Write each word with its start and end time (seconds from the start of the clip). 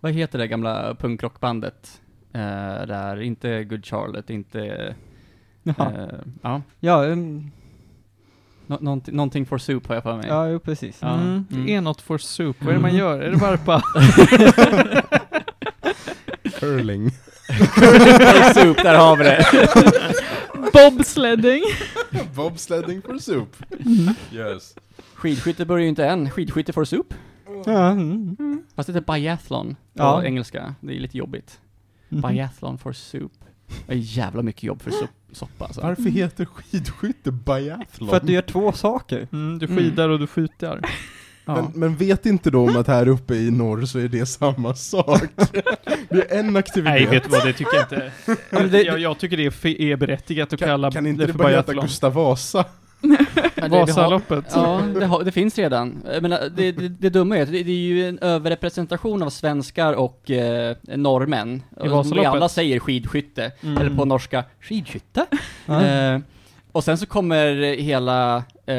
vad 0.00 0.12
heter 0.12 0.38
det 0.38 0.46
gamla 0.46 0.94
punkrockbandet? 0.94 2.00
Eh, 2.32 2.40
där, 2.86 3.20
inte 3.20 3.64
Good 3.64 3.86
Charlotte, 3.86 4.30
inte, 4.32 4.94
Jaha. 5.62 5.92
eh, 5.92 6.18
ja, 6.42 6.62
Ja, 6.80 7.04
um, 7.06 7.50
nå- 8.66 8.78
någonting, 8.80 9.16
någonting 9.16 9.46
for 9.46 9.58
soup 9.58 9.86
har 9.88 9.94
jag 9.94 10.02
för 10.02 10.16
mig. 10.16 10.24
ja, 10.28 10.48
jo 10.48 10.58
precis. 10.58 11.02
Mm, 11.02 11.20
Mm. 11.50 11.66
det 11.66 11.74
är 11.74 11.80
något 11.80 12.00
for 12.00 12.18
soup. 12.18 12.56
Vad 12.60 12.68
är 12.68 12.72
det 12.74 12.80
man 12.82 12.96
gör? 12.96 13.20
Är 13.20 13.30
det 13.30 13.36
varpa? 13.36 13.82
Curling. 16.58 17.10
for 17.48 18.54
soup, 18.60 18.76
där 18.82 18.94
har 18.94 19.16
vi 19.16 19.24
det. 19.24 19.46
Bobsledding. 20.72 21.62
Bobsledding 22.34 23.02
for 23.02 23.18
soup. 23.18 23.56
Yes. 24.32 24.74
Skidskytte 25.14 25.64
börjar 25.64 25.82
ju 25.82 25.88
inte 25.88 26.06
än, 26.06 26.30
skidskytte 26.30 26.72
for 26.72 26.84
soup. 26.84 27.14
Ja, 27.72 27.90
mm. 27.90 28.62
Fast 28.76 28.86
det 28.86 28.92
heter 28.92 29.12
biathlon 29.14 29.74
på 29.74 30.02
Ja. 30.02 30.24
engelska, 30.24 30.74
det 30.80 30.96
är 30.96 31.00
lite 31.00 31.18
jobbigt. 31.18 31.60
Mhm. 32.08 32.20
Biathlon 32.22 32.78
for 32.78 32.92
soup. 32.92 33.32
Det 33.86 33.92
är 33.92 33.96
jävla 33.96 34.42
mycket 34.42 34.62
jobb 34.62 34.82
för 34.82 34.90
sop, 34.90 35.10
soppa 35.32 35.64
alltså. 35.64 35.80
Varför 35.80 36.02
heter 36.02 36.44
skidskytte 36.44 37.30
biathlon? 37.32 38.08
För 38.08 38.16
att 38.16 38.26
du 38.26 38.32
gör 38.32 38.42
två 38.42 38.72
saker. 38.72 39.28
Mm, 39.32 39.58
du 39.58 39.66
skidar 39.66 40.08
och 40.08 40.18
du 40.18 40.26
skjuter. 40.26 40.80
Ja. 41.44 41.54
Men, 41.54 41.72
men 41.80 41.96
vet 41.96 42.26
inte 42.26 42.50
de 42.50 42.76
att 42.76 42.86
här 42.86 43.08
uppe 43.08 43.34
i 43.34 43.50
norr 43.50 43.84
så 43.84 43.98
är 43.98 44.08
det 44.08 44.26
samma 44.26 44.74
sak? 44.74 45.20
det 46.08 46.32
är 46.32 46.38
en 46.38 46.56
aktivitet. 46.56 46.94
Nej, 46.94 47.06
vet 47.06 47.24
du 47.24 47.30
vad, 47.30 47.46
det 47.46 47.52
tycker 47.52 47.74
jag 47.76 47.82
inte. 47.84 48.12
det- 48.76 48.82
jag, 48.82 48.98
jag 48.98 49.18
tycker 49.18 49.36
det 49.36 49.44
är, 49.82 49.96
berättigat 49.96 50.52
att 50.52 50.58
kan, 50.58 50.68
kalla 50.68 50.90
kan 50.90 51.06
inte 51.06 51.22
det 51.22 51.26
det 51.26 51.32
för 51.32 51.38
bara 51.38 51.48
heta 51.48 51.62
biathlon. 51.62 51.84
Gustav 51.84 52.12
Vasa? 52.12 52.64
Men 53.00 53.10
det- 53.10 53.68
vi 53.68 53.76
har- 53.76 53.86
Vasaloppet. 53.86 54.44
Ja, 54.54 54.82
det, 55.00 55.06
har, 55.06 55.24
det 55.24 55.32
finns 55.32 55.58
redan. 55.58 56.02
Jag 56.12 56.22
menar, 56.22 56.48
det, 56.56 56.72
det, 56.72 56.88
det 56.88 57.10
dumma 57.10 57.36
är 57.38 57.42
att 57.42 57.52
det, 57.52 57.62
det 57.62 57.72
är 57.72 57.76
ju 57.76 58.08
en 58.08 58.18
överrepresentation 58.18 59.22
av 59.22 59.30
svenskar 59.30 59.92
och 59.92 60.30
eh, 60.30 60.76
norrmän. 60.82 61.62
Vi 61.82 61.88
Vasaloppet? 61.88 62.26
alla 62.32 62.48
säger 62.48 62.78
skidskytte, 62.80 63.52
Mm. 63.62 63.78
eller 63.78 63.96
på 63.96 64.04
norska, 64.04 64.44
skidskytte. 64.60 65.26
Ja. 65.66 65.82
Eh, 65.84 66.20
och 66.72 66.84
sen 66.84 66.98
så 66.98 67.06
kommer 67.06 67.76
hela, 67.76 68.36
eh, 68.66 68.74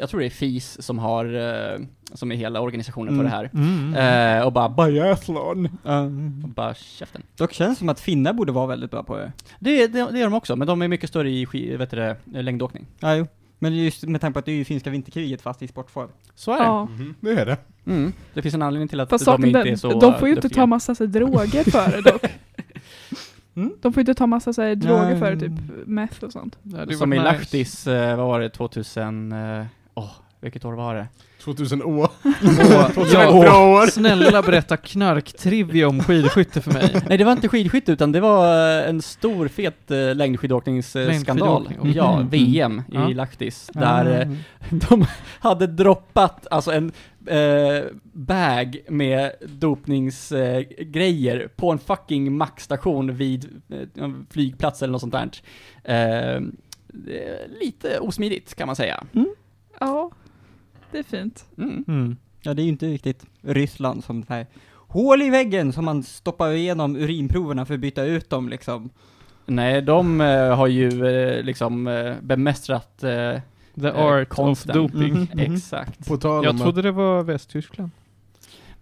jag 0.00 0.08
tror 0.10 0.20
det 0.20 0.26
är 0.26 0.30
FIS 0.30 0.82
som 0.82 0.98
har, 0.98 1.24
eh, 1.34 1.78
som 2.14 2.32
är 2.32 2.36
hela 2.36 2.60
organisationen 2.60 3.16
för 3.16 3.24
det 3.24 3.30
här. 3.30 3.50
Mm. 3.54 3.94
Eh, 4.38 4.46
och 4.46 4.52
bara 4.52 4.68
biathlon. 4.68 5.68
Ja. 5.84 6.00
Och 6.02 6.48
bara 6.48 6.74
käften. 6.74 7.22
Dock 7.36 7.52
känns 7.52 7.76
det 7.76 7.78
som 7.78 7.88
att 7.88 8.00
finnar 8.00 8.32
borde 8.32 8.52
vara 8.52 8.66
väldigt 8.66 8.90
bra 8.90 9.02
på 9.02 9.16
det. 9.16 9.32
Det, 9.58 9.86
det, 9.86 10.08
det 10.12 10.20
är 10.20 10.24
de 10.24 10.34
också, 10.34 10.56
men 10.56 10.66
de 10.68 10.82
är 10.82 10.88
mycket 10.88 11.10
större 11.10 11.30
i 11.30 11.76
vet 11.76 11.90
du 11.90 11.96
längdåkning. 12.42 12.86
Ja, 13.00 13.14
jo. 13.16 13.26
Men 13.64 13.76
just 13.76 14.02
med 14.02 14.20
tanke 14.20 14.32
på 14.32 14.38
att 14.38 14.44
det 14.44 14.52
är 14.52 14.56
ju 14.56 14.64
finska 14.64 14.90
vinterkriget 14.90 15.42
fast 15.42 15.62
i 15.62 15.68
sportform. 15.68 16.08
Så 16.34 16.52
är 16.52 16.58
det. 16.58 16.64
Ja. 16.64 16.84
Mhm, 16.84 17.14
det 17.20 17.30
är 17.30 17.46
det. 17.46 17.56
Mm. 17.86 18.12
Det 18.34 18.42
finns 18.42 18.54
en 18.54 18.62
anledning 18.62 18.88
till 18.88 19.00
att 19.00 19.10
Fast 19.10 19.24
de 19.24 19.44
inte 19.44 19.58
den, 19.58 19.72
är 19.72 19.76
så 19.76 20.00
de 20.00 20.18
får 20.18 20.28
ju 20.28 20.34
inte 20.34 20.48
ta 20.48 20.66
massa 20.66 20.94
så 20.94 21.06
droger 21.06 21.64
för 21.70 22.02
det 22.02 22.10
dock. 22.10 22.24
Mm. 23.56 23.72
De 23.80 23.92
får 23.92 24.00
inte 24.00 24.14
ta 24.14 24.26
massa 24.26 24.52
så 24.52 24.62
här, 24.62 24.74
droger 24.74 25.04
Nej. 25.04 25.18
för 25.18 25.34
det, 25.34 25.40
typ 25.40 25.86
meth 25.86 26.24
och 26.24 26.32
sånt. 26.32 26.58
Ju 26.88 26.96
Som 26.96 27.12
i 27.12 27.16
nice. 27.16 27.32
Lahtis, 27.32 27.86
eh, 27.86 28.16
vad 28.16 28.26
var 28.26 28.40
det, 28.40 28.50
2000, 28.50 29.32
eh, 29.32 29.66
åh, 29.94 30.10
vilket 30.40 30.64
år 30.64 30.72
var 30.72 30.94
det? 30.94 31.06
2000 31.44 31.82
å. 31.82 32.08
Ja, 33.12 33.30
Bra 33.40 33.66
år. 33.68 33.86
snälla 33.86 34.42
berätta 34.42 34.76
knarktrivia 34.76 35.88
om 35.88 36.00
skidskytte 36.02 36.60
för 36.60 36.72
mig. 36.72 37.02
Nej 37.08 37.18
det 37.18 37.24
var 37.24 37.32
inte 37.32 37.48
skidskytte 37.48 37.92
utan 37.92 38.12
det 38.12 38.20
var 38.20 38.78
eh, 38.82 38.88
en 38.88 39.02
stor 39.02 39.48
fet 39.48 39.90
eh, 39.90 40.14
längdskidåkningsskandal. 40.14 41.08
Längdskidåkning, 41.64 41.78
okej. 41.80 41.92
Ja, 41.96 42.14
Mm. 42.14 42.28
VM 42.28 42.82
Ja. 42.92 43.10
i 43.10 43.14
Lahtis. 43.14 43.70
Där 43.74 44.28
Ja. 44.30 44.36
de 44.88 45.06
hade 45.40 45.66
droppat 45.66 46.46
alltså 46.50 46.72
en 46.72 46.92
eh, 47.26 47.84
bag 48.12 48.76
med 48.88 49.30
dopningsgrejer 49.46 51.40
eh, 51.40 51.46
på 51.56 51.70
en 51.72 51.78
fucking 51.78 52.36
mackstation 52.36 53.16
vid 53.16 53.62
eh, 53.98 54.08
flygplats 54.30 54.82
eller 54.82 54.92
något 54.92 55.00
sånt 55.00 55.12
där. 55.14 55.30
Eh, 55.84 56.40
lite 57.60 57.98
osmidigt 57.98 58.54
kan 58.54 58.66
man 58.66 58.76
säga. 58.76 59.04
Ja, 59.80 60.10
det 60.94 60.98
är 60.98 61.02
fint. 61.02 61.44
Mm. 61.58 61.84
Mm. 61.88 62.16
Ja, 62.42 62.54
det 62.54 62.62
är 62.62 62.64
ju 62.64 62.70
inte 62.70 62.86
riktigt 62.86 63.26
Ryssland 63.42 64.04
som 64.04 64.20
det 64.20 64.34
här 64.34 64.46
hål 64.72 65.22
i 65.22 65.30
väggen 65.30 65.72
som 65.72 65.84
man 65.84 66.02
stoppar 66.02 66.50
igenom 66.50 66.96
urinproverna 66.96 67.66
för 67.66 67.74
att 67.74 67.80
byta 67.80 68.04
ut 68.04 68.30
dem 68.30 68.48
liksom. 68.48 68.90
Nej, 69.46 69.82
de 69.82 70.20
eh, 70.20 70.56
har 70.56 70.66
ju 70.66 71.06
eh, 71.06 71.42
liksom 71.42 71.86
eh, 71.86 72.14
bemästrat 72.20 73.02
eh, 73.04 73.40
The 73.80 73.88
Eh, 73.88 74.06
art 74.06 74.38
of 74.38 74.64
doping. 74.64 75.12
Mhm, 75.12 75.28
mhm. 75.32 75.54
exakt. 75.54 76.08
På 76.08 76.16
tal 76.16 76.44
Jag 76.44 76.50
om 76.50 76.58
trodde 76.58 76.82
det 76.82 76.92
var 76.92 77.22
Västtyskland. 77.22 77.90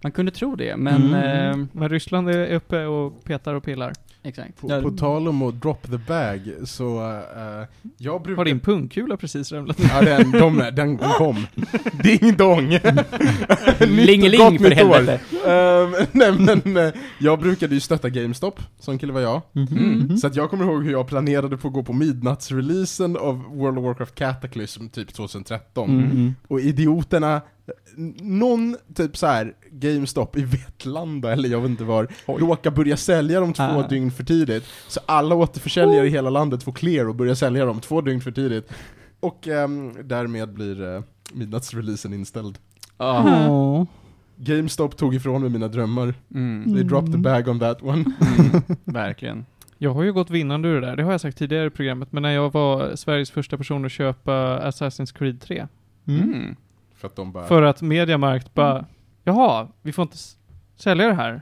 Man 0.03 0.11
kunde 0.11 0.31
tro 0.31 0.55
det, 0.55 0.77
men 0.77 1.13
Mm. 1.13 1.61
eh, 1.61 1.67
Men 1.71 1.89
Ryssland 1.89 2.29
är 2.29 2.53
uppe 2.55 2.85
och 2.85 3.23
petar 3.23 3.53
och 3.53 3.63
pillar. 3.63 3.93
exakt. 4.23 4.61
På, 4.61 4.81
på 4.81 4.91
tal 4.91 5.27
om 5.27 5.41
att 5.41 5.61
drop 5.61 5.81
the 5.91 5.97
bag, 5.97 6.39
så 6.63 6.99
uh, 7.01 7.65
jag 7.97 8.21
brukar... 8.21 8.37
Har 8.37 8.45
din 8.45 8.59
pungkula 8.59 9.17
precis 9.17 9.51
ramlat 9.51 9.77
Ja, 9.79 10.01
den, 10.01 10.31
de, 10.31 10.69
den, 10.73 10.97
kom. 10.97 11.47
Ding 12.03 12.35
dong! 12.37 12.69
Lingeling 13.79 14.59
för 14.59 14.71
helvete. 14.71 15.19
Ehm, 15.47 16.05
nej 16.11 16.31
men, 16.63 16.77
eh, 16.77 16.93
jag 17.19 17.39
brukade 17.39 17.73
ju 17.73 17.79
stötta 17.79 18.09
GameStop, 18.09 18.59
sån 18.79 18.97
kille 18.97 19.13
var 19.13 19.21
jag. 19.21 19.41
Mm. 19.55 20.17
Så 20.17 20.27
att 20.27 20.35
jag 20.35 20.49
kommer 20.49 20.65
ihåg 20.65 20.83
hur 20.83 20.91
jag 20.91 21.07
planerade 21.07 21.57
på 21.57 21.67
att 21.67 21.73
gå 21.73 21.83
på 21.83 21.93
midnattsreleasen 21.93 23.17
av 23.17 23.43
World 23.57 23.77
of 23.77 23.83
Warcraft 23.85 24.15
Cataclysm 24.15 24.87
typ 24.89 25.13
2013. 25.13 25.89
Mm. 25.89 26.35
Och 26.47 26.59
idioterna, 26.59 27.41
någon 28.21 28.77
typ 28.95 29.17
så 29.17 29.27
här 29.27 29.53
GameStop 29.71 30.37
i 30.37 30.43
Vetlanda 30.43 31.31
eller 31.31 31.49
jag 31.49 31.61
vet 31.61 31.69
inte 31.69 31.83
var, 31.83 32.07
råkar 32.25 32.71
börja 32.71 32.97
sälja 32.97 33.39
dem 33.39 33.53
två 33.53 33.63
Ah. 33.63 33.87
dygn 33.87 34.11
för 34.11 34.23
tidigt. 34.23 34.63
Så 34.87 34.99
alla 35.05 35.35
återförsäljare 35.35 36.07
i 36.07 36.09
hela 36.09 36.29
landet 36.29 36.63
får 36.63 36.71
clear 36.71 37.07
och 37.07 37.15
börjar 37.15 37.35
sälja 37.35 37.65
dem 37.65 37.79
två 37.79 38.01
dygn 38.01 38.21
för 38.21 38.31
tidigt. 38.31 38.71
Och 39.19 39.47
ehm, 39.47 39.93
därmed 40.07 40.53
blir 40.53 40.81
uh, 40.81 41.01
midnattsreleasen 41.33 42.13
inställd. 42.13 42.57
Ja. 42.97 43.47
Åh. 43.49 43.85
GameStop 44.35 44.97
tog 44.97 45.15
ifrån 45.15 45.41
mig 45.41 45.49
mina 45.49 45.67
drömmar. 45.67 46.13
Mm. 46.35 46.73
They 46.73 46.83
dropped 46.83 47.11
the 47.11 47.17
bag 47.17 47.47
on 47.47 47.59
that 47.59 47.83
one. 47.83 48.05
Mm. 48.39 48.61
Verkligen. 48.83 49.45
Jag 49.77 49.93
har 49.93 50.03
ju 50.03 50.13
gått 50.13 50.29
vinnande 50.29 50.67
ur 50.69 50.81
det 50.81 50.87
där, 50.87 50.95
det 50.95 51.03
har 51.03 51.11
jag 51.11 51.21
sagt 51.21 51.37
tidigare 51.37 51.65
i 51.67 51.69
programmet, 51.69 52.11
men 52.11 52.23
när 52.23 52.31
jag 52.31 52.53
var 52.53 52.95
Sveriges 52.95 53.31
första 53.31 53.57
person 53.57 53.85
att 53.85 53.91
köpa 53.91 54.59
Assassin's 54.69 55.17
Creed 55.17 55.41
3. 55.41 55.67
Mm. 56.07 56.55
För 57.03 57.07
att 57.07 57.15
de 57.15 57.31
bara... 57.31 57.47
För 57.47 57.61
att 57.61 57.81
Mediamarkt 57.81 58.53
bara, 58.53 58.85
jaha, 59.23 59.67
vi 59.81 59.91
får 59.91 60.01
inte 60.03 60.17
sälja 60.75 61.07
det 61.07 61.13
här. 61.13 61.41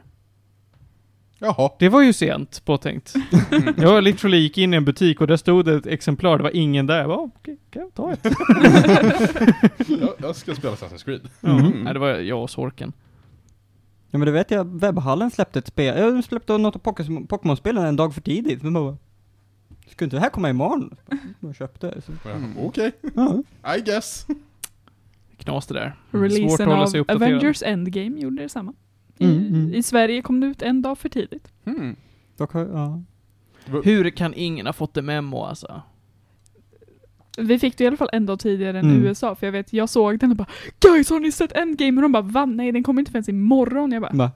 Jaha. 1.39 1.69
Det 1.79 1.89
var 1.89 2.01
ju 2.01 2.13
sent 2.13 2.65
påtänkt. 2.65 3.13
Mm. 3.51 3.73
Jag 3.77 4.03
literally 4.03 4.37
gick 4.37 4.57
in 4.57 4.73
i 4.73 4.77
en 4.77 4.85
butik 4.85 5.21
och 5.21 5.27
där 5.27 5.37
stod 5.37 5.67
ett 5.67 5.85
exemplar, 5.85 6.37
det 6.37 6.43
var 6.43 6.55
ingen 6.55 6.87
där. 6.87 6.97
Jag 6.99 7.07
bara, 7.07 7.19
okej, 7.19 7.57
kan 7.71 7.81
jag 7.81 7.93
ta 7.93 8.11
ett? 8.13 8.23
jag, 10.01 10.13
jag 10.17 10.35
ska 10.35 10.55
spela 10.55 10.73
Assassin's 10.75 11.05
Creed. 11.05 11.29
Mm. 11.41 11.83
Nej, 11.83 11.93
det 11.93 11.99
var 11.99 12.09
jag 12.09 12.41
och 12.43 12.49
Sorken. 12.49 12.93
Ja 14.09 14.17
men 14.17 14.25
det 14.25 14.31
vet 14.31 14.51
jag, 14.51 14.79
webbhallen 14.79 15.31
släppte 15.31 15.59
ett 15.59 15.67
spel, 15.67 16.13
de 16.15 16.23
släppte 16.23 16.57
något 16.57 16.75
av 16.75 16.81
Pokémon- 16.81 17.27
Pokémon-spelen 17.27 17.85
en 17.85 17.95
dag 17.95 18.13
för 18.13 18.21
tidigt, 18.21 18.63
men 18.63 18.73
bara 18.73 18.97
Skulle 19.87 20.05
inte 20.05 20.15
det 20.15 20.21
här 20.21 20.29
komma 20.29 20.49
imorgon? 20.49 20.95
Jag 21.39 21.55
köpte 21.55 21.87
det, 21.87 22.01
så. 22.01 22.29
Mm. 22.29 22.57
Okej, 22.59 22.91
Ja. 23.15 23.43
I 23.77 23.81
guess. 23.81 24.25
Knas 25.43 25.67
det 25.67 25.73
där. 25.73 25.95
Svårt 26.11 26.21
Releasen 26.21 26.69
av. 26.71 27.05
Avengers 27.07 27.63
Endgame 27.63 28.19
gjorde 28.19 28.41
detsamma. 28.41 28.73
I, 29.17 29.25
Mm, 29.25 29.47
mm. 29.47 29.73
I 29.73 29.83
Sverige 29.83 30.21
kom 30.21 30.39
det 30.39 30.47
ut 30.47 30.61
en 30.61 30.81
dag 30.81 30.97
för 30.97 31.09
tidigt. 31.09 31.51
Mm. 31.65 31.95
Dock 32.37 32.55
ja. 32.55 33.01
Hur 33.83 34.09
kan 34.09 34.33
ingen 34.33 34.65
ha 34.65 34.73
fått 34.73 34.93
det 34.93 35.01
memo 35.01 35.43
alltså? 35.43 35.81
Vi 37.37 37.59
fick 37.59 37.77
det 37.77 37.83
i 37.83 37.87
alla 37.87 37.97
fall 37.97 38.09
en 38.13 38.25
dag 38.25 38.39
tidigare 38.39 38.79
än 38.79 38.85
Mm. 38.91 39.03
USA, 39.05 39.35
för 39.35 39.47
jag 39.47 39.51
vet, 39.51 39.73
jag 39.73 39.89
såg 39.89 40.19
den 40.19 40.31
och 40.31 40.37
bara 40.37 40.47
Guys, 40.79 41.09
har 41.09 41.19
ni 41.19 41.31
sett 41.31 41.51
Endgame? 41.51 41.97
Och 41.97 42.01
de 42.01 42.11
bara 42.11 42.21
Va? 42.23 42.45
Nej, 42.45 42.71
den 42.71 42.83
kommer 42.83 43.01
inte 43.01 43.11
förrän 43.11 43.29
imorgon. 43.35 43.91
Jag 43.91 44.01
bara 44.01 44.11
Va? 44.13 44.31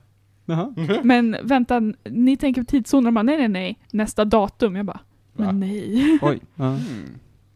Jaha. 0.46 0.74
Men 1.03 1.38
vänta, 1.44 1.82
ni 2.09 2.38
tänker 2.38 2.62
på 2.62 2.66
tidszonen? 2.66 3.03
De 3.03 3.14
bara 3.14 3.24
nej, 3.24 3.38
nej, 3.38 3.47
nej. 3.47 3.79
Nästa 3.91 4.26
datum. 4.26 4.76
Jag 4.76 4.85
bara 4.85 5.00
Va? 5.34 5.46
Men 5.46 5.59
nej. 5.59 6.20
Oj. 6.22 6.40
Ja. 6.56 6.68
Mm. 6.68 7.09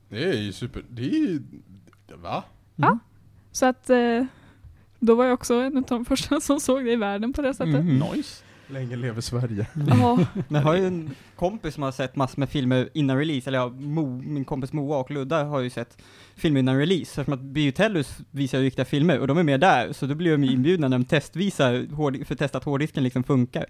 Det 0.09 0.23
är 0.23 0.41
ju 0.41 0.51
super... 0.53 0.83
Det 0.89 1.01
är 1.01 1.27
ju... 1.27 1.41
Va? 2.23 2.43
Ja. 2.75 2.99
Så 3.51 3.65
att 3.65 3.89
eh, 3.89 4.25
då 4.99 5.15
var 5.15 5.25
jag 5.25 5.33
också 5.33 5.53
en 5.53 5.77
av 5.77 5.83
de 5.83 6.05
första 6.05 6.39
som 6.41 6.59
såg 6.59 6.85
det 6.85 6.91
i 6.91 6.95
världen 6.95 7.33
på 7.33 7.41
det 7.41 7.53
sättet. 7.53 7.85
Mhm. 7.85 8.03
Nice. 8.13 8.43
Länge 8.71 8.95
lever 8.95 9.21
Sverige. 9.21 9.67
Ja, 9.87 10.15
Men 10.33 10.45
jag 10.47 10.61
har 10.61 10.75
ju 10.75 10.87
en 10.87 11.09
kompis 11.35 11.73
som 11.73 11.83
har 11.83 11.91
sett 11.91 12.15
massor 12.15 12.39
med 12.39 12.49
filmer 12.49 12.89
innan 12.93 13.17
release, 13.17 13.49
eller 13.49 13.57
ja, 13.57 13.69
Mo, 13.69 14.21
min 14.21 14.45
kompis 14.45 14.73
Moa 14.73 14.97
och 14.97 15.11
Ludda 15.11 15.43
har 15.43 15.59
ju 15.59 15.69
sett 15.69 15.97
filmer 16.35 16.59
innan 16.59 16.77
release, 16.77 17.01
eftersom 17.01 17.33
att 17.33 17.41
Biotellus 17.41 18.17
visar 18.31 18.57
ju 18.57 18.65
riktiga 18.65 18.85
filmer, 18.85 19.19
och 19.19 19.27
de 19.27 19.37
är 19.37 19.43
med 19.43 19.59
där, 19.59 19.93
så 19.93 20.05
då 20.05 20.15
blir 20.15 20.31
de 20.31 20.43
ju 20.43 20.51
inbjudna 20.51 20.87
när 20.87 20.97
de 20.97 21.05
testvisar, 21.05 21.95
hård, 21.95 22.27
för 22.27 22.33
att 22.33 22.39
testa 22.39 22.57
att 22.57 22.63
hårddisken 22.63 23.03
liksom 23.03 23.23
funkar. 23.23 23.65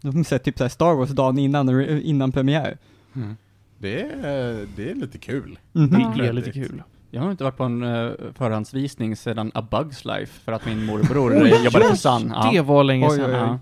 De 0.00 0.16
har 0.16 0.24
sett 0.24 0.44
typ 0.44 0.58
såhär 0.58 0.68
Star 0.68 0.94
Wars 0.94 1.10
dagen 1.10 1.38
innan, 1.38 1.80
innan 2.02 2.32
premiär. 2.32 2.78
Mm. 3.14 3.36
Det 3.78 4.02
är, 4.02 4.66
det 4.76 4.90
är 4.90 4.94
lite 4.94 5.18
kul. 5.18 5.58
Mhm. 5.72 6.18
Det 6.18 6.26
är 6.26 6.32
lite 6.32 6.52
kul. 6.52 6.82
Jag 7.14 7.22
har 7.22 7.30
inte 7.30 7.44
varit 7.44 7.56
på 7.56 7.64
en 7.64 7.82
uh, 7.82 8.12
förhandsvisning 8.34 9.16
sedan 9.16 9.50
A 9.54 9.66
Bugs 9.70 10.04
Life 10.04 10.40
för 10.40 10.52
att 10.52 10.66
min 10.66 10.84
morbror 10.86 11.46
eh, 11.46 11.64
jobbade 11.64 11.88
på 11.88 11.96
Sun. 11.96 12.32
Ja. 12.34 12.50
Det 12.52 12.60
var 12.60 12.84
länge 12.84 13.06
Oj, 13.08 13.16
sedan. 13.16 13.30
oj, 13.30 13.36
oj. 13.36 13.38
Ja. 13.38 13.58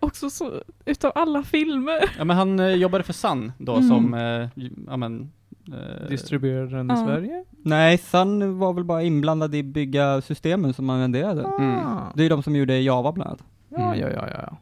Också 0.00 0.30
så, 0.30 0.62
utav 0.84 1.12
alla 1.14 1.42
filmer. 1.42 2.10
Ja 2.18 2.24
men 2.24 2.36
han 2.36 2.60
eh, 2.60 2.68
jobbade 2.68 3.04
för 3.04 3.12
Sun 3.12 3.52
då 3.58 3.74
Mm. 3.76 3.88
som, 3.88 4.14
eh, 4.14 4.48
ju- 4.54 4.70
ja 4.86 4.96
men... 4.96 5.30
eh, 5.68 6.08
Distribuerar 6.08 6.66
den 6.66 6.90
i 6.90 6.94
Ja. 6.94 7.06
Sverige? 7.06 7.44
Nej, 7.62 7.98
Sun 7.98 8.58
var 8.58 8.72
väl 8.72 8.84
bara 8.84 9.02
inblandad 9.02 9.54
i 9.54 9.62
bygga 9.62 10.20
systemen 10.20 10.74
som 10.74 10.84
man 10.86 11.00
renderade. 11.00 11.42
Mm. 11.58 11.74
Ah. 11.78 12.12
Det 12.14 12.24
är 12.24 12.30
de 12.30 12.42
som 12.42 12.56
gjorde 12.56 12.78
Java 12.80 13.12
bland 13.12 13.28
annat. 13.28 13.44
Ja, 13.68 13.96
ja, 13.96 14.08
ja, 14.10 14.28
ja. 14.30 14.56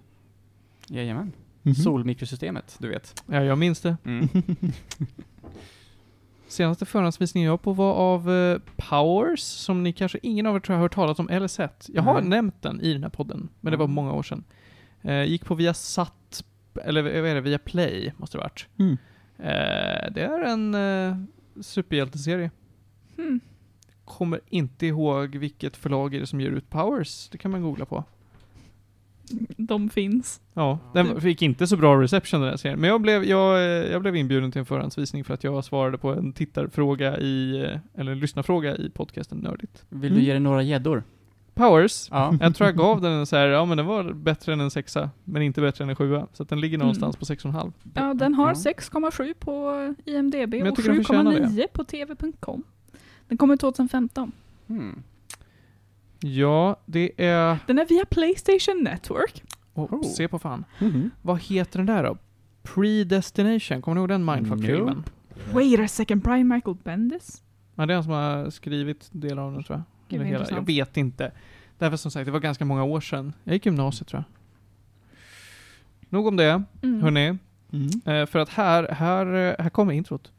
Jajamän. 0.89 1.33
Mhm. 1.63 1.75
Solmikrosystemet, 1.75 2.77
du 2.79 2.89
vet. 2.89 3.23
Ja, 3.27 3.43
jag 3.43 3.59
minns 3.59 3.81
det. 3.81 3.97
Mm. 4.05 4.29
Senaste 6.53 6.87
förhandsvisningen 6.87 7.47
jag 7.51 7.63
på 7.63 7.73
var 7.73 7.95
av 7.95 8.31
eh, 8.31 8.59
Powers, 8.77 9.41
som 9.41 9.83
ni 9.83 9.93
kanske 9.93 10.19
ingen 10.23 10.47
av 10.47 10.57
er 10.57 10.61
tror 10.61 10.75
jag 10.75 10.79
har 10.79 10.83
hört 10.85 10.95
talas 10.95 11.19
om 11.19 11.29
eller 11.29 11.49
sett. 11.49 11.87
Jag 11.93 12.03
har 12.03 12.15
Nej. 12.21 12.25
nämnt 12.31 12.63
den 12.63 12.81
i 12.81 12.93
den 12.93 13.03
här 13.03 13.11
podden, 13.11 13.49
men 13.61 13.71
det 13.71 13.77
var 13.77 13.85
Mm. 13.85 13.95
många 13.95 14.13
år 14.13 14.23
sedan. 14.23 14.45
Eh, 15.03 15.25
gick 15.25 15.45
på 15.45 15.55
via 15.55 15.75
Sat, 15.75 16.45
eller 16.85 17.03
vad 17.03 17.13
är 17.13 17.35
det, 17.35 17.41
via 17.41 17.59
Play, 17.59 18.13
måste 18.17 18.39
det 18.39 18.43
varit. 18.43 18.67
Mm. 18.79 18.93
Eh, 19.39 20.13
det 20.13 20.23
är 20.23 20.43
en 20.43 20.75
eh, 20.75 21.17
superhjälteserie. 21.63 22.51
Hmm. 23.17 23.41
Kommer 24.05 24.41
inte 24.49 24.87
ihåg 24.87 25.37
vilket 25.37 25.77
förlag 25.77 26.15
är 26.15 26.21
det 26.21 26.27
som 26.27 26.41
ger 26.41 26.51
ut 26.51 26.71
Powers, 26.71 27.29
det 27.29 27.39
kan 27.39 27.51
man 27.51 27.63
googla 27.63 27.85
på. 27.85 28.05
De 29.57 29.91
finns. 29.91 30.41
Ja, 30.55 30.79
den 30.95 31.21
fick 31.21 31.43
inte 31.43 31.67
så 31.67 31.77
bra 31.77 32.03
reception 32.03 32.41
den 32.41 32.51
här 32.51 32.57
serien. 32.57 32.81
Men 32.81 32.91
jag 32.91 33.01
blev, 33.01 33.25
jag, 33.25 33.55
eh, 33.57 33.63
jag 33.93 34.03
blev 34.03 34.17
inbjuden 34.17 34.53
till 34.53 34.59
en 34.59 34.67
förhandsvisning 34.67 35.25
för 35.25 35.35
att 35.35 35.45
jag 35.45 35.65
svarade 35.65 35.99
på 35.99 36.09
en 36.15 36.33
tittarfråga 36.33 37.19
i, 37.19 37.63
eh, 37.63 38.01
eller 38.01 38.13
en 38.13 38.19
lyssnarfråga 38.19 38.77
i 38.77 38.91
podcasten 38.91 39.39
Nördigt. 39.39 39.85
Vill 39.89 40.11
Mm. 40.11 40.21
du 40.21 40.27
ge 40.27 40.33
det 40.33 40.39
några 40.41 40.63
gäddor? 40.63 41.03
Powers, 41.55 42.09
Ja. 42.11 42.35
jag 42.41 42.55
tror 42.57 42.69
jag 42.69 42.77
gav 42.77 43.01
den 43.01 43.13
en 43.13 43.27
så 43.27 43.37
här, 43.37 43.47
ja 43.49 43.65
men 43.65 43.77
den 43.77 43.87
var 43.87 44.13
bättre 44.13 44.53
än 44.53 44.61
en 44.61 44.71
sexa, 44.71 45.11
men 45.25 45.43
inte 45.43 45.61
bättre 45.61 45.85
än 45.85 45.91
en 45.91 45.97
sjua. 45.97 46.27
Så 46.33 46.43
att 46.43 46.49
den 46.49 46.61
ligger 46.61 46.79
någonstans 46.79 47.17
Mm. 47.17 47.19
på 47.19 47.25
6,5. 47.25 47.73
Ja, 47.95 48.15
den 48.15 48.35
har 48.35 48.49
Ja. 48.49 48.55
6,7 48.55 49.35
på 49.35 49.95
IMDB 50.05 50.55
och 50.69 50.77
tycker 50.77 50.93
den 50.93 51.05
förtjänar 51.05 51.33
7,9 51.33 51.67
på 51.73 51.85
TV.com. 51.85 52.63
Den 53.29 53.39
kommer 53.39 53.57
2015. 53.57 54.33
Hmm. 54.67 55.03
Ja, 56.23 56.77
det 56.87 57.13
är, 57.25 57.59
Den 57.67 57.79
är 57.79 57.87
via 57.87 58.05
Playstation 58.05 58.83
Network. 58.85 59.43
oh, 59.75 59.95
Oh. 59.95 60.03
se 60.03 60.29
på 60.29 60.39
fan. 60.39 60.65
Mhm. 60.81 61.11
Vad 61.23 61.41
heter 61.43 61.79
den 61.79 61.87
där 61.87 62.03
då? 62.05 62.17
Predestination, 62.63 63.83
kommer 63.83 63.95
ni 63.95 63.99
ihåg 64.01 64.09
den 64.09 64.25
Mindfuck-filmen? 64.25 65.05
Wait 65.53 65.81
a 65.81 65.89
second, 65.89 66.23
Brian 66.23 66.49
Michael 66.49 66.77
Bendis? 66.85 67.43
Ja, 67.75 67.87
det 67.87 67.93
är 67.93 67.95
han 67.95 68.05
som 68.05 68.13
har 68.13 68.51
skrivit 68.51 69.09
delar 69.13 69.43
av 69.43 69.53
den 69.53 69.63
tror 69.65 69.83
jag. 70.09 70.17
Eller 70.17 70.25
hela. 70.31 70.47
Jag 70.51 70.67
vet 70.67 70.97
inte. 70.97 71.33
Därför 71.79 71.97
som 71.97 72.11
sagt, 72.11 72.25
det 72.27 72.31
var 72.33 72.41
ganska 72.41 72.65
många 72.65 72.85
år 72.85 73.01
sedan. 73.01 73.33
Jag 73.45 73.53
gick 73.53 73.67
gymnasiet 73.67 74.09
tror 74.09 74.25
jag. 74.27 75.19
Nog 76.09 76.27
om 76.27 76.37
det, 76.37 76.63
Mm. 76.83 77.03
hörni. 77.03 77.39
Mm. 77.73 77.89
Eh, 78.05 78.27
för 78.27 78.39
att 78.39 78.49
här, 78.49 78.89
här, 78.89 79.57
här 79.59 79.71
kommer 79.71 79.93
introt. 79.95 80.33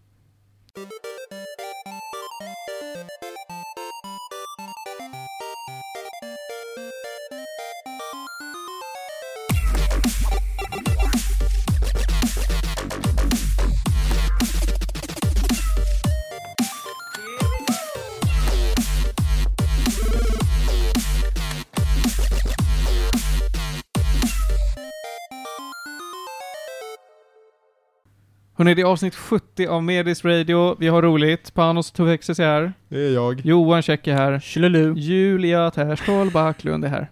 Hörni, 28.64 28.74
det 28.74 28.82
är 28.82 28.86
avsnitt 28.86 29.16
70 29.16 29.68
av 29.68 29.84
Medis 29.84 30.26
Radio. 30.26 30.76
Vi 30.80 30.88
har 30.88 31.02
roligt. 31.02 31.54
Panos 31.54 31.92
Tuvexes 31.92 32.40
är 32.40 32.46
här. 32.46 32.74
Det 32.90 33.08
är 33.08 33.14
jag. 33.14 33.42
Johan 33.46 33.82
Käck 33.82 34.08
är 34.08 34.14
här. 34.14 34.40
Tjolilu. 34.40 34.94
Julia 34.96 35.72
Terståhl 35.72 36.32
Backlund 36.32 36.86
är 36.86 36.90
här. 36.90 37.12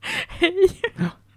Hej! 0.28 0.68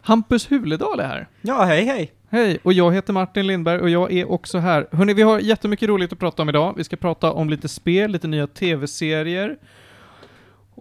Hampus 0.01 0.51
Huledal 0.51 1.00
är 1.00 1.07
här. 1.07 1.27
Ja, 1.41 1.63
hej 1.63 1.85
hej. 1.85 2.11
Hej, 2.29 2.59
och 2.63 2.73
jag 2.73 2.94
heter 2.94 3.13
Martin 3.13 3.47
Lindberg 3.47 3.79
och 3.81 3.89
jag 3.89 4.11
är 4.13 4.31
också 4.31 4.57
här. 4.57 4.88
Hörni, 4.91 5.13
vi 5.13 5.21
har 5.21 5.39
jättemycket 5.39 5.89
roligt 5.89 6.13
att 6.13 6.19
prata 6.19 6.41
om 6.41 6.50
idag. 6.50 6.73
Vi 6.77 6.83
ska 6.83 6.95
prata 6.95 7.31
om 7.31 7.50
lite 7.50 7.67
spel, 7.67 8.12
lite 8.12 8.27
nya 8.27 8.47
tv-serier. 8.47 9.57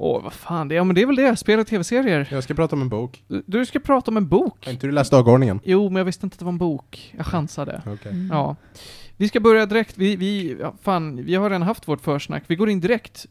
Åh, 0.00 0.22
vad 0.22 0.32
fan, 0.32 0.68
det, 0.68 0.74
ja 0.74 0.84
men 0.84 0.94
det 0.94 1.02
är 1.02 1.06
väl 1.06 1.16
det, 1.16 1.36
spel 1.36 1.58
och 1.60 1.66
tv-serier. 1.66 2.28
Jag 2.30 2.44
ska 2.44 2.54
prata 2.54 2.76
om 2.76 2.82
en 2.82 2.88
bok. 2.88 3.24
Du- 3.28 3.42
Du 3.46 3.66
ska 3.66 3.78
prata 3.80 4.10
om 4.10 4.16
en 4.16 4.28
bok. 4.28 4.64
Har 4.66 4.72
inte 4.72 4.86
du 4.86 4.92
läst 4.92 5.10
dagordningen? 5.10 5.60
Jo, 5.64 5.88
men 5.88 5.96
jag 5.96 6.04
visste 6.04 6.26
inte 6.26 6.34
att 6.34 6.38
det 6.38 6.44
var 6.44 6.52
en 6.52 6.58
bok. 6.58 7.14
Jag 7.16 7.26
chansade. 7.26 7.82
Okej. 7.86 8.12
Mm. 8.12 8.28
Ja. 8.32 8.56
Vi 9.16 9.28
ska 9.28 9.40
börja 9.40 9.66
direkt. 9.66 9.98
Vi, 9.98 10.16
vi, 10.16 10.56
ja, 10.60 10.74
fan, 10.82 11.24
vi 11.24 11.34
har 11.34 11.50
redan 11.50 11.62
haft 11.62 11.88
vårt 11.88 12.00
försnack. 12.00 12.42
Vi 12.46 12.56
går 12.56 12.68
in 12.70 12.80
direkt. 12.80 13.26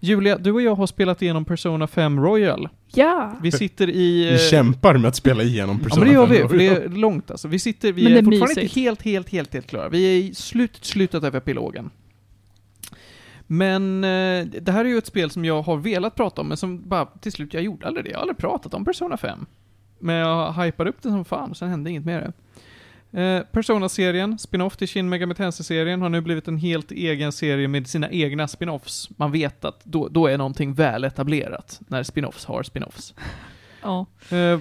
Julia, 0.00 0.38
du 0.38 0.52
och 0.52 0.62
jag 0.62 0.74
har 0.74 0.86
spelat 0.86 1.22
igenom 1.22 1.44
Persona 1.44 1.86
5 1.86 2.20
Royal. 2.20 2.68
Ja! 2.94 3.36
Vi 3.42 3.52
sitter 3.52 3.90
i... 3.90 4.24
Vi 4.24 4.32
eh, 4.32 4.38
kämpar 4.38 4.94
med 4.98 5.08
att 5.08 5.16
spela 5.16 5.42
igenom 5.42 5.76
Ja 5.78 5.84
Persona 5.84 6.04
men 6.04 6.08
det 6.08 6.14
gör 6.20 6.26
5 6.26 6.36
vi, 6.42 6.48
för 6.48 6.56
det 6.58 6.66
är 6.84 6.88
långt 6.88 7.30
alltså. 7.30 7.48
Vi 7.48 7.58
sitter, 7.58 7.92
vi 7.92 8.02
Men 8.02 8.12
är, 8.12 8.16
det 8.16 8.20
är 8.20 8.24
fortfarande 8.24 8.48
mysigt. 8.60 8.76
inte 8.76 8.80
helt, 8.80 9.02
helt, 9.02 9.28
helt, 9.28 9.54
helt 9.54 9.66
klara. 9.66 9.88
Vi 9.88 10.04
är 10.04 10.18
i 10.30 10.34
slutet, 10.34 10.84
slutet 10.84 11.24
av 11.24 11.36
epilogen. 11.36 11.90
Men 13.52 14.04
eh, 14.04 14.46
det 14.46 14.72
här 14.72 14.84
är 14.84 14.88
ju 14.88 14.98
ett 14.98 15.06
spel 15.06 15.30
som 15.30 15.44
jag 15.44 15.62
har 15.62 15.76
velat 15.76 16.14
prata 16.14 16.40
om, 16.40 16.48
men 16.48 16.56
som 16.56 16.88
bara 16.88 17.06
till 17.06 17.32
slut, 17.32 17.54
jag 17.54 17.62
gjorde 17.62 17.86
aldrig 17.86 18.04
det. 18.04 18.10
Jag 18.10 18.16
har 18.16 18.22
aldrig 18.22 18.38
pratat 18.38 18.74
om 18.74 18.84
Persona 18.84 19.16
5. 19.16 19.46
Men 19.98 20.14
jag 20.14 20.52
hypade 20.52 20.90
upp 20.90 21.02
det 21.02 21.08
som 21.08 21.24
fan, 21.24 21.50
och 21.50 21.56
sen 21.56 21.68
hände 21.68 21.90
inget 21.90 22.04
med 22.04 22.32
det. 23.10 23.22
Eh, 23.22 23.42
Persona-serien, 23.42 24.38
spin-off 24.38 24.76
till 24.76 24.88
Shin 24.88 25.08
Megami 25.08 25.34
Tensei-serien, 25.34 26.02
har 26.02 26.08
nu 26.08 26.20
blivit 26.20 26.48
en 26.48 26.56
helt 26.56 26.92
egen 26.92 27.32
serie 27.32 27.68
med 27.68 27.86
sina 27.86 28.10
egna 28.10 28.46
spin-offs. 28.46 29.10
Man 29.16 29.32
vet 29.32 29.64
att 29.64 29.84
då, 29.84 30.08
då 30.08 30.26
är 30.26 30.38
någonting 30.38 30.74
väl 30.74 31.04
etablerat, 31.04 31.80
när 31.88 32.02
spin-offs 32.02 32.46
har 32.46 32.62
spin-offs. 32.62 33.14
Ja. 33.82 34.06
Eh, 34.30 34.60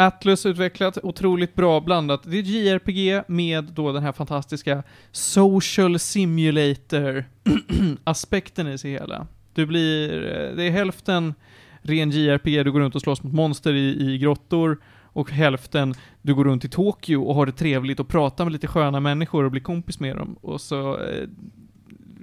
Atlus 0.00 0.46
utvecklat, 0.46 0.98
otroligt 1.02 1.54
bra 1.54 1.80
blandat. 1.80 2.22
Det 2.22 2.38
är 2.38 2.42
JRPG 2.42 3.22
med 3.28 3.64
då 3.64 3.92
den 3.92 4.02
här 4.02 4.12
fantastiska 4.12 4.82
social 5.12 5.98
simulator 5.98 7.24
aspekten 8.04 8.68
i 8.68 8.78
sig 8.78 8.90
hela. 8.90 9.26
Du 9.52 9.66
blir, 9.66 10.22
eh, 10.22 10.56
det 10.56 10.64
är 10.64 10.70
hälften 10.70 11.34
ren 11.82 12.10
JRPG, 12.10 12.64
du 12.64 12.72
går 12.72 12.80
runt 12.80 12.94
och 12.94 13.00
slåss 13.00 13.22
mot 13.22 13.32
monster 13.32 13.74
i, 13.74 14.12
i 14.12 14.18
grottor 14.18 14.78
och 15.02 15.30
hälften 15.30 15.94
du 16.22 16.34
går 16.34 16.44
runt 16.44 16.64
i 16.64 16.68
Tokyo 16.68 17.22
och 17.22 17.34
har 17.34 17.46
det 17.46 17.52
trevligt 17.52 18.00
och 18.00 18.08
pratar 18.08 18.44
med 18.44 18.52
lite 18.52 18.66
sköna 18.66 19.00
människor 19.00 19.44
och 19.44 19.50
blir 19.50 19.62
kompis 19.62 20.00
med 20.00 20.16
dem. 20.16 20.36
Och 20.40 20.60
så, 20.60 20.98
eh, 20.98 21.28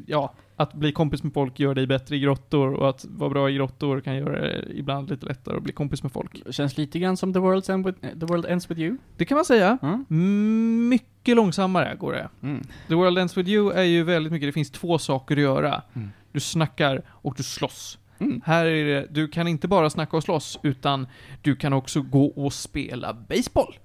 ja, 0.05 0.33
att 0.55 0.73
bli 0.73 0.91
kompis 0.91 1.23
med 1.23 1.33
folk 1.33 1.59
gör 1.59 1.75
dig 1.75 1.87
bättre 1.87 2.15
i 2.15 2.19
grottor 2.19 2.73
och 2.73 2.89
att 2.89 3.05
vara 3.09 3.29
bra 3.29 3.49
i 3.49 3.53
grottor 3.53 4.01
kan 4.01 4.15
göra 4.15 4.41
det 4.41 4.65
ibland 4.75 5.09
lite 5.09 5.25
lättare 5.25 5.57
att 5.57 5.63
bli 5.63 5.73
kompis 5.73 6.03
med 6.03 6.11
folk. 6.11 6.53
Känns 6.53 6.77
lite 6.77 6.99
grann 6.99 7.17
som 7.17 7.33
The 7.33 7.39
World, 7.39 7.69
End 7.69 7.85
with, 7.85 7.99
The 8.01 8.25
World 8.25 8.45
Ends 8.45 8.71
With 8.71 8.81
You. 8.81 8.97
Det 9.17 9.25
kan 9.25 9.35
man 9.35 9.45
säga. 9.45 9.77
Mm, 10.09 10.87
Mycket 10.89 11.35
långsammare 11.35 11.95
går 11.95 12.13
det. 12.13 12.29
Mm. 12.43 12.63
The 12.87 12.95
World 12.95 13.17
Ends 13.17 13.37
With 13.37 13.49
You 13.49 13.71
är 13.71 13.83
ju 13.83 14.03
väldigt 14.03 14.33
mycket, 14.33 14.47
det 14.47 14.53
finns 14.53 14.71
två 14.71 14.97
saker 14.97 15.35
att 15.35 15.41
göra. 15.41 15.81
Mm. 15.93 16.09
Du 16.31 16.39
snackar 16.39 17.01
och 17.09 17.33
du 17.37 17.43
slåss. 17.43 17.97
Mm. 18.19 18.41
Här 18.45 18.65
är 18.65 18.85
det, 18.85 19.07
du 19.11 19.27
kan 19.27 19.47
inte 19.47 19.67
bara 19.67 19.89
snacka 19.89 20.17
och 20.17 20.23
slåss, 20.23 20.59
utan 20.63 21.07
du 21.41 21.55
kan 21.55 21.73
också 21.73 22.01
gå 22.01 22.25
och 22.25 22.53
spela 22.53 23.13
baseball. 23.13 23.75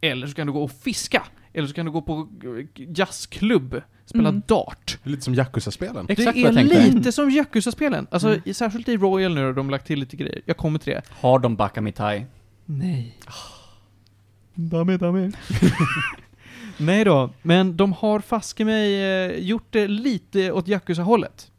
Eller 0.00 0.26
så 0.26 0.34
kan 0.34 0.46
du 0.46 0.52
gå 0.52 0.62
och 0.62 0.70
fiska. 0.72 1.22
Eller 1.52 1.68
så 1.68 1.74
kan 1.74 1.86
du 1.86 1.92
gå 1.92 2.02
på 2.02 2.28
jazzklubb, 2.74 3.82
spela 4.06 4.28
Mm. 4.28 4.42
dart. 4.46 4.98
Det 5.02 5.08
är 5.08 5.10
lite 5.10 5.22
som 5.22 5.34
Yakuza-spelen. 5.34 6.06
Exakt 6.08 6.34
det 6.34 6.42
är 6.48 6.92
lite 6.92 7.12
som 7.12 7.30
Yakuza-spelen. 7.30 8.06
Alltså, 8.10 8.28
Mm. 8.28 8.40
i, 8.44 8.54
särskilt 8.54 8.88
i 8.88 8.96
Royal 8.96 9.34
nu 9.34 9.44
har 9.44 9.52
de 9.52 9.70
lagt 9.70 9.86
till 9.86 9.98
lite 10.00 10.16
grejer. 10.16 10.42
Jag 10.44 10.56
kommer 10.56 10.78
till 10.78 10.92
det. 10.92 11.02
Har 11.10 11.38
de 11.38 11.56
Bakamitai? 11.56 12.26
Nej. 12.64 13.18
Damme, 14.54 14.96
damme. 14.96 15.32
Nej 16.78 17.04
då, 17.04 17.30
men 17.42 17.76
de 17.76 17.92
har 17.92 18.20
faske 18.20 18.64
mig 18.64 19.02
eh, 19.02 19.38
gjort 19.38 19.66
det 19.70 19.88
lite 19.88 20.52
åt 20.52 20.68
Yakuza-hållet. 20.68 21.50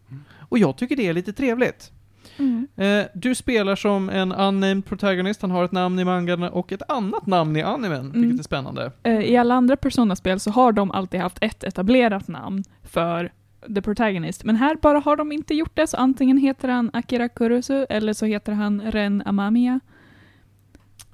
Och 0.50 0.58
jag 0.60 0.78
tycker 0.78 0.96
det 0.96 1.08
är 1.08 1.14
lite 1.14 1.34
trevligt. 1.34 1.92
Mm. 2.40 2.68
Eh, 2.78 3.06
du 3.14 3.36
spelar 3.36 3.76
som 3.76 4.10
en 4.10 4.32
unnamed 4.32 4.86
protagonist, 4.86 5.42
han 5.42 5.52
har 5.52 5.64
ett 5.66 5.72
namn 5.72 6.00
i 6.00 6.06
mangan 6.06 6.44
och 6.44 6.72
ett 6.72 6.82
annat 6.92 7.26
namn 7.28 7.58
i 7.58 7.62
animen, 7.62 8.00
Mm. 8.00 8.22
vilket 8.22 8.40
är 8.40 8.44
spännande. 8.44 8.92
Eh, 9.04 9.20
I 9.20 9.38
alla 9.38 9.54
andra 9.56 9.76
Persona-spel 9.76 10.40
så 10.40 10.52
har 10.52 10.72
de 10.72 10.92
alltid 10.92 11.20
haft 11.20 11.38
ett 11.42 11.64
etablerat 11.64 12.28
namn 12.28 12.64
för 12.84 13.32
the 13.76 13.82
protagonist, 13.82 14.44
men 14.44 14.56
här 14.56 14.76
bara 14.82 15.00
har 15.00 15.16
de 15.16 15.32
inte 15.32 15.54
gjort 15.56 15.76
det, 15.76 15.88
så 15.88 15.98
antingen 15.98 16.38
heter 16.38 16.68
han 16.70 16.90
Akira 16.94 17.30
Kurusu 17.30 17.86
eller 17.90 18.14
så 18.14 18.26
heter 18.26 18.54
han 18.54 18.82
Ren 18.92 19.24
Amamiya. 19.26 19.80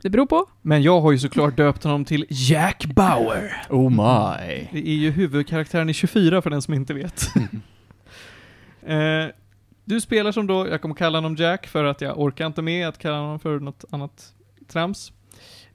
Det 0.02 0.10
beror 0.10 0.26
på. 0.26 0.46
Men 0.62 0.82
jag 0.82 1.02
har 1.02 1.12
ju 1.12 1.20
såklart 1.20 1.58
döpt 1.58 1.84
honom 1.84 2.06
till 2.06 2.26
Jack 2.30 2.86
Bauer. 2.86 3.54
Oh 3.70 3.90
my. 3.90 4.68
Det 4.72 4.90
är 4.90 4.96
ju 4.96 5.12
huvudkaraktären 5.12 5.90
i 5.90 5.94
24 5.94 6.42
för 6.42 6.50
den 6.50 6.62
som 6.62 6.74
inte 6.74 6.94
vet. 6.94 7.22
eh, 8.86 9.26
du 9.88 10.02
spelar 10.02 10.32
som 10.32 10.48
då, 10.48 10.68
jag 10.68 10.82
kommer 10.82 10.96
kalla 10.96 11.18
honom 11.18 11.36
Jack 11.36 11.68
för 11.68 11.84
att 11.84 12.02
jag 12.02 12.20
orkar 12.20 12.46
inte 12.46 12.62
med 12.62 12.88
att 12.88 12.98
kalla 12.98 13.18
honom 13.18 13.40
för 13.40 13.60
något 13.60 13.86
annat 13.90 14.34
trams. 14.68 15.12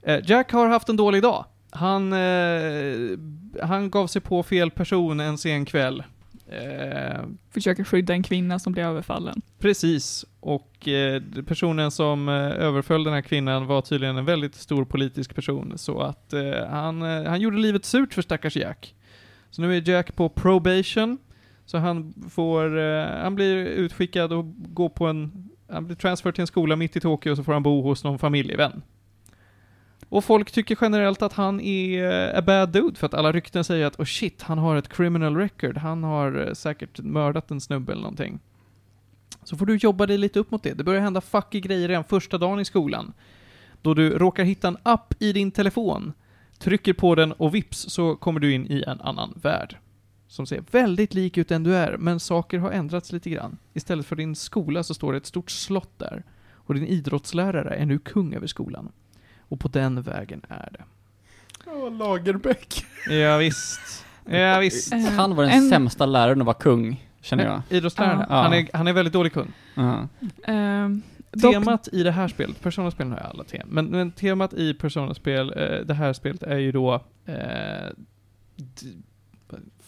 Eh, 0.01 0.19
Jack 0.25 0.51
har 0.51 0.67
haft 0.67 0.89
en 0.89 0.95
dålig 0.95 1.21
dag. 1.21 1.45
Han, 1.69 2.13
eh, 2.13 3.17
han 3.61 3.89
gav 3.91 4.07
sig 4.07 4.21
på 4.21 4.43
fel 4.43 4.71
person 4.71 5.19
en 5.19 5.37
sen 5.37 5.65
kväll. 5.65 6.03
Eh, 6.47 7.21
Försöker 7.53 7.83
skydda 7.83 8.13
en 8.13 8.23
kvinna 8.23 8.59
som 8.59 8.73
blir 8.73 8.83
överfallen. 8.83 9.41
Precis. 9.59 10.25
Och 10.39 10.87
eh, 10.87 11.21
personen 11.47 11.91
som 11.91 12.29
eh, 12.29 12.35
överföll 12.35 13.03
den 13.03 13.13
här 13.13 13.21
kvinnan 13.21 13.67
var 13.67 13.81
tydligen 13.81 14.17
en 14.17 14.25
väldigt 14.25 14.55
stor 14.55 14.85
politisk 14.85 15.35
person, 15.35 15.73
så 15.75 16.01
att 16.01 16.33
eh, 16.33 16.67
han, 16.69 17.01
han 17.01 17.41
gjorde 17.41 17.57
livet 17.57 17.85
surt 17.85 18.13
för 18.13 18.21
stackars 18.21 18.55
Jack. 18.55 18.95
Så 19.49 19.61
nu 19.61 19.77
är 19.77 19.89
Jack 19.89 20.15
på 20.15 20.29
probation, 20.29 21.17
så 21.65 21.77
han 21.77 22.13
får, 22.29 22.79
eh, 22.79 23.05
han 23.05 23.35
blir 23.35 23.55
utskickad 23.65 24.33
och 24.33 24.45
går 24.57 24.89
på 24.89 25.07
en, 25.07 25.49
han 25.69 25.85
blir 25.85 25.95
transfer 25.95 26.31
till 26.31 26.41
en 26.41 26.47
skola 26.47 26.75
mitt 26.75 26.95
i 26.95 26.99
Tokyo 26.99 27.31
och 27.31 27.37
så 27.37 27.43
får 27.43 27.53
han 27.53 27.63
bo 27.63 27.81
hos 27.81 28.03
någon 28.03 28.19
familjevän. 28.19 28.81
Och 30.09 30.23
folk 30.23 30.51
tycker 30.51 30.77
generellt 30.81 31.21
att 31.21 31.33
han 31.33 31.59
är 31.61 32.11
eh, 32.11 32.37
a 32.37 32.41
bad 32.41 32.69
dude, 32.69 32.95
för 32.95 33.05
att 33.05 33.13
alla 33.13 33.31
rykten 33.31 33.63
säger 33.63 33.85
att 33.85 33.99
oh 33.99 34.05
shit, 34.05 34.41
han 34.41 34.57
har 34.57 34.75
ett 34.75 34.89
criminal 34.89 35.37
record, 35.37 35.77
han 35.77 36.03
har 36.03 36.47
eh, 36.47 36.53
säkert 36.53 36.99
mördat 36.99 37.51
en 37.51 37.61
snubbe 37.61 37.91
eller 37.91 38.01
någonting. 38.01 38.39
Så 39.43 39.57
får 39.57 39.65
du 39.65 39.75
jobba 39.75 40.05
dig 40.05 40.17
lite 40.17 40.39
upp 40.39 40.51
mot 40.51 40.63
det. 40.63 40.73
Det 40.73 40.83
börjar 40.83 41.01
hända 41.01 41.21
fucky 41.21 41.59
grejer 41.59 41.87
redan 41.87 42.03
första 42.03 42.37
dagen 42.37 42.59
i 42.59 42.65
skolan. 42.65 43.13
Då 43.81 43.93
du 43.93 44.09
råkar 44.09 44.43
hitta 44.43 44.67
en 44.67 44.77
app 44.83 45.13
i 45.19 45.33
din 45.33 45.51
telefon, 45.51 46.13
trycker 46.59 46.93
på 46.93 47.15
den 47.15 47.31
och 47.31 47.55
vips 47.55 47.77
så 47.77 48.15
kommer 48.15 48.39
du 48.39 48.53
in 48.53 48.67
i 48.67 48.83
en 48.87 49.01
annan 49.01 49.33
värld. 49.35 49.77
Som 50.33 50.45
ser 50.45 50.63
väldigt 50.71 51.13
lik 51.13 51.37
ut 51.37 51.47
den 51.47 51.63
du 51.63 51.75
är, 51.75 51.97
men 51.97 52.19
saker 52.19 52.59
har 52.59 52.71
ändrats 52.71 53.11
lite 53.11 53.29
grann. 53.29 53.57
Istället 53.73 54.05
för 54.05 54.15
din 54.15 54.35
skola 54.35 54.83
så 54.83 54.93
står 54.93 55.11
det 55.13 55.17
ett 55.17 55.25
stort 55.25 55.51
slott 55.51 55.99
där. 55.99 56.23
Och 56.53 56.73
din 56.73 56.87
idrottslärare 56.87 57.75
är 57.75 57.85
nu 57.85 57.99
kung 57.99 58.33
över 58.33 58.47
skolan. 58.47 58.91
Och 59.39 59.59
på 59.59 59.67
den 59.67 60.01
vägen 60.01 60.41
är 60.49 60.69
det. 60.73 60.83
Åh, 61.71 61.97
Lagerbäck. 61.97 62.85
Ja, 63.09 63.37
visst. 63.37 64.05
Ja, 64.29 64.59
visst. 64.59 64.93
Eh, 64.93 64.99
Han 64.99 65.35
var 65.35 65.43
den 65.43 65.51
en- 65.53 65.69
sämsta 65.69 66.05
läraren 66.05 66.41
att 66.41 66.45
vara 66.45 66.57
kung, 66.57 67.05
känner 67.21 67.45
jag. 67.45 67.61
Idrottsläraren, 67.69 68.25
Ja. 68.29 68.41
han, 68.41 68.53
är, 68.53 68.67
han 68.73 68.87
är 68.87 68.93
väldigt 68.93 69.13
dålig 69.13 69.33
kung. 69.33 69.51
Ja. 69.75 70.07
Ehm, 70.43 71.01
dock- 71.31 71.53
Temat 71.53 71.87
i 71.91 72.03
det 72.03 72.11
här 72.11 72.27
spelet, 72.27 72.61
Persona-spelen 72.61 73.11
har 73.11 73.19
ju 73.19 73.25
alla 73.25 73.43
teman, 73.43 73.67
men, 73.69 73.85
men 73.85 74.11
temat 74.11 74.53
i 74.53 74.73
Persona-spel, 74.73 75.53
eh, 75.57 75.85
det 75.85 75.93
här 75.93 76.13
spelet 76.13 76.43
är 76.43 76.57
ju 76.57 76.71
då... 76.71 77.01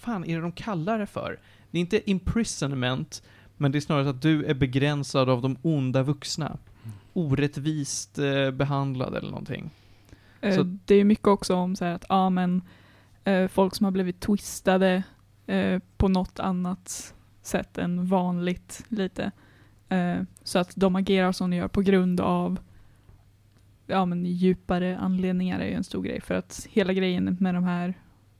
Fan 0.05 0.25
är 0.25 0.35
det 0.35 0.41
de 0.41 0.51
kallar 0.51 0.99
det 0.99 1.05
för? 1.05 1.39
Det 1.71 1.77
är 1.77 1.81
inte 1.81 2.09
imprisonment, 2.11 3.23
men 3.57 3.71
det 3.71 3.77
är 3.77 3.79
snarare 3.81 4.09
att 4.09 4.21
du 4.21 4.45
är 4.45 4.53
begränsad 4.53 5.29
av 5.29 5.41
de 5.41 5.57
onda 5.61 6.03
vuxna. 6.03 6.57
Orättvist 7.13 8.19
eh, 8.19 8.51
behandlad 8.51 9.15
eller 9.15 9.29
någonting. 9.29 9.71
Eh, 10.41 10.55
Så- 10.55 10.63
Det 10.85 10.95
är 10.95 11.03
mycket 11.03 11.27
också 11.27 11.55
om 11.55 11.75
så 11.75 11.85
här 11.85 11.93
att, 11.93 12.05
ja 12.09 12.29
men, 12.29 12.61
eh, 13.23 13.47
folk 13.47 13.75
som 13.75 13.83
har 13.83 13.91
blivit 13.91 14.19
twistade 14.19 15.03
eh, 15.47 15.79
på 15.97 16.07
något 16.07 16.39
annat 16.39 17.13
sätt 17.41 17.77
än 17.77 18.05
vanligt 18.05 18.85
lite. 18.89 19.31
Så 20.43 20.59
att 20.59 20.71
de 20.75 20.95
agerar 20.95 21.31
som 21.31 21.49
de 21.49 21.57
gör 21.57 21.67
på 21.67 21.81
grund 21.81 22.21
av 22.21 22.59
ja 23.87 24.05
men 24.05 24.25
djupare 24.25 24.97
anledningar 24.97 25.59
är 25.59 25.65
ju 25.67 25.73
en 25.73 25.83
stor 25.83 26.03
grej. 26.03 26.21
För 26.21 26.35
att 26.35 26.67
hela 26.71 26.93
grejen 26.93 27.37
med 27.39 27.53
de 27.55 27.63
här 27.63 27.93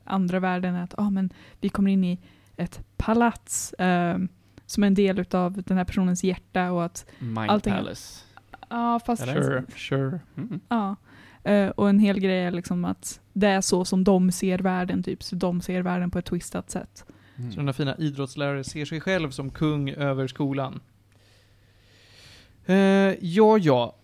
andra 0.05 0.39
världen 0.39 0.75
är 0.75 0.83
att, 0.83 0.93
ja 0.97 1.09
men 1.09 1.29
vi 1.62 1.69
kommer 1.69 1.91
in 1.91 2.03
i 2.03 2.19
ett 2.57 2.83
palats 2.97 3.74
eh, 3.74 4.17
som 4.65 4.83
är 4.83 4.88
en 4.88 4.93
del 4.93 5.19
utav 5.19 5.62
den 5.63 5.77
här 5.77 5.85
personens 5.85 6.24
hjärta 6.24 6.71
och 6.71 6.85
att, 6.85 7.05
Mind 7.19 7.51
Allting- 7.51 7.74
Palace. 7.75 8.24
ja 8.69 9.00
fast 9.05 9.24
Sure, 9.24 9.63
sure. 9.75 10.19
Mm. 10.38 10.59
Ja. 10.69 10.95
Eh, 11.43 11.69
och 11.69 11.89
en 11.89 12.00
hel 12.00 12.19
grej 12.19 12.43
är 12.43 12.51
liksom 12.51 12.85
att 12.85 13.19
det 13.33 13.47
är 13.47 13.62
så 13.62 13.85
som 13.85 14.03
de 14.03 14.31
ser 14.31 14.59
världen, 14.59 15.03
typ. 15.03 15.24
Så 15.24 15.35
de 15.35 15.62
ser 15.62 15.81
världen 15.81 16.12
på 16.12 16.19
ett 16.19 16.25
twistat 16.25 16.71
sätt. 16.71 17.05
Mm. 17.38 17.51
Så 17.51 17.57
den 17.57 17.67
här 17.67 17.74
fina 17.74 17.95
idrottslärare 17.97 18.63
ser 18.63 18.85
sig 18.85 19.01
själv 19.01 19.29
som 19.31 19.50
kung 19.50 19.89
över 19.89 20.27
skolan. 20.27 20.79
Eh, 22.65 22.75
ja, 23.25 23.57
ja. 23.57 23.95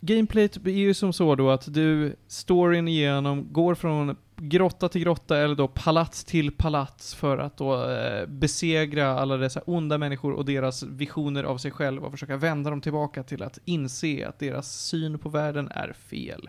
Gameplayt 0.00 0.56
är 0.56 0.70
ju 0.70 0.94
som 0.94 1.12
så 1.12 1.34
då 1.34 1.50
att 1.50 1.74
du, 1.74 2.16
storyn 2.26 2.88
igenom, 2.88 3.52
går 3.52 3.74
från 3.74 4.16
grotta 4.36 4.88
till 4.88 5.00
grotta 5.00 5.38
eller 5.38 5.54
då 5.54 5.68
palats 5.68 6.24
till 6.24 6.52
palats 6.52 7.14
för 7.14 7.38
att 7.38 7.56
då 7.56 7.90
eh, 7.90 8.26
besegra 8.26 9.18
alla 9.18 9.36
dessa 9.36 9.60
onda 9.60 9.98
människor 9.98 10.32
och 10.32 10.44
deras 10.44 10.82
visioner 10.82 11.44
av 11.44 11.58
sig 11.58 11.70
själva 11.70 12.06
och 12.06 12.12
försöka 12.12 12.36
vända 12.36 12.70
dem 12.70 12.80
tillbaka 12.80 13.22
till 13.22 13.42
att 13.42 13.58
inse 13.64 14.28
att 14.28 14.38
deras 14.38 14.86
syn 14.86 15.18
på 15.18 15.28
världen 15.28 15.68
är 15.70 15.92
fel. 15.92 16.48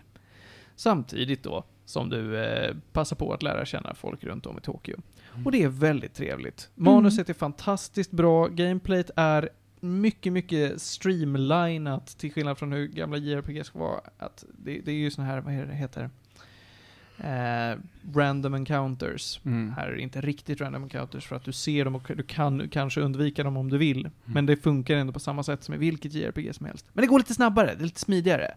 Samtidigt 0.76 1.42
då 1.42 1.64
som 1.84 2.10
du 2.10 2.44
eh, 2.44 2.76
passar 2.92 3.16
på 3.16 3.32
att 3.32 3.42
lära 3.42 3.64
känna 3.64 3.94
folk 3.94 4.24
runt 4.24 4.46
om 4.46 4.58
i 4.58 4.60
Tokyo. 4.60 4.96
Och 5.44 5.52
det 5.52 5.62
är 5.62 5.68
väldigt 5.68 6.14
trevligt. 6.14 6.70
Manuset 6.74 7.28
är 7.30 7.34
fantastiskt 7.34 8.10
bra, 8.10 8.46
gameplayt 8.46 9.10
är 9.16 9.48
mycket, 9.80 10.32
mycket 10.32 10.82
streamlinat 10.82 12.06
till 12.06 12.32
skillnad 12.32 12.58
från 12.58 12.72
hur 12.72 12.86
gamla 12.86 13.16
JRPG 13.16 13.66
ska 13.66 13.78
vara. 13.78 14.00
Att 14.18 14.44
det, 14.58 14.80
det 14.80 14.90
är 14.90 14.96
ju 14.96 15.10
såna 15.10 15.26
här, 15.26 15.40
vad 15.40 15.52
heter? 15.54 16.10
Eh, 17.18 17.78
random 18.14 18.54
encounters. 18.54 19.40
Mm. 19.44 19.72
Här 19.76 19.86
är 19.88 19.92
det 19.92 20.02
inte 20.02 20.20
riktigt 20.20 20.60
random 20.60 20.82
encounters 20.82 21.26
för 21.26 21.36
att 21.36 21.44
du 21.44 21.52
ser 21.52 21.84
dem 21.84 21.94
och 21.94 22.10
du 22.16 22.22
kan 22.22 22.68
kanske 22.68 23.00
undvika 23.00 23.44
dem 23.44 23.56
om 23.56 23.70
du 23.70 23.78
vill. 23.78 24.10
Men 24.24 24.46
det 24.46 24.56
funkar 24.56 24.96
ändå 24.96 25.12
på 25.12 25.20
samma 25.20 25.42
sätt 25.42 25.64
som 25.64 25.74
i 25.74 25.78
vilket 25.78 26.12
JRPG 26.12 26.54
som 26.54 26.66
helst. 26.66 26.86
Men 26.92 27.02
det 27.02 27.08
går 27.08 27.18
lite 27.18 27.34
snabbare, 27.34 27.66
det 27.74 27.82
är 27.82 27.84
lite 27.84 28.00
smidigare. 28.00 28.54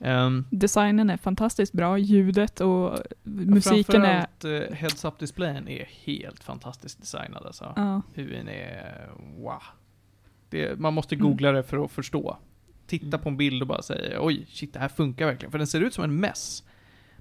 Ehm, 0.00 0.44
Designen 0.50 1.10
är 1.10 1.16
fantastiskt 1.16 1.72
bra, 1.72 1.98
ljudet 1.98 2.60
och 2.60 2.98
musiken 3.22 4.02
är... 4.02 4.26
Framförallt 4.40 4.70
eh, 4.70 4.76
heads-up-displayen 4.76 5.68
är 5.68 5.88
helt 6.04 6.44
fantastiskt 6.44 7.00
designad 7.00 7.46
alltså. 7.46 7.72
Ja, 7.76 8.02
HUIn 8.14 8.48
är... 8.48 9.08
Wow. 9.36 9.62
Det, 10.50 10.78
man 10.80 10.94
måste 10.94 11.14
Mm. 11.14 11.26
googla 11.28 11.52
det 11.52 11.62
för 11.62 11.84
att 11.84 11.90
förstå. 11.90 12.36
Titta 12.86 13.06
Mm. 13.06 13.20
på 13.20 13.28
en 13.28 13.36
bild 13.36 13.62
och 13.62 13.68
bara 13.68 13.82
säga 13.82 14.18
oj, 14.22 14.46
shit 14.48 14.72
det 14.72 14.78
här 14.78 14.88
funkar 14.88 15.26
verkligen. 15.26 15.50
För 15.50 15.58
den 15.58 15.66
ser 15.66 15.80
ut 15.80 15.94
som 15.94 16.04
en 16.04 16.16
mess. 16.20 16.64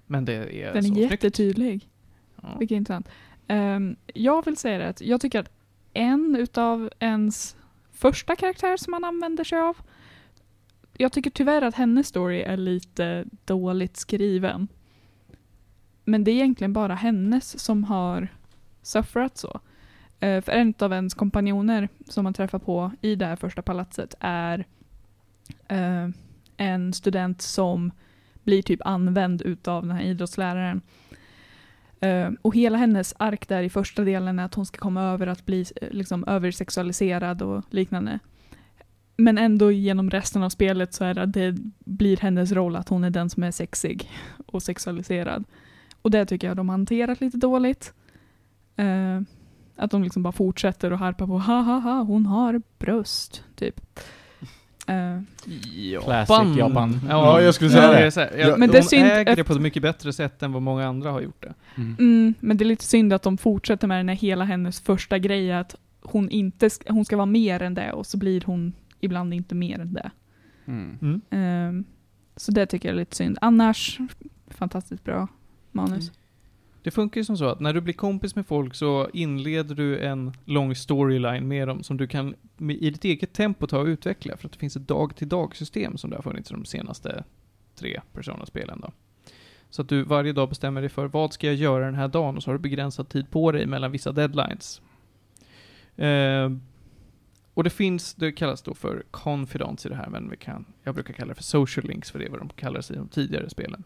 Men 0.05 0.25
det 0.25 0.33
är 0.63 0.73
den 0.73 0.83
så 0.83 0.93
är 0.95 0.97
jättetydlig. 1.11 1.89
Ja. 2.41 2.55
Vilket 2.59 2.75
intressant. 2.75 3.09
Ehm, 3.47 3.95
jag 4.13 4.45
vill 4.45 4.57
säga 4.57 4.77
det 4.77 4.87
att 4.87 5.01
jag 5.01 5.21
tycker 5.21 5.39
att 5.39 5.49
en 5.93 6.35
utav 6.35 6.89
ens 6.99 7.55
första 7.91 8.35
karaktär 8.35 8.77
som 8.77 8.91
man 8.91 9.03
använder 9.03 9.43
sig 9.43 9.59
av, 9.59 9.77
jag 10.97 11.11
tycker 11.11 11.29
tyvärr 11.29 11.61
att 11.61 11.75
hennes 11.75 12.07
story 12.07 12.41
är 12.41 12.57
lite 12.57 13.25
dåligt 13.45 13.97
skriven. 13.97 14.67
Men 16.03 16.23
det 16.23 16.31
är 16.31 16.35
egentligen 16.35 16.73
bara 16.73 16.95
hennes 16.95 17.59
som 17.59 17.83
har 17.83 18.27
suffrat 18.81 19.37
så. 19.37 19.59
Eh, 20.19 20.41
för 20.41 20.51
en 20.51 20.73
av 20.79 20.93
ens 20.93 21.13
kompanjoner 21.13 21.89
som 22.09 22.23
man 22.23 22.33
träffar 22.33 22.59
på 22.59 22.91
i 23.01 23.15
det 23.15 23.25
här 23.25 23.35
första 23.35 23.61
palatset 23.61 24.15
är 24.19 24.65
eh, 25.67 26.07
en 26.57 26.93
student 26.93 27.41
som 27.41 27.91
blir 28.43 28.61
typ 28.61 28.81
använd 28.85 29.41
utav 29.41 29.87
den 29.87 29.95
här 29.95 30.03
idrottsläraren. 30.03 30.81
Eh, 31.99 32.29
och 32.41 32.55
hela 32.55 32.77
hennes 32.77 33.13
ark 33.19 33.47
där 33.47 33.63
i 33.63 33.69
första 33.69 34.03
delen 34.03 34.39
är 34.39 34.45
att 34.45 34.53
hon 34.53 34.65
ska 34.65 34.77
komma 34.77 35.01
över 35.01 35.27
att 35.27 35.45
bli 35.45 35.65
liksom 35.91 36.23
översexualiserad 36.27 37.41
och 37.41 37.63
liknande. 37.69 38.19
Men 39.17 39.37
ändå 39.37 39.71
genom 39.71 40.09
resten 40.09 40.43
av 40.43 40.49
spelet 40.49 40.93
så 40.93 41.03
är 41.03 41.13
det 41.13 41.25
det 41.25 41.57
blir 41.79 42.17
hennes 42.17 42.51
roll 42.51 42.75
att 42.75 42.89
hon 42.89 43.03
är 43.03 43.09
den 43.09 43.29
som 43.29 43.43
är 43.43 43.51
sexig 43.51 44.11
och 44.45 44.63
sexualiserad. 44.63 45.43
Och 46.01 46.11
det 46.11 46.25
tycker 46.25 46.47
jag 46.47 46.57
de 46.57 46.69
har 46.69 46.77
hanterat 46.77 47.21
lite 47.21 47.37
dåligt. 47.37 47.93
Att 49.77 49.91
de 49.91 50.03
liksom 50.03 50.23
bara 50.23 50.31
fortsätter 50.31 50.93
och 50.93 50.99
harpa 50.99 51.27
på 51.27 51.39
ha 51.39 51.61
ha 51.61 51.79
ha 51.79 52.01
hon 52.01 52.25
har 52.25 52.61
bröst, 52.79 53.43
typ. 53.55 53.81
Eh, 54.89 55.21
Classic 56.03 56.57
Japan. 56.57 56.99
Ja, 57.09 57.41
jag 57.41 57.55
skulle 57.55 57.69
säga 57.69 57.91
det. 57.91 58.03
det. 58.03 58.11
Så 58.11 58.19
här, 58.19 58.31
Ja, 58.37 58.47
ja, 58.47 58.57
Men 58.57 58.69
de 58.69 58.73
det 58.73 58.77
är 58.77 58.81
synd 58.81 59.07
äger 59.07 59.35
det 59.35 59.43
på 59.43 59.53
ett 59.53 59.61
mycket 59.61 59.81
bättre 59.81 60.13
sätt 60.13 60.43
än 60.43 60.51
vad 60.51 60.61
många 60.61 60.87
andra 60.87 61.11
har 61.11 61.21
gjort 61.21 61.43
det. 61.43 61.53
Mm. 61.75 61.95
Mm, 61.99 62.33
men 62.39 62.57
det 62.57 62.63
är 62.63 62.65
lite 62.65 62.83
synd 62.83 63.13
att 63.13 63.21
de 63.21 63.37
fortsätter 63.37 63.87
med 63.87 63.99
den 63.99 64.09
här 64.09 64.15
hela 64.15 64.45
hennes 64.45 64.79
första 64.79 65.19
grej 65.19 65.51
att 65.53 65.75
hon 66.01 66.29
inte 66.29 66.69
ska, 66.69 66.93
hon 66.93 67.05
ska 67.05 67.17
vara 67.17 67.25
mer 67.25 67.61
än 67.61 67.73
det 67.73 67.91
och 67.91 68.05
så 68.05 68.17
blir 68.17 68.43
hon 68.45 68.73
ibland 68.99 69.33
inte 69.33 69.55
mer 69.55 69.79
än 69.79 69.93
det. 69.93 70.11
Mm. 70.65 71.21
Ehm, 71.29 71.85
så 72.35 72.51
det 72.51 72.65
tycker 72.65 72.89
jag 72.89 72.93
är 72.93 72.99
lite 72.99 73.15
synd. 73.15 73.37
Annars, 73.41 73.99
fantastiskt 74.47 75.03
bra 75.03 75.27
manus. 75.71 76.11
Det 76.87 76.91
funkar 76.91 77.21
ju 77.21 77.25
som 77.25 77.37
så 77.37 77.45
att 77.45 77.59
när 77.59 77.73
du 77.73 77.81
blir 77.81 77.93
kompis 77.93 78.35
med 78.35 78.47
folk 78.47 78.75
så 78.75 79.09
inleder 79.13 79.75
du 79.75 79.99
en 79.99 80.33
lång 80.45 80.75
storyline 80.75 81.47
med 81.47 81.67
dem 81.67 81.83
som 81.83 81.97
du 81.97 82.07
kan 82.07 82.35
i 82.57 82.89
ditt 82.89 83.03
eget 83.03 83.33
tempo 83.33 83.67
ta 83.67 83.79
och 83.79 83.85
utveckla 83.85 84.37
för 84.37 84.47
att 84.47 84.51
det 84.51 84.59
finns 84.59 84.75
ett 84.75 84.87
dag-till-dag-system 84.87 85.97
som 85.97 86.09
det 86.09 86.15
har 86.15 86.23
funnits 86.23 86.51
i 86.51 86.53
de 86.53 86.65
senaste 86.65 87.23
tre 87.75 88.01
Persona-spelen 88.13 88.79
då. 88.81 88.91
Så 89.69 89.81
att 89.81 89.89
du 89.89 90.03
varje 90.03 90.33
dag 90.33 90.49
bestämmer 90.49 90.81
dig 90.81 90.89
för 90.89 91.07
vad 91.07 91.33
ska 91.33 91.47
jag 91.47 91.55
göra 91.55 91.85
den 91.85 91.95
här 91.95 92.07
dagen 92.07 92.37
och 92.37 92.43
så 92.43 92.49
har 92.49 92.55
du 92.55 92.61
begränsad 92.61 93.09
tid 93.09 93.31
på 93.31 93.51
dig 93.51 93.65
mellan 93.65 93.91
vissa 93.91 94.11
deadlines. 94.11 94.81
Eh, 95.95 96.51
och 97.53 97.63
det 97.63 97.69
finns, 97.69 98.13
det 98.13 98.31
kallas 98.31 98.61
då 98.61 98.73
för 98.73 99.03
confidants 99.11 99.85
i 99.85 99.89
det 99.89 99.95
här, 99.95 100.09
men 100.09 100.29
vi 100.29 100.37
kan, 100.37 100.65
jag 100.83 100.95
brukar 100.95 101.13
kalla 101.13 101.29
det 101.29 101.35
för 101.35 101.43
social 101.43 101.85
links, 101.85 102.11
för 102.11 102.19
det 102.19 102.25
är 102.25 102.29
vad 102.29 102.39
de 102.39 102.49
kallades 102.49 102.91
i 102.91 102.95
de 102.95 103.07
tidigare 103.07 103.49
spelen. 103.49 103.83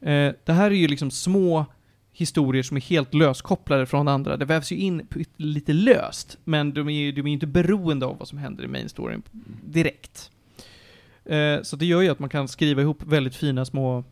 Eh, 0.00 0.32
det 0.44 0.52
här 0.52 0.70
är 0.70 0.74
ju 0.74 0.88
liksom 0.88 1.10
små 1.10 1.66
historier 2.14 2.62
som 2.62 2.76
är 2.76 2.80
helt 2.80 3.14
löskopplade 3.14 3.86
från 3.86 4.08
andra. 4.08 4.36
Det 4.36 4.44
vävs 4.44 4.72
ju 4.72 4.76
in 4.76 5.06
lite 5.36 5.72
löst, 5.72 6.38
men 6.44 6.74
de 6.74 6.88
är 6.88 6.92
ju 6.92 7.12
de 7.12 7.26
är 7.26 7.32
inte 7.32 7.46
beroende 7.46 8.06
av 8.06 8.18
vad 8.18 8.28
som 8.28 8.38
händer 8.38 8.64
i 8.64 8.68
main 8.68 8.88
storyn 8.88 9.22
direkt. 9.64 10.30
Eh, 11.24 11.62
så 11.62 11.76
det 11.76 11.86
gör 11.86 12.00
ju 12.00 12.08
att 12.08 12.18
man 12.18 12.28
kan 12.28 12.48
skriva 12.48 12.82
ihop 12.82 13.02
väldigt 13.02 13.36
fina 13.36 13.64
små, 13.64 14.04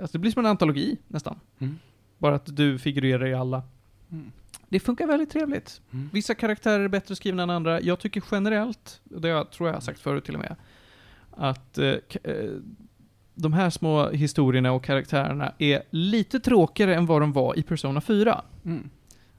alltså 0.00 0.12
det 0.12 0.18
blir 0.18 0.30
som 0.30 0.40
en 0.40 0.50
antologi 0.50 0.96
nästan. 1.08 1.40
Mm. 1.58 1.78
Bara 2.18 2.34
att 2.34 2.56
du 2.56 2.78
figurerar 2.78 3.26
i 3.26 3.34
alla. 3.34 3.62
Mm. 4.10 4.32
Det 4.68 4.80
funkar 4.80 5.06
väldigt 5.06 5.30
trevligt. 5.30 5.80
Mm. 5.92 6.10
Vissa 6.12 6.34
karaktärer 6.34 6.80
är 6.80 6.88
bättre 6.88 7.16
skrivna 7.16 7.42
än 7.42 7.50
andra. 7.50 7.80
Jag 7.80 7.98
tycker 7.98 8.22
generellt, 8.30 9.00
det 9.04 9.28
jag, 9.28 9.50
tror 9.50 9.68
jag 9.68 9.76
har 9.76 9.80
sagt 9.80 10.00
förut 10.00 10.24
till 10.24 10.34
och 10.34 10.40
med, 10.40 10.56
att 11.30 11.78
eh, 11.78 11.94
eh, 12.22 12.50
de 13.34 13.52
här 13.52 13.70
små 13.70 14.10
historierna 14.10 14.72
och 14.72 14.84
karaktärerna 14.84 15.52
är 15.58 15.82
lite 15.90 16.40
tråkigare 16.40 16.94
än 16.94 17.06
vad 17.06 17.22
de 17.22 17.32
var 17.32 17.58
i 17.58 17.62
Persona 17.62 18.00
4. 18.00 18.42
Mm. 18.64 18.90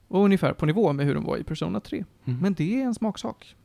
Och 0.08 0.24
ungefär 0.24 0.54
på 0.54 0.66
nivå 0.66 0.94
med 0.94 1.06
hur 1.06 1.14
de 1.16 1.24
var 1.24 1.38
i 1.38 1.44
Persona 1.44 1.80
3. 1.80 2.04
Mm. 2.26 2.40
Men 2.40 2.54
det 2.54 2.82
är 2.82 2.86
en 2.86 2.96
smaksak. 2.96 3.56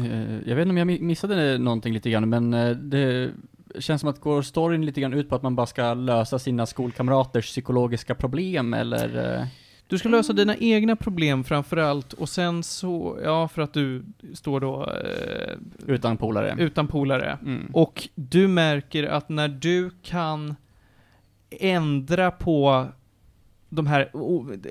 Eh, 0.00 0.34
Jag 0.48 0.56
vet 0.56 0.62
inte 0.68 0.70
om 0.70 0.76
jag 0.76 0.88
mi- 0.88 1.02
missade 1.02 1.58
någonting 1.58 1.94
lite 1.94 2.10
grann, 2.10 2.28
men 2.28 2.54
eh, 2.54 2.70
det 2.70 3.30
känns 3.78 4.00
som 4.00 4.10
att 4.10 4.20
går 4.20 4.42
storyn 4.42 4.86
lite 4.86 5.00
grann 5.00 5.12
ut 5.14 5.28
på 5.28 5.34
att 5.34 5.42
man 5.42 5.56
bara 5.56 5.66
ska 5.66 5.94
lösa 5.94 6.38
sina 6.38 6.66
skolkamraters 6.66 7.46
psykologiska 7.46 8.14
problem, 8.14 8.74
eller? 8.74 9.38
eh, 9.40 9.46
Du 9.88 9.98
ska 9.98 10.08
lösa 10.08 10.32
dina 10.32 10.56
egna 10.56 10.96
problem 10.96 11.44
framförallt 11.44 12.12
och 12.12 12.28
sen 12.28 12.62
så, 12.62 13.18
ja 13.24 13.48
för 13.48 13.62
att 13.62 13.72
du 13.72 14.04
står 14.34 14.60
då 14.60 14.90
eh, 14.90 15.56
Utan 15.86 16.16
polare? 16.16 16.54
utan 16.58 16.86
polare. 16.86 17.38
Mm. 17.42 17.70
Och 17.72 18.08
du 18.14 18.48
märker 18.48 19.04
att 19.04 19.28
när 19.28 19.48
du 19.48 19.90
kan 20.02 20.56
ändra 21.50 22.30
på 22.30 22.86
de 23.68 23.86
här 23.86 24.10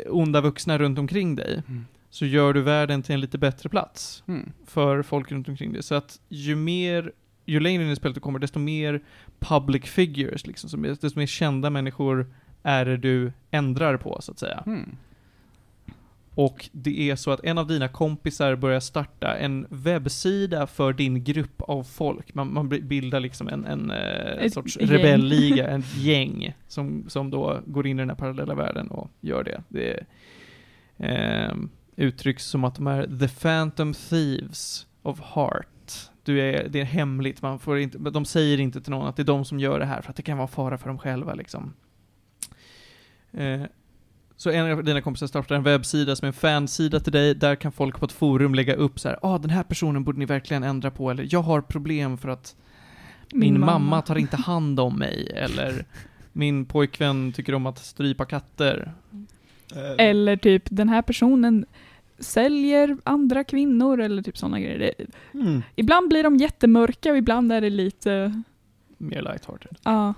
onda 0.10 0.42
vuxna 0.42 0.78
runt 0.78 1.00
omkring 1.00 1.36
dig, 1.36 1.64
Mm. 1.68 1.86
så 2.10 2.26
gör 2.26 2.54
du 2.54 2.62
världen 2.62 3.02
till 3.04 3.14
en 3.16 3.22
lite 3.22 3.38
bättre 3.38 3.70
plats 3.70 4.24
Mm. 4.28 4.52
för 4.66 5.02
folk 5.02 5.32
runt 5.32 5.50
omkring 5.50 5.74
dig. 5.74 5.84
Så 5.84 5.96
att 5.96 6.20
ju 6.30 6.56
mer, 6.56 7.12
ju 7.46 7.60
längre 7.60 7.84
in 7.84 7.90
i 7.90 7.96
spelet 7.96 8.16
du 8.16 8.22
kommer, 8.22 8.40
desto 8.40 8.60
mer 8.60 9.02
public 9.40 9.84
figures, 9.84 10.48
liksom, 10.48 10.82
desto 11.02 11.20
mer 11.20 11.26
kända 11.26 11.70
människor 11.70 12.34
är 12.64 12.86
det 12.86 12.98
du 12.98 13.32
ändrar 13.52 13.98
på, 13.98 14.18
så 14.22 14.32
att 14.32 14.40
säga. 14.40 14.64
Mm. 14.66 14.96
Och 16.36 16.70
det 16.72 17.10
är 17.10 17.16
så 17.16 17.32
att 17.32 17.44
en 17.44 17.58
av 17.58 17.68
dina 17.68 17.88
kompisar 17.88 18.56
börjar 18.56 18.80
starta 18.80 19.38
en 19.38 19.68
webbsida 19.70 20.68
för 20.68 20.94
din 20.94 21.24
grupp 21.24 21.62
av 21.62 21.84
folk. 21.84 22.34
Man, 22.34 22.54
man 22.54 22.70
bildar 22.70 23.20
liksom 23.20 23.48
en, 23.48 23.66
en 23.66 23.92
eh, 23.92 24.46
Ett 24.46 24.54
sorts 24.54 24.78
gäng. 24.80 24.90
rebellliga, 24.90 25.68
en 25.68 25.84
gäng, 25.98 26.54
som, 26.68 27.06
som 27.08 27.30
då 27.30 27.60
går 27.66 27.88
in 27.88 28.00
i 28.00 28.02
den 28.02 28.10
här 28.10 28.16
parallella 28.16 28.56
världen 28.56 28.88
och 28.88 29.10
gör 29.22 29.44
det. 29.44 29.64
Det 29.68 30.06
eh, 30.98 31.56
uttrycks 31.96 32.46
som 32.46 32.64
att 32.64 32.76
de 32.76 32.88
är 32.88 33.20
the 33.20 33.28
phantom 33.28 33.94
thieves 33.94 34.88
of 35.02 35.20
heart. 35.22 35.68
Du 36.24 36.42
är, 36.42 36.68
det 36.70 36.80
är 36.80 36.86
hemligt, 36.86 37.42
man 37.42 37.60
får 37.60 37.80
inte, 37.80 37.98
de 37.98 38.26
säger 38.26 38.60
inte 38.60 38.82
till 38.82 38.92
någon 38.92 39.08
att 39.08 39.16
det 39.16 39.22
är 39.22 39.26
de 39.26 39.46
som 39.46 39.60
gör 39.60 39.80
det 39.80 39.86
här, 39.86 40.02
för 40.02 40.10
att 40.10 40.16
det 40.16 40.24
kan 40.24 40.38
vara 40.38 40.48
fara 40.48 40.78
för 40.78 40.88
dem 40.88 41.00
själva 41.00 41.34
liksom. 41.34 41.74
Eh, 43.32 43.62
så 44.44 44.50
en 44.50 44.72
av 44.72 44.84
dina 44.84 45.02
kompisar 45.02 45.28
startar 45.28 45.56
en 45.56 45.64
webbsida 45.64 46.16
som 46.16 46.26
är 46.26 46.28
en 46.28 46.34
fansida 46.34 47.00
till 47.00 47.12
dig, 47.14 47.36
där 47.36 47.56
kan 47.56 47.72
folk 47.72 48.00
på 48.00 48.06
ett 48.06 48.12
forum 48.12 48.56
lägga 48.56 48.76
upp 48.76 49.00
så 49.00 49.10
här, 49.10 49.20
ah 49.22 49.38
den 49.38 49.50
här 49.50 49.64
personen 49.64 50.04
borde 50.04 50.20
ni 50.20 50.26
verkligen 50.26 50.64
ändra 50.64 50.92
på, 50.92 51.12
eller 51.12 51.28
jag 51.32 51.42
har 51.42 51.62
problem 51.62 52.18
för 52.18 52.30
att 52.30 52.56
min, 53.34 53.60
mamma. 53.60 54.02
tar 54.02 54.16
inte 54.16 54.38
hand 54.38 54.80
om 54.80 55.00
mig, 55.00 55.32
eller 55.36 55.86
min 56.32 56.66
pojkvän 56.66 57.34
tycker 57.34 57.56
om 57.56 57.66
att 57.66 57.80
strypa 57.80 58.26
katter. 58.26 58.94
Eller 59.98 60.38
typ, 60.38 60.64
den 60.66 60.90
här 60.90 61.02
personen 61.02 61.66
säljer 62.20 62.98
andra 63.04 63.44
kvinnor 63.44 64.02
eller 64.02 64.22
typ 64.22 64.38
sådana 64.38 64.60
grejer. 64.60 64.94
Mm. 65.34 65.62
ibland 65.76 66.10
blir 66.10 66.24
de 66.24 66.38
jättemörka 66.38 67.12
och 67.12 67.18
ibland 67.18 67.52
är 67.52 67.62
det 67.62 67.70
lite, 67.70 68.42
Mer 68.98 69.22
lighthearted. 69.22 69.78
ja. 69.84 70.14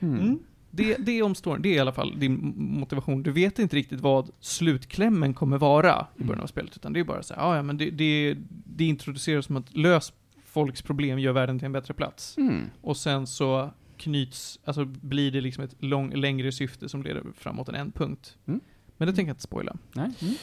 Mm. 0.00 0.38
Mm. 0.78 0.94
Det, 0.98 1.04
det 1.04 1.18
är 1.18 1.22
om 1.22 1.34
storyn, 1.34 1.62
det 1.62 1.68
är 1.68 1.74
i 1.74 1.78
alla 1.78 1.92
fall 1.92 2.18
din 2.18 2.54
motivation. 2.56 3.22
Du 3.22 3.32
vet 3.32 3.58
inte 3.58 3.76
riktigt 3.76 4.00
vad 4.00 4.30
slutklämmen 4.40 5.34
kommer 5.34 5.58
vara 5.58 6.06
i 6.16 6.24
början 6.24 6.42
av 6.42 6.46
spelet, 6.46 6.76
utan 6.76 6.92
det 6.92 7.00
är 7.00 7.04
bara 7.04 7.22
så 7.22 7.34
här, 7.34 7.42
"Ah, 7.50 7.56
ja 7.56 7.62
men 7.62 7.76
det, 7.78 7.90
det, 7.90 8.36
det 8.48 8.84
introduceras 8.84 9.46
som 9.46 9.56
att 9.56 9.76
lös 9.76 10.12
folks 10.44 10.82
problem, 10.82 11.18
gör 11.18 11.32
världen 11.32 11.58
till 11.58 11.66
en 11.66 11.72
bättre 11.72 11.94
plats. 11.94 12.36
Mm. 12.38 12.70
Och 12.80 12.96
sen 12.96 13.26
så 13.26 13.70
knyts, 13.96 14.58
alltså 14.64 14.84
blir 14.84 15.30
det 15.30 15.40
liksom 15.40 15.64
ett 15.64 15.74
lång, 15.78 16.14
längre 16.14 16.52
syfte 16.52 16.88
som 16.88 17.02
leder 17.02 17.22
framåt 17.36 17.68
en 17.68 17.74
ändpunkt. 17.74 18.36
Mm. 18.46 18.60
Men 18.96 19.08
det 19.08 19.14
tänker 19.14 19.28
jag 19.28 19.34
inte 19.34 19.42
spoila. 19.42 19.76
Nej. 19.92 20.10
Mm. 20.22 20.34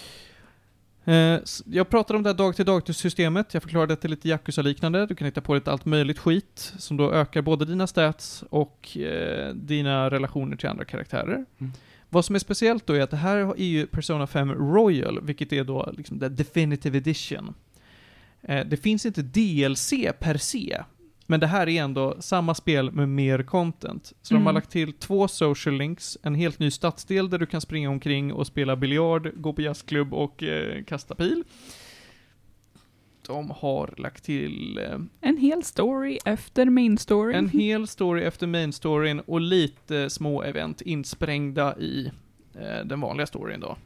Eh, 1.05 1.39
jag 1.65 1.89
pratade 1.89 2.17
om 2.17 2.23
det 2.23 2.29
här 2.29 2.37
dag-till-dag-systemet, 2.37 3.53
jag 3.53 3.63
förklarade 3.63 3.93
att 3.93 4.01
det 4.01 4.05
är 4.05 4.09
lite 4.09 4.29
Yakuza-liknande, 4.29 5.05
du 5.05 5.15
kan 5.15 5.25
hitta 5.25 5.41
på 5.41 5.55
lite 5.55 5.71
allt 5.71 5.85
möjligt 5.85 6.19
skit, 6.19 6.73
som 6.77 6.97
då 6.97 7.11
ökar 7.11 7.41
både 7.41 7.65
dina 7.65 7.87
stats 7.87 8.43
och 8.49 8.97
eh, 8.97 9.53
dina 9.53 10.09
relationer 10.09 10.55
till 10.57 10.69
andra 10.69 10.85
karaktärer. 10.85 11.45
Mm. 11.59 11.71
Vad 12.09 12.25
som 12.25 12.35
är 12.35 12.39
speciellt 12.39 12.87
då 12.87 12.93
är 12.93 13.01
att 13.01 13.11
det 13.11 13.17
här 13.17 13.37
är 13.37 13.65
ju 13.65 13.87
Persona 13.87 14.27
5 14.27 14.51
Royal, 14.51 15.19
vilket 15.21 15.53
är 15.53 15.63
då 15.63 15.93
liksom 15.97 16.19
the 16.19 16.29
definitive 16.29 16.97
edition. 16.97 17.53
Eh, 18.41 18.65
det 18.65 18.77
finns 18.77 19.05
inte 19.05 19.21
DLC 19.21 19.93
per 20.19 20.37
se, 20.37 20.83
men 21.29 21.39
det 21.39 21.47
här 21.47 21.69
är 21.69 21.83
ändå 21.83 22.15
samma 22.19 22.55
spel 22.55 22.91
med 22.91 23.09
mer 23.09 23.43
content. 23.43 24.13
Så 24.21 24.33
de 24.33 24.37
har 24.37 24.41
Mm. 24.51 24.55
lagt 24.55 24.69
till 24.71 24.93
två 24.93 25.27
social 25.27 25.77
links, 25.77 26.17
en 26.23 26.35
helt 26.35 26.59
ny 26.59 26.71
stadsdel 26.71 27.29
där 27.29 27.37
du 27.37 27.45
kan 27.45 27.61
springa 27.61 27.89
omkring 27.89 28.33
och 28.33 28.47
spela 28.47 28.75
biljard, 28.75 29.31
gå 29.35 29.53
på 29.53 29.61
jazzklubb 29.61 30.13
och 30.13 30.43
eh, 30.43 30.83
kasta 30.83 31.15
pil. 31.15 31.43
De 33.27 33.49
har 33.49 33.93
lagt 33.97 34.23
till 34.23 34.77
eh, 34.77 34.99
En 35.21 35.37
hel 35.37 35.63
story 35.63 36.19
efter 36.25 36.65
main 36.65 36.97
story. 36.97 37.33
en 37.35 37.49
hel 37.49 37.87
story 37.87 38.23
efter 38.23 38.47
main 38.47 38.73
storyn 38.73 39.19
och 39.19 39.41
lite 39.41 40.09
små 40.09 40.43
event 40.43 40.81
insprängda 40.81 41.77
i 41.79 42.11
eh, 42.55 42.85
den 42.85 43.01
vanliga 43.01 43.27
storyn 43.27 43.59
då. 43.59 43.77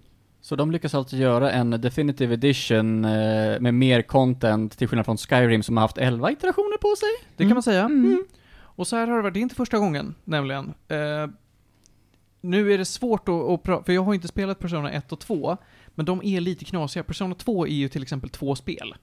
Så 0.46 0.56
de 0.56 0.72
lyckas 0.72 0.96
alltså 0.96 1.16
göra 1.16 1.52
en 1.52 1.70
definitive 1.70 2.34
edition 2.34 3.06
eh, 3.06 3.60
med 3.60 3.74
mer 3.74 4.02
content, 4.02 4.78
till 4.78 4.88
skillnad 4.88 5.06
från 5.06 5.18
Skyrim 5.18 5.64
som 5.64 5.78
har 5.78 5.82
haft 5.82 5.98
11 5.98 6.32
iterationer 6.32 6.78
på 6.78 6.96
sig? 6.96 7.10
Det 7.38 7.44
kan 7.44 7.46
Mm. 7.46 7.56
man 7.56 7.64
säga. 7.64 7.82
Mm. 7.86 8.24
Och 8.56 8.88
så 8.88 8.96
här 8.96 9.08
har 9.08 9.16
det 9.16 9.22
varit, 9.24 9.34
det 9.34 9.40
är 9.40 9.42
inte 9.42 9.56
första 9.56 9.78
gången 9.78 10.16
nämligen. 10.24 10.74
Eh, 10.88 11.28
nu 12.42 12.74
är 12.74 12.78
det 12.78 12.86
svårt 12.86 13.30
att, 13.30 13.36
att 13.36 13.64
prata, 13.64 13.84
för 13.84 13.94
jag 13.94 14.04
har 14.04 14.14
inte 14.14 14.28
spelat 14.28 14.60
Persona 14.60 14.92
1 14.92 15.12
och 15.12 15.20
2, 15.20 15.58
men 15.96 16.06
de 16.06 16.22
är 16.24 16.42
lite 16.42 16.66
knasiga. 16.66 17.04
Persona 17.04 17.36
2 17.36 17.68
är 17.68 17.72
ju 17.72 17.90
till 17.90 18.02
exempel 18.04 18.30
två 18.30 18.56
spel. 18.56 18.96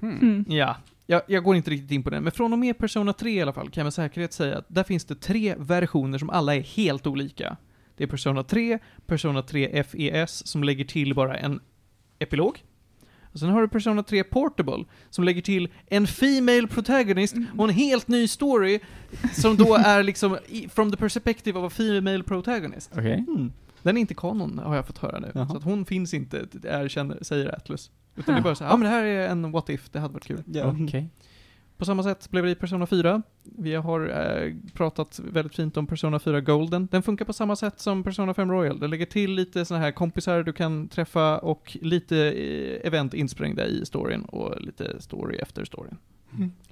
Hmm. 0.00 0.18
Mm. 0.20 0.44
Ja, 0.48 0.76
jag, 1.06 1.22
jag 1.26 1.44
går 1.44 1.56
inte 1.56 1.70
riktigt 1.70 1.90
in 1.90 2.02
på 2.02 2.10
det, 2.10 2.20
men 2.20 2.32
från 2.32 2.52
och 2.52 2.58
med 2.58 2.78
Persona 2.78 3.12
3 3.12 3.30
i 3.30 3.42
alla 3.42 3.52
fall 3.52 3.70
kan 3.70 3.80
jag 3.80 3.86
med 3.86 3.94
säkerhet 3.94 4.32
säga 4.32 4.58
att 4.58 4.64
där 4.68 4.84
finns 4.84 5.04
det 5.04 5.14
tre 5.14 5.54
versioner 5.58 6.18
som 6.18 6.30
alla 6.30 6.54
är 6.56 6.60
helt 6.60 7.06
olika. 7.06 7.56
Det 7.98 8.04
är 8.04 8.08
Persona 8.08 8.42
3, 8.42 8.78
Persona 9.06 9.42
3 9.42 9.84
FES 9.84 10.46
som 10.46 10.64
lägger 10.64 10.84
till 10.84 11.14
bara 11.14 11.36
en 11.36 11.60
epilog. 12.18 12.64
Och 13.32 13.38
sen 13.40 13.48
har 13.48 13.62
du 13.62 13.68
Persona 13.68 14.02
3 14.02 14.24
Portable 14.24 14.84
som 15.10 15.24
lägger 15.24 15.42
till 15.42 15.68
en 15.86 16.06
Female 16.06 16.66
protagonist 16.66 17.34
och 17.58 17.64
en 17.64 17.74
helt 17.74 18.08
ny 18.08 18.28
story 18.28 18.80
som 19.32 19.56
då 19.56 19.74
är 19.86 20.02
liksom 20.02 20.38
i- 20.48 20.68
from 20.68 20.90
the 20.90 20.96
perspective 20.96 21.58
of 21.58 21.72
a 21.72 21.74
Female 21.76 22.22
protagonist. 22.22 22.90
Okej. 22.92 23.24
Mm. 23.28 23.52
Den 23.82 23.96
är 23.96 24.00
inte 24.00 24.14
kanon 24.14 24.58
har 24.58 24.76
jag 24.76 24.86
fått 24.86 24.98
höra 24.98 25.18
nu. 25.18 25.30
Jaha. 25.34 25.48
Så 25.48 25.56
att 25.56 25.64
hon 25.64 25.84
finns 25.84 26.14
inte, 26.14 26.46
erkänner, 26.64 27.18
säger 27.22 27.54
Atlus. 27.56 27.90
Utan 28.16 28.34
det 28.34 28.40
är 28.40 28.42
bara 28.42 28.54
så 28.54 28.64
här, 28.64 28.70
ja 28.70 28.76
men 28.76 28.84
det 28.84 28.96
här 28.96 29.04
är 29.04 29.28
en 29.28 29.50
what 29.52 29.68
if, 29.70 29.90
det 29.90 29.98
hade 30.00 30.14
varit 30.14 30.26
kul. 30.26 30.42
Ja. 30.46 30.76
Okej. 30.86 31.08
På 31.78 31.84
samma 31.84 32.02
sätt 32.02 32.30
blev 32.30 32.44
det 32.44 32.50
i 32.50 32.54
Persona 32.54 32.86
4. 32.86 33.22
Vi 33.58 33.74
har 33.74 34.08
eh, 34.08 34.52
pratat 34.74 35.20
väldigt 35.24 35.54
fint 35.54 35.76
om 35.76 35.86
Persona 35.86 36.18
4 36.18 36.40
Golden. 36.40 36.88
Den 36.90 37.02
funkar 37.02 37.24
på 37.24 37.32
samma 37.32 37.56
sätt 37.56 37.80
som 37.80 38.04
Persona 38.04 38.34
5 38.34 38.50
Royal. 38.50 38.80
Den 38.80 38.90
lägger 38.90 39.06
till 39.06 39.34
lite 39.34 39.64
såna 39.64 39.80
här 39.80 39.90
kompisar 39.90 40.42
du 40.42 40.52
kan 40.52 40.88
träffa 40.88 41.38
och 41.38 41.76
lite 41.82 42.16
eh, 42.18 42.86
event 42.86 43.14
insprängda 43.14 43.66
i 43.66 43.86
storyn 43.86 44.22
och 44.24 44.60
lite 44.60 45.02
story 45.02 45.36
efter 45.36 45.64
storyn. 45.64 45.96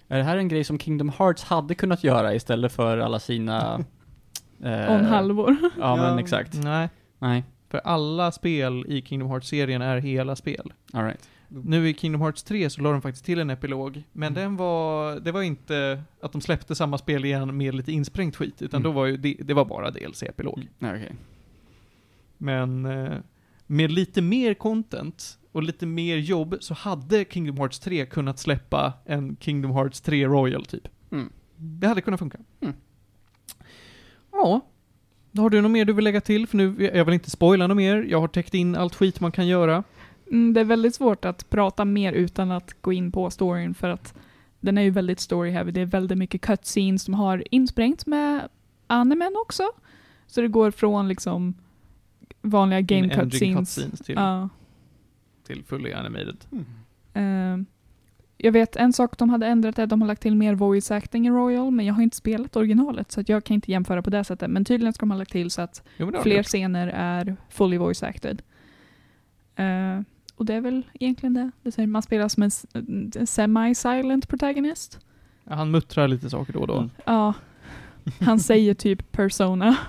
Är 0.09 0.19
det 0.19 0.25
här 0.25 0.37
en 0.37 0.49
grej 0.49 0.65
som 0.65 0.79
Kingdom 0.79 1.09
Hearts 1.19 1.45
hade 1.45 1.75
kunnat 1.75 2.05
göra 2.05 2.35
istället 2.35 2.73
för 2.73 2.99
alla 2.99 3.19
sina... 3.19 3.85
eh, 4.63 4.93
Om 4.93 5.05
halvår. 5.05 5.57
Ja, 5.79 5.97
men 5.97 6.13
Ja. 6.15 6.21
exakt. 6.21 6.55
Nej, 6.63 6.89
Nej. 7.19 7.45
för 7.69 7.79
alla 7.85 8.33
spel 8.33 8.85
i 8.89 9.03
Kingdom 9.03 9.29
Hearts-serien 9.31 9.83
är 9.83 9.97
hela 9.99 10.37
spel. 10.37 10.73
Alright. 10.93 11.29
Nu 11.49 11.89
i 11.89 11.95
Kingdom 11.95 12.21
Hearts 12.21 12.43
3 12.43 12.71
så 12.71 12.81
la 12.83 12.93
de 12.93 13.03
faktiskt 13.03 13.25
till 13.25 13.39
en 13.41 13.51
epilog, 13.51 14.03
men 14.13 14.33
Mm. 14.33 14.43
den 14.43 14.57
var, 14.57 15.21
det 15.21 15.33
var 15.33 15.43
inte 15.43 16.03
att 16.23 16.33
de 16.33 16.41
släppte 16.41 16.75
samma 16.75 16.99
spel 16.99 17.25
igen 17.25 17.57
med 17.57 17.75
lite 17.75 17.93
insprängt 17.93 18.37
skit, 18.37 18.63
utan 18.63 18.81
Mm. 18.81 18.93
då 18.93 19.01
var 19.01 19.07
ju 19.07 19.17
det, 19.17 19.37
det 19.45 19.55
var 19.55 19.65
bara 19.65 19.91
DLC-epilog. 19.91 20.69
Ja, 20.79 20.89
Okej. 20.91 21.13
Men 22.39 22.85
eh, 22.85 23.19
med 23.67 23.91
lite 23.93 24.23
mer 24.23 24.55
content 24.55 25.39
och 25.53 25.63
lite 25.63 25.87
mer 25.87 26.17
jobb 26.17 26.57
så 26.61 26.75
hade 26.75 27.25
Kingdom 27.31 27.57
Hearts 27.57 27.79
3 27.79 28.07
kunnat 28.07 28.39
släppa 28.39 28.93
en 29.05 29.37
Kingdom 29.41 29.71
Hearts 29.71 30.01
3 30.01 30.27
Royal 30.27 30.65
typ. 30.65 30.89
Mm. 31.13 31.33
Det 31.57 31.87
hade 31.87 32.01
kunnat 32.01 32.21
funka. 32.21 32.39
Mm. 32.61 32.75
Ja. 34.33 34.61
Har 35.37 35.51
du 35.51 35.61
något 35.61 35.71
mer 35.71 35.85
du 35.85 35.93
vill 35.93 36.05
lägga 36.05 36.21
till? 36.21 36.47
För 36.47 36.57
nu, 36.57 36.91
jag 36.95 37.05
vill 37.05 37.15
inte 37.15 37.31
spoila 37.31 37.67
något 37.67 37.77
mer. 37.77 38.03
Jag 38.11 38.21
har 38.21 38.29
täckt 38.29 38.55
in 38.55 38.77
allt 38.77 38.95
skit 38.95 39.21
man 39.21 39.33
kan 39.33 39.47
göra. 39.47 39.85
Mm, 40.31 40.53
det 40.53 40.61
är 40.61 40.65
väldigt 40.65 40.95
svårt 40.95 41.25
att 41.25 41.51
prata 41.51 41.85
mer 41.85 42.13
utan 42.13 42.51
att 42.51 42.83
gå 42.83 42.93
in 42.93 43.13
på 43.13 43.31
storyn 43.31 43.75
för 43.75 43.89
att 43.89 44.15
den 44.61 44.79
är 44.79 44.83
ju 44.83 44.91
väldigt 44.91 45.19
story-heavy. 45.19 45.71
Det 45.71 45.81
är 45.81 45.87
väldigt 45.87 46.19
mycket 46.19 46.41
cutscenes 46.41 47.03
som 47.03 47.15
har 47.15 47.45
insprängt 47.51 48.07
med 48.07 48.49
animen 48.87 49.33
också. 49.43 49.63
Så 50.27 50.41
det 50.41 50.49
går 50.49 50.71
från 50.71 51.09
liksom 51.09 51.55
vanliga 52.43 52.81
game 52.81 53.09
cutscenes. 53.09 53.75
cutscenes 53.75 54.01
till, 54.01 54.15
Ja. 54.15 54.49
till 55.47 55.65
fully 55.65 55.93
animated. 55.93 56.37
Eh, 57.15 57.57
jag 58.39 58.53
vet 58.53 58.77
en 58.77 58.93
sak 58.93 59.19
de 59.19 59.31
hade 59.31 59.47
ändrat 59.47 59.79
är 59.79 59.83
att 59.83 59.91
de 59.91 60.01
har 60.01 60.09
lagt 60.09 60.23
till 60.23 60.37
mer 60.37 60.55
voice 60.55 60.91
acting 60.91 61.27
i 61.27 61.31
Royal, 61.31 61.71
men 61.71 61.87
jag 61.87 61.95
har 61.95 62.03
inte 62.03 62.17
spelat 62.17 62.57
originalet 62.57 63.13
så 63.13 63.21
att 63.21 63.29
jag 63.29 63.45
kan 63.45 63.55
inte 63.55 63.71
jämföra 63.71 64.03
på 64.03 64.11
det 64.11 64.25
sättet. 64.25 64.51
Men 64.51 64.65
tydligen 64.65 64.93
ska 64.93 65.01
de 65.07 65.11
ha 65.11 65.19
lagt 65.19 65.33
till 65.33 65.51
så 65.51 65.63
att 65.63 65.83
Jo, 65.97 66.13
fler 66.23 66.37
gjort. 66.37 66.47
scener 66.47 66.89
är 66.89 67.37
fully 67.49 67.79
voice 67.79 68.03
acted. 68.03 68.43
Eh, 69.57 70.01
och 70.37 70.45
det 70.45 70.55
är 70.55 70.61
väl 70.61 70.83
egentligen 70.95 71.35
det. 71.35 71.51
det 71.63 71.73
säger, 71.73 71.87
man 71.87 72.03
spelar 72.03 72.29
som 72.29 72.43
en 72.43 72.51
semi-silent 73.27 74.29
protagonist. 74.29 75.01
Ja, 75.45 75.55
Han 75.55 75.71
muttrar 75.71 76.09
lite 76.09 76.31
saker 76.31 76.53
då 76.53 76.61
och 76.61 76.67
då. 76.67 76.77
Mm. 76.77 76.91
Ja, 77.05 77.35
han 78.21 78.41
säger 78.41 78.75
typ 78.75 79.13
persona. 79.13 79.77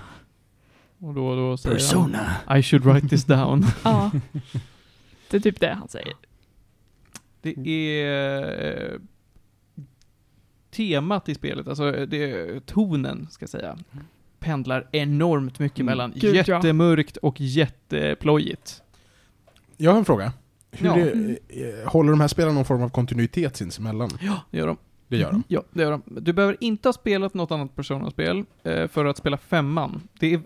Och 1.00 1.14
då 1.14 1.26
och 1.26 1.36
då 1.36 1.56
säger 1.56 1.94
han 2.46 2.58
I 2.58 2.62
should 2.62 2.84
write 2.84 3.08
this 3.08 3.24
down. 3.24 3.64
Ja, 3.84 4.10
det 5.30 5.36
är 5.36 5.40
typ 5.40 5.60
det 5.60 5.74
han 5.74 5.88
säger. 5.88 6.12
Det 7.42 8.02
är 8.02 8.92
eh, 8.92 8.98
temat 10.70 11.28
i 11.28 11.34
spelet, 11.34 11.68
alltså 11.68 11.92
det, 12.06 12.66
tonen 12.66 13.28
ska 13.30 13.42
jag 13.42 13.50
säga, 13.50 13.78
pendlar 14.38 14.88
enormt 14.92 15.58
mycket 15.58 15.78
Mm. 15.80 15.86
mellan 15.86 16.12
Gud, 16.16 16.34
ja. 16.34 16.54
jättemörkt 16.56 17.16
och 17.16 17.40
jätteplojigt. 17.40 18.82
Jag 19.80 19.90
har 19.90 19.98
en 19.98 20.04
fråga. 20.04 20.32
Hur 20.70 20.86
Ja. 20.86 20.94
det, 20.94 21.38
eh, 21.48 21.88
håller 21.90 22.10
de 22.10 22.20
här 22.20 22.28
spelen 22.28 22.54
någon 22.54 22.64
form 22.64 22.82
av 22.82 22.88
kontinuitet 22.88 23.56
sinsemellan? 23.56 24.10
Ja, 24.20 24.40
det 24.50 24.58
gör 24.58 24.66
de. 24.66 24.76
Det 25.08 25.16
gör 25.16 25.32
de. 25.32 25.42
Ja, 25.48 25.62
det 25.72 25.82
gör 25.82 25.90
de. 25.90 26.02
Du 26.20 26.32
behöver 26.32 26.56
inte 26.60 26.88
ha 26.88 26.92
spelat 26.92 27.34
något 27.34 27.50
annat 27.50 27.76
Persona-spel 27.76 28.44
eh, 28.62 28.88
för 28.88 29.04
att 29.04 29.16
spela 29.16 29.36
femman. 29.36 30.02
Det 30.20 30.34
är 30.34 30.40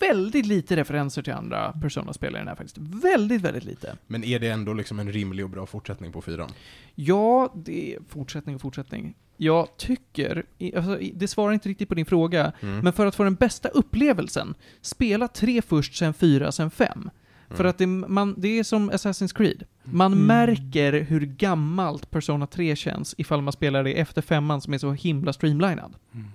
väldigt 0.00 0.46
lite 0.46 0.76
referenser 0.76 1.22
till 1.22 1.32
andra 1.32 1.72
Persona-spel 1.82 2.34
i 2.34 2.38
den 2.38 2.48
här 2.48 2.54
faktiskt. 2.54 2.78
Väldigt, 2.78 3.42
väldigt 3.42 3.64
lite. 3.64 3.96
Men 4.06 4.24
är 4.24 4.38
det 4.38 4.48
ändå 4.48 4.72
liksom 4.72 4.98
en 4.98 5.12
rimlig 5.12 5.44
och 5.44 5.50
bra 5.50 5.66
fortsättning 5.66 6.12
på 6.12 6.22
fyran? 6.22 6.50
Ja, 6.94 7.52
det 7.54 7.94
är 7.94 7.98
fortsättning 8.08 8.54
och 8.54 8.60
fortsättning. 8.60 9.14
Jag 9.36 9.76
tycker, 9.76 10.44
alltså, 10.76 10.98
det 11.14 11.28
svarar 11.28 11.52
inte 11.52 11.68
riktigt 11.68 11.88
på 11.88 11.94
din 11.94 12.06
fråga, 12.06 12.52
Mm. 12.60 12.78
men 12.78 12.92
för 12.92 13.06
att 13.06 13.14
få 13.14 13.24
den 13.24 13.34
bästa 13.34 13.68
upplevelsen, 13.68 14.54
spela 14.80 15.28
tre 15.28 15.62
först, 15.62 15.96
sen 15.96 16.14
fyra, 16.14 16.52
sen 16.52 16.70
fem. 16.70 17.10
För 17.48 17.60
Mm. 17.64 17.70
att 17.70 17.78
det, 17.78 17.86
man, 17.86 18.34
det 18.38 18.58
är 18.58 18.62
som 18.64 18.90
Assassin's 18.90 19.34
Creed. 19.36 19.62
Man 19.84 20.12
Mm. 20.12 20.26
märker 20.26 20.92
hur 20.92 21.20
gammalt 21.20 22.10
Persona 22.10 22.46
3 22.46 22.76
känns 22.76 23.14
ifall 23.18 23.42
man 23.42 23.52
spelar 23.52 23.84
det 23.84 24.00
efter 24.00 24.22
femman 24.22 24.60
som 24.60 24.74
är 24.74 24.78
så 24.78 24.92
himla 24.92 25.32
streamlinad. 25.32 25.94
Mm. 26.14 26.26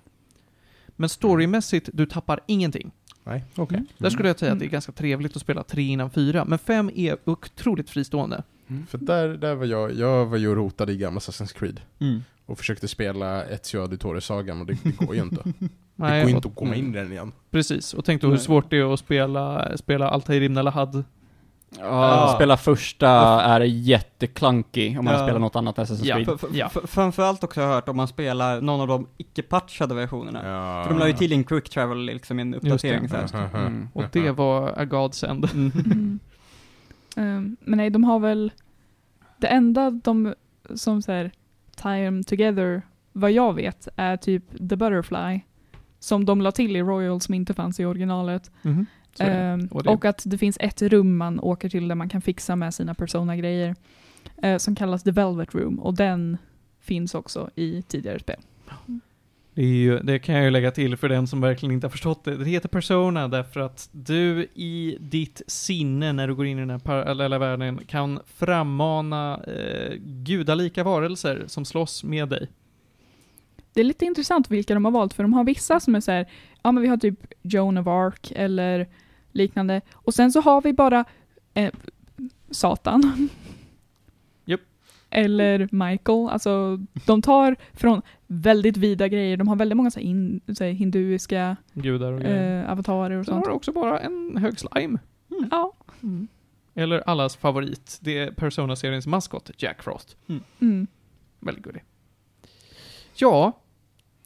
Men 0.95 1.09
storymässigt, 1.09 1.89
du 1.93 2.05
tappar 2.05 2.39
ingenting. 2.47 2.91
Nej, 3.23 3.43
okej. 3.55 3.77
Mm. 3.77 3.87
Där 3.97 4.09
skulle 4.09 4.29
jag 4.29 4.39
säga 4.39 4.51
att 4.51 4.59
det 4.59 4.63
är 4.63 4.67
Mm. 4.67 4.71
ganska 4.71 4.91
trevligt 4.91 5.35
att 5.35 5.41
spela 5.41 5.63
tre 5.63 5.83
innan 5.83 6.09
fyra, 6.09 6.45
men 6.45 6.59
fem 6.59 6.91
är 6.95 7.17
otroligt 7.25 7.89
fristående. 7.89 8.43
För 8.87 8.97
där, 8.97 9.27
där 9.29 9.55
var 9.55 9.65
jag, 9.65 9.93
jag 9.93 10.25
var 10.25 10.37
ju 10.37 10.47
och 10.49 10.55
rotade 10.55 10.91
i 10.93 10.97
gamla 10.97 11.19
Assassin's 11.19 11.53
Creed. 11.59 11.81
Mm. 11.99 12.23
Och 12.45 12.57
försökte 12.57 12.87
spela 12.87 13.43
Ezio 13.45 13.81
Auditore-sagan 13.81 14.59
och 14.61 14.65
det, 14.67 14.77
det 14.83 15.05
går 15.05 15.15
ju 15.15 15.21
inte. 15.21 15.43
det 16.07 16.09
Nej, 16.11 16.21
går 16.21 16.29
och- 16.31 16.35
inte 16.35 16.47
att 16.47 16.55
komma 16.55 16.75
in 16.75 16.89
i 16.95 16.97
den 16.97 17.11
igen. 17.11 17.31
Precis, 17.51 17.93
och 17.93 18.05
tänk 18.05 18.21
då 18.21 18.27
hur 18.29 18.37
svårt 18.37 18.69
det 18.69 18.77
är 18.77 18.93
att 18.93 18.99
spela, 18.99 19.77
spela 19.77 20.09
Altair 20.09 20.41
Ibn 20.41 20.53
Lahad. 20.61 21.03
Ja, 21.79 21.85
Ja. 21.85 22.33
spela 22.35 22.57
första 22.57 23.09
är 23.41 23.61
jätteklunky 23.61 24.97
om 24.97 25.05
man 25.05 25.13
Ja. 25.13 25.23
spelar 25.23 25.39
något 25.39 25.55
annat 25.55 25.77
Assassin's 25.77 26.13
Creed. 26.13 26.39
Ja. 26.57 26.69
för, 26.69 26.87
framförallt 26.87 27.43
också 27.43 27.59
har 27.61 27.67
jag 27.67 27.75
hört 27.75 27.89
om 27.89 27.97
man 27.97 28.07
spelar 28.07 28.61
någon 28.61 28.81
av 28.81 28.87
de 28.87 29.07
icke-patchade 29.17 29.93
versionerna. 29.95 30.39
Ja. 30.49 30.83
För 30.83 30.89
de 30.93 30.99
la 30.99 31.07
ju 31.07 31.13
till 31.13 31.31
en 31.31 31.43
quick 31.43 31.69
travel 31.69 31.97
liksom 32.05 32.39
i 32.39 32.41
en 32.41 32.53
uppdatering 32.55 33.09
så 33.09 33.15
här. 33.15 33.49
Mm. 33.55 33.89
Och 33.93 34.03
det 34.11 34.31
var 34.31 34.73
a 34.79 34.85
godsend. 34.85 35.49
Mm. 35.53 36.19
Ehm, 37.15 37.57
men 37.65 37.77
nej, 37.77 37.89
de 37.89 38.03
har 38.03 38.19
väl... 38.19 38.51
Det 39.37 39.47
enda 39.47 39.91
de 39.91 40.33
som 40.75 41.01
säger 41.01 41.31
time 41.75 42.23
together, 42.23 42.81
vad 43.11 43.31
jag 43.31 43.53
vet, 43.53 43.87
är 43.95 44.17
typ 44.17 44.43
The 44.69 44.75
Butterfly. 44.75 45.41
Som 46.03 46.25
de 46.25 46.41
la 46.41 46.51
till 46.51 46.75
i 46.75 46.81
Royal 46.81 47.21
som 47.21 47.33
inte 47.33 47.53
fanns 47.53 47.79
i 47.79 47.85
originalet. 47.85 48.51
Det. 49.17 49.23
Ehm, 49.23 49.67
Och 49.71 49.83
det- 49.83 49.89
och 49.89 50.05
att 50.05 50.23
det 50.25 50.37
finns 50.37 50.57
ett 50.59 50.81
rum 50.81 51.17
man 51.17 51.39
åker 51.39 51.69
till 51.69 51.87
där 51.87 51.95
man 51.95 52.09
kan 52.09 52.21
fixa 52.21 52.55
med 52.55 52.73
sina 52.73 52.93
persona-grejer. 52.93 53.75
eh, 54.43 54.57
som 54.57 54.75
kallas 54.75 55.03
The 55.03 55.11
Velvet 55.11 55.55
Room. 55.55 55.79
Och 55.79 55.93
den 55.93 56.37
finns 56.79 57.15
också 57.15 57.49
i 57.55 57.81
tidigare 57.81 58.19
spel. 58.19 58.39
Det, 59.53 59.61
är 59.61 59.65
ju, 59.65 59.99
det 59.99 60.19
kan 60.19 60.35
jag 60.35 60.43
ju 60.43 60.49
lägga 60.51 60.71
till 60.71 60.97
för 60.97 61.09
den 61.09 61.27
som 61.27 61.41
verkligen 61.41 61.73
inte 61.73 61.87
har 61.87 61.91
förstått 61.91 62.23
det. 62.23 62.37
Det 62.37 62.45
heter 62.45 62.69
Persona 62.69 63.27
därför 63.27 63.59
att 63.59 63.89
du 63.91 64.47
i 64.53 64.97
ditt 64.99 65.41
sinne 65.47 66.13
när 66.13 66.27
du 66.27 66.35
går 66.35 66.45
in 66.45 66.57
i 66.57 66.61
den 66.61 66.69
här 66.69 66.77
parallella 66.79 67.37
världen 67.39 67.79
kan 67.87 68.19
frammana 68.35 69.39
eh, 69.47 69.93
gudalika 69.99 70.83
varelser 70.83 71.43
som 71.47 71.65
slåss 71.65 72.03
med 72.03 72.29
dig. 72.29 72.47
Det 73.73 73.79
är 73.79 73.83
lite 73.83 74.05
intressant 74.05 74.51
vilka 74.51 74.73
de 74.73 74.85
har 74.85 74.91
valt, 74.91 75.13
för 75.13 75.23
de 75.23 75.33
har 75.33 75.43
vissa 75.43 75.79
som 75.79 75.95
är 75.95 75.99
så 75.99 76.11
här, 76.11 76.29
ja 76.63 76.71
men 76.71 76.81
vi 76.83 76.89
har 76.89 76.97
typ 76.97 77.33
Joan 77.41 77.77
of 77.77 77.87
Arc 77.87 78.31
eller 78.35 78.87
liknande. 79.31 79.81
Och 79.93 80.13
sen 80.13 80.31
så 80.31 80.41
har 80.41 80.61
vi 80.61 80.73
bara 80.73 81.05
eh, 81.53 81.73
Satan. 82.51 83.29
Japp. 84.45 84.61
Eller 85.09 85.69
Michael. 85.71 86.29
Alltså, 86.29 86.79
de 87.05 87.21
tar 87.21 87.55
från 87.73 88.01
väldigt 88.27 88.77
vida 88.77 89.07
grejer. 89.07 89.37
De 89.37 89.47
har 89.47 89.55
väldigt 89.55 89.77
många 89.77 89.91
så 89.91 89.99
här, 89.99 90.07
in, 90.07 90.41
så 90.57 90.63
här, 90.63 90.71
hinduiska 90.71 91.55
Gudar 91.73 92.11
och 92.11 92.21
eh, 92.21 92.71
avatarer 92.71 93.17
och 93.19 93.25
Sen 93.25 93.33
har 93.33 93.41
sånt. 93.41 93.51
du 93.51 93.55
också 93.55 93.71
bara 93.71 93.99
en 93.99 94.37
hög 94.37 94.59
slime. 94.59 94.99
Ja. 95.51 95.73
Eller 96.73 97.09
allas 97.09 97.35
favorit, 97.35 97.97
det 98.01 98.17
är 98.17 98.31
Persona-seriens 98.31 99.07
maskot, 99.07 99.51
Jack 99.57 99.83
Frost. 99.83 100.17
Mm. 100.59 100.87
Väldigt 101.39 101.63
gullig. 101.63 101.83
Ja. 103.15 103.60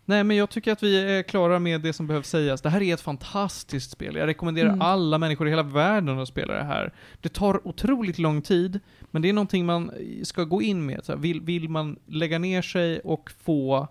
Nej, 0.07 0.23
men 0.23 0.37
jag 0.37 0.49
tycker 0.49 0.71
att 0.71 0.83
vi 0.83 1.17
är 1.17 1.23
klara 1.23 1.59
med 1.59 1.81
det 1.81 1.93
som 1.93 2.07
behövs 2.07 2.29
sägas. 2.29 2.61
Det 2.61 2.69
här 2.69 2.81
är 2.81 2.93
ett 2.93 3.01
fantastiskt 3.01 3.91
spel. 3.91 4.15
Jag 4.15 4.27
rekommenderar 4.27 4.67
Mm. 4.69 4.81
alla 4.81 5.17
människor 5.17 5.47
i 5.47 5.49
hela 5.49 5.63
världen 5.63 6.19
att 6.19 6.27
spela 6.27 6.53
det 6.53 6.63
här. 6.63 6.93
Det 7.21 7.29
tar 7.29 7.67
otroligt 7.67 8.19
lång 8.19 8.41
tid, 8.41 8.79
men 9.11 9.21
det 9.21 9.29
är 9.29 9.33
någonting 9.33 9.65
man 9.65 9.91
ska 10.23 10.43
gå 10.43 10.61
in 10.61 10.85
med. 10.85 11.05
Så 11.05 11.11
här, 11.11 11.19
vill, 11.19 11.41
vill 11.41 11.69
man 11.69 11.99
lägga 12.05 12.39
ner 12.39 12.61
sig 12.61 12.99
och 12.99 13.31
få, 13.43 13.87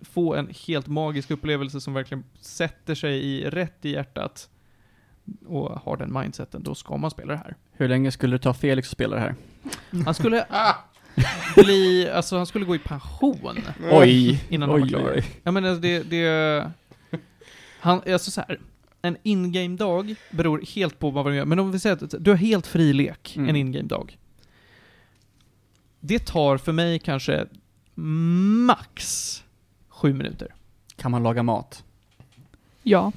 få 0.00 0.34
en 0.34 0.48
helt 0.66 0.86
magisk 0.86 1.30
upplevelse 1.30 1.80
som 1.80 1.94
verkligen 1.94 2.24
sätter 2.40 2.94
sig 2.94 3.24
i 3.24 3.50
rätt 3.50 3.84
i 3.84 3.90
hjärtat 3.90 4.48
och 5.46 5.70
har 5.70 5.96
den 5.96 6.12
mindseten, 6.12 6.62
då 6.62 6.74
ska 6.74 6.96
man 6.96 7.10
spela 7.10 7.32
det 7.32 7.38
här. 7.38 7.56
Hur 7.72 7.88
länge 7.88 8.10
skulle 8.12 8.34
det 8.36 8.42
ta 8.42 8.54
Felix 8.54 8.88
att 8.88 8.92
spela 8.92 9.16
det 9.16 9.20
här? 9.22 9.34
Han 10.04 10.14
skulle 10.14 10.46
bli, 11.56 12.10
alltså 12.10 12.36
han 12.36 12.46
skulle 12.46 12.64
gå 12.64 12.74
i 12.74 12.78
pension. 12.78 13.58
Oj! 13.90 14.44
Innan 14.48 14.68
han 14.68 14.78
var 14.80 14.84
oj, 14.86 14.88
klar. 14.88 15.12
oj. 15.14 15.24
Ja 15.42 15.50
men 15.50 15.64
alltså 15.64 15.80
det, 15.80 16.02
det... 16.02 16.70
Han, 17.80 18.00
alltså 18.12 18.30
så 18.30 18.40
här. 18.48 18.58
En 19.04 19.16
in-game-dag 19.22 20.14
beror 20.30 20.64
helt 20.74 20.98
på 20.98 21.10
vad 21.10 21.24
man 21.24 21.34
gör, 21.34 21.44
men 21.44 21.58
om 21.58 21.72
vi 21.72 21.78
säger 21.78 22.04
att 22.04 22.14
du 22.20 22.30
har 22.30 22.38
helt 22.38 22.66
fri 22.66 22.92
lek 22.92 23.34
Mm. 23.36 23.48
en 23.48 23.56
in-game-dag. 23.56 24.18
Det 26.00 26.26
tar 26.26 26.56
för 26.58 26.72
mig 26.72 26.98
kanske 26.98 27.46
max 27.94 29.42
sju 29.88 30.12
minuter. 30.12 30.54
Kan 30.96 31.10
man 31.10 31.22
laga 31.22 31.42
mat? 31.42 31.84
Ja. 32.82 33.12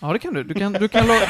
Ja 0.00 0.12
det 0.12 0.18
kan 0.18 0.34
du. 0.34 0.44
Du 0.44 0.54
kan, 0.54 0.72
du 0.72 0.88
kan, 0.88 1.06
laga, 1.06 1.28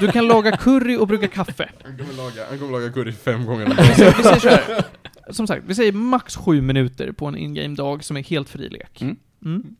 du 0.00 0.08
kan 0.12 0.26
laga 0.28 0.56
curry 0.56 0.96
och 0.96 1.06
brygga 1.08 1.28
kaffe. 1.28 1.70
Han 1.84 1.98
kommer 1.98 2.12
laga, 2.14 2.46
han 2.48 2.58
kommer 2.58 2.72
laga 2.72 2.92
curry 2.92 3.12
fem 3.12 3.46
gånger. 3.46 3.66
Vi 3.66 3.94
säger, 3.94 4.14
vi 4.16 4.22
säger 4.22 4.38
så 4.38 4.48
här. 4.48 4.84
Som 5.32 5.46
sagt, 5.46 5.62
vi 5.66 5.74
säger 5.74 5.92
max 5.92 6.36
sju 6.36 6.60
minuter 6.60 7.12
på 7.12 7.26
en 7.26 7.36
in-game-dag 7.36 8.04
som 8.04 8.16
är 8.16 8.22
helt 8.22 8.48
fri 8.48 8.68
lek. 8.68 9.02
Mm. 9.02 9.16
Mm. 9.44 9.76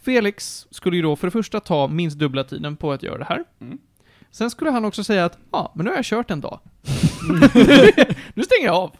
Felix 0.00 0.66
skulle 0.70 0.96
ju 0.96 1.02
då 1.02 1.16
för 1.16 1.26
det 1.26 1.30
första 1.30 1.60
ta 1.60 1.88
minst 1.88 2.18
dubbla 2.18 2.44
tiden 2.44 2.76
på 2.76 2.92
att 2.92 3.02
göra 3.02 3.18
det 3.18 3.24
här. 3.24 3.44
Mm. 3.60 3.78
Sen 4.30 4.50
skulle 4.50 4.70
han 4.70 4.84
också 4.84 5.04
säga 5.04 5.24
att 5.24 5.38
ja, 5.52 5.72
men 5.76 5.84
nu 5.84 5.90
har 5.90 5.96
jag 5.98 6.04
kört 6.04 6.30
en 6.30 6.40
dag. 6.40 6.60
nu 8.34 8.42
stänger 8.44 8.64
jag 8.64 8.74
av. 8.74 8.96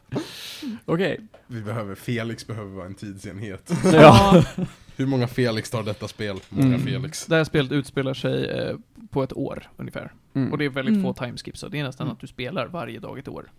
Okej. 0.84 1.20
Vi 1.46 1.60
behöver, 1.60 1.94
Felix 1.94 2.46
behöver 2.46 2.70
vara 2.70 2.86
en 2.86 2.94
tidsenhet. 2.94 3.70
Ja. 3.92 4.44
Hur 4.96 5.06
många 5.06 5.28
Felix 5.28 5.70
tar 5.70 5.82
detta 5.82 6.08
spel? 6.08 6.36
Många 6.48 6.66
Mm. 6.66 6.80
Felix. 6.80 7.26
Det 7.26 7.36
här 7.36 7.44
spelet 7.44 7.72
utspelar 7.72 8.14
sig 8.14 8.44
eh, 8.50 8.76
på 9.10 9.22
ett 9.22 9.32
år 9.32 9.68
ungefär. 9.76 10.12
Mm. 10.34 10.52
Och 10.52 10.58
det 10.58 10.64
är 10.64 10.68
väldigt 10.68 10.92
Mm. 10.94 11.02
få 11.14 11.24
timeskips, 11.24 11.60
så 11.60 11.68
det 11.68 11.78
är 11.80 11.84
nästan 11.84 12.06
Mm. 12.06 12.12
att 12.14 12.20
du 12.20 12.26
spelar 12.26 12.66
varje 12.66 12.98
dag 12.98 13.18
ett 13.18 13.28
år. 13.28 13.50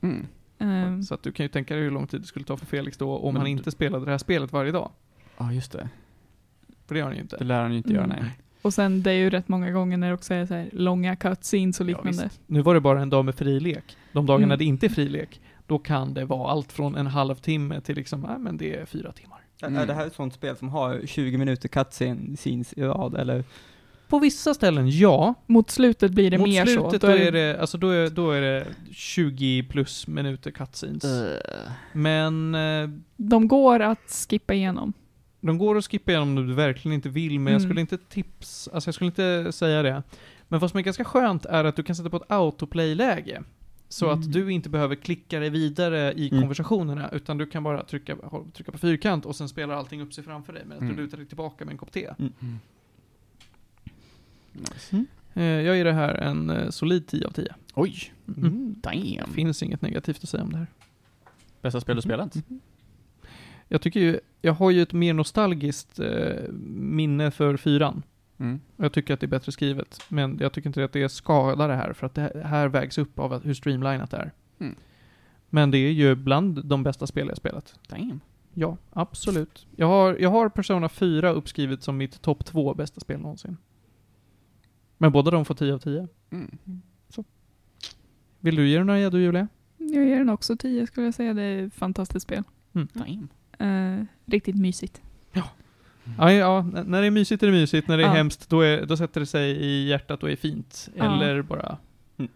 Ehm, 0.60 1.04
Så 1.04 1.14
att 1.14 1.24
du 1.24 1.32
kan 1.32 1.44
ju 1.44 1.48
tänka 1.48 1.74
dig 1.76 1.84
hur 1.84 1.92
lång 1.92 2.08
tid 2.08 2.22
det 2.22 2.28
skulle 2.28 2.46
ta 2.46 2.58
för 2.58 2.66
Felix 2.66 2.98
då 2.98 3.18
om 3.18 3.34
Men 3.34 3.36
han 3.36 3.46
du- 3.46 3.52
inte 3.52 3.72
spelade 3.72 4.06
det 4.06 4.12
här 4.12 4.18
spelet 4.18 4.52
varje 4.54 4.72
dag. 4.72 4.92
Ja, 5.38 5.52
just 5.54 5.72
det. 5.72 5.90
För 6.88 6.96
det 6.96 7.02
har 7.02 7.08
han 7.08 7.16
ju 7.16 7.22
Det 7.24 7.36
inte. 7.36 7.44
lär 7.44 7.62
han 7.62 7.72
ju 7.72 7.78
inte 7.78 7.94
göra, 7.94 8.04
Mm. 8.04 8.18
nej. 8.22 8.32
och 8.62 8.74
sen 8.74 9.04
det 9.04 9.12
är 9.12 9.16
ju 9.16 9.30
rätt 9.30 9.48
många 9.48 9.72
gånger 9.72 9.98
när 9.98 10.08
det 10.08 10.14
också 10.14 10.34
är 10.34 10.46
så 10.46 10.54
här 10.54 10.70
långa 10.74 11.16
cutscenes 11.16 11.80
och 11.80 11.84
Ja, 11.86 11.88
liknande. 11.88 12.24
visst. 12.24 12.42
Nu 12.48 12.62
var 12.62 12.74
det 12.74 12.80
bara 12.82 13.02
en 13.02 13.10
dag 13.10 13.26
med 13.26 13.36
frilek. 13.36 13.98
De 14.14 14.26
dagarna 14.26 14.46
Mm. 14.46 14.58
det 14.58 14.66
inte 14.66 14.86
är 14.86 14.90
frilek, 14.90 15.42
då 15.68 15.80
kan 15.80 16.14
det 16.14 16.26
vara 16.26 16.52
allt 16.52 16.72
från 16.72 16.96
en 16.96 17.08
halvtimme 17.08 17.82
till 17.82 17.96
liksom, 17.96 18.22
nej 18.22 18.40
men 18.40 18.58
det 18.58 18.76
är 18.76 18.86
fyra 18.86 19.12
timmar. 19.12 19.40
Mm. 19.64 19.76
Är 19.82 19.86
det 19.88 19.94
här 19.94 20.08
ett 20.08 20.16
sånt 20.16 20.34
spel 20.34 20.56
som 20.58 20.70
har 20.70 21.02
20 21.06 21.38
minuter 21.38 21.70
cutscene 21.70 22.36
scenes 22.38 22.74
i 22.74 22.84
rad, 22.84 23.16
eller? 23.16 23.44
På 24.10 24.20
vissa 24.20 24.54
ställen, 24.54 24.90
ja. 24.90 25.34
Mot 25.46 25.70
slutet 25.70 26.12
blir 26.12 26.32
det 26.32 26.38
Mot 26.38 26.48
mer 26.48 26.66
så. 26.66 26.72
slutet 26.72 27.02
då 27.02 27.08
är 27.08 27.32
det, 27.32 27.60
alltså 27.62 27.78
då 27.78 27.90
är, 27.90 28.10
då 28.10 28.32
är 28.32 28.42
det 28.42 28.68
20 28.92 29.64
plus 29.64 30.08
minuter 30.08 30.52
cutscenes. 30.52 31.04
Men 31.94 32.56
eh, 32.56 32.90
De 33.18 33.48
går 33.48 33.80
att 33.80 34.26
skippa 34.30 34.54
igenom. 34.54 34.94
de 35.42 35.58
går 35.58 35.78
att 35.78 35.88
skippa 35.88 36.12
igenom 36.12 36.38
om 36.38 36.48
du 36.48 36.54
verkligen 36.54 36.96
inte 36.96 37.10
vill, 37.10 37.40
men 37.40 37.54
jag 37.54 37.60
Mm. 37.62 37.70
skulle 37.70 37.82
inte 37.82 37.98
tips, 37.98 38.70
alltså 38.74 38.88
jag 38.88 38.96
skulle 38.96 39.06
inte 39.08 39.52
säga 39.52 39.82
det. 39.84 40.04
Men 40.48 40.60
vad 40.60 40.70
som 40.72 40.78
är 40.78 40.82
ganska 40.84 41.04
skönt 41.04 41.46
är 41.46 41.64
att 41.64 41.76
du 41.76 41.84
kan 41.84 41.96
sätta 41.96 42.10
på 42.10 42.18
ett 42.18 42.32
autoplay-läge. 42.32 43.44
Så 43.90 44.06
Mm. 44.08 44.20
att 44.20 44.34
du 44.34 44.52
inte 44.52 44.70
behöver 44.70 44.96
klicka 44.96 45.40
dig 45.40 45.50
vidare 45.50 46.14
i 46.14 46.30
Mm. 46.30 46.42
konversationerna, 46.42 47.10
utan 47.12 47.38
du 47.38 47.46
kan 47.46 47.64
bara 47.64 47.84
trycka, 47.84 48.16
trycka 48.54 48.72
på 48.72 48.78
fyrkant 48.78 49.26
och 49.26 49.36
sen 49.36 49.50
spelar 49.50 49.76
allting 49.76 50.02
upp 50.02 50.14
sig 50.14 50.24
framför 50.24 50.54
dig 50.54 50.64
medan 50.66 50.84
Mm. 50.84 50.96
du 50.96 51.04
lutar 51.04 51.18
dig 51.18 51.26
tillbaka 51.28 51.66
med 51.66 51.72
en 51.72 51.78
kopp 51.78 51.92
te. 51.92 52.10
Nice. 54.54 55.06
Eh, 55.34 55.44
jag 55.44 55.78
ger 55.78 55.86
det 55.86 55.94
här 55.94 56.16
en 56.16 56.50
eh, 56.50 56.70
solid 56.70 57.08
10 57.08 57.28
av 57.28 57.32
10. 57.32 57.56
Oj, 57.76 58.14
Mm. 58.38 58.76
damn. 58.82 59.34
Finns 59.34 59.64
inget 59.64 59.82
negativt 59.82 60.24
att 60.24 60.30
säga 60.30 60.44
om 60.44 60.52
det 60.52 60.58
här. 60.58 60.68
Bästa 61.62 61.82
spel 61.82 61.96
du 61.96 62.02
spelat? 62.02 62.36
Jag 63.68 63.82
tycker 63.82 64.00
ju, 64.00 64.20
jag 64.42 64.54
har 64.54 64.72
ju 64.72 64.82
ett 64.82 64.94
mer 64.94 65.14
nostalgiskt 65.14 66.00
eh, 66.00 66.50
minne 66.70 67.32
för 67.32 67.58
fyran. 67.58 68.04
Mm. 68.38 68.60
Jag 68.78 68.94
tycker 68.94 69.14
att 69.14 69.20
det 69.20 69.26
är 69.26 69.28
bättre 69.28 69.52
skrivet, 69.52 70.00
men 70.08 70.38
jag 70.40 70.54
tycker 70.54 70.70
inte 70.70 70.84
att 70.84 70.94
det 70.94 71.10
skadar 71.10 71.68
det 71.68 71.76
här, 71.76 71.94
för 71.94 72.06
att 72.06 72.16
det 72.16 72.42
här 72.46 72.68
vägs 72.68 72.98
upp 72.98 73.20
av 73.20 73.44
hur 73.44 73.54
streamlinat 73.54 74.12
det 74.12 74.18
är. 74.18 74.32
Mm. 74.60 74.76
Men 75.50 75.72
det 75.72 75.78
är 75.78 75.92
ju 75.92 76.16
bland 76.16 76.66
de 76.66 76.84
bästa 76.84 77.08
spel 77.08 77.28
jag 77.28 77.38
spelat. 77.38 77.80
Damn. 77.88 78.20
Ja, 78.54 78.78
absolut. 78.94 79.68
Jag 79.76 79.88
har, 79.88 80.18
jag 80.20 80.30
har 80.30 80.50
Persona 80.50 80.90
4 80.90 81.30
uppskrivet 81.32 81.84
som 81.84 81.98
mitt 81.98 82.22
topp 82.22 82.46
två 82.46 82.74
bästa 82.74 83.00
spel 83.00 83.20
någonsin. 83.20 83.58
Men 85.02 85.12
båda 85.12 85.32
de 85.32 85.46
får 85.46 85.56
10 85.56 85.74
av 85.74 85.80
10. 85.80 86.08
Mm. 86.32 86.58
Vill 88.40 88.56
du 88.56 88.68
ge 88.70 88.78
den 88.78 88.88
några 88.88 89.00
gäddor, 89.00 89.20
Julia? 89.22 89.48
Jag 89.78 90.06
ger 90.06 90.18
den 90.18 90.30
också 90.30 90.56
10 90.58 90.88
skulle 90.88 91.06
jag 91.08 91.14
säga. 91.14 91.34
Det 91.34 91.42
är 91.42 91.66
ett 91.68 91.74
fantastiskt 91.74 92.24
spel. 92.24 92.44
Damn. 92.72 93.30
Eh, 93.60 94.06
riktigt 94.26 94.56
mysigt. 94.56 95.02
Ja, 96.18 96.32
ja, 96.34 96.60
n- 96.60 96.84
när 96.88 97.02
det 97.02 97.08
är 97.08 97.12
mysigt 97.12 97.44
är 97.44 97.48
det 97.48 97.54
mysigt, 97.54 97.88
när 97.88 97.98
det 97.98 98.04
är 98.04 98.08
Ja. 98.08 98.14
hemskt 98.14 98.50
då, 98.50 98.62
är, 98.62 98.86
då 98.86 98.98
sätter 98.98 99.20
det 99.20 99.26
sig 99.26 99.52
i 99.52 99.88
hjärtat 99.88 100.24
och 100.24 100.32
är 100.32 100.36
fint. 100.36 100.90
Ja. 100.96 101.04
Eller 101.16 101.42
bara... 101.42 101.78
Mm. 102.18 102.32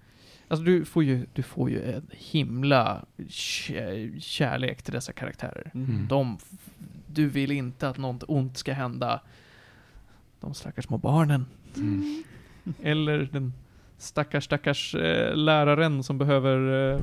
Alltså 0.47 0.63
du 0.65 0.86
får 0.86 1.04
ju, 1.04 1.26
du 1.34 1.43
får 1.43 1.69
ju 1.69 1.82
en 1.93 2.08
himla 2.12 3.06
kä- 3.17 4.19
kärlek 4.19 4.82
till 4.84 4.93
dessa 4.93 5.13
karaktärer. 5.13 5.71
Mm. 5.73 6.08
De, 6.10 6.38
f- 6.41 6.60
du 7.13 7.28
vill 7.30 7.52
inte 7.52 7.89
att 7.89 7.97
något 7.97 8.23
ont 8.28 8.58
ska 8.58 8.73
hända 8.73 9.21
de 10.39 10.54
stackars 10.54 10.86
små 10.86 10.97
barnen. 10.97 11.45
Mm. 11.78 12.23
Eller 12.84 13.30
den 13.32 13.54
stackars, 13.97 14.43
stackars 14.45 14.95
eh, 14.95 15.36
läraren 15.36 16.04
som 16.04 16.17
behöver 16.17 16.91
eh, 16.95 17.02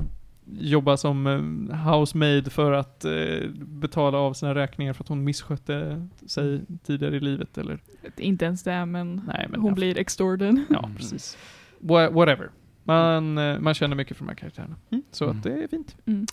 jobba 0.59 0.97
som 0.97 1.27
eh, 1.71 1.77
housemaid 1.77 2.51
för 2.51 2.71
att 2.71 3.05
eh, 3.05 3.49
betala 3.57 4.17
av 4.17 4.33
sina 4.33 4.55
räkningar 4.55 4.93
för 4.93 5.03
att 5.03 5.07
hon 5.07 5.23
misskötte 5.23 6.07
sig 6.27 6.61
tidigare 6.83 7.15
i 7.15 7.19
livet. 7.19 7.57
Eller, 7.57 7.79
Inte 8.17 8.45
ens 8.45 8.63
det, 8.63 8.85
men, 8.85 9.21
nej, 9.27 9.47
men 9.49 9.61
hon 9.61 9.69
ja, 9.69 9.75
blir 9.75 9.97
extorted. 9.97 10.61
Ja, 10.69 10.89
precis. 10.97 11.37
Wha- 11.79 12.11
Whatever. 12.11 12.49
Man, 12.83 13.37
eh, 13.37 13.59
man 13.59 13.73
känner 13.73 13.95
mycket 13.95 14.17
för 14.17 14.23
de 14.25 14.29
här 14.29 14.35
karaktärerna. 14.35 14.75
Så 15.11 15.25
Mm. 15.25 15.37
att 15.37 15.43
det 15.43 15.63
är 15.63 15.67
fint. 15.67 15.95
Mm. 16.05 16.25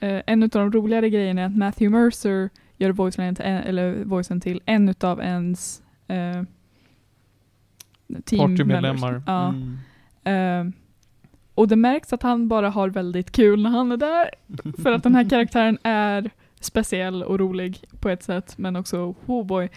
Eh, 0.00 0.22
en 0.26 0.42
av 0.42 0.48
de 0.48 0.72
roligare 0.72 1.10
grejerna 1.10 1.42
är 1.42 1.46
att 1.46 1.56
Matthew 1.56 1.98
Mercer 1.98 2.50
gör 2.76 2.90
voicen 2.92 3.34
till 3.34 3.44
en, 3.44 3.56
eller 3.62 4.04
voicen 4.04 4.40
till 4.40 4.60
en 4.66 4.88
utav 4.88 5.20
ens 5.20 5.82
eh, 6.08 6.42
team 8.22 8.56
Partymedlemmar. 8.56 9.22
Ja. 9.26 9.48
Mm. 9.48 9.78
Eh, 10.24 10.74
och 11.54 11.68
det 11.68 11.76
märks 11.76 12.12
att 12.12 12.22
han 12.22 12.48
bara 12.48 12.70
har 12.70 12.88
väldigt 12.88 13.32
kul 13.32 13.62
när 13.62 13.70
han 13.70 13.92
är 13.92 13.96
där. 13.96 14.30
För 14.82 14.92
att 14.92 15.02
den 15.02 15.14
här 15.14 15.28
karaktären 15.30 15.78
är 15.82 16.30
speciell 16.60 17.22
och 17.22 17.38
rolig 17.38 17.84
på 18.00 18.08
ett 18.08 18.22
sätt, 18.22 18.58
men 18.58 18.76
också 18.76 19.14
oh 19.26 19.46
boy. 19.46 19.68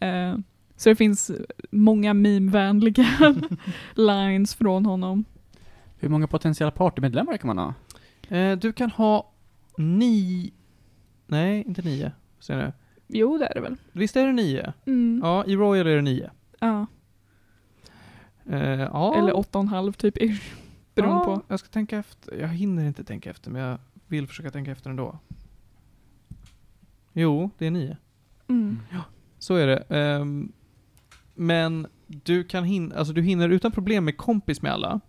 Eh, 0.00 0.36
så 0.76 0.88
det 0.88 0.96
finns 0.96 1.30
många 1.70 2.14
meme-vänliga 2.14 3.06
lines 3.94 4.54
från 4.54 4.86
honom. 4.86 5.24
Hur 5.98 6.08
många 6.08 6.26
potentiella 6.26 6.70
partymedlemmar 6.70 7.36
kan 7.36 7.56
man 7.56 7.58
ha? 7.58 7.74
Eh, 8.36 8.58
du 8.58 8.72
kan 8.72 8.90
ha 8.90 9.32
nio... 9.76 10.50
Nej, 11.26 11.64
inte 11.66 11.82
nio. 11.82 12.12
Ser 12.38 12.58
du? 12.58 12.72
Jo, 13.06 13.38
det 13.38 13.46
är 13.46 13.54
det 13.54 13.60
väl. 13.60 13.76
Visst 13.92 14.16
är 14.16 14.26
det 14.26 14.32
nio? 14.32 14.72
Mm. 14.86 15.20
Ja, 15.24 15.44
i 15.44 15.56
Royal 15.56 15.86
är 15.86 15.96
det 15.96 16.02
nio. 16.02 16.30
Ja. 16.58 16.86
Eh, 18.50 18.80
ja. 18.80 19.14
Eller 19.18 19.36
åtta 19.36 19.58
och 19.58 19.64
en 19.64 19.68
halv 19.68 19.92
typ, 19.92 20.14
beroende 20.94 21.20
ja, 21.20 21.24
på. 21.24 21.42
Jag 21.48 21.58
ska 21.60 21.68
tänka 21.68 21.98
efter. 21.98 22.34
Jag 22.40 22.48
hinner 22.48 22.84
inte 22.86 23.04
tänka 23.04 23.30
efter, 23.30 23.50
men 23.50 23.62
jag 23.62 23.78
vill 24.06 24.26
försöka 24.28 24.50
tänka 24.50 24.70
efter 24.72 24.90
ändå. 24.90 25.18
Jo, 27.12 27.50
det 27.58 27.66
är 27.66 27.70
nio. 27.70 27.96
Mm. 28.48 28.78
Så 29.38 29.54
är 29.54 29.66
det. 29.66 29.76
Ehm, 29.88 30.52
men 31.34 31.86
du 32.06 32.44
kan 32.44 32.64
hin 32.64 32.92
alltså 32.92 33.12
du 33.12 33.22
hinner 33.22 33.48
utan 33.48 33.72
problem 33.72 34.04
med 34.04 34.16
kompis 34.16 34.62
med 34.62 34.72
alla. 34.72 35.00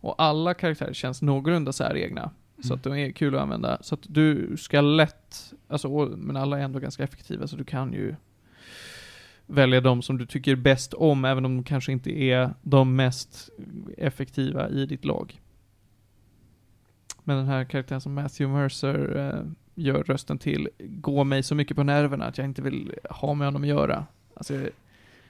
Och 0.00 0.14
alla 0.22 0.54
karaktärer 0.54 0.92
känns 0.92 1.22
någorlunda 1.22 1.72
säregna. 1.72 2.30
Så 2.62 2.66
Mm. 2.66 2.76
att 2.76 2.82
de 2.84 2.92
är 2.94 3.10
kul 3.12 3.34
att 3.34 3.40
använda. 3.42 3.78
Så 3.80 3.94
att 3.94 4.00
du 4.02 4.56
ska 4.56 4.80
lätt, 4.80 5.52
alltså, 5.68 5.88
och- 5.88 6.18
men 6.18 6.36
alla 6.36 6.58
är 6.58 6.62
ändå 6.62 6.78
ganska 6.78 7.04
effektiva, 7.04 7.46
så 7.46 7.56
du 7.56 7.64
kan 7.64 7.92
ju 7.92 8.14
välja 9.46 9.80
de 9.80 10.02
som 10.02 10.18
du 10.18 10.26
tycker 10.26 10.56
bäst 10.56 10.94
om, 10.94 11.24
även 11.24 11.44
om 11.44 11.56
de 11.56 11.64
kanske 11.64 11.92
inte 11.92 12.10
är 12.22 12.54
de 12.62 12.96
mest 12.96 13.50
effektiva 13.98 14.68
i 14.68 14.86
ditt 14.86 15.04
lag. 15.04 15.40
Men 17.24 17.36
den 17.36 17.46
här 17.46 17.64
karaktären 17.64 18.00
som 18.00 18.14
Matthew 18.14 18.60
Mercer 18.60 19.16
eh, 19.16 19.50
gör 19.74 20.02
rösten 20.02 20.38
till 20.38 20.68
går 20.78 21.24
mig 21.24 21.42
så 21.42 21.54
mycket 21.54 21.76
på 21.76 21.82
nerverna 21.82 22.24
att 22.24 22.38
jag 22.38 22.44
inte 22.44 22.62
vill 22.62 22.94
ha 23.10 23.34
med 23.34 23.46
honom 23.46 23.62
att 23.62 23.68
göra. 23.68 24.06
Alltså, 24.34 24.66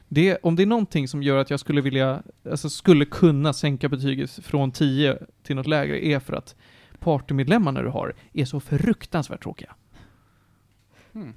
det, 0.08 0.38
om 0.42 0.56
det 0.56 0.62
är 0.62 0.66
någonting 0.66 1.08
som 1.08 1.22
gör 1.22 1.38
att 1.38 1.50
jag 1.50 1.60
skulle 1.60 1.80
vilja, 1.80 2.22
alltså 2.50 2.70
skulle 2.70 3.04
kunna 3.04 3.52
sänka 3.52 3.88
betyget 3.88 4.30
från 4.30 4.72
10 4.72 5.18
till 5.42 5.56
något 5.56 5.66
lägre 5.66 6.06
är 6.06 6.20
för 6.20 6.32
att 6.32 6.56
partymedlemmarna 6.98 7.82
du 7.82 7.88
har 7.88 8.14
är 8.32 8.44
så 8.44 8.60
fruktansvärt 8.60 9.42
tråkiga. 9.42 9.74
Mm. 11.14 11.32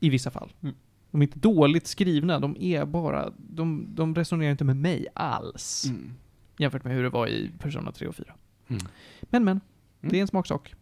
I 0.00 0.10
vissa 0.10 0.30
fall. 0.30 0.52
Mm. 0.62 0.74
De 1.14 1.22
är 1.22 1.26
inte 1.26 1.38
dåligt 1.38 1.86
skrivna, 1.86 2.38
de 2.40 2.56
är 2.60 2.84
bara, 2.84 3.32
de, 3.36 3.86
de 3.94 4.14
resonerar 4.14 4.50
inte 4.50 4.64
med 4.64 4.76
mig 4.76 5.06
alls. 5.14 5.84
Mm. 5.88 6.14
Jämfört 6.58 6.84
med 6.84 6.94
hur 6.94 7.02
det 7.02 7.08
var 7.08 7.26
i 7.26 7.50
Persona 7.58 7.92
3 7.92 8.06
och 8.08 8.14
4. 8.14 8.34
Mm. 8.68 8.82
Men 9.20 9.44
men, 9.44 9.60
det 10.00 10.16
är 10.16 10.20
en 10.20 10.26
smaksak. 10.28 10.74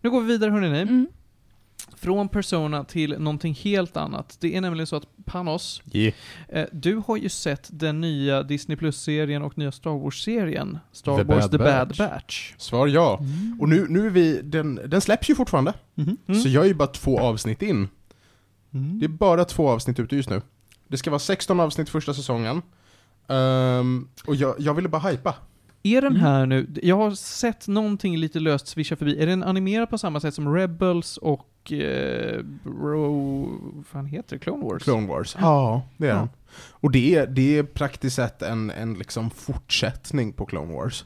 Nu 0.00 0.10
går 0.10 0.20
vi 0.20 0.26
vidare 0.26 0.50
hörni. 0.50 0.80
Mm. 0.80 1.06
Från 1.96 2.28
Persona 2.28 2.84
till 2.84 3.18
någonting 3.18 3.54
helt 3.54 3.96
annat. 3.96 4.36
Det 4.40 4.56
är 4.56 4.60
nämligen 4.60 4.86
så 4.86 4.96
att 4.96 5.06
Panos, 5.24 5.82
Yeah. 5.92 6.14
eh, 6.48 6.66
du 6.72 7.02
har 7.06 7.16
ju 7.16 7.28
sett 7.28 7.68
den 7.72 8.00
nya 8.00 8.42
Disney 8.42 8.76
Plus-serien 8.76 9.42
och 9.42 9.58
nya 9.58 9.72
Star 9.72 9.98
Wars-serien. 9.98 10.78
Star 10.92 11.16
The 11.16 11.22
Wars 11.22 11.42
Bad 11.42 11.50
The 11.50 11.58
Bad 11.58 11.88
Batch. 11.88 11.98
Batch. 11.98 12.54
Svar 12.58 12.86
ja. 12.86 13.20
Och 13.60 13.68
nu, 13.68 13.86
nu 13.88 14.06
är 14.06 14.10
vi, 14.10 14.40
den, 14.42 14.80
den 14.86 15.00
släpps 15.00 15.30
ju 15.30 15.34
fortfarande. 15.34 15.74
Mhm. 15.94 16.16
Mm. 16.26 16.40
Så 16.40 16.48
jag 16.48 16.64
är 16.64 16.68
ju 16.68 16.74
bara 16.74 16.88
två 16.88 17.20
avsnitt 17.20 17.62
in. 17.62 17.88
Mm. 18.74 18.98
Det 18.98 19.04
är 19.06 19.08
bara 19.08 19.44
två 19.44 19.68
avsnitt 19.70 20.00
ute 20.00 20.16
just 20.16 20.30
nu. 20.30 20.42
Det 20.88 20.96
ska 20.96 21.10
vara 21.10 21.18
16 21.18 21.60
avsnitt 21.60 21.88
första 21.88 22.14
säsongen. 22.14 22.62
Ehm, 23.28 24.08
och 24.26 24.34
jag, 24.34 24.54
jag 24.58 24.74
ville 24.74 24.88
bara 24.88 25.02
hypa. 25.02 25.34
Är 25.82 26.00
den 26.02 26.10
Mm. 26.12 26.22
här 26.22 26.46
nu, 26.46 26.66
jag 26.82 26.96
har 26.96 27.10
sett 27.10 27.68
någonting 27.68 28.16
lite 28.16 28.40
löst 28.40 28.66
svischa 28.66 28.96
förbi. 28.96 29.22
Är 29.22 29.26
den 29.26 29.42
animerad 29.42 29.90
på 29.90 29.98
samma 29.98 30.20
sätt 30.20 30.34
som 30.34 30.54
Rebels 30.54 31.16
och 31.16 31.72
eh, 31.72 32.40
Bro... 32.62 33.42
Vad 33.74 33.86
fan 33.86 34.06
heter 34.06 34.36
det? 34.36 34.42
Clone 34.44 34.64
Wars? 34.64 34.82
Clone 34.82 35.06
Wars. 35.08 35.36
Ja, 35.40 35.82
det 35.96 36.06
är 36.06 36.10
Ja. 36.10 36.16
den. 36.16 36.28
Och 36.70 36.90
det 36.90 37.14
är, 37.14 37.26
det 37.26 37.58
är 37.58 37.62
praktiskt 37.62 38.16
sett 38.16 38.42
en, 38.42 38.70
en 38.70 38.94
liksom 38.94 39.30
fortsättning 39.30 40.32
på 40.32 40.46
Clone 40.46 40.74
Wars. 40.74 41.04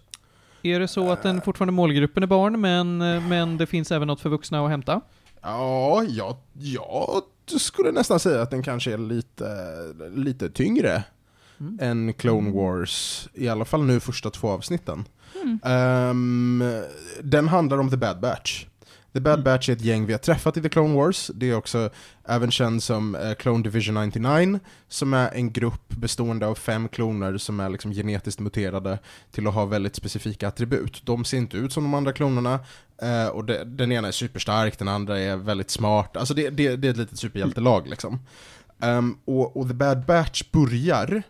Är 0.63 0.81
det 0.81 0.89
så 0.89 1.13
att 1.13 1.23
den 1.23 1.41
fortfarande 1.41 1.73
målgruppen 1.73 2.23
är 2.23 2.27
barn, 2.27 2.61
men, 2.61 3.03
eh, 3.03 3.29
men 3.29 3.57
det 3.57 3.67
finns 3.67 3.93
även 3.93 4.09
något 4.09 4.21
för 4.21 4.29
vuxna 4.31 4.65
att 4.65 4.71
hämta? 4.71 5.01
Ja, 5.43 6.03
jag, 6.09 6.37
jag 6.53 7.23
skulle 7.51 7.93
nästan 7.93 8.21
säga 8.21 8.43
att 8.43 8.51
den 8.51 8.63
kanske 8.63 8.93
är 8.93 8.99
lite, 8.99 9.75
lite 10.15 10.51
tyngre. 10.51 11.05
Mm. 11.61 11.79
än 11.81 12.13
Clone 12.13 12.51
Wars, 12.51 13.29
i 13.35 13.49
alla 13.49 13.65
fall 13.65 13.85
nu 13.85 14.01
första 14.01 14.31
två 14.31 14.49
avsnitten. 14.49 15.05
Mm. 15.43 15.59
Ehm, 15.65 16.65
den 17.23 17.49
handlar 17.49 17.79
om 17.79 17.91
The 17.91 17.97
Bad 17.97 18.21
Batch. 18.21 18.67
The 19.13 19.21
Bad 19.21 19.43
Batch 19.43 19.69
är 19.69 19.73
ett 19.73 19.81
gäng 19.81 20.07
vi 20.07 20.13
har 20.13 20.19
träffat 20.19 20.57
i 20.57 20.63
The 20.63 20.69
Clone 20.69 20.95
Wars. 20.95 21.31
Det 21.35 21.51
är 21.51 21.55
också 21.55 21.91
även 22.25 22.51
känd 22.51 22.83
som 22.83 23.15
eh, 23.15 23.35
Clone 23.35 23.63
Division 23.63 24.07
99, 24.07 24.61
som 24.89 25.15
är 25.15 25.31
en 25.35 25.53
grupp 25.53 25.89
bestående 25.89 26.47
av 26.47 26.55
fem 26.55 26.89
kloner 26.89 27.39
som 27.39 27.61
är 27.61 27.69
liksom 27.69 27.93
genetiskt 27.93 28.41
muterade 28.41 28.99
till 29.31 29.47
att 29.47 29.55
ha 29.55 29.65
väldigt 29.65 29.97
specifika 29.97 30.49
attribut. 30.49 31.07
De 31.07 31.25
ser 31.25 31.39
inte 31.39 31.57
ut 31.57 31.73
som 31.73 31.83
de 31.83 31.95
andra 31.95 32.13
klonerna, 32.13 32.61
eh, 33.03 33.27
och 33.27 33.45
det, 33.45 33.65
den 33.65 33.93
ena 33.93 34.09
är 34.09 34.13
superstark, 34.13 34.79
den 34.79 34.89
andra 34.89 35.19
är 35.19 35.37
väldigt 35.37 35.71
smart. 35.71 36.17
Alltså 36.17 36.35
det, 36.35 36.51
det, 36.51 36.77
det 36.77 36.89
är 36.89 36.93
ett 36.93 36.97
litet 36.97 37.19
superhjältelag 37.19 37.89
liksom. 37.89 38.21
Um, 38.81 39.19
och, 39.25 39.57
och 39.57 39.69
The 39.69 39.75
Bad 39.75 40.07
Batch 40.07 40.43
börjar 40.53 41.23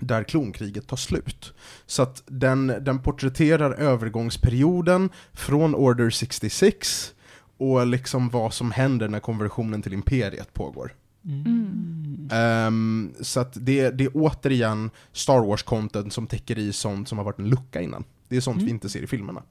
där 0.00 0.24
klonkriget 0.24 0.86
tar 0.86 0.96
slut. 0.96 1.52
Så 1.86 2.02
att 2.02 2.22
den, 2.26 2.66
den 2.66 2.98
porträtterar 3.02 3.72
övergångsperioden 3.72 5.10
från 5.32 5.74
Order 5.74 6.10
66 6.10 7.14
och 7.58 7.86
liksom 7.86 8.28
vad 8.30 8.54
som 8.54 8.70
händer 8.70 9.08
när 9.08 9.20
konversionen 9.20 9.82
till 9.82 9.92
imperiet 9.92 10.54
pågår. 10.54 10.94
Mm. 11.24 12.28
Ehm, 12.32 13.14
så 13.20 13.40
att 13.40 13.52
det, 13.60 13.90
det 13.90 14.04
är 14.04 14.10
återigen 14.14 14.90
Star 15.12 15.38
Wars-content 15.38 16.10
som 16.10 16.26
täcker 16.26 16.58
i 16.58 16.72
sånt 16.72 17.08
som 17.08 17.18
har 17.18 17.24
varit 17.24 17.38
en 17.38 17.48
lucka 17.48 17.80
innan. 17.80 18.04
Det 18.28 18.36
är 18.36 18.40
sånt 18.40 18.56
Mm. 18.56 18.64
vi 18.66 18.70
inte 18.70 18.88
ser 18.88 19.02
i 19.02 19.06
filmerna. 19.06 19.42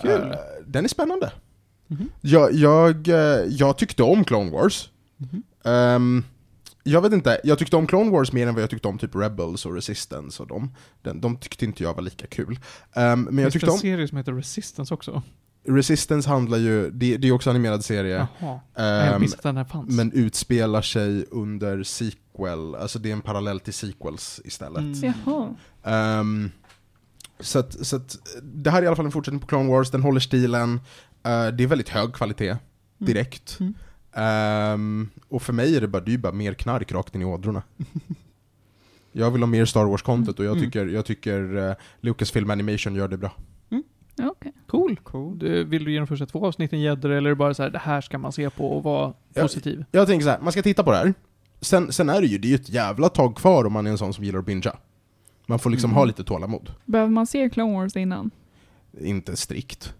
Kul. 0.00 0.10
Eh, 0.10 0.36
den 0.66 0.84
är 0.84 0.88
spännande. 0.88 1.32
Mhm. 1.86 2.08
Jag, 2.20 2.52
jag, 2.52 3.08
eh, 3.08 3.44
jag 3.48 3.78
tyckte 3.78 4.02
om 4.02 4.24
Clone 4.24 4.50
Wars. 4.50 4.90
Mhm. 5.16 6.22
Jag 6.86 7.02
vet 7.02 7.12
inte, 7.12 7.40
jag 7.44 7.58
tyckte 7.58 7.76
om 7.76 7.86
Clone 7.86 8.10
Wars 8.10 8.32
mer 8.32 8.46
än 8.46 8.54
vad 8.54 8.62
jag 8.62 8.70
tyckte 8.70 8.88
om 8.88 8.98
typ 8.98 9.14
Rebels 9.14 9.66
och 9.66 9.74
Resistance 9.74 10.42
och 10.42 10.48
dem. 10.48 10.74
Den, 11.02 11.20
de 11.20 11.36
tyckte 11.36 11.64
inte 11.64 11.82
jag 11.82 11.94
var 11.94 12.02
lika 12.02 12.26
kul. 12.26 12.58
Ehm, 12.94 13.22
men 13.22 13.24
jag 13.24 13.24
Finns 13.24 13.36
det 13.36 13.50
tyckte 13.50 13.66
en 13.66 13.72
om... 13.72 13.78
serie 13.78 14.08
som 14.08 14.18
heter 14.18 14.32
Resistance 14.32 14.94
också? 14.94 15.22
Resistance 15.68 16.28
handlar 16.28 16.58
ju, 16.58 16.90
det, 16.90 17.16
det 17.16 17.28
är 17.28 17.32
också 17.32 17.50
en 17.50 17.56
animerad 17.56 17.84
serie, 17.84 18.26
Jaha. 18.40 18.60
jag 18.74 19.24
att 19.24 19.42
den 19.42 19.56
här 19.56 19.64
fanns. 19.64 19.96
men 19.96 20.12
utspelar 20.12 20.82
sig 20.82 21.26
under 21.30 21.82
sequel, 21.82 22.74
alltså 22.74 22.98
det 22.98 23.08
är 23.08 23.12
en 23.12 23.20
parallell 23.20 23.60
till 23.60 23.74
sequels 23.74 24.40
istället. 24.44 25.04
Mm. 25.04 25.12
Jaha. 25.24 25.54
Ehm, 25.84 26.50
så 27.40 27.58
att, 27.58 27.86
så 27.86 27.96
att, 27.96 28.16
det 28.42 28.70
här 28.70 28.78
är 28.78 28.82
i 28.82 28.86
alla 28.86 28.96
fall 28.96 29.06
en 29.06 29.12
fortsättning 29.12 29.40
på 29.40 29.46
Clone 29.46 29.70
Wars, 29.70 29.90
den 29.90 30.02
håller 30.02 30.20
stilen, 30.20 30.80
Eh, 31.24 31.46
det 31.46 31.64
är 31.64 31.66
väldigt 31.66 31.88
hög 31.88 32.12
kvalitet, 32.12 32.56
direkt. 32.98 33.56
Mm. 33.60 33.74
Ehm, 34.16 35.08
och 35.28 35.42
för 35.42 35.52
mig 35.52 35.76
är 35.76 35.80
det 35.80 35.88
bara, 35.88 36.02
det 36.02 36.14
är 36.14 36.18
bara 36.18 36.32
mer 36.32 36.54
knark 36.54 36.92
rakt 36.92 37.14
in 37.14 37.22
i 37.22 37.24
ådrorna. 37.24 37.62
jag 39.12 39.30
vill 39.30 39.42
ha 39.42 39.46
mer 39.46 39.64
Star 39.64 39.84
Wars-content 39.84 40.38
och 40.38 40.44
jag 40.44 40.52
Mm. 40.56 40.64
tycker, 40.64 40.86
jag 40.86 41.04
tycker 41.04 41.56
uh, 41.56 41.74
Lucasfilm 42.00 42.50
Animation 42.50 42.94
gör 42.94 43.08
det 43.08 43.16
bra. 43.16 43.30
Okej. 44.22 44.52
Cool. 44.66 44.96
Cool. 45.02 45.38
Du, 45.38 45.64
vill 45.64 45.84
du 45.84 45.92
ge 45.92 45.98
de 45.98 46.06
första 46.06 46.26
två 46.26 46.46
avsnitten 46.46 46.80
gäddor 46.80 47.10
eller 47.10 47.30
är 47.30 47.34
det 47.34 47.36
bara 47.36 47.54
så 47.54 47.62
här, 47.62 47.70
det 47.70 47.78
här 47.78 48.00
ska 48.00 48.18
man 48.18 48.32
se 48.32 48.50
på 48.50 48.68
och 48.76 48.82
vara 48.82 49.12
Ja. 49.34 49.42
positiv? 49.42 49.84
Jag 49.90 50.06
tänker 50.06 50.24
så 50.24 50.30
här, 50.30 50.40
man 50.40 50.52
ska 50.52 50.62
titta 50.62 50.82
på 50.84 50.90
det 50.90 50.96
här. 50.96 51.14
Sen, 51.60 51.92
sen 51.92 52.08
är 52.08 52.20
det 52.20 52.26
ju, 52.26 52.38
det 52.38 52.46
är 52.46 52.50
ju 52.50 52.54
ett 52.54 52.68
jävla 52.68 53.08
tag 53.08 53.36
kvar 53.36 53.64
om 53.64 53.72
man 53.72 53.86
är 53.86 53.90
en 53.90 53.98
sån 53.98 54.14
som 54.14 54.24
gillar 54.24 54.38
att 54.38 54.46
bingea. 54.46 54.76
Man 55.46 55.58
får 55.58 55.70
liksom 55.70 55.90
Mm. 55.90 55.96
ha 55.96 56.04
lite 56.04 56.24
tålamod. 56.24 56.72
Behöver 56.84 57.10
man 57.10 57.26
se 57.26 57.50
Clone 57.50 57.72
Wars 57.74 57.96
innan? 57.96 58.30
Inte 59.00 59.36
strikt. 59.36 59.94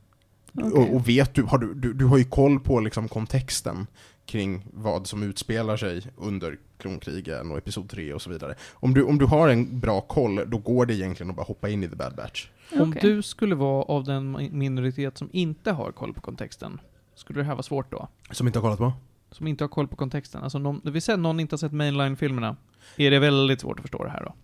Okej. 0.58 0.72
Och, 0.72 0.94
och 0.94 1.08
vet 1.08 1.34
du, 1.34 1.42
har 1.42 1.58
du, 1.58 1.74
du, 1.74 1.92
du 1.92 2.04
har 2.04 2.18
ju 2.18 2.24
koll 2.24 2.60
på 2.60 2.80
liksom 2.80 3.08
kontexten 3.08 3.86
kring 4.26 4.66
vad 4.72 5.06
som 5.06 5.22
utspelar 5.22 5.76
sig 5.76 6.02
under 6.16 6.58
klonkrigen 6.78 7.50
och 7.50 7.58
episod 7.58 7.88
3 7.88 8.12
och 8.12 8.22
så 8.22 8.30
vidare. 8.30 8.54
Om 8.72 8.94
du, 8.94 9.02
om 9.02 9.18
du 9.18 9.24
har 9.24 9.48
en 9.48 9.80
bra 9.80 10.00
koll, 10.00 10.50
då 10.50 10.58
går 10.58 10.86
det 10.86 10.94
egentligen 10.94 11.30
att 11.30 11.36
bara 11.36 11.42
hoppa 11.42 11.68
in 11.68 11.84
i 11.84 11.88
The 11.88 11.96
Bad 11.96 12.14
Batch. 12.14 12.48
Om 12.72 12.90
Okej. 12.90 13.02
du 13.02 13.22
skulle 13.22 13.54
vara 13.54 13.82
av 13.82 14.04
den 14.04 14.48
minoritet 14.58 15.18
som 15.18 15.28
inte 15.32 15.72
har 15.72 15.92
koll 15.92 16.14
på 16.14 16.20
kontexten, 16.20 16.80
skulle 17.14 17.40
det 17.40 17.44
här 17.44 17.54
vara 17.54 17.62
svårt 17.62 17.90
då? 17.90 18.08
Som 18.30 18.46
inte 18.46 18.58
har 18.58 18.62
kollat 18.62 18.78
på? 18.78 18.92
Som 19.30 19.46
inte 19.46 19.64
har 19.64 19.68
koll 19.68 19.88
på 19.88 19.96
kontexten? 19.96 20.42
Alltså, 20.42 20.58
någon, 20.58 20.80
det 20.84 20.90
vill 20.90 21.02
säga 21.02 21.16
någon 21.16 21.40
inte 21.40 21.52
har 21.52 21.58
sett 21.58 21.72
mainline-filmerna. 21.72 22.56
Är 22.96 23.10
det 23.10 23.18
väldigt 23.18 23.60
svårt 23.60 23.78
att 23.78 23.82
förstå 23.82 24.04
det 24.04 24.10
här 24.10 24.24
då? 24.24 24.34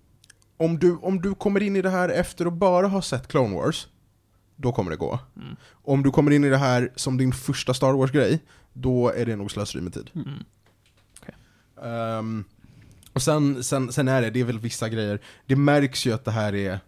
Om 0.64 0.78
du, 0.78 0.96
om 0.96 1.20
du 1.20 1.34
kommer 1.34 1.62
in 1.62 1.76
i 1.76 1.82
det 1.82 1.90
här 1.90 2.08
efter 2.08 2.46
att 2.46 2.52
bara 2.52 2.86
ha 2.86 3.02
sett 3.02 3.28
Clone 3.28 3.54
Wars, 3.54 3.88
då 4.60 4.72
kommer 4.72 4.90
det 4.90 4.96
gå. 4.96 5.18
Mm. 5.36 5.56
Om 5.70 6.02
du 6.02 6.10
kommer 6.10 6.30
in 6.30 6.44
i 6.44 6.48
det 6.48 6.56
här 6.56 6.92
som 6.96 7.16
din 7.16 7.32
första 7.32 7.74
Star 7.74 7.92
Wars-grej, 7.92 8.38
då 8.72 9.08
är 9.08 9.26
det 9.26 9.36
nog 9.36 9.50
slöseri 9.50 9.82
med 9.82 9.94
tid. 9.94 10.10
Mm. 10.14 10.44
Ehm, 11.82 12.44
och 13.12 13.22
sen, 13.22 13.64
sen, 13.64 13.92
sen 13.92 14.08
är 14.08 14.22
det, 14.22 14.30
det 14.30 14.40
är 14.40 14.44
väl 14.44 14.58
vissa 14.58 14.88
grejer, 14.88 15.20
det 15.46 15.56
märks 15.56 16.06
ju 16.06 16.12
att 16.12 16.24
det 16.24 16.30
här 16.30 16.54
är 16.54 16.80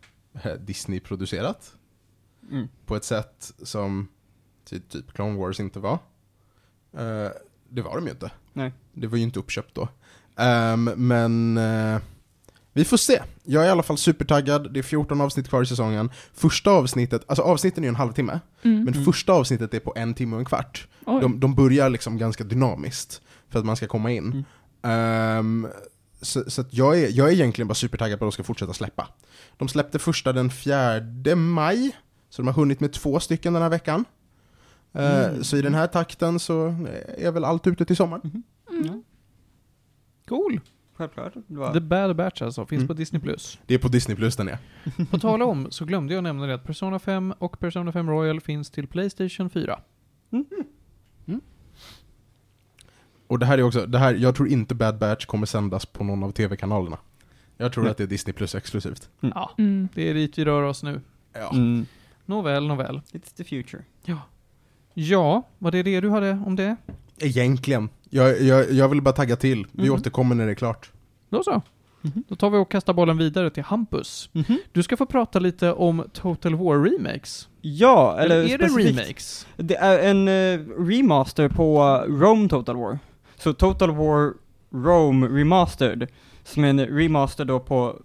eh, 0.43 0.53
Disney-producerat. 0.53 1.75
Mm. 2.51 2.69
På 2.87 2.97
ett 2.97 3.05
sätt 3.05 3.53
som 3.63 4.09
ty- 4.65 4.81
typ 4.81 5.13
Clone 5.13 5.39
Wars 5.39 5.61
inte 5.61 5.81
var. 5.81 5.99
Eh, 6.93 7.31
det 7.69 7.83
var 7.83 7.97
de 7.97 8.05
ju 8.05 8.11
inte. 8.11 8.31
Nej. 8.53 8.73
Det 8.93 9.07
var 9.07 9.17
ju 9.17 9.23
inte 9.23 9.39
uppköpt 9.39 9.75
då. 9.75 9.89
Ehm, 10.37 10.85
men 10.85 11.57
eh, 11.57 12.01
vi 12.73 12.85
får 12.85 12.97
se. 12.97 13.23
Jag 13.45 13.63
är 13.63 13.67
i 13.67 13.71
alla 13.71 13.83
fall 13.83 13.99
supertaggad, 13.99 14.73
det 14.73 14.81
är 14.81 14.83
14 14.83 15.21
avsnitt 15.21 15.49
kvar 15.49 15.63
i 15.63 15.67
säsongen. 15.67 16.11
Första 16.35 16.71
avsnittet, 16.71 17.23
alltså 17.27 17.43
avsnitten 17.43 17.85
är 17.85 17.87
ju 17.87 17.89
en 17.89 17.97
halvtimme, 17.97 18.41
Mm. 18.63 18.85
men 18.85 18.95
Mm. 18.95 19.05
första 19.05 19.33
avsnittet 19.33 19.75
är 19.75 19.81
på 19.81 19.93
en 19.97 20.15
timme 20.15 20.35
och 20.37 20.41
en 20.41 20.45
kvart. 20.45 20.89
De, 21.05 21.41
de 21.41 21.55
börjar 21.55 21.91
liksom 21.91 22.19
ganska 22.19 22.45
dynamiskt 22.45 23.21
för 23.49 23.59
att 23.59 23.65
man 23.65 23.77
ska 23.77 23.87
komma 23.87 24.11
in. 24.11 24.25
Mm. 24.33 24.45
Ehm, 24.83 25.67
så 26.21 26.51
så 26.51 26.61
att 26.61 26.75
jag, 26.75 26.99
är, 27.01 27.09
jag 27.11 27.29
är 27.29 27.33
egentligen 27.33 27.69
bara 27.69 27.75
supertaggad 27.75 28.19
på 28.19 28.25
att 28.25 28.27
de 28.27 28.33
ska 28.33 28.43
fortsätta 28.43 28.73
släppa. 28.73 29.09
De 29.57 29.69
släppte 29.69 29.99
första 29.99 30.33
den 30.33 30.51
4 30.51 31.37
maj, 31.37 31.97
så 32.31 32.43
de 32.43 32.47
har 32.49 32.55
hunnit 32.55 32.81
med 32.81 32.93
två 32.93 33.21
stycken 33.21 33.53
den 33.53 33.63
här 33.63 33.71
veckan. 33.71 34.05
Eh, 34.95 35.25
Mm. 35.29 35.45
Så 35.45 35.57
i 35.57 35.63
den 35.63 35.75
här 35.75 35.87
takten 35.87 36.39
så 36.39 36.67
är 37.19 37.31
väl 37.33 37.45
allt 37.45 37.67
ute 37.67 37.85
till 37.85 37.97
sommaren. 37.97 38.43
Mm. 38.71 39.03
Cool! 40.29 40.61
Självklart. 41.11 41.45
Det 41.47 41.57
var... 41.59 41.73
The 41.73 41.81
Bad 41.81 42.17
Batch 42.17 42.43
alltså, 42.43 42.67
finns 42.67 42.79
Mm. 42.81 42.88
på 42.88 42.95
Disney+. 42.95 43.21
Plus. 43.23 43.59
Det 43.67 43.75
är 43.75 43.79
på 43.79 43.88
Disney 43.88 44.17
Plus 44.17 44.37
den 44.37 44.49
är. 44.49 44.59
På 45.11 45.19
tal 45.19 45.43
om, 45.43 45.67
så 45.71 45.85
glömde 45.85 46.15
jag 46.15 46.23
nämna 46.25 46.47
det 46.47 46.55
att 46.55 46.65
Persona 46.65 46.99
5 46.99 47.35
och 47.38 47.61
Persona 47.61 47.93
5 47.93 48.11
Royal 48.11 48.41
finns 48.41 48.71
till 48.71 48.87
Playstation 48.87 49.51
4. 49.51 49.79
Och 53.27 53.38
det 53.38 53.47
här 53.47 53.59
är 53.59 53.62
också, 53.62 53.87
det 53.87 53.99
här, 53.99 54.15
jag 54.15 54.35
tror 54.35 54.49
inte 54.49 54.75
Bad 54.75 54.99
Batch 54.99 55.25
kommer 55.27 55.47
sändas 55.47 55.87
på 55.87 56.05
någon 56.05 56.23
av 56.23 56.31
tv-kanalerna. 56.33 56.99
Jag 57.57 57.73
tror 57.73 57.88
att 57.88 57.97
det 57.97 58.03
är 58.03 58.07
Disney 58.07 58.33
Plus 58.33 58.55
exklusivt. 58.55 59.09
Ja, 59.21 59.51
Mm. 59.59 59.88
det 59.95 60.11
är 60.11 60.15
dit 60.15 60.38
vi 60.38 60.45
rör 60.45 60.62
oss 60.62 60.83
nu. 60.83 61.01
Ja. 61.33 61.51
Mm. 61.53 61.87
Nåväl, 62.27 62.67
nåväl. 62.67 63.01
It's 63.12 63.37
the 63.37 63.45
future. 63.45 63.83
Ja, 64.95 65.43
var 65.59 65.71
det 65.71 65.83
det 65.83 66.01
du 66.01 66.11
hade 66.11 66.31
om 66.47 66.57
det? 66.57 66.77
Egentligen. 67.19 67.88
Jag, 68.14 68.40
jag, 68.42 68.72
jag 68.72 68.88
vill 68.88 69.01
bara 69.03 69.12
tagga 69.14 69.37
till. 69.37 69.66
Vi 69.72 69.83
Mhm. 69.88 69.94
återkommer 69.94 70.35
när 70.35 70.46
det 70.46 70.53
är 70.53 70.55
klart. 70.55 70.90
Då 71.31 71.42
så. 71.42 71.62
Mhm. 72.01 72.25
Då 72.29 72.35
tar 72.37 72.51
vi 72.51 72.59
och 72.59 72.70
kastar 72.70 72.92
bollen 72.92 73.18
vidare 73.18 73.51
till 73.51 73.62
Hampus. 73.62 74.29
Mhm. 74.33 74.59
Du 74.72 74.83
ska 74.83 74.96
få 74.96 75.07
prata 75.07 75.38
lite 75.38 75.72
om 75.72 76.05
Total 76.12 76.55
War 76.55 76.79
Remakes. 76.90 77.48
Ja, 77.61 78.16
eller, 78.18 78.37
är 78.51 78.59
det 78.59 78.66
remakes? 78.66 79.46
Det 79.57 79.77
är 79.77 79.98
en 80.11 80.29
eh, 80.29 80.61
remaster 80.79 81.48
på 81.48 82.05
Rome 82.09 82.48
Total 82.48 82.77
War. 82.77 82.98
Så 83.37 83.53
Total 83.53 83.90
War 83.90 84.33
Rome 84.75 85.27
Remastered, 85.29 86.07
som 86.44 86.64
är 86.64 86.68
en 86.68 86.81
remaster 86.87 87.44
då 87.44 87.61
på 87.61 87.96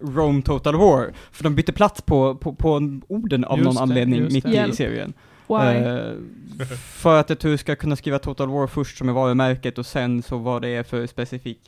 Rome 0.00 0.42
Total 0.42 0.76
War. 0.76 1.12
För 1.32 1.44
de 1.44 1.54
bytte 1.54 1.72
plats 1.72 2.02
på, 2.02 2.34
på, 2.34 2.54
på 2.54 2.98
orden 3.08 3.44
av 3.44 3.58
Just 3.58 3.64
någon 3.66 3.74
det, 3.74 3.82
anledning 3.82 4.20
just 4.20 4.32
mitt 4.34 4.44
det. 4.44 4.50
i 4.50 4.54
Hjälp. 4.54 4.74
serien. 4.74 5.12
Eh, 5.50 6.12
för 6.78 7.20
att 7.20 7.40
du 7.40 7.56
ska 7.56 7.76
kunna 7.76 7.96
skriva 7.96 8.18
Total 8.18 8.48
War 8.48 8.66
först 8.66 8.98
som 8.98 9.08
är 9.08 9.12
varumärket 9.12 9.78
och 9.78 9.86
sen 9.86 10.22
så 10.22 10.38
vad 10.38 10.62
det 10.62 10.68
är 10.68 10.82
för 10.82 11.06
specifik 11.06 11.58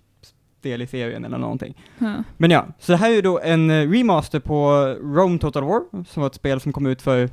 del 0.60 0.82
i 0.82 0.86
serien 0.86 1.24
eller 1.24 1.38
någonting. 1.38 1.74
Huh. 1.98 2.20
Men 2.36 2.50
ja, 2.50 2.66
så 2.78 2.92
det 2.92 2.98
här 2.98 3.10
är 3.10 3.14
ju 3.14 3.22
då 3.22 3.40
en 3.40 3.70
eh, 3.70 3.90
remaster 3.90 4.40
på 4.40 4.70
Rome 5.02 5.38
Total 5.38 5.64
War, 5.64 6.04
som 6.04 6.20
var 6.20 6.26
ett 6.26 6.34
spel 6.34 6.60
som 6.60 6.72
kom 6.72 6.86
ut 6.86 7.02
för 7.02 7.30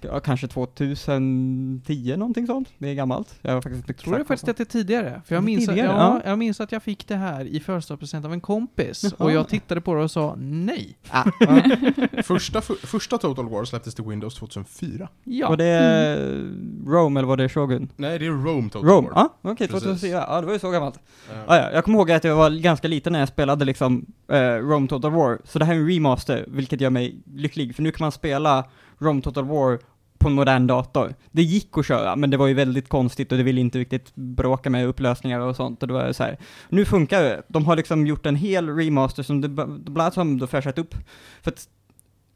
ja, 0.00 0.20
kanske 0.20 0.48
2010, 0.48 2.16
någonting 2.16 2.46
sånt. 2.46 2.68
Det 2.78 2.88
är 2.88 2.94
gammalt. 2.94 3.34
Jag 3.42 3.52
har 3.52 3.60
faktiskt 3.60 3.88
inte 3.88 4.02
Tror 4.02 4.14
du 4.14 4.20
exakt 4.20 4.28
faktiskt 4.28 4.48
att 4.48 4.56
det 4.56 4.62
är 4.62 4.80
tidigare? 4.80 5.22
För 5.26 5.34
jag 5.34 5.44
minns, 5.44 5.68
att, 5.68 5.74
tidigare, 5.74 5.96
ja, 5.96 6.20
ja. 6.24 6.30
jag 6.30 6.38
minns 6.38 6.60
att 6.60 6.72
jag 6.72 6.82
fick 6.82 7.08
det 7.08 7.16
här 7.16 7.44
i 7.44 7.60
födelsedagspresent 7.60 8.24
av 8.24 8.32
en 8.32 8.40
kompis. 8.40 9.02
Jaha. 9.02 9.12
Och 9.18 9.32
jag 9.32 9.48
tittade 9.48 9.80
på 9.80 9.94
det 9.94 10.02
och 10.02 10.10
sa 10.10 10.34
nej. 10.38 10.98
Ah, 11.10 11.24
Första, 12.22 12.60
för, 12.60 12.74
första 12.74 13.18
Total 13.18 13.48
War 13.48 13.64
släpptes 13.64 13.94
till 13.94 14.04
Windows 14.04 14.34
2004. 14.34 15.08
Ja. 15.24 15.48
Var 15.48 15.56
det 15.56 15.66
eh, 15.66 16.90
Rome 16.90 17.20
eller 17.20 17.28
var 17.28 17.36
det 17.36 17.48
Shogun? 17.48 17.88
Nej, 17.96 18.18
det 18.18 18.26
är 18.26 18.30
Rome 18.30 18.70
Total 18.70 18.88
Rome? 18.88 19.08
War. 19.08 19.14
Ja, 19.14 19.34
okej, 19.42 19.68
Precis. 19.68 19.82
2004. 19.82 20.24
Ja, 20.28 20.40
det 20.40 20.46
var 20.46 20.52
ju 20.52 20.58
så 20.58 20.70
gammalt. 20.70 20.96
Eh, 21.30 21.36
Ah, 21.46 21.56
ja, 21.56 21.70
jag 21.72 21.84
kommer 21.84 21.98
ihåg 21.98 22.10
att 22.10 22.24
jag 22.24 22.36
var 22.36 22.50
ganska 22.50 22.88
liten 22.88 23.12
när 23.12 23.20
jag 23.20 23.28
spelade 23.28 23.64
liksom 23.64 24.06
eh, 24.28 24.38
Rome 24.38 24.88
Total 24.88 25.12
War, 25.12 25.38
så 25.44 25.58
det 25.58 25.64
här 25.64 25.74
är 25.74 25.78
en 25.78 25.88
remaster, 25.88 26.44
vilket 26.48 26.80
gör 26.80 26.90
mig 26.90 27.16
lycklig, 27.34 27.74
för 27.76 27.82
nu 27.82 27.92
kan 27.92 28.04
man 28.04 28.12
spela 28.12 28.64
Rome 28.98 29.22
Total 29.22 29.44
War 29.44 29.78
på 30.18 30.28
en 30.28 30.34
modern 30.34 30.66
dator. 30.66 31.14
Det 31.30 31.42
gick 31.42 31.78
att 31.78 31.86
köra, 31.86 32.16
men 32.16 32.30
det 32.30 32.36
var 32.36 32.46
ju 32.46 32.54
väldigt 32.54 32.88
konstigt 32.88 33.32
och 33.32 33.38
det 33.38 33.44
ville 33.44 33.60
inte 33.60 33.78
riktigt 33.78 34.14
bråka 34.14 34.70
med 34.70 34.86
upplösningar 34.86 35.40
och 35.40 35.56
sånt. 35.56 35.82
Och 35.82 35.88
det 35.88 35.94
var 35.94 36.12
så 36.12 36.22
här. 36.22 36.38
nu 36.68 36.84
funkar 36.84 37.22
det. 37.22 37.42
De 37.48 37.66
har 37.66 37.76
liksom 37.76 38.06
gjort 38.06 38.26
en 38.26 38.36
hel 38.36 38.68
remaster 38.68 39.22
som 39.22 39.40
det 39.40 39.48
bland 39.48 39.88
annat 39.98 40.16
har 40.16 40.38
de 40.38 40.48
fräschat 40.48 40.78
upp. 40.78 40.94
För 41.42 41.50
att, 41.50 41.68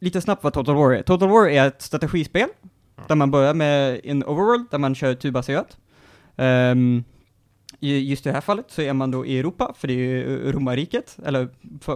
lite 0.01 0.21
snabbt 0.21 0.45
vad 0.45 0.53
Total 0.53 0.75
War 0.75 0.93
är. 0.93 1.03
Total 1.03 1.29
War 1.29 1.49
är 1.49 1.67
ett 1.67 1.83
strategispel, 1.83 2.49
där 3.07 3.15
man 3.15 3.31
börjar 3.31 3.55
med 3.55 4.01
en 4.05 4.25
overworld, 4.25 4.67
där 4.71 4.79
man 4.79 4.95
kör 4.95 5.15
turbaserat. 5.15 5.77
Um, 6.37 7.05
just 7.81 8.27
i 8.27 8.29
det 8.29 8.35
här 8.35 8.41
fallet 8.41 8.67
så 8.69 8.83
är 8.83 8.93
man 8.93 9.11
då 9.11 9.27
i 9.27 9.39
Europa, 9.39 9.75
för 9.77 9.89
det 9.89 9.95
är 9.95 9.97
ju 9.97 10.53
romarriket, 10.53 11.19
eller 11.25 11.49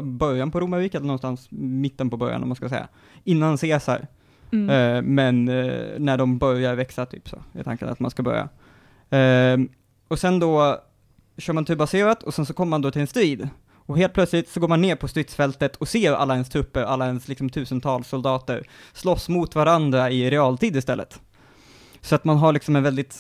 början 0.03 0.51
på 0.51 0.61
romarriket, 0.61 0.95
eller 0.95 1.07
någonstans 1.07 1.47
mitten 1.51 2.11
på 2.11 2.17
början 2.17 2.43
om 2.43 2.49
man 2.49 2.57
ska 2.57 2.69
säga. 2.69 2.89
Innan 3.25 3.59
Caesar. 3.59 4.07
Mm. 4.55 4.71
Eh, 4.71 5.03
men 5.03 5.49
eh, 5.49 5.99
när 5.99 6.19
de 6.19 6.39
börjar 6.39 6.75
växa 6.75 7.07
typ 7.07 7.29
så, 7.29 7.37
är 7.53 7.63
tanken 7.63 7.89
att 7.89 8.01
man 8.01 8.11
ska 8.11 8.23
börja. 8.23 8.49
Eh, 9.11 9.59
och 10.09 10.19
sen 10.19 10.39
då 10.39 10.81
kör 11.39 11.53
man 11.53 11.65
turbaserat 11.65 12.23
och 12.23 12.35
sen 12.35 12.47
så 12.47 12.55
kommer 12.55 12.71
man 12.71 12.83
då 12.83 12.91
till 12.91 13.01
en 13.01 13.07
strid. 13.07 13.49
Och 13.87 13.99
helt 13.99 14.13
plötsligt 14.13 14.49
så 14.49 14.61
går 14.61 14.69
man 14.69 14.81
ner 14.81 14.97
på 14.97 15.09
stridsfältet 15.09 15.77
och 15.77 15.89
ser 15.89 16.13
alla 16.13 16.35
ens 16.35 16.49
trupper, 16.49 16.83
alla 16.83 17.07
ens 17.07 17.29
liksom 17.29 17.51
tusentals 17.51 18.09
soldater 18.09 18.67
slåss 18.93 19.29
mot 19.29 19.55
varandra 19.55 20.11
i 20.11 20.31
realtid 20.31 20.77
istället. 20.77 21.21
Så 22.01 22.15
att 22.15 22.25
man 22.25 22.37
har 22.37 22.53
liksom 22.53 22.77
en 22.77 22.83
väldigt, 22.83 23.13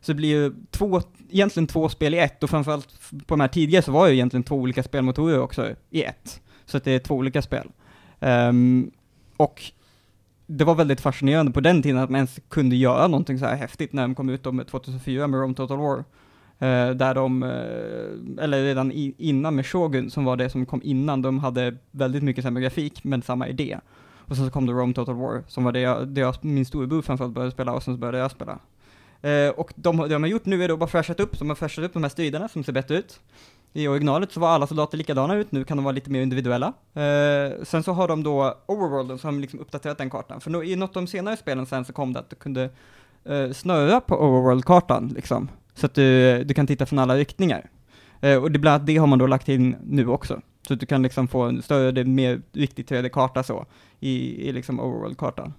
så 0.00 0.12
det 0.12 0.14
blir 0.14 0.28
ju 0.28 0.54
två, 0.70 1.02
egentligen 1.30 1.66
två 1.66 1.88
spel 1.88 2.14
i 2.14 2.18
ett, 2.18 2.42
och 2.42 2.50
framförallt 2.50 2.88
på 3.10 3.34
de 3.34 3.40
här 3.40 3.48
tidigare 3.48 3.82
så 3.82 3.92
var 3.92 4.04
det 4.04 4.10
ju 4.10 4.16
egentligen 4.16 4.44
två 4.44 4.56
olika 4.56 4.82
spelmotorer 4.82 5.38
också 5.38 5.68
i 5.90 6.02
ett. 6.02 6.40
Så 6.66 6.76
att 6.76 6.84
det 6.84 6.92
är 6.92 6.98
två 6.98 7.14
olika 7.14 7.42
spel. 7.42 7.70
Um, 8.20 8.90
och 9.36 9.62
det 10.46 10.64
var 10.64 10.74
väldigt 10.74 11.00
fascinerande 11.00 11.52
på 11.52 11.60
den 11.60 11.82
tiden 11.82 11.98
att 11.98 12.10
man 12.10 12.16
ens 12.16 12.40
kunde 12.48 12.76
göra 12.76 13.08
någonting 13.08 13.38
så 13.38 13.46
här 13.46 13.56
häftigt 13.56 13.92
när 13.92 14.02
de 14.02 14.14
kom 14.14 14.28
ut 14.28 14.52
med 14.52 14.66
2004 14.66 15.26
med 15.26 15.40
Rome 15.40 15.54
Total 15.54 15.78
War. 15.78 16.04
Eh, 16.58 16.90
där 16.90 17.14
de, 17.14 17.42
eh, 17.42 18.44
eller 18.44 18.62
redan 18.62 18.92
i, 18.92 19.14
innan 19.18 19.54
med 19.54 19.66
Shogun, 19.66 20.10
som 20.10 20.24
var 20.24 20.36
det 20.36 20.50
som 20.50 20.66
kom 20.66 20.80
innan, 20.84 21.22
de 21.22 21.38
hade 21.38 21.76
väldigt 21.90 22.22
mycket 22.22 22.44
sämre 22.44 22.62
grafik, 22.62 23.04
men 23.04 23.22
samma 23.22 23.48
idé. 23.48 23.78
Och 24.28 24.36
sen 24.36 24.44
så 24.44 24.50
kom 24.50 24.66
det 24.66 24.72
Rome 24.72 24.94
Total 24.94 25.14
War, 25.14 25.42
som 25.48 25.64
var 25.64 25.72
det 25.72 25.80
jag, 25.80 26.08
det 26.08 26.20
jag 26.20 26.34
min 26.44 26.66
storebror 26.66 27.02
framförallt 27.02 27.34
började 27.34 27.52
spela, 27.52 27.72
och 27.72 27.82
sen 27.82 27.94
så 27.94 27.98
började 27.98 28.18
jag 28.18 28.30
spela. 28.30 28.58
Eh, 29.22 29.48
och 29.48 29.72
de, 29.76 29.96
det 29.96 30.08
de 30.08 30.22
har 30.22 30.30
gjort 30.30 30.46
nu 30.46 30.64
är 30.64 30.68
då 30.68 30.76
bara 30.76 30.88
fräschat 30.88 31.20
upp, 31.20 31.38
de 31.38 31.48
har 31.48 31.56
fräschat 31.56 31.84
upp 31.84 31.92
de 31.92 32.02
här 32.02 32.10
striderna 32.10 32.48
som 32.48 32.64
ser 32.64 32.72
bättre 32.72 32.98
ut. 32.98 33.20
I 33.76 33.88
originalet 33.88 34.32
så 34.32 34.40
var 34.40 34.48
alla 34.48 34.66
soldater 34.66 34.98
likadana 34.98 35.34
ut, 35.34 35.52
nu 35.52 35.64
kan 35.64 35.76
de 35.76 35.84
vara 35.84 35.92
lite 35.92 36.10
mer 36.10 36.22
individuella. 36.22 36.66
Eh, 36.94 37.62
sen 37.64 37.82
så 37.82 37.92
har 37.92 38.08
de 38.08 38.22
då 38.22 38.54
Overworlden, 38.66 39.18
så 39.18 39.26
har 39.26 39.32
de 39.32 39.40
liksom 39.40 39.60
uppdaterat 39.60 39.98
den 39.98 40.10
kartan. 40.10 40.40
För 40.40 40.50
nå- 40.50 40.62
i 40.62 40.76
något 40.76 40.96
av 40.96 41.02
de 41.02 41.06
senare 41.08 41.36
spelen 41.36 41.66
sen 41.66 41.84
så 41.84 41.92
kom 41.92 42.12
det 42.12 42.20
att 42.20 42.30
du 42.30 42.36
kunde 42.36 42.70
eh, 43.24 43.50
snöra 43.52 44.00
på 44.00 44.14
Overworld-kartan, 44.14 45.08
liksom. 45.08 45.48
Så 45.74 45.86
att 45.86 45.94
du, 45.94 46.44
du 46.44 46.54
kan 46.54 46.66
titta 46.66 46.86
från 46.86 46.98
alla 46.98 47.16
riktningar. 47.16 47.70
Eh, 48.20 48.42
och 48.42 48.50
det 48.52 48.58
bland 48.58 48.74
annat 48.74 48.86
det 48.86 48.96
har 48.96 49.06
man 49.06 49.18
då 49.18 49.26
lagt 49.26 49.48
in 49.48 49.76
nu 49.84 50.08
också. 50.08 50.40
Så 50.68 50.74
att 50.74 50.80
du 50.80 50.86
kan 50.86 51.02
liksom 51.02 51.28
få 51.28 51.42
en 51.42 51.62
större, 51.62 52.04
mer 52.04 52.42
riktigt 52.52 52.90
3D-karta 52.90 53.42
så, 53.42 53.66
i, 54.00 54.48
i 54.48 54.52
liksom 54.52 54.80
Overworld-kartan. 54.80 55.52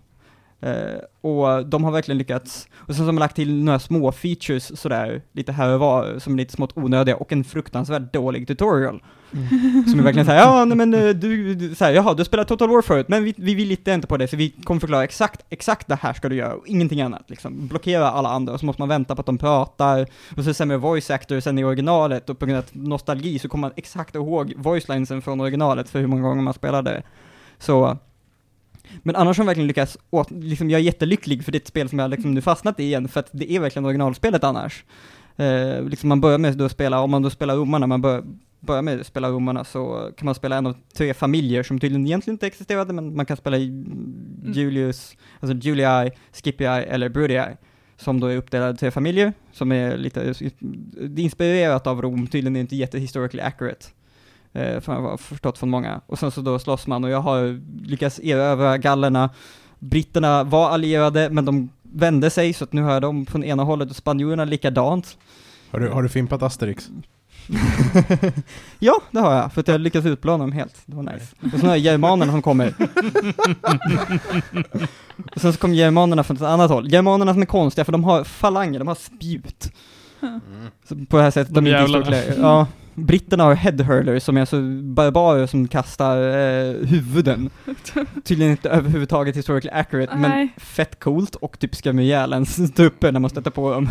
Eh, 0.62 1.00
och 1.22 1.66
de 1.66 1.84
har 1.84 1.92
verkligen 1.92 2.18
lyckats, 2.18 2.68
och 2.76 2.96
sen 2.96 3.06
har 3.06 3.12
man 3.12 3.20
lagt 3.20 3.36
till 3.36 3.64
några 3.64 3.80
små 3.80 4.12
features 4.12 4.80
sådär, 4.80 5.22
lite 5.32 5.52
här 5.52 5.74
och 5.74 5.80
var, 5.80 6.20
som 6.20 6.34
är 6.34 6.38
lite 6.38 6.54
smått 6.54 6.78
onödiga, 6.78 7.16
och 7.16 7.32
en 7.32 7.44
fruktansvärt 7.44 8.14
dålig 8.14 8.48
tutorial. 8.48 9.04
Som 9.92 10.00
är 10.00 10.04
verkligen 10.04 10.26
såhär, 10.26 10.40
ja 10.46 10.66
nej 10.66 10.78
men 10.78 10.94
eh, 10.94 11.10
du, 11.10 11.56
du 11.56 11.76
såhär, 11.76 11.92
jaha 11.92 12.14
du 12.14 12.26
spelar 12.26 12.44
Total 12.44 12.70
War 12.70 12.82
förut, 12.82 13.08
men 13.08 13.24
vi, 13.24 13.34
vi 13.38 13.56
vill 13.56 13.68
lite 13.68 13.92
inte 13.92 14.08
på 14.08 14.18
det, 14.18 14.28
så 14.28 14.38
vi 14.38 14.50
kommer 14.50 14.80
förklara 14.80 15.04
exakt, 15.04 15.46
exakt 15.50 15.88
det 15.88 15.96
här 15.96 16.14
ska 16.14 16.30
du 16.30 16.36
göra, 16.36 16.54
och 16.54 16.68
ingenting 16.68 17.02
annat 17.02 17.30
liksom. 17.30 17.68
Blockera 17.68 18.10
alla 18.10 18.30
andra, 18.30 18.54
och 18.54 18.60
så 18.60 18.66
måste 18.66 18.82
man 18.82 18.90
vänta 18.90 19.16
på 19.16 19.20
att 19.20 19.26
de 19.26 19.38
pratar, 19.38 20.08
och 20.38 20.44
så 20.44 20.54
sämre 20.54 20.78
voice 20.78 21.10
actors 21.10 21.48
än 21.48 21.60
i 21.60 21.64
originalet, 21.64 22.30
och 22.30 22.40
på 22.40 22.46
grund 22.46 22.58
av 22.58 22.66
nostalgi 22.72 23.40
så 23.40 23.50
kommer 23.50 23.62
man 23.62 23.74
exakt 23.76 24.16
ihåg 24.16 24.54
voice 24.58 24.90
linesen 24.90 25.22
från 25.22 25.42
originalet 25.42 25.90
för 25.90 26.00
hur 26.00 26.08
många 26.08 26.22
gånger 26.22 26.42
man 26.44 26.54
spelade. 26.54 27.04
Så, 27.60 27.98
men 29.04 29.16
annars 29.16 29.38
har 29.38 29.44
de 29.44 29.48
verkligen 29.48 29.68
lyckats, 29.68 29.98
åt, 30.10 30.32
liksom, 30.32 30.70
jag 30.70 30.80
är 30.80 30.84
jättelycklig 30.84 31.46
för 31.46 31.52
det 31.52 31.56
är 31.56 31.62
ett 31.62 31.68
spel 31.68 31.90
som 31.90 32.00
jag 32.00 32.12
liksom 32.12 32.34
nu 32.34 32.42
fastnat 32.42 32.80
i 32.80 32.84
igen, 32.84 33.08
för 33.08 33.20
att 33.20 33.30
det 33.32 33.52
är 33.52 33.60
verkligen 33.60 33.86
originalspelet 33.86 34.44
annars. 34.44 34.84
Eh, 35.36 35.84
liksom 35.84 36.10
man 36.10 36.22
börjar 36.22 36.38
med 36.38 36.62
att 36.62 36.72
spela, 36.72 37.02
om 37.02 37.12
man 37.12 37.22
då 37.22 37.30
spelar 37.30 37.56
romarna, 37.56 37.88
man 37.88 38.02
bör, 38.02 38.24
börjar 38.60 38.82
med 38.82 39.00
att 39.02 39.08
spela 39.08 39.30
romarna 39.30 39.64
så 39.64 40.12
kan 40.18 40.26
man 40.26 40.36
spela 40.36 40.58
en 40.58 40.68
av 40.68 40.76
tre 40.98 41.14
familjer 41.14 41.64
som 41.64 41.80
tydligen 41.80 42.08
egentligen 42.08 42.36
inte 42.36 42.48
existerade, 42.48 42.94
men 42.94 43.16
man 43.16 43.26
kan 43.26 43.38
spela 43.38 43.58
i 43.58 43.86
Julius, 44.46 45.16
alltså 45.40 45.58
Julii, 45.58 46.12
Scipii 46.32 46.66
eller 46.66 47.10
Brudii, 47.10 47.46
som 47.98 48.20
då 48.20 48.28
är 48.28 48.38
uppdelade 48.38 48.74
i 48.74 48.78
tre 48.78 48.92
familjer, 48.92 49.34
som 49.52 49.72
är 49.72 49.98
lite 49.98 50.22
är 50.22 51.20
inspirerat 51.20 51.88
av 51.88 52.02
Rom, 52.02 52.28
tydligen 52.28 52.56
är 52.56 52.60
inte 52.60 52.76
jättehistorically 52.76 53.42
accurate. 53.44 53.86
Eh, 54.54 54.80
för 54.80 54.94
jag 54.94 55.02
har 55.02 55.18
förstått 55.18 55.58
från 55.58 55.70
många. 55.70 56.02
Och 56.06 56.20
sen 56.20 56.32
så 56.32 56.42
då 56.42 56.60
slåss 56.60 56.88
man 56.88 57.04
och 57.04 57.10
jag 57.10 57.22
har 57.22 57.62
lyckats 57.88 58.20
erövra 58.20 58.78
gallerna. 58.78 59.30
Britterna 59.80 60.44
var 60.44 60.70
allierade, 60.70 61.30
men 61.30 61.46
de 61.46 61.70
vände 61.82 62.30
sig, 62.30 62.54
så 62.54 62.64
att 62.64 62.74
nu 62.74 62.82
har 62.82 62.92
jag 62.92 63.02
dem 63.02 63.26
från 63.26 63.44
ena 63.44 63.64
hållet 63.64 63.90
och 63.90 63.96
spanjorerna 63.96 64.46
likadant. 64.46 65.18
Har 65.72 65.80
du, 65.80 65.90
har 65.90 66.04
du 66.04 66.10
fimpat 66.10 66.44
Asterix? 66.44 66.90
Ja, 68.80 69.02
det 69.12 69.20
har 69.20 69.36
jag, 69.36 69.54
för 69.54 69.62
att 69.62 69.68
jag 69.68 69.82
lyckats 69.82 70.08
utplåna 70.08 70.38
dem 70.44 70.52
helt. 70.52 70.76
Det 70.86 70.96
var 70.96 71.04
nice. 71.04 71.36
Och 71.54 71.60
sen 71.60 71.62
har 71.62 71.76
jag 71.76 71.80
germanerna 71.80 72.32
som 72.32 72.42
kommer. 72.42 72.68
och 75.36 75.42
sen 75.42 75.54
så 75.54 75.60
kommer 75.60 75.76
germanerna 75.76 76.24
från 76.24 76.38
ett 76.38 76.44
annat 76.44 76.72
håll. 76.72 76.92
Germanerna 76.92 77.34
som 77.34 77.42
är 77.42 77.46
konstiga, 77.46 77.86
för 77.86 77.92
de 77.92 78.04
har 78.04 78.24
falanger, 78.24 78.80
de 78.80 78.88
har 78.88 78.96
spjut. 78.96 79.72
Så 80.90 80.96
på 81.10 81.18
det 81.18 81.24
här 81.24 81.32
sättet, 81.32 81.54
de, 81.54 81.66
De 81.66 81.72
är 81.72 81.98
inte 81.98 82.36
Ja. 82.42 82.68
Britterna 82.98 83.44
har 83.44 83.56
headhurlers 83.56 84.24
som 84.24 84.38
är 84.38 84.42
alltså 84.42 84.62
barbarer 84.82 85.48
som 85.48 85.68
kastar 85.68 86.18
eh, 86.18 86.74
huvuden. 86.74 87.50
Tydligen 88.24 88.52
inte 88.52 88.70
överhuvudtaget 88.70 89.38
historically 89.38 89.80
accurate, 89.80 90.18
men 90.18 90.32
Nej. 90.32 90.54
fett 90.58 91.00
coolt 91.00 91.36
och 91.36 91.60
typ 91.60 91.76
skrämmer 91.76 92.04
ihjäl 92.04 92.34
ens 92.34 92.74
trupper 92.74 93.12
när 93.12 93.20
man 93.20 93.30
stöter 93.30 93.52
på 93.52 93.72
dem. 93.72 93.90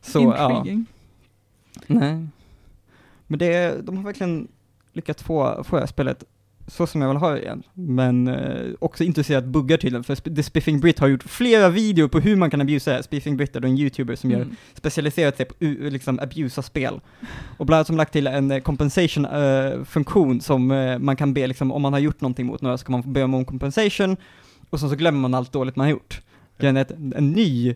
Så, 0.00 0.34
ja. 0.36 0.56
Intriguing. 0.56 0.86
Nej. 1.86 2.26
Men 3.26 3.38
det, 3.38 3.86
de 3.86 3.96
har 3.96 4.04
verkligen 4.04 4.48
lyckats 4.92 5.22
få, 5.22 5.64
få 5.64 5.76
det 5.76 5.82
här 5.82 5.86
spelet 5.86 6.24
så 6.66 6.86
som 6.86 7.00
jag 7.02 7.08
vill 7.08 7.16
ha 7.16 7.30
det 7.30 7.42
igen. 7.42 7.62
Men 7.74 8.28
eh, 8.28 8.70
också 8.78 9.04
intresserat 9.04 9.44
buggar 9.44 9.76
till 9.76 9.92
den, 9.92 10.04
för 10.04 10.14
Sp- 10.14 10.36
The 10.36 10.42
Spiffing 10.42 10.80
Brit 10.80 10.98
har 10.98 11.08
gjort 11.08 11.22
flera 11.22 11.68
videor 11.68 12.08
på 12.08 12.20
hur 12.20 12.36
man 12.36 12.50
kan 12.50 12.60
abusa 12.60 12.92
det. 12.92 13.02
Spiffing 13.02 13.36
Brit 13.36 13.56
är 13.56 13.64
en 13.64 13.78
youtuber 13.78 14.16
som 14.16 14.30
gör 14.30 14.40
Mm. 14.40 14.56
specialiserat 14.74 15.36
sig 15.36 15.46
på 15.46 15.54
liksom 15.90 16.18
abusa 16.18 16.62
spel. 16.62 17.00
Och 17.58 17.66
bland 17.66 17.76
annat 17.78 17.86
som 17.86 17.96
lagt 17.96 18.12
till 18.12 18.26
en 18.26 18.50
eh, 18.50 18.60
compensation-funktion 18.60 20.40
som 20.40 20.70
eh, 20.70 20.98
man 20.98 21.16
kan 21.16 21.34
be, 21.34 21.46
liksom, 21.46 21.72
om 21.72 21.82
man 21.82 21.92
har 21.92 22.00
gjort 22.00 22.20
någonting 22.20 22.46
mot 22.46 22.60
några 22.62 22.78
så 22.78 22.84
kan 22.84 22.92
man 22.92 23.12
be 23.12 23.22
om 23.22 23.44
compensation, 23.44 24.16
och 24.70 24.80
sen 24.80 24.88
så 24.90 24.96
glömmer 24.96 25.20
man 25.20 25.34
allt 25.34 25.52
dåligt 25.52 25.76
man 25.76 25.84
har 25.86 25.90
gjort. 25.90 26.20
Grejen 26.58 26.76
är 26.76 26.86
en 27.16 27.30
ny, 27.32 27.74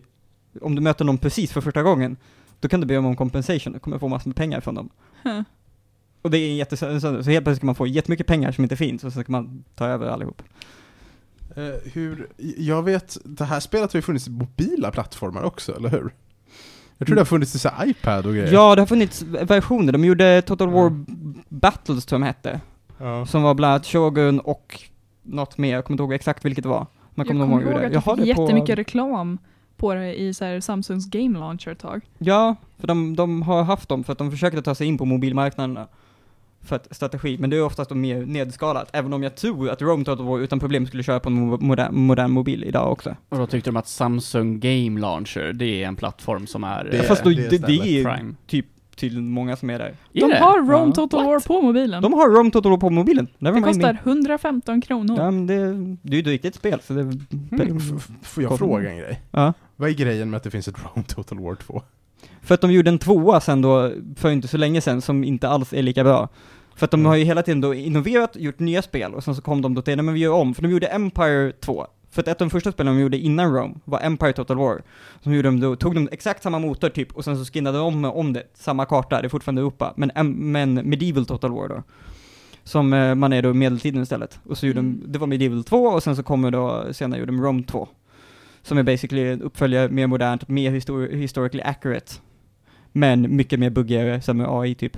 om 0.61 0.75
du 0.75 0.81
möter 0.81 1.05
någon 1.05 1.17
precis 1.17 1.51
för 1.51 1.61
första 1.61 1.83
gången, 1.83 2.17
då 2.59 2.67
kan 2.67 2.81
du 2.81 2.87
be 2.87 2.97
om 2.97 3.15
compensation 3.15 3.75
och 3.75 3.81
kommer 3.81 3.99
få 3.99 4.07
massor 4.07 4.29
med 4.29 4.35
pengar 4.35 4.61
från 4.61 4.75
dem. 4.75 4.89
Huh. 5.23 5.41
Och 6.21 6.31
det 6.31 6.37
är 6.37 6.65
jättesö- 6.65 6.99
så, 6.99 7.23
så 7.23 7.29
helt 7.31 7.45
plötsligt 7.45 7.59
kan 7.59 7.65
man 7.65 7.75
få 7.75 7.87
jättemycket 7.87 8.27
pengar 8.27 8.51
som 8.51 8.63
inte 8.63 8.75
finns, 8.75 9.03
och 9.03 9.13
så 9.13 9.23
kan 9.23 9.31
man 9.31 9.63
ta 9.75 9.85
över 9.85 10.07
allihop. 10.07 10.41
Eh, 11.55 11.91
hur, 11.93 12.27
jag 12.57 12.83
vet, 12.83 13.17
det 13.23 13.45
här 13.45 13.59
spelet 13.59 13.93
har 13.93 13.97
ju 13.97 14.01
funnits 14.01 14.27
i 14.27 14.31
mobila 14.31 14.91
plattformar 14.91 15.43
också, 15.43 15.75
eller 15.75 15.89
hur? 15.89 16.13
Jag 16.97 17.07
tror 17.07 17.15
det 17.15 17.21
har 17.21 17.25
funnits 17.25 17.55
i 17.55 17.59
så 17.59 17.69
iPad 17.85 18.25
och 18.25 18.33
grejer. 18.33 18.53
Ja, 18.53 18.75
det 18.75 18.81
har 18.81 18.87
funnits 18.87 19.21
versioner. 19.21 19.93
De 19.93 20.05
gjorde 20.05 20.41
Total 20.41 20.69
War 20.69 21.05
Battles, 21.49 22.05
tror 22.05 22.21
jag 22.21 22.21
de 22.21 22.27
hette. 22.27 22.61
Ja. 22.97 23.25
Som 23.25 23.43
var 23.43 23.53
bland 23.53 23.71
annat 23.71 23.85
Shogun 23.85 24.39
och 24.39 24.79
något 25.23 25.57
mer, 25.57 25.73
jag 25.73 25.85
kommer 25.85 25.93
inte 25.93 26.03
ihåg 26.03 26.13
exakt 26.13 26.45
vilket 26.45 26.63
det 26.63 26.69
var. 26.69 26.79
Man 26.79 26.87
Jag 27.15 27.27
kommer 27.27 27.45
kommer 27.45 27.61
ihåg 27.61 27.73
att 27.73 27.81
Jag 27.83 27.93
jag 27.93 28.01
har 28.01 28.15
fick 28.15 28.25
det 28.25 28.35
på... 28.35 28.41
jättemycket 28.43 28.77
reklam 28.77 29.37
på 29.77 29.93
det 29.93 30.21
i 30.21 30.33
så 30.33 30.45
här 30.45 30.59
Samsungs 30.59 31.09
Game 31.09 31.39
Launcher 31.39 31.71
ett 31.71 31.79
tag. 31.79 32.01
Ja, 32.17 32.55
för 32.77 32.87
de, 32.87 33.15
de 33.15 33.41
har 33.41 33.63
haft 33.63 33.89
dem 33.89 34.03
för 34.03 34.11
att 34.13 34.17
de 34.19 34.31
försökte 34.31 34.61
ta 34.61 34.75
sig 34.75 34.87
in 34.87 34.97
på 34.97 35.05
mobilmarknaderna. 35.05 35.87
För 36.63 36.75
att 36.75 36.87
strategi, 36.95 37.37
men 37.39 37.49
det 37.49 37.57
är 37.57 37.63
oftast 37.63 37.91
mer 37.91 38.25
nedskalat, 38.25 38.89
även 38.93 39.13
om 39.13 39.23
jag 39.23 39.35
tror 39.35 39.69
att 39.69 39.81
Rome 39.81 40.05
Total 40.05 40.25
War 40.25 40.39
utan 40.39 40.59
problem 40.59 40.87
skulle 40.87 41.03
köra 41.03 41.19
på 41.19 41.29
en 41.29 41.37
mo- 41.53 41.61
modern, 41.61 41.95
modern 41.95 42.31
mobil 42.31 42.63
idag 42.63 42.91
också. 42.91 43.15
Och 43.29 43.37
då 43.37 43.47
tyckte 43.47 43.69
de 43.69 43.77
att 43.77 43.87
Samsung 43.87 44.59
Game 44.59 44.99
Launcher, 44.99 45.53
det 45.53 45.83
är 45.83 45.87
en 45.87 45.95
plattform 45.95 46.47
som 46.47 46.63
är... 46.63 46.83
Det- 46.91 47.03
Fast 47.03 47.23
då, 47.23 47.29
det 47.29 47.49
det, 47.49 47.55
är 47.55 47.67
det, 47.67 47.99
är 47.99 48.03
Prime. 48.03 48.33
typ 48.47 48.65
till 48.95 49.21
många 49.21 49.55
som 49.55 49.69
är 49.69 49.79
där. 49.79 49.93
Är 50.13 50.21
De 50.21 50.27
det? 50.27 50.37
har 50.37 50.61
Rome. 50.71 50.93
Total 50.93 51.25
War 51.25 51.39
på 51.39 51.61
mobilen. 51.61 52.01
De 52.03 52.13
har 52.13 52.29
Rome 52.29 52.51
Total 52.51 52.71
War 52.71 52.77
på 52.79 52.89
mobilen. 52.89 53.27
Never 53.37 53.59
det 53.59 53.63
kostar 53.67 53.97
115 54.03 54.81
kronor. 54.81 55.17
Ja, 55.19 55.31
men 55.31 55.47
det, 55.47 55.55
det 56.01 56.11
är 56.11 56.15
ju 56.15 56.19
ett 56.19 56.27
riktigt 56.27 56.55
spel, 56.55 56.79
så 56.83 56.93
det... 56.93 57.01
Mm, 57.01 57.79
Får 58.23 58.43
jag 58.43 58.57
fråga 58.57 58.89
en 58.91 58.97
grej? 58.97 59.21
Ja. 59.31 59.53
Vad 59.75 59.89
är 59.89 59.93
grejen 59.93 60.29
med 60.29 60.37
att 60.37 60.43
det 60.43 60.51
finns 60.51 60.67
ett 60.67 60.75
Rome 60.95 61.03
Total 61.07 61.39
War 61.39 61.55
2? 61.55 61.81
För 62.41 62.53
att 62.55 62.61
de 62.61 62.71
gjorde 62.71 62.89
en 62.89 62.99
tvåa 62.99 63.39
sen 63.41 63.61
då, 63.61 63.91
för 64.15 64.31
inte 64.31 64.47
så 64.47 64.57
länge 64.57 64.81
sen, 64.81 65.01
som 65.01 65.23
inte 65.23 65.49
alls 65.49 65.73
är 65.73 65.81
lika 65.83 66.03
bra. 66.03 66.27
För 66.75 66.85
att 66.85 66.91
de 66.91 66.99
Mm. 66.99 67.09
har 67.09 67.15
ju 67.15 67.23
hela 67.23 67.41
tiden 67.43 67.61
då 67.61 67.73
innoverat, 67.73 68.35
gjort 68.35 68.59
nya 68.59 68.81
spel, 68.81 69.13
och 69.13 69.23
sen 69.23 69.35
så 69.35 69.41
kom 69.41 69.61
de 69.61 69.73
då 69.73 69.81
till, 69.81 69.95
nej 69.95 70.03
men 70.05 70.13
vi 70.13 70.19
gör 70.19 70.31
om, 70.33 70.53
för 70.53 70.61
de 70.61 70.71
gjorde 70.71 70.87
Empire 70.87 71.51
2 71.51 71.87
För 72.11 72.21
att 72.21 72.27
ett 72.27 72.41
av 72.41 72.47
de 72.47 72.51
första 72.51 72.71
spelen 72.71 72.95
de 72.95 73.01
gjorde 73.01 73.17
innan 73.17 73.53
Rome 73.55 73.73
var 73.85 73.99
Empire 74.01 74.33
Total 74.33 74.57
War. 74.57 74.81
Som 75.23 75.33
gjorde 75.33 75.47
de 75.47 75.59
då, 75.59 75.75
tog 75.75 75.95
de 75.95 76.09
exakt 76.11 76.43
samma 76.43 76.59
motor 76.59 76.89
typ, 76.89 77.15
och 77.15 77.23
sen 77.23 77.37
så 77.45 77.51
skinnade 77.53 77.77
de 77.77 77.83
om, 77.87 78.05
om 78.05 78.33
det, 78.33 78.43
samma 78.53 78.85
karta, 78.85 79.21
det 79.21 79.27
är 79.27 79.29
fortfarande 79.29 79.61
Europa, 79.61 79.93
men, 79.97 80.11
men 80.51 80.73
Medieval 80.73 81.25
Total 81.25 81.51
War 81.51 81.67
då. 81.67 81.83
Som 82.63 82.93
eh, 82.93 83.15
man 83.15 83.33
är 83.33 83.41
då 83.41 83.49
i 83.49 83.53
medeltiden 83.53 84.03
istället. 84.03 84.39
Och 84.45 84.57
så 84.57 84.67
gjorde 84.67 84.79
Mm. 84.79 84.99
de, 85.05 85.11
det 85.11 85.19
var 85.19 85.27
Medieval 85.27 85.63
2, 85.63 85.77
och 85.85 86.03
sen 86.03 86.15
så 86.15 86.23
kommer 86.23 86.51
då, 86.51 86.85
senare 86.91 87.19
gjorde 87.19 87.31
de 87.31 87.41
Rome 87.41 87.63
2. 87.63 87.87
Som 88.61 88.77
är 88.77 88.83
basically 88.83 89.27
en 89.27 89.41
uppföljare, 89.41 89.89
mer 89.89 90.07
modernt, 90.07 90.47
mer 90.47 90.71
histor- 90.71 91.15
historically 91.15 91.63
accurate. 91.63 92.13
Men 92.91 93.35
mycket 93.35 93.59
mer 93.59 93.69
buggigare, 93.69 94.21
som 94.21 94.37
med 94.37 94.47
AI 94.49 94.75
typ. 94.75 94.97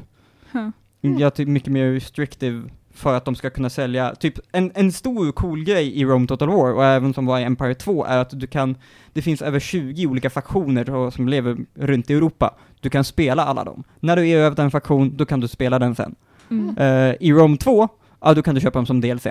Huh. 0.51 0.69
Mm. 1.01 1.19
Jag 1.19 1.33
tycker 1.33 1.51
mycket 1.51 1.73
mer 1.73 1.91
restrictive 1.91 2.69
för 2.93 3.13
att 3.17 3.25
de 3.25 3.35
ska 3.35 3.49
kunna 3.49 3.69
sälja, 3.69 4.15
typ 4.15 4.39
en, 4.51 4.71
en 4.75 4.91
stor 4.91 5.31
cool 5.31 5.63
grej 5.63 5.99
i 5.99 6.05
Rome 6.05 6.27
Total 6.27 6.49
War, 6.49 6.73
och 6.73 6.85
även 6.85 7.13
som 7.13 7.25
var 7.25 7.39
i 7.39 7.43
Empire 7.43 7.75
2, 7.75 8.05
är 8.05 8.17
att 8.17 8.39
du 8.39 8.47
kan, 8.47 8.75
det 9.13 9.21
finns 9.21 9.41
över 9.41 9.59
20 9.59 10.07
olika 10.07 10.29
faktioner 10.29 11.11
som 11.11 11.27
lever 11.27 11.57
runt 11.73 12.09
i 12.09 12.13
Europa. 12.13 12.53
Du 12.79 12.89
kan 12.89 13.03
spela 13.03 13.45
alla 13.45 13.63
dem. 13.63 13.83
När 13.99 14.15
du 14.15 14.29
är 14.29 14.37
över 14.37 14.63
en 14.63 14.71
faktion, 14.71 15.17
då 15.17 15.25
kan 15.25 15.39
du 15.39 15.47
spela 15.47 15.79
den 15.79 15.95
sen. 15.95 16.15
Mm. 16.49 16.77
Eh, 16.77 17.15
I 17.19 17.31
Rome 17.33 17.57
2, 17.57 17.87
ja 18.21 18.33
då 18.33 18.41
kan 18.41 18.55
du 18.55 18.61
köpa 18.61 18.79
dem 18.79 18.85
som 18.85 19.01
DLC. 19.01 19.27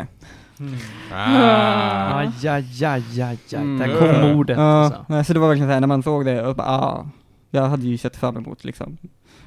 Ah. 1.12 2.18
Aj, 2.18 2.48
aj, 2.48 2.84
aj, 2.84 3.22
aj, 3.22 3.38
aj. 3.52 3.60
Mm. 3.60 3.78
Där 3.78 3.98
kom 3.98 4.38
ordet 4.38 4.58
Ja, 4.58 4.62
alltså. 4.62 5.04
nej, 5.08 5.24
så 5.24 5.32
det 5.32 5.38
var 5.38 5.48
verkligen 5.48 5.68
såhär, 5.68 5.80
när 5.80 5.88
man 5.88 6.02
såg 6.02 6.24
det, 6.24 6.46
och 6.46 6.56
bara, 6.56 6.68
ah, 6.68 7.06
jag 7.50 7.68
hade 7.68 7.82
ju 7.86 7.98
sett 7.98 8.16
fram 8.16 8.36
emot 8.36 8.64
liksom. 8.64 8.96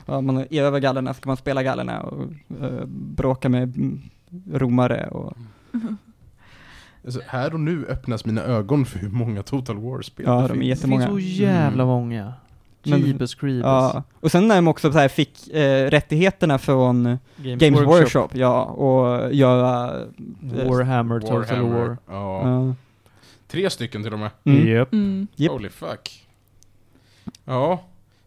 Ja, 0.06 0.22
man 0.22 0.38
är 0.38 0.62
över 0.62 0.80
gallerna, 0.80 1.14
ska 1.14 1.30
man 1.30 1.38
spela 1.38 1.64
gallerna 1.64 2.02
och 2.02 2.24
eh, 2.62 2.86
bråka 2.88 3.50
med 3.50 3.64
mm, 3.78 4.02
romare 4.52 5.08
och 5.08 5.34
Alltså, 7.06 7.22
här 7.28 7.54
och 7.54 7.60
nu 7.60 7.86
öppnas 7.86 8.26
mina 8.26 8.42
ögon 8.42 8.86
för 8.86 9.00
hur 9.00 9.10
många 9.10 9.44
Total 9.44 9.78
War-spel 9.78 10.26
Ja, 10.28 10.42
det 10.42 10.48
de 10.48 10.54
är 10.54 10.54
finns. 10.54 10.60
Det 10.62 10.66
jättemånga. 10.66 11.08
finns 11.08 11.38
så 11.38 11.44
jävla 11.44 11.86
många. 11.86 12.34
Jeebus 12.84 13.36
creepers. 13.36 13.64
Ja, 13.64 14.04
och 14.20 14.32
sen 14.32 14.48
när 14.48 14.56
de 14.56 14.68
också 14.68 14.92
så 14.92 14.98
här 14.98 15.08
fick 15.08 15.48
eh, 15.48 15.90
rättigheterna 15.90 16.58
från 16.58 17.18
Games, 17.38 17.82
Workshop. 17.82 18.28
ja, 18.34 18.64
och 18.64 19.34
göra... 19.34 20.02
eh, 20.02 20.70
Warhammer, 20.70 21.20
Total 21.20 21.38
Warhammer. 21.38 21.80
War. 21.80 21.98
Ja. 22.08 22.50
ja. 22.50 22.76
Tre 23.48 23.70
stycken 23.70 24.04
till 24.04 24.14
och 24.14 24.20
med. 24.20 24.30
Mm. 24.44 24.68
Japp. 24.68 24.94
Mm. 24.94 25.28
Holy 25.50 25.70
fuck. 25.70 26.28
Ja. 27.46 27.84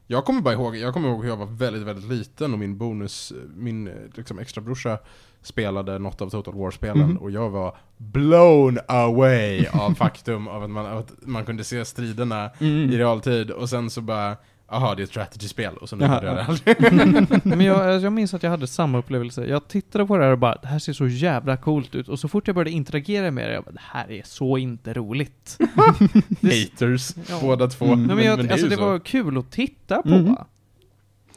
Jag 0.07 0.25
kommer 0.25 0.41
bara 0.41 0.55
ihåg, 0.55 0.77
jag 0.77 0.95
kommer 0.95 1.09
ihåg 1.09 1.23
hur 1.23 1.29
jag 1.31 1.37
var 1.37 1.47
väldigt, 1.47 1.83
väldigt 1.83 2.05
liten 2.11 2.53
och 2.53 2.59
min 2.59 2.79
bonus, 2.79 3.33
min 3.57 3.91
liksom 4.15 4.39
extra 4.39 4.61
brorsa 4.61 4.99
spelade 5.43 5.99
något 5.99 6.23
av 6.23 6.31
Total 6.31 6.55
War-spelen 6.55 7.09
Mhm. 7.09 7.17
och 7.17 7.31
jag 7.31 7.51
var 7.51 7.77
blown 7.97 8.79
away 8.89 9.67
av 9.73 9.95
faktum 9.95 10.49
av 10.49 10.63
att 10.63 10.71
man, 10.71 10.87
att 10.87 11.13
man 11.23 11.45
kunde 11.45 11.65
se 11.65 11.85
striderna 11.85 12.51
Mm. 12.61 12.91
i 12.91 12.99
realtid 12.99 13.51
och 13.51 13.69
sen 13.71 13.91
så 13.91 14.01
bara, 14.01 14.37
aha 14.69 14.95
det 14.95 15.03
är 15.03 15.05
ett 15.05 15.11
strategy-spel 15.11 15.77
och 15.77 15.89
så 15.89 15.97
nu 15.97 16.05
Jaha, 16.05 16.15
gjorde 16.15 16.27
jag 16.27 16.37
det 16.37 16.45
aldrig. 16.45 17.43
Men 17.45 17.61
jag, 17.61 18.01
jag 18.01 18.13
minns 18.13 18.35
att 18.35 18.43
jag 18.43 18.51
hade 18.51 18.67
samma 18.67 18.99
upplevelse. 18.99 19.47
Jag 19.47 19.69
tittade 19.69 20.07
på 20.07 20.17
det 20.19 20.25
här 20.25 20.33
och 20.33 20.39
bara, 20.39 20.55
det 20.63 20.69
här 20.69 20.79
ser 20.79 20.93
så 20.93 21.07
jävla 21.07 21.57
coolt 21.57 21.95
ut. 21.95 22.09
Och 22.09 22.19
så 22.19 22.29
fort 22.29 22.47
jag 22.47 22.55
började 22.55 22.71
interagera 22.71 23.31
med 23.31 23.49
det, 23.49 23.55
jag 23.55 23.65
bara, 23.65 23.71
det 23.71 23.81
här 23.83 24.11
är 24.11 24.23
så 24.25 24.59
inte 24.59 24.95
roligt. 24.95 25.59
Haters, 26.43 27.15
Ja. 27.29 27.39
båda 27.43 27.67
två. 27.67 27.85
Mm. 27.85 28.03
Nej, 28.03 28.17
men 28.17 28.25
jag, 28.25 28.39
är 28.39 28.53
alltså 28.53 28.67
ju 28.67 28.77
det 28.77 28.83
var 28.83 28.99
kul 28.99 29.39
att 29.39 29.51
titta 29.51 30.03
på. 30.03 30.09
Mm. 30.09 30.35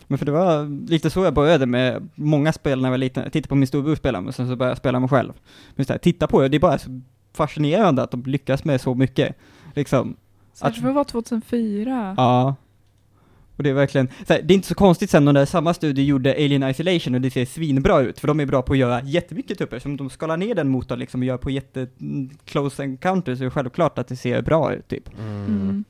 Men 0.07 0.17
för 0.17 0.25
det 0.25 0.32
var 0.32 0.88
lite 0.89 1.09
så 1.09 1.23
jag 1.23 1.34
började 1.34 1.65
med 1.65 2.09
många 2.15 2.53
spel 2.53 2.82
när 2.82 2.88
jag 2.88 2.91
var 2.91 2.97
liten. 2.97 3.23
Jag 3.23 3.34
tittade 3.34 3.49
på 3.49 3.55
min 3.55 3.67
storbror 3.67 3.95
spela, 3.95 4.21
men 4.21 4.34
sen 4.34 4.47
så 4.49 4.55
började 4.55 4.71
jag 4.71 4.77
spela 4.77 4.99
mig 4.99 5.09
själv. 5.09 5.34
Men 5.75 5.86
så 5.86 5.93
här, 5.93 5.97
titta 5.97 6.27
på 6.27 6.41
det, 6.41 6.47
det 6.49 6.57
är 6.57 6.59
bara 6.59 6.77
så 6.77 7.01
fascinerande 7.34 8.03
att 8.03 8.11
de 8.11 8.23
lyckas 8.23 8.63
med 8.63 8.82
så 8.82 8.95
mycket. 8.95 9.36
Liksom. 9.75 10.15
Särskilt 10.53 10.82
för 10.82 10.89
att 10.89 10.95
vara 10.95 11.05
2004. 11.05 12.13
Ja. 12.17 12.55
Och 13.60 13.64
det 13.64 13.70
är 13.70 13.74
verkligen, 13.74 14.07
så 14.28 14.34
här, 14.34 14.41
det 14.41 14.53
är 14.53 14.55
inte 14.55 14.68
så 14.68 14.76
konstigt 14.76 15.10
sen 15.10 15.26
när 15.26 15.45
samma 15.45 15.74
studio 15.74 16.03
gjorde 16.03 16.32
Alien 16.34 16.64
Isolation 16.70 17.16
och 17.16 17.22
det 17.22 17.30
ser 17.32 17.45
svinbra 17.45 18.01
ut, 18.01 18.20
för 18.20 18.28
de 18.28 18.39
är 18.39 18.45
bra 18.45 18.62
på 18.62 18.74
att 18.74 18.80
göra 18.80 19.01
jättemycket 19.03 19.57
tupper, 19.57 19.80
så 19.80 19.89
om 19.89 19.97
de 19.97 20.10
skalar 20.10 20.38
ner 20.38 20.55
den 20.55 20.70
motorn 20.70 20.99
liksom 20.99 21.22
och 21.22 21.26
gör 21.26 21.38
på 21.38 21.49
jätte 21.49 21.88
mm, 22.01 22.30
close 22.45 22.84
encounters 22.84 23.38
så 23.38 23.43
är 23.43 23.45
det 23.45 23.51
självklart 23.51 23.97
att 23.99 24.07
det 24.07 24.16
ser 24.16 24.41
bra 24.41 24.74
ut 24.74 24.88
typ. 24.88 25.10
Mm. 25.20 25.45
Mm. 25.45 25.84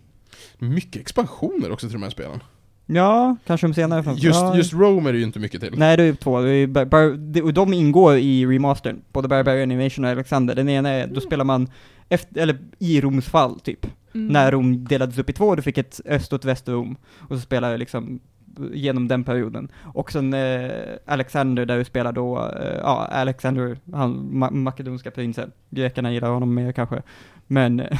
Mycket 0.73 1.01
expansioner 1.01 1.71
också 1.71 1.87
till 1.87 1.93
de 1.93 2.03
här 2.03 2.09
spelen. 2.09 2.39
Ja, 2.85 3.35
kanske 3.45 3.67
de 3.67 3.73
senare 3.73 4.03
fram- 4.03 4.15
Just, 4.15 4.39
ja. 4.39 4.57
just 4.57 4.73
Rome 4.73 5.09
är 5.09 5.13
det 5.13 5.19
ju 5.19 5.25
inte 5.25 5.39
mycket 5.39 5.61
till. 5.61 5.73
Nej, 5.77 5.97
det 5.97 6.03
är 6.03 6.13
två. 6.13 6.41
Det 6.41 6.51
är 6.51 6.67
bar, 6.67 6.85
bar, 6.85 7.17
det, 7.17 7.41
och 7.41 7.53
de 7.53 7.73
ingår 7.73 8.17
i 8.17 8.45
remastern, 8.45 9.01
både 9.13 9.27
Barbarian 9.27 9.71
Invasion 9.71 10.05
och 10.05 10.11
Alexander. 10.11 10.55
Den 10.55 10.69
ena 10.69 10.89
är, 10.89 11.07
då 11.07 11.21
spelar 11.21 11.45
man 11.45 11.67
efter, 12.09 12.41
eller 12.41 12.57
i 12.79 13.01
Roms 13.01 13.25
fall 13.25 13.59
typ. 13.59 13.85
Mm. 14.13 14.27
När 14.27 14.51
Rom 14.51 14.85
delades 14.85 15.17
upp 15.17 15.29
i 15.29 15.33
två, 15.33 15.55
du 15.55 15.61
fick 15.61 15.77
ett 15.77 16.01
öst 16.05 16.33
och 16.33 16.39
ett 16.39 16.45
västrom. 16.45 16.97
Och 17.19 17.35
så 17.35 17.41
spelar 17.41 17.71
jag 17.71 17.79
liksom 17.79 18.19
genom 18.73 19.07
den 19.07 19.23
perioden. 19.23 19.71
Och 19.93 20.11
sen 20.11 20.33
eh, 20.33 20.71
Alexander 21.05 21.65
där 21.65 21.77
du 21.77 21.85
spelar 21.85 22.11
då, 22.11 22.51
eh, 22.59 22.77
ja, 22.77 23.05
Alexander, 23.05 23.77
han 23.93 24.29
ma 24.31 24.49
makedonska 24.51 25.11
prinsen. 25.11 25.51
Grekerna 25.69 26.11
gillar 26.11 26.29
honom 26.29 26.53
mer 26.53 26.71
kanske. 26.71 27.01
Men 27.47 27.79
eh, 27.79 27.99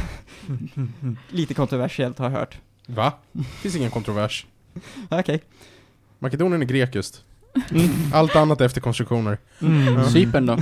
lite 1.30 1.54
kontroversiellt 1.54 2.20
har 2.20 2.30
jag 2.30 2.38
hört. 2.40 2.58
Va? 2.86 3.14
Finns 3.62 3.76
ingen 3.76 3.92
kontrovers. 3.92 4.46
Okej. 5.10 5.44
Makedonien 6.20 6.62
är 6.62 6.66
grekiskt. 6.66 7.24
Allt 8.14 8.36
annat 8.36 8.62
är 8.62 8.66
efter 8.66 8.82
konstruktioner. 8.82 9.38
Mm. 9.62 10.04
Cypern 10.06 10.46
då? 10.46 10.58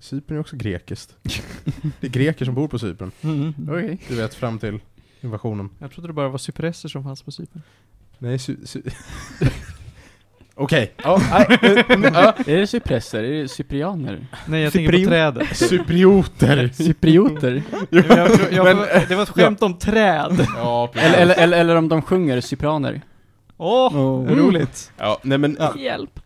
Cypern 0.00 0.36
är 0.36 0.40
också 0.40 0.56
grekiskt. 0.56 1.16
Det 2.00 2.06
är 2.06 2.10
greker 2.10 2.44
som 2.44 2.54
bor 2.54 2.68
på 2.68 2.78
Cypern. 2.78 3.10
Mm. 3.22 3.54
Okej. 3.68 3.98
Du 4.08 4.14
vet, 4.14 4.34
fram 4.34 4.58
till 4.58 4.80
invasionen. 5.20 5.70
Jag 5.78 5.90
trodde 5.90 6.08
det 6.08 6.12
bara 6.12 6.28
var 6.28 6.38
cypresser 6.38 6.88
som 6.88 7.04
fanns 7.04 7.22
på 7.22 7.30
Cypern. 7.32 7.62
Nej, 8.18 8.38
sy... 8.38 8.56
sy 8.64 8.82
Okej. 10.54 10.92
Eh, 10.98 11.04
ja. 11.04 12.34
Är 12.46 12.56
det 12.56 12.66
cypresser? 12.66 13.22
Är 13.24 13.42
det 13.42 13.48
cyprianer? 13.48 14.26
Nej, 14.46 14.62
jag 14.62 14.72
tänker 14.72 14.92
Cypriot. 14.92 15.04
på 15.08 15.10
trädet. 15.10 15.56
Cyprioter. 15.56 16.68
Cyprioter? 16.74 17.62
Jag, 17.90 18.04
jag, 18.08 18.52
jag, 18.52 18.64
Men- 18.64 18.86
det 19.08 19.14
var 19.14 19.22
ett 19.22 19.28
skämt 19.28 19.62
om 19.62 19.78
träd. 19.78 20.46
Ja, 20.56 20.90
eller, 20.94 21.18
eller, 21.18 21.34
eller, 21.34 21.58
eller 21.58 21.76
om 21.76 21.88
de 21.88 22.02
sjunger 22.02 22.40
cypraner? 22.40 23.00
Åh, 23.56 23.96
Oh. 23.96 24.26
roligt. 24.36 24.92
Ja, 24.98 25.18
nej 25.22 25.38
men 25.38 25.58
Hjälp. 25.78 26.20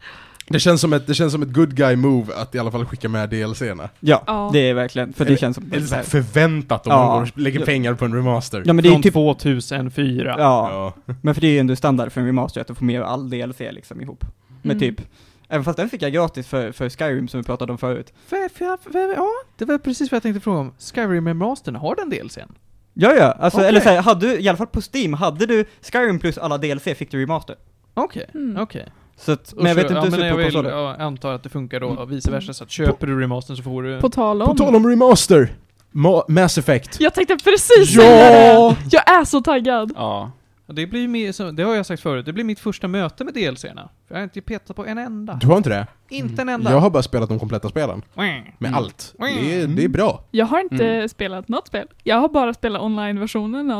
Det 0.52 0.60
känns, 0.60 0.80
som 0.80 0.92
ett, 0.92 1.06
det 1.06 1.14
känns 1.14 1.32
som 1.32 1.42
ett 1.42 1.52
good 1.52 1.74
guy 1.76 1.96
move 1.96 2.34
att 2.34 2.54
i 2.54 2.58
alla 2.58 2.70
fall 2.70 2.84
skicka 2.86 3.08
med 3.08 3.30
DLC'na. 3.32 3.88
Ja, 4.00 4.22
Ja. 4.26 4.50
det 4.52 4.58
är 4.58 4.74
verkligen, 4.74 5.12
för 5.12 5.24
det 5.24 5.28
Eller- 5.28 5.38
känns 5.38 5.54
som... 5.56 5.72
Eller 5.72 5.86
så 5.86 5.94
här 5.94 6.02
förväntat 6.02 6.86
om 6.86 6.92
Ja. 6.92 7.14
de 7.14 7.18
går- 7.20 7.42
lägger 7.42 7.60
Ja. 7.60 7.66
pengar 7.66 7.94
på 7.94 8.04
en 8.04 8.14
remaster. 8.14 8.62
Ja 8.66 8.72
men 8.72 8.82
det 8.82 8.88
är 8.88 8.92
Från 8.92 9.02
typ, 9.02 9.12
2004. 9.14 10.34
ja, 10.38 10.94
men 11.22 11.34
för 11.34 11.40
det 11.40 11.46
är 11.46 11.52
ju 11.52 11.58
ändå 11.58 11.76
standard 11.76 12.12
för 12.12 12.20
en 12.20 12.26
remaster 12.26 12.60
att 12.60 12.66
du 12.66 12.74
får 12.74 12.84
med 12.84 13.02
all 13.02 13.30
DLC 13.30 13.58
liksom 13.72 14.00
ihop. 14.00 14.24
Med 14.62 14.76
Mm. 14.76 14.78
typ, 14.96 15.06
även 15.48 15.64
fast 15.64 15.76
den 15.76 15.88
fick 15.88 16.02
jag 16.02 16.12
gratis 16.12 16.46
för, 16.46 16.72
för 16.72 16.88
Skyrim 16.88 17.28
som 17.28 17.40
vi 17.40 17.44
pratade 17.44 17.72
om 17.72 17.78
förut. 17.78 18.12
För, 18.26 18.48
för, 18.48 18.92
för, 18.92 19.12
ja, 19.14 19.28
det 19.58 19.64
var 19.64 19.78
precis 19.78 20.10
vad 20.10 20.16
jag 20.16 20.22
tänkte 20.22 20.40
fråga 20.40 20.58
om. 20.58 20.72
Skyrim 20.94 21.28
Remastern, 21.28 21.76
har 21.76 21.94
den 21.96 22.10
DLCn? 22.10 22.52
Ja 22.94 23.14
ja, 23.14 23.32
alltså 23.40 23.58
Okej. 23.58 23.68
eller 23.68 23.80
såhär, 23.80 24.02
hade 24.02 24.26
du, 24.26 24.40
i 24.40 24.48
alla 24.48 24.58
fall 24.58 24.66
på 24.66 24.80
Steam, 24.94 25.12
hade 25.14 25.46
du 25.46 25.64
Skyrim 25.92 26.18
plus 26.18 26.38
alla 26.38 26.58
DLC 26.58 26.82
fick 26.96 27.10
du 27.10 27.22
remaster. 27.22 27.56
Okej, 27.94 28.26
Mm. 28.34 28.62
okej. 28.62 28.86
Så 29.24 29.32
att, 29.32 29.54
men 29.56 29.66
jag 29.66 29.74
vet 29.74 29.90
inte 29.90 29.94
hur 29.94 30.04
ja, 30.04 30.10
men 30.10 30.20
jag 30.44 30.52
på 30.62 30.68
jag 30.68 31.00
antar 31.00 31.32
att 31.32 31.42
det 31.42 31.48
funkar 31.48 31.80
då, 31.80 31.86
och 31.88 32.12
vice 32.12 32.30
versa, 32.30 32.52
så 32.52 32.64
att 32.64 32.70
köper 32.70 33.06
du 33.06 33.20
remastern 33.20 33.56
så 33.56 33.62
får 33.62 33.82
du... 33.82 34.00
På 34.00 34.08
tal 34.08 34.40
På 34.40 34.46
om. 34.50 34.56
tal 34.56 34.76
om 34.76 34.88
remaster! 34.88 35.52
Ma 35.90 36.24
Mass 36.28 36.58
Effect. 36.58 37.00
Jag 37.00 37.14
tänkte 37.14 37.36
precis 37.36 37.94
Ja! 37.94 38.02
säga 38.02 38.68
det! 38.70 38.76
Jag 38.90 39.20
är 39.20 39.24
så 39.24 39.40
taggad! 39.40 39.92
Ja. 39.96 40.30
Det 40.72 40.86
blir 40.86 41.08
mer, 41.08 41.52
det 41.52 41.62
har 41.62 41.74
jag 41.74 41.86
sagt 41.86 42.02
förut, 42.02 42.26
det 42.26 42.32
blir 42.32 42.44
mitt 42.44 42.60
första 42.60 42.88
möte 42.88 43.24
med 43.24 43.34
DLCerna. 43.34 43.88
Jag 44.08 44.16
har 44.16 44.22
inte 44.24 44.40
petat 44.40 44.76
på 44.76 44.86
en 44.86 44.98
enda. 44.98 45.34
Du 45.40 45.46
har 45.46 45.56
inte 45.56 45.68
det? 45.70 45.86
Inte 46.08 46.42
en 46.42 46.48
enda. 46.48 46.70
Jag 46.70 46.78
har 46.80 46.90
bara 46.90 47.02
spelat 47.02 47.28
de 47.28 47.38
kompletta 47.38 47.68
spelen. 47.68 48.02
Med 48.14 48.52
Mm. 48.60 48.74
allt. 48.74 49.14
Det 49.18 49.24
är, 49.60 49.66
det 49.66 49.84
är 49.84 49.88
bra. 49.88 50.24
Jag 50.30 50.46
har 50.46 50.60
inte 50.60 50.88
Mm. 50.88 51.08
spelat 51.08 51.48
något 51.48 51.66
spel. 51.68 51.86
Jag 52.02 52.16
har 52.16 52.28
bara 52.28 52.54
spelat 52.54 52.82
online-versionen 52.82 53.70
eh, 53.70 53.76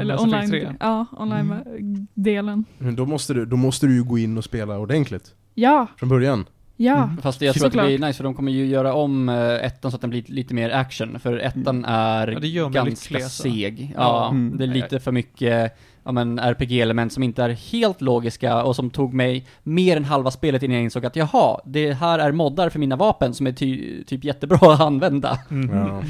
eller 0.00 0.20
online, 0.22 0.50
3. 0.50 0.74
ja, 0.80 1.06
online-delen. 1.18 2.64
Men 2.78 2.96
då 2.96 3.06
måste, 3.06 3.34
du, 3.34 3.46
då 3.46 3.56
måste 3.56 3.86
du 3.86 3.94
ju 3.94 4.04
gå 4.04 4.18
in 4.18 4.38
och 4.38 4.44
spela 4.44 4.78
ordentligt. 4.78 5.34
Ja, 5.54 5.86
Från 5.96 6.08
början. 6.08 6.46
ja. 6.76 7.04
Mm. 7.04 7.16
Fast 7.16 7.40
jag 7.42 7.54
tror 7.54 7.66
att 7.66 7.72
det 7.72 7.78
Såklart. 7.78 7.86
blir 7.98 8.06
nice 8.06 8.16
för 8.16 8.24
de 8.24 8.34
kommer 8.34 8.52
ju 8.52 8.66
göra 8.66 8.94
om 8.94 9.28
eh, 9.28 9.64
ettan 9.64 9.90
så 9.90 9.94
att 9.94 10.00
den 10.00 10.10
blir 10.10 10.24
lite 10.26 10.54
mer 10.54 10.70
action. 10.70 11.20
För 11.20 11.38
ettan 11.38 11.84
är 11.84 12.38
Ja, 12.44 12.68
ganska 12.68 13.20
seg. 13.20 13.92
Ja. 13.96 14.02
Ja, 14.02 14.28
Mm. 14.30 14.58
det 14.58 14.64
är 14.64 14.68
lite 14.68 15.00
för 15.00 15.12
mycket 15.12 15.78
ja, 16.08 16.12
men 16.12 16.38
RPG-element 16.38 17.12
som 17.12 17.22
inte 17.22 17.42
är 17.42 17.48
helt 17.48 18.00
logiska 18.00 18.62
och 18.62 18.76
som 18.76 18.90
tog 18.90 19.14
mig 19.14 19.46
mer 19.62 19.96
än 19.96 20.04
halva 20.04 20.30
spelet 20.30 20.62
innan 20.62 20.74
jag 20.74 20.84
insåg 20.84 21.06
att 21.06 21.16
jaha, 21.16 21.60
det 21.64 21.92
här 21.92 22.18
är 22.18 22.32
moddar 22.32 22.70
för 22.70 22.78
mina 22.78 22.96
vapen 22.96 23.34
som 23.34 23.46
är 23.46 23.52
ty 23.52 24.04
typ 24.04 24.24
jättebra 24.24 24.72
att 24.74 24.80
använda. 24.80 25.38
Mhm. 25.48 25.70
Ja. 25.76 26.02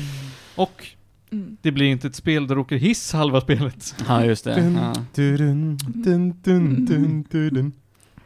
Och 0.56 0.86
Mm. 1.32 1.56
det 1.62 1.72
blir 1.72 1.86
inte 1.86 2.06
ett 2.06 2.14
spel 2.14 2.46
där 2.46 2.54
du 2.54 2.60
åker 2.60 2.76
hiss 2.76 3.12
halva 3.12 3.40
spelet. 3.40 3.94
Ja, 4.08 4.24
just 4.24 4.44
det. 4.44 4.54
Dun, 4.54 4.74
Ja. 4.82 4.92
dun, 5.14 5.78
dun, 6.44 7.72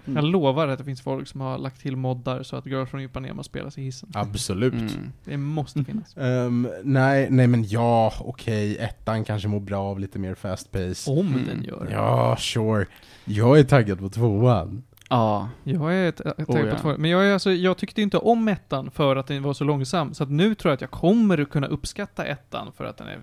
Mm. 0.04 0.16
Jag 0.16 0.24
lovar 0.24 0.68
att 0.68 0.78
det 0.78 0.84
finns 0.84 1.02
folk 1.02 1.28
som 1.28 1.40
har 1.40 1.58
lagt 1.58 1.80
till 1.80 1.96
moddar 1.96 2.42
så 2.42 2.56
att 2.56 2.66
Girls 2.66 2.90
from 2.90 3.00
Ipanema 3.00 3.42
spelas 3.42 3.78
i 3.78 3.82
hissen. 3.82 4.10
Absolut. 4.14 4.72
Mm. 4.72 5.12
Det 5.24 5.36
måste 5.36 5.84
finnas. 5.84 6.16
Ehm, 6.16 6.68
nej, 6.82 7.26
nej 7.30 7.46
men 7.46 7.64
ja, 7.68 8.12
okej, 8.20 8.76
ettan 8.78 9.24
kanske 9.24 9.48
mår 9.48 9.60
bra 9.60 9.80
av 9.82 10.00
lite 10.00 10.18
mer 10.18 10.34
fast 10.34 10.70
pace. 10.72 11.10
Om 11.10 11.26
Mm. 11.26 11.46
den 11.46 11.62
gör. 11.64 11.88
Ja, 11.92 12.36
sure. 12.38 12.86
Jag 13.24 13.58
är 13.58 13.64
taggad 13.64 13.98
på 13.98 14.08
tvåan. 14.08 14.82
Ja. 15.10 15.48
Jag 15.64 15.94
är 15.94 16.08
Oh, 16.12 16.44
taggad 16.44 16.66
ja. 16.68 16.74
på 16.74 16.78
två. 16.80 16.94
Men 16.98 17.10
jag, 17.10 17.26
är 17.26 17.32
alltså, 17.32 17.52
jag 17.52 17.76
tyckte 17.78 18.02
inte 18.02 18.18
om 18.18 18.48
ettan 18.48 18.90
för 18.90 19.16
att 19.16 19.26
den 19.26 19.42
var 19.42 19.54
så 19.54 19.64
långsam. 19.64 20.14
Så 20.14 20.22
att 20.22 20.30
nu 20.30 20.54
tror 20.54 20.70
jag 20.70 20.74
att 20.74 20.80
jag 20.80 20.90
kommer 20.90 21.38
att 21.42 21.50
kunna 21.50 21.66
uppskatta 21.66 22.24
ettan 22.24 22.72
för 22.76 22.84
att 22.84 22.96
den 22.96 23.08
är... 23.08 23.18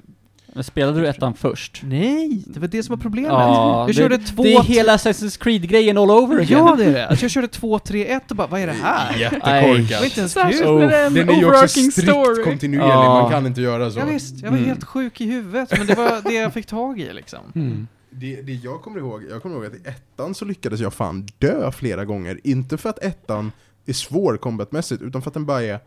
Men 0.53 0.63
spelade 0.63 0.99
du 1.01 1.07
ettan 1.07 1.33
först? 1.33 1.81
Nej! 1.85 2.43
Det 2.47 2.59
var 2.59 2.67
det 2.67 2.83
som 2.83 2.95
var 2.95 3.01
problemet. 3.01 3.31
Ja, 3.31 3.77
jag 3.79 3.87
det, 3.87 3.93
körde 3.93 4.17
två... 4.17 4.43
det 4.43 4.53
är 4.53 4.63
hela 4.63 4.95
Assassin's 4.97 5.39
Creed-grejen 5.43 5.97
all 5.97 6.11
over 6.11 6.35
again. 6.41 6.59
Ja, 6.67 6.75
det 6.75 6.85
är 6.85 6.93
det. 6.93 7.07
Alltså 7.07 7.23
jag 7.25 7.31
körde 7.31 7.47
2, 7.47 7.79
3, 7.79 8.05
1 8.05 8.31
och 8.31 8.37
bara, 8.37 8.47
vad 8.47 8.61
är 8.61 8.67
det 8.67 8.73
här? 8.73 9.13
Det 9.13 9.19
Jättekorkat. 9.19 9.99
var 9.99 10.05
inte 10.05 10.19
ens 10.19 10.33
kul. 10.33 10.79
det 10.89 11.05
en 11.05 11.13
Den 11.13 11.29
är 11.29 11.33
ju 11.33 11.45
också 11.45 11.67
strikt 11.67 11.93
story. 11.93 12.43
kontinuerlig, 12.43 12.89
Ja. 12.93 13.21
man 13.21 13.31
kan 13.31 13.45
inte 13.45 13.61
göra 13.61 13.91
så. 13.91 13.99
Ja, 13.99 14.05
visst, 14.05 14.35
jag 14.41 14.49
var 14.51 14.57
Mm. 14.57 14.69
helt 14.69 14.83
sjuk 14.83 15.21
i 15.21 15.25
huvudet, 15.25 15.77
men 15.77 15.87
det 15.87 15.95
var 15.95 16.21
det 16.29 16.33
jag 16.33 16.53
fick 16.53 16.65
tag 16.65 16.99
i 16.99 17.13
liksom. 17.13 17.39
Mm. 17.55 17.87
Det, 18.11 18.41
det 18.41 18.53
jag 18.53 18.81
kommer 18.81 18.99
ihåg, 18.99 19.23
jag 19.29 19.41
kommer 19.41 19.55
ihåg 19.55 19.65
att 19.65 19.73
i 19.73 19.81
ettan 19.85 20.35
så 20.35 20.45
lyckades 20.45 20.79
jag 20.79 20.93
fan 20.93 21.27
dö 21.37 21.71
flera 21.71 22.05
gånger. 22.05 22.39
Inte 22.43 22.77
för 22.77 22.89
att 22.89 22.99
ettan 23.03 23.51
är 23.85 23.93
svår 23.93 24.37
combatmässigt, 24.37 25.01
utan 25.01 25.21
för 25.21 25.29
att 25.29 25.33
den 25.33 25.45
bara 25.45 25.63
är 25.63 25.79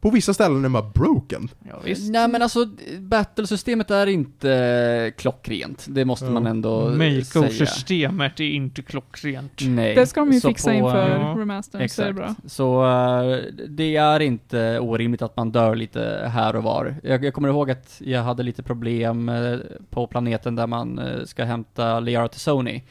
på 0.00 0.10
vissa 0.10 0.34
ställen 0.34 0.64
är 0.64 0.68
bara 0.68 0.90
broken. 0.94 1.48
Ja, 1.68 1.80
visst. 1.84 2.10
Nej 2.12 2.28
men 2.28 2.42
alltså, 2.42 2.66
battlesystemet 2.98 3.90
är 3.90 4.06
inte 4.06 5.12
klockrent. 5.16 5.86
Det 5.88 6.04
måste 6.04 6.24
Ja. 6.24 6.30
man 6.30 6.46
ändå 6.46 6.96
säga. 6.96 7.18
Mako-systemet 7.18 8.40
är 8.40 8.44
inte 8.44 8.82
klockrent. 8.82 9.52
Nej. 9.66 9.94
Det 9.94 10.06
ska 10.06 10.20
de 10.20 10.32
ju 10.32 10.40
Så 10.40 10.48
fixa 10.48 10.70
på, 10.70 10.76
inför 10.76 11.08
ja, 11.08 11.34
remastern, 11.38 11.70
så 11.72 11.76
det 11.78 11.82
är 11.82 12.10
Exakt. 12.10 12.16
bra. 12.16 12.34
Så 12.46 12.84
eh, 12.84 13.38
det 13.68 13.96
är 13.96 14.20
inte 14.20 14.78
orimligt 14.78 15.22
att 15.22 15.36
man 15.36 15.52
dör 15.52 15.74
lite 15.76 16.30
här 16.34 16.56
och 16.56 16.62
var. 16.62 16.94
Jag, 17.02 17.24
jag 17.24 17.34
kommer 17.34 17.48
ihåg 17.48 17.70
att 17.70 18.00
jag 18.04 18.22
hade 18.22 18.42
lite 18.42 18.62
problem 18.62 19.28
eh, 19.28 19.56
på 19.90 20.06
planeten 20.06 20.56
där 20.56 20.66
man 20.66 20.98
eh, 20.98 21.24
ska 21.24 21.44
hämta 21.44 22.00
Liara 22.00 22.28
till 22.28 22.40
Sony. 22.40 22.82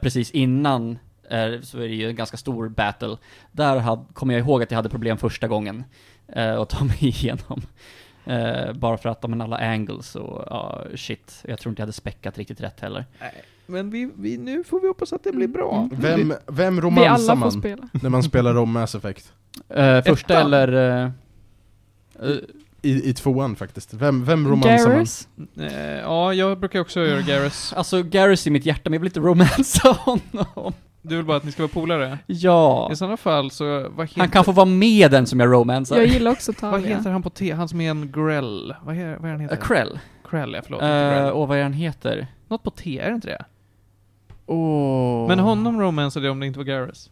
Precis 0.00 0.30
innan 0.30 0.98
så 1.62 1.78
är 1.78 1.88
det 1.88 1.94
ju 1.94 2.08
en 2.08 2.16
ganska 2.16 2.36
stor 2.36 2.68
battle. 2.68 3.16
Där 3.52 3.76
had, 3.76 4.06
kommer 4.12 4.34
jag 4.34 4.40
ihåg 4.46 4.62
att 4.62 4.70
jag 4.70 4.76
hade 4.76 4.88
problem 4.88 5.18
första 5.18 5.48
gången 5.48 5.84
eh, 6.32 6.60
att 6.60 6.68
ta 6.70 6.84
mig 6.84 6.96
igenom. 7.00 7.62
Eh, 8.26 8.72
bara 8.72 8.98
för 8.98 9.08
att 9.08 9.20
de 9.22 9.40
alla 9.40 9.56
angles 9.58 10.16
och 10.16 10.44
ja, 10.50 10.84
shit. 10.94 11.42
Jag 11.48 11.58
tror 11.58 11.70
inte 11.70 11.80
jag 11.80 11.86
hade 11.86 11.92
späckat 11.92 12.38
riktigt 12.38 12.60
rätt 12.60 12.80
heller. 12.80 13.04
Men 13.66 13.90
vi, 13.90 14.10
vi, 14.16 14.38
nu 14.38 14.64
får 14.64 14.80
vi 14.80 14.86
hoppas 14.88 15.12
att 15.12 15.24
det 15.24 15.32
blir 15.32 15.48
bra. 15.48 15.76
Mm. 15.92 16.00
Vem, 16.00 16.34
vem 16.46 16.74
Vi 16.76 16.80
romansar 16.82 17.10
alla 17.12 17.26
får 17.26 17.36
man 17.36 17.52
spela. 17.52 17.88
när 17.92 18.10
man 18.10 18.22
spelar 18.22 18.56
om 18.56 18.72
Mass 18.72 18.94
Effect? 18.94 19.32
Eh, 19.68 20.02
första 20.02 20.34
Ettan. 20.34 20.46
eller... 20.52 21.04
eh, 22.22 22.30
I, 22.82 23.10
I 23.10 23.14
tvåan 23.14 23.56
faktiskt. 23.56 23.94
Vem, 23.94 24.24
vem 24.24 24.48
romansar 24.48 24.86
man? 24.88 24.94
Garrus. 24.96 25.28
Eh, 25.58 25.72
ja, 26.00 26.34
jag 26.34 26.58
brukar 26.58 26.80
också 26.80 27.00
göra 27.00 27.20
Garrus. 27.20 27.72
Alltså 27.72 28.02
Garrus 28.02 28.46
i 28.46 28.50
mitt 28.50 28.66
hjärta, 28.66 28.82
men 28.84 28.92
jag 28.92 29.00
vill 29.00 29.08
inte 29.08 29.20
romansa 29.20 29.88
honom. 29.98 30.72
Du 31.02 31.16
vill 31.16 31.24
bara 31.24 31.36
att 31.36 31.44
ni 31.44 31.52
ska 31.52 31.62
vara 31.62 31.72
polare? 31.72 32.18
Ja. 32.26 32.88
I 32.92 32.96
sådana 32.96 33.16
fall 33.16 33.50
så, 33.50 33.88
vad 33.88 34.06
heter, 34.08 34.20
Han 34.20 34.30
kan 34.30 34.44
få 34.44 34.52
vara 34.52 34.66
med 34.66 35.10
den 35.10 35.26
som 35.26 35.40
jag 35.40 35.52
romansar. 35.52 35.96
Jag 35.96 36.06
gillar 36.06 36.30
också 36.30 36.52
vad 36.60 36.72
Talia. 36.72 36.96
heter 36.96 37.10
han 37.10 37.22
på 37.22 37.30
T? 37.30 37.52
Han 37.52 37.68
som 37.68 37.80
är 37.80 37.90
en 37.90 38.12
Grell. 38.12 38.74
Vad 38.84 38.96
är, 38.96 39.16
vad 39.16 39.24
är 39.26 39.30
han 39.32 39.40
heter? 39.40 39.56
Uh, 39.56 39.62
Krell. 39.62 39.98
Krell, 40.30 40.52
ja 40.54 40.60
förlåt. 40.64 40.82
inte 40.82 41.22
Uh, 41.24 41.28
och 41.28 41.48
vad 41.48 41.58
är 41.58 41.62
han 41.62 41.72
heter? 41.72 42.26
Något 42.48 42.62
på 42.62 42.70
T, 42.70 42.98
är 42.98 43.08
det 43.08 43.14
inte 43.14 43.28
det? 43.28 43.44
Oh. 44.46 45.28
Men 45.28 45.38
honom 45.38 45.80
romansade 45.80 46.26
jag 46.26 46.32
om 46.32 46.40
det 46.40 46.46
inte 46.46 46.58
var 46.58 46.64
Garrus. 46.64 47.10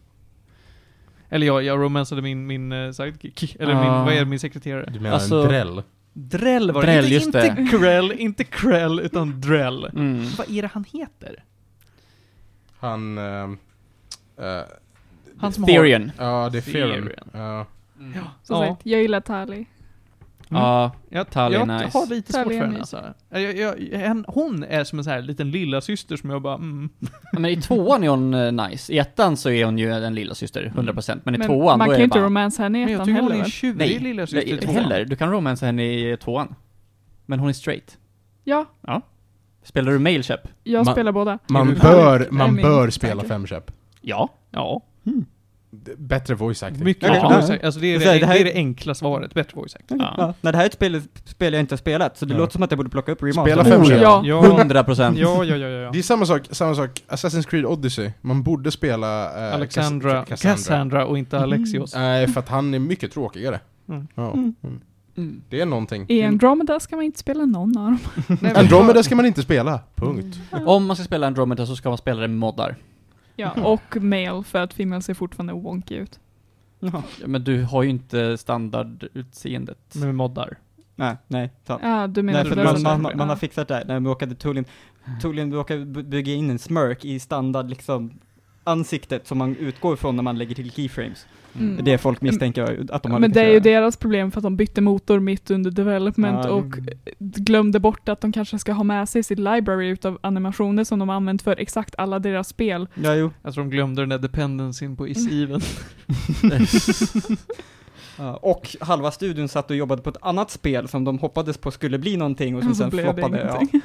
Eller 1.29 1.47
jag, 1.47 1.63
jag 1.63 1.79
romansade 1.79 2.21
min, 2.21 2.47
min 2.47 2.71
uh, 2.71 2.91
sidekick. 2.91 3.55
Eller 3.59 3.73
min, 3.75 3.83
Ah. 3.83 4.03
vad 4.05 4.13
är 4.13 4.19
det, 4.19 4.25
min 4.25 4.39
sekreterare? 4.39 4.89
Du 4.93 4.99
menar 4.99 5.13
Alltså- 5.15 5.41
en 5.41 5.47
dräll? 5.47 5.83
Drell 6.13 6.71
var 6.71 6.81
det. 6.81 6.87
Drell, 6.87 7.13
inte, 7.13 7.25
inte 7.25 7.39
det. 7.61 7.67
Krell, 7.77 8.11
inte 8.11 8.43
Krell, 8.43 8.99
utan 8.99 9.41
Drell. 9.41 9.85
Mm. 9.85 10.25
Vad 10.37 10.49
är 10.49 10.61
det 10.61 10.69
han 10.73 10.85
heter? 10.93 11.43
Han... 12.79 13.17
eh, 13.17 13.47
Han 15.37 15.51
som 15.53 15.65
Therion. 15.65 16.11
Ja, 16.17 16.49
det 16.51 16.57
är 16.57 16.61
Theron. 16.61 16.91
Therion. 16.91 17.09
Ja. 17.33 17.39
har... 17.39 17.65
Som 18.43 18.61
Ja. 18.63 18.67
sagt, 18.67 18.85
jag 18.85 19.01
gillar 19.01 19.21
Tali. 19.21 19.65
Ja. 20.49 20.91
Jag, 21.09 21.29
Talia 21.29 21.59
jag 21.59 21.69
är 21.69 21.83
nice. 21.83 21.97
har 21.97 22.07
lite 22.07 22.33
svårt 22.33 22.43
för 22.43 22.51
är 22.51 22.61
henne 22.61 22.79
alltså. 22.79 23.13
Jag, 23.29 23.57
jag, 23.57 23.79
en, 23.91 24.25
hon 24.27 24.63
är 24.63 24.83
som 24.83 24.99
en 24.99 25.03
sån 25.03 25.13
här 25.13 25.21
liten 25.21 25.51
lilla 25.51 25.81
syster 25.81 26.15
som 26.15 26.29
jag 26.29 26.41
bara 26.41 26.55
mm. 26.55 26.89
Men 27.33 27.45
i 27.45 27.61
tvåan 27.61 28.03
är 28.03 28.07
hon 28.09 28.33
eh, 28.33 28.51
nice. 28.51 28.93
I 28.93 28.97
ettan 28.99 29.37
så 29.37 29.49
är 29.49 29.65
hon 29.65 29.77
ju 29.77 29.91
en 29.91 30.15
lilla 30.15 30.35
syster 30.35 30.73
100%. 30.75 31.19
Men 31.23 31.35
i 31.35 31.37
Men 31.37 31.47
tvåan 31.47 31.77
man 31.79 31.79
då 31.79 31.85
kan 31.85 31.89
är 31.93 31.93
ju 31.93 31.97
det 31.97 32.03
inte 32.03 32.17
bara... 32.19 32.25
romansa 32.25 32.63
henne 32.63 32.79
Men 32.79 32.89
i 32.89 32.91
jag 32.91 32.95
ettan 32.95 33.05
tycker 33.05 33.21
hon 33.21 33.31
heller. 33.31 33.35
är 33.35 33.39
en 33.39 33.43
väl? 33.43 33.51
tjurig 33.51 33.77
Nej, 33.77 33.99
lilla 33.99 34.27
syster 34.27 34.41
i 34.47 34.51
Nej, 34.51 34.61
tvåan. 34.61 34.75
heller. 34.75 35.05
Du 35.05 35.15
kan 35.15 35.31
romansa 35.31 35.65
henne 35.65 35.83
i 35.83 36.17
tvåan. 36.17 36.55
Men 37.25 37.39
hon 37.39 37.49
är 37.49 37.53
straight. 37.53 37.97
Ja, 38.43 38.65
Spelar 39.63 39.91
du 39.91 39.99
mailköp? 39.99 40.41
jag 40.63 40.85
Man- 40.85 40.93
spelar 40.93 41.11
båda. 41.11 41.39
Man 41.49 41.73
bör, 41.81 42.19
är 42.19 42.31
man 42.31 42.55
bör 42.55 42.89
spela 42.89 43.23
femköp. 43.23 43.71
Ja. 44.01 44.29
Ja. 44.51 44.81
D- 45.73 45.91
Bättre 45.97 46.35
voice 46.35 46.63
acting. 46.63 46.83
Mycket 46.83 47.03
Ja. 47.03 47.09
bättre 47.13 47.27
voice 47.35 47.49
acting. 47.49 47.65
Alltså 47.65 47.79
det 47.79 47.87
är 47.87 47.99
det, 47.99 48.05
det 48.19 48.25
här- 48.25 48.33
det 48.33 48.39
är 48.41 48.45
det 48.45 48.53
enkla 48.53 48.95
svaret. 48.95 49.33
Bättre 49.33 49.55
voice 49.55 49.75
acting. 49.75 49.97
Ja. 49.99 50.33
Nej, 50.41 50.51
det 50.51 50.57
här 50.57 50.63
är 50.63 50.67
ett 50.67 50.73
spel, 50.73 51.01
spel 51.25 51.53
jag 51.53 51.59
inte 51.59 51.73
har 51.73 51.77
spelat, 51.77 52.17
så 52.17 52.25
det 52.25 52.33
Ja. 52.33 52.37
låter 52.39 52.53
som 52.53 52.63
att 52.63 52.71
jag 52.71 52.77
borde 52.77 52.89
plocka 52.89 53.11
upp 53.11 53.23
remaster. 53.23 53.41
Spela 53.41 53.63
fem 53.65 53.81
Oh, 53.81 53.87
köp. 53.87 54.01
ja. 54.01 54.21
Ja, 54.25 54.41
100%. 54.41 55.17
ja, 55.17 55.43
ja, 55.43 55.55
ja, 55.55 55.67
ja. 55.67 55.91
Det 55.91 55.99
är 55.99 56.03
samma 56.03 56.25
sak, 56.25 56.41
samma 56.51 56.75
sak, 56.75 57.03
Assassin's 57.07 57.47
Creed 57.49 57.65
Odyssey. 57.65 58.11
Man 58.21 58.43
borde 58.43 58.71
spela 58.71 59.47
eh, 59.47 59.55
Alexandra, 59.55 60.23
Cass- 60.25 60.41
Cassandra. 60.43 61.05
och 61.05 61.17
inte 61.17 61.39
Alexios. 61.39 61.95
Nej, 61.95 62.27
för 62.27 62.39
att 62.39 62.49
han 62.49 62.73
är 62.73 62.79
mycket 62.79 63.11
tråkigare. 63.11 63.59
Mm. 63.89 64.07
Ja. 64.15 64.31
Mm. 64.33 64.55
Mm. 64.63 64.79
Mm. 65.17 65.41
Det 65.49 65.61
är 65.61 65.65
någonting. 65.65 66.05
I 66.09 66.23
Andromeda 66.23 66.79
ska 66.79 66.95
man 66.95 67.05
inte 67.05 67.19
spela 67.19 67.45
någon 67.45 67.77
av 67.77 67.85
dem. 67.85 67.99
Andromeda 68.55 69.03
ska 69.03 69.15
man 69.15 69.25
inte 69.25 69.41
spela, 69.41 69.79
punkt. 69.95 70.39
Om 70.65 70.85
man 70.85 70.95
ska 70.95 71.03
spela 71.05 71.27
Andromeda 71.27 71.65
så 71.65 71.75
ska 71.75 71.89
man 71.89 71.97
spela 71.97 72.21
det 72.21 72.27
med 72.27 72.37
moddar. 72.37 72.75
Ja, 73.41 73.63
och 73.65 74.03
male 74.03 74.43
för 74.43 74.59
att 74.59 74.73
female 74.73 75.01
ser 75.01 75.13
fortfarande 75.13 75.53
wonky 75.53 75.95
ut. 75.95 76.19
Jaha. 76.79 77.03
Ja, 77.21 77.27
Men 77.27 77.43
du 77.43 77.63
har 77.63 77.83
ju 77.83 77.89
inte 77.89 78.37
standardutseendet. 78.37 79.95
Med 79.95 80.15
moddar. 80.15 80.57
Nej, 80.95 81.15
nej, 81.27 81.49
sant. 81.67 81.81
Ja, 81.83 82.07
du 82.07 82.23
menar 82.23 82.39
Nej, 82.43 82.49
för 82.49 82.55
det 82.55 82.63
man, 82.63 82.81
man, 82.81 83.01
man, 83.01 83.17
man 83.17 83.29
har 83.29 83.35
fixat 83.35 83.67
det 83.67 83.73
här, 83.75 83.85
när 83.85 83.99
vi 83.99 84.05
råkade 84.05 84.35
Tullin, 84.35 84.65
Tullin 85.21 85.53
råkade 85.53 85.85
by- 85.85 86.03
bygga 86.03 86.33
in 86.33 86.49
en 86.49 86.59
smirk 86.59 87.05
i 87.05 87.19
standard 87.19 87.69
liksom 87.69 88.19
ansiktet 88.63 89.27
som 89.27 89.37
man 89.37 89.55
utgår 89.55 89.95
från 89.95 90.15
när 90.15 90.23
man 90.23 90.37
lägger 90.37 90.55
till 90.55 90.71
keyframes. 90.71 91.25
Mm. 91.59 91.85
Det 91.85 91.93
är 91.93 91.97
folk 91.97 92.21
misstänker 92.21 92.85
att 92.91 93.03
de 93.03 93.11
har 93.11 93.19
Men 93.19 93.31
det 93.31 93.41
är 93.41 93.51
ju 93.51 93.59
deras 93.59 93.97
problem 93.97 94.31
för 94.31 94.39
att 94.39 94.43
de 94.43 94.55
bytte 94.57 94.81
motor 94.81 95.19
mitt 95.19 95.51
under 95.51 95.71
development 95.71 96.45
Ja, 96.45 96.51
och 96.51 96.73
glömde 97.19 97.79
bort 97.79 98.09
att 98.09 98.21
de 98.21 98.31
kanske 98.31 98.59
ska 98.59 98.71
ha 98.71 98.83
med 98.83 99.09
sig 99.09 99.23
sitt 99.23 99.39
library 99.39 99.87
utav 99.87 100.17
animationer 100.21 100.83
som 100.83 100.99
de 100.99 101.09
har 101.09 101.15
använt 101.15 101.41
för 101.41 101.55
exakt 101.59 101.95
alla 101.97 102.19
deras 102.19 102.47
spel. 102.47 102.87
Ja, 102.93 103.15
jo. 103.15 103.31
Jag 103.41 103.53
tror 103.53 103.63
de 103.63 103.69
glömde 103.69 104.01
den 104.01 104.09
där 104.09 104.19
dependencyn 104.19 104.95
på 104.95 105.07
Mm. 105.07 105.11
is-even. 105.17 105.61
Ja, 108.17 108.35
och 108.35 108.75
halva 108.81 109.11
studion 109.11 109.47
satt 109.47 109.69
och 109.69 109.75
jobbade 109.75 110.01
på 110.01 110.09
ett 110.09 110.17
annat 110.21 110.51
spel 110.51 110.87
som 110.87 111.03
de 111.03 111.19
hoppades 111.19 111.57
på 111.57 111.71
skulle 111.71 111.97
bli 111.97 112.17
någonting 112.17 112.55
och 112.55 112.63
som 112.63 112.75
sen 112.75 112.89
blev 112.89 113.05
det 113.05 113.13
floppade. 113.13 113.67
Ja. 113.71 113.79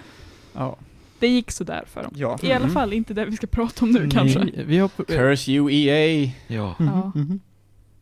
Ja. 0.52 0.76
Det 1.18 1.28
gick 1.28 1.50
sådär 1.50 1.84
för 1.86 2.02
dem. 2.02 2.12
Ja. 2.16 2.38
I 2.42 2.46
alla 2.52 2.56
Mm. 2.64 2.70
fall 2.70 2.92
inte 2.92 3.14
det 3.14 3.24
vi 3.24 3.36
ska 3.36 3.46
prata 3.46 3.84
om 3.84 3.90
nu 3.90 4.10
kanske. 4.10 4.38
Nej, 4.38 4.64
Vi 4.66 4.78
har, 4.78 4.88
Curse 4.88 5.52
you 5.52 5.70
EA. 5.72 6.30
ja. 6.46 6.74
Ja. 6.78 7.12
Mhm. 7.14 7.40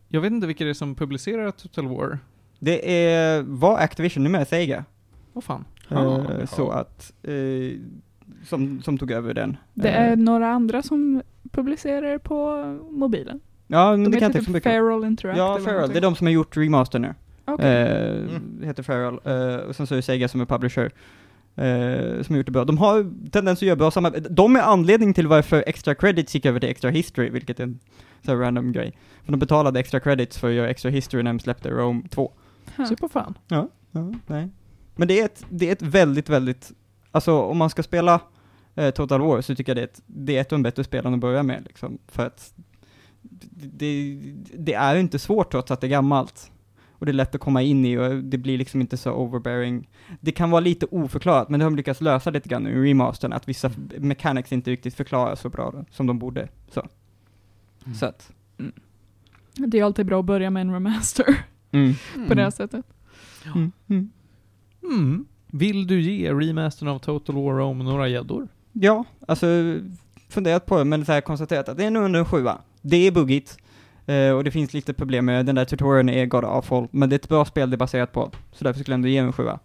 Jag 0.09 0.21
vet 0.21 0.31
inte 0.31 0.47
vilka 0.47 0.63
det 0.63 0.69
är 0.69 0.73
som 0.73 0.95
publicerar 0.95 1.51
Total 1.51 1.87
War. 1.87 2.19
Det 2.59 3.03
är, 3.05 3.41
var 3.41 3.77
Activision, 3.79 4.23
numera 4.23 4.45
Sega. 4.45 4.85
Vad 5.33 5.43
fan? 5.43 5.65
Eh, 5.89 5.97
ja. 5.97 6.47
Så 6.47 6.69
att, 6.69 7.13
eh, 7.23 7.33
som, 8.47 8.81
som 8.81 8.97
tog 8.97 9.11
över 9.11 9.33
den. 9.33 9.57
Det 9.73 9.89
Eh, 9.89 10.03
är 10.11 10.15
några 10.15 10.47
andra 10.49 10.81
som 10.81 11.21
publicerar 11.51 12.17
på 12.17 12.63
mobilen. 12.91 13.39
Ja, 13.67 13.91
men 13.91 14.03
De 14.03 14.11
det 14.11 14.19
kan 14.19 14.25
inte 14.25 14.39
så 14.39 14.45
typ 14.45 14.53
mycket. 14.53 14.71
Feral 14.71 15.05
Interactive. 15.05 15.45
Ja, 15.45 15.59
Feral. 15.65 15.89
Det 15.89 15.97
är 15.97 16.01
de 16.01 16.15
som 16.15 16.27
har 16.27 16.31
gjort 16.31 16.57
remaster 16.57 16.99
nu. 16.99 17.13
Okej. 17.45 17.65
Eh, 17.81 18.15
Mm. 18.15 18.61
Heter 18.63 18.83
Feral. 18.83 19.19
Eh, 19.23 19.55
och 19.55 19.75
sen 19.75 19.87
så 19.87 19.93
är 19.93 19.95
det 19.95 20.01
Sega 20.01 20.27
som 20.27 20.41
är 20.41 20.45
publisher. 20.45 20.91
Eh, 21.55 22.23
som 22.23 22.33
har 22.33 22.37
gjort 22.37 22.45
det 22.45 22.51
bra. 22.51 22.65
De 22.65 22.77
har 22.77 23.29
tendens 23.29 23.59
att 23.59 23.67
göra 23.67 23.75
bra 23.75 23.91
samarbete. 23.91 24.29
De 24.29 24.55
är 24.55 24.61
anledning 24.61 25.13
till 25.13 25.27
varför 25.27 25.63
extra 25.67 25.95
credits 25.95 26.35
gick 26.35 26.45
över 26.45 26.59
till 26.59 26.69
extra 26.69 26.89
history, 26.89 27.29
vilket 27.29 27.59
är 27.59 27.63
en 27.63 27.79
så 28.25 28.31
här 28.31 28.37
random 28.37 28.71
grej. 28.71 28.97
För 29.23 29.31
de 29.31 29.39
betalade 29.39 29.79
extra 29.79 29.99
credits 29.99 30.37
för 30.37 30.47
att 30.47 30.53
göra 30.53 30.69
extra 30.69 30.91
history 30.91 31.23
när 31.23 31.33
de 31.33 31.39
släppte 31.39 31.69
Rome 31.69 32.01
2. 32.09 32.33
Ha. 32.77 32.85
Se 32.85 32.95
på 32.95 33.09
fan. 33.09 33.37
Ja, 33.47 33.69
nej. 34.27 34.49
Men 34.95 35.07
det 35.07 35.19
är 35.19 35.25
ett, 35.25 35.45
det 35.49 35.67
är 35.67 35.71
ett 35.71 35.81
väldigt, 35.81 36.29
väldigt, 36.29 36.71
alltså 37.11 37.41
om 37.41 37.57
man 37.57 37.69
ska 37.69 37.83
spela 37.83 38.19
eh, 38.75 38.91
Total 38.91 39.21
War 39.21 39.41
så 39.41 39.55
tycker 39.55 39.69
jag 39.69 39.77
det 39.77 39.81
är 39.81 39.87
ett, 39.87 40.01
det 40.05 40.37
är 40.37 40.41
ett 40.41 40.51
av 40.51 40.59
de 40.59 40.63
bättre 40.63 40.83
spelen 40.83 41.13
att 41.13 41.19
börja 41.19 41.43
med 41.43 41.63
liksom, 41.65 41.97
för 42.07 42.25
att 42.25 42.53
det, 43.21 43.67
det, 43.67 44.19
det 44.53 44.73
är 44.73 44.95
inte 44.95 45.19
svårt 45.19 45.51
trots 45.51 45.71
att 45.71 45.81
det 45.81 45.87
är 45.87 45.89
gammalt. 45.89 46.51
Och 46.99 47.05
det 47.05 47.11
är 47.11 47.13
lätt 47.13 47.35
att 47.35 47.41
komma 47.41 47.61
in 47.61 47.85
i 47.85 47.97
och 47.97 48.15
det 48.15 48.37
blir 48.37 48.57
liksom 48.57 48.81
inte 48.81 48.97
så 48.97 49.11
overbearing. 49.11 49.89
Det 50.19 50.31
kan 50.31 50.51
vara 50.51 50.59
lite 50.59 50.85
oförklarat, 50.85 51.49
men 51.49 51.59
det 51.59 51.63
har 51.63 51.71
de 51.71 51.75
lyckats 51.77 52.01
lösa 52.01 52.29
lite 52.29 52.49
grann 52.49 52.63
nu 52.63 52.87
i 52.87 52.89
remastern, 52.89 53.33
att 53.33 53.49
vissa 53.49 53.71
mechanics 53.97 54.51
inte 54.51 54.71
riktigt 54.71 54.95
förklaras 54.95 55.39
så 55.39 55.49
bra 55.49 55.71
då, 55.71 55.85
som 55.91 56.07
de 56.07 56.19
borde. 56.19 56.47
Så. 56.69 56.87
Så 57.93 58.05
att, 58.05 58.31
Det 59.53 59.79
är 59.79 59.83
alltid 59.83 60.05
bra 60.05 60.19
att 60.19 60.25
börja 60.25 60.49
med 60.49 60.61
en 60.61 60.73
remaster 60.73 61.37
mm. 61.71 61.93
på 62.27 62.33
det 62.33 62.43
här 62.43 62.51
sättet. 62.51 62.85
Mm. 63.55 63.71
Mm. 63.89 64.11
Mm. 64.83 65.25
Vill 65.47 65.87
du 65.87 66.01
ge 66.01 66.33
remastern 66.33 66.87
av 66.87 66.99
Total 66.99 67.35
War 67.35 67.53
Rome 67.53 67.83
några 67.83 68.07
gäddor? 68.07 68.47
Ja, 68.71 69.03
alltså 69.27 69.47
funderat 70.29 70.65
på 70.65 70.77
det, 70.77 70.85
men 70.85 71.05
så 71.05 71.11
här 71.11 71.21
konstaterat 71.21 71.69
att 71.69 71.77
det 71.77 71.85
är 71.85 71.91
nog 71.91 72.03
under 72.03 72.19
en 72.19 72.25
sjua. 72.25 72.61
Det 72.81 73.07
är 73.07 73.11
buggigt, 73.11 73.57
eh, 74.05 74.31
och 74.31 74.43
det 74.43 74.51
finns 74.51 74.73
lite 74.73 74.93
problem 74.93 75.25
med 75.25 75.45
den 75.45 75.55
där 75.55 75.65
tutorialen 75.65 76.09
är 76.15 76.25
God 76.25 76.43
awful, 76.43 76.87
men 76.91 77.09
det 77.09 77.13
är 77.13 77.19
ett 77.19 77.29
bra 77.29 77.45
spel 77.45 77.69
det 77.69 77.75
är 77.75 77.77
baserat 77.77 78.11
på, 78.11 78.31
så 78.51 78.63
därför 78.63 78.79
skulle 78.79 78.93
jag 78.93 78.97
ändå 78.97 79.07
ge 79.07 79.17
en 79.17 79.33
sjua. 79.33 79.59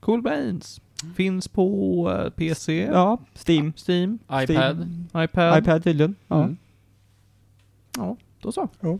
Cool 0.00 0.22
Brains. 0.22 0.80
Finns 1.16 1.48
på 1.48 2.10
eh, 2.24 2.30
PC, 2.30 2.84
Ja, 2.92 3.18
Steam, 3.48 3.72
Steam, 3.88 4.18
iPad. 4.42 4.88
iPad. 5.24 5.58
iPad 5.58 5.84
tydligen. 5.84 6.14
Ja. 6.28 6.42
Mm. 6.44 6.56
Ja, 7.96 8.16
då 8.40 8.52
så. 8.52 8.68
Ja. 8.80 8.98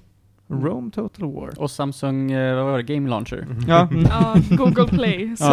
Rome 0.48 0.90
Total 0.90 1.32
War. 1.32 1.60
Och 1.60 1.70
Samsung, 1.70 2.30
eh, 2.32 2.54
vad 2.56 2.64
var 2.64 2.76
det, 2.76 2.94
Game 2.94 3.10
Launcher? 3.10 3.46
Ja, 3.68 3.88
mm. 3.90 4.02
Ja, 4.10 4.36
Google 4.50 4.88
Play, 4.88 5.36
så 5.36 5.44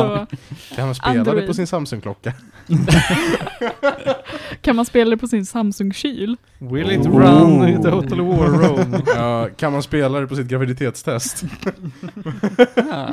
man 0.78 0.96
spela 0.96 1.14
det 1.14 1.20
Android. 1.20 1.48
på 1.48 1.54
sin 1.54 1.68
Samsung-klocka? 1.68 2.34
kan 4.62 4.76
man 4.76 4.86
spela 4.86 5.10
det 5.10 5.18
på 5.18 5.28
sin 5.28 5.46
Samsung-kyl. 5.46 6.38
Will 6.60 6.92
it 6.92 7.08
Oh. 7.08 7.20
run 7.20 7.70
i 7.70 7.76
Total 7.84 8.22
War 8.22 8.48
Rome? 8.48 9.02
Ja, 9.16 9.50
kan 9.58 9.72
man 9.72 9.84
spela 9.84 10.20
det 10.20 10.28
på 10.28 10.36
sitt 10.36 10.48
graviditetstest? 10.48 11.44
Ja. 12.76 13.10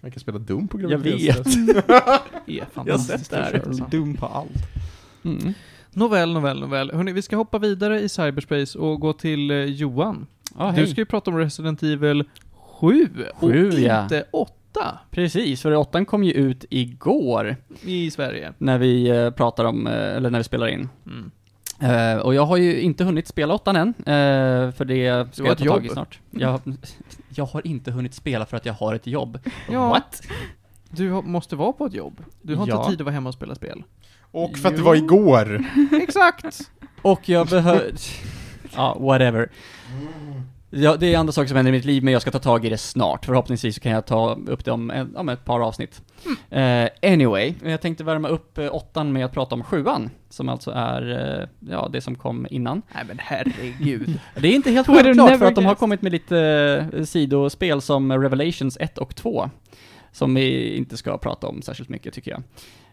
Man 0.00 0.10
kan 0.10 0.20
spela 0.20 0.38
dum 0.38 0.68
på 0.68 0.80
Jag 0.80 0.90
graviditetstest. 0.90 1.56
är 1.58 2.14
Jag 2.46 2.64
har 2.94 2.98
sett 2.98 3.30
det 3.30 3.36
här. 3.36 3.90
dum 3.90 4.14
på 4.16 4.26
allt. 4.26 4.50
Mm. 5.24 5.54
Nåväl, 5.92 6.32
nåväl, 6.32 6.60
nåväl. 6.60 6.90
Hörni, 6.92 7.12
vi 7.12 7.22
ska 7.22 7.36
hoppa 7.36 7.58
vidare 7.58 8.00
i 8.00 8.08
cyberspace 8.08 8.78
och 8.78 9.00
gå 9.00 9.12
till 9.12 9.50
eh, 9.50 9.56
Johan. 9.64 10.26
Ja, 10.58 10.72
Du 10.76 10.86
ska 10.86 11.00
ju 11.00 11.04
prata 11.04 11.30
om 11.30 11.38
Resident 11.38 11.82
Evil 11.82 12.24
7 12.80 13.08
Sju, 13.40 13.68
och 13.72 13.78
ja. 13.80 14.02
inte 14.02 14.24
8 14.30 14.98
Precis, 15.10 15.62
för 15.62 15.74
åttan 15.74 16.06
kom 16.06 16.24
ju 16.24 16.32
ut 16.32 16.64
igår 16.70 17.56
i 17.82 18.10
Sverige. 18.10 18.52
när 18.58 18.78
vi 18.78 19.08
eh, 19.08 19.30
pratar 19.30 19.64
om, 19.64 19.86
eh, 19.86 19.92
eller 19.92 20.30
när 20.30 20.38
vi 20.38 20.44
spelar 20.44 20.66
in. 20.66 20.88
Mm. 21.06 21.30
Eh, 21.80 22.18
och 22.22 22.34
jag 22.34 22.46
har 22.46 22.56
ju 22.56 22.80
inte 22.80 23.04
hunnit 23.04 23.28
spela 23.28 23.54
åttan 23.54 23.76
än, 23.76 23.88
eh, 23.98 24.72
för 24.72 24.84
det 24.84 25.28
ska 25.34 25.42
har 25.42 25.48
jag 25.48 25.52
ett 25.52 25.58
ta 25.58 25.64
tag 25.64 25.82
i 25.84 25.86
jobb. 25.86 25.92
snart. 25.94 26.18
Jag, 26.30 26.60
jag 27.28 27.44
har 27.44 27.66
inte 27.66 27.90
hunnit 27.90 28.14
spela 28.14 28.46
för 28.46 28.56
att 28.56 28.66
jag 28.66 28.72
har 28.72 28.94
ett 28.94 29.06
jobb. 29.06 29.38
Ja. 29.70 29.88
What? 29.88 30.22
Du 30.90 31.10
har, 31.10 31.22
måste 31.22 31.56
vara 31.56 31.72
på 31.72 31.86
ett 31.86 31.94
jobb. 31.94 32.24
Du 32.42 32.54
har 32.54 32.68
Ja. 32.68 32.76
inte 32.78 32.90
tid 32.90 33.00
att 33.00 33.04
vara 33.04 33.14
hemma 33.14 33.28
och 33.28 33.34
spela 33.34 33.54
spel. 33.54 33.82
Och 34.20 34.58
för 34.58 34.68
att 34.68 34.76
det 34.76 34.82
var 34.82 34.94
igår. 34.94 35.64
Exakt! 36.02 36.70
Och 37.02 37.28
jag 37.28 37.46
behöver... 37.46 37.92
ja, 38.76 38.96
whatever. 39.00 39.48
Ja, 40.76 40.96
det 40.96 41.14
är 41.14 41.18
andra 41.18 41.32
saker 41.32 41.48
som 41.48 41.56
händer 41.56 41.72
i 41.72 41.76
mitt 41.76 41.84
liv, 41.84 42.04
men 42.04 42.12
jag 42.12 42.22
ska 42.22 42.30
ta 42.30 42.38
tag 42.38 42.64
i 42.64 42.68
det 42.68 42.78
snart. 42.78 43.24
Förhoppningsvis 43.24 43.74
så 43.74 43.80
kan 43.80 43.92
jag 43.92 44.06
ta 44.06 44.38
upp 44.46 44.64
det 44.64 44.70
om, 44.70 44.90
en, 44.90 45.16
om 45.16 45.28
ett 45.28 45.44
par 45.44 45.60
avsnitt. 45.60 46.02
Eh, 46.50 46.88
anyway, 47.02 47.54
jag 47.64 47.80
tänkte 47.80 48.04
värma 48.04 48.28
upp 48.28 48.58
eh, 48.58 48.74
åttan 48.74 49.12
med 49.12 49.24
att 49.24 49.32
prata 49.32 49.54
om 49.54 49.62
sjuan, 49.62 50.10
som 50.28 50.48
alltså 50.48 50.70
är, 50.70 51.40
eh, 51.40 51.48
ja, 51.70 51.88
det 51.92 52.00
som 52.00 52.14
kom 52.14 52.46
innan. 52.50 52.82
Nej 52.94 53.04
men 53.08 53.18
herregud. 53.20 54.20
Det 54.40 54.48
är 54.48 54.54
inte 54.54 54.70
helt 54.70 54.86
självklart, 54.86 55.38
för 55.38 55.46
att 55.46 55.54
de 55.54 55.64
har 55.64 55.74
kommit 55.74 56.02
med 56.02 56.12
lite 56.12 57.06
sidospel 57.06 57.80
som 57.80 58.12
Revelations 58.12 58.76
1 58.80 58.98
och 58.98 59.16
2, 59.16 59.50
som 60.12 60.34
vi 60.34 60.76
inte 60.76 60.96
ska 60.96 61.18
prata 61.18 61.46
om 61.46 61.62
särskilt 61.62 61.88
mycket, 61.88 62.14
tycker 62.14 62.30
jag. 62.30 62.42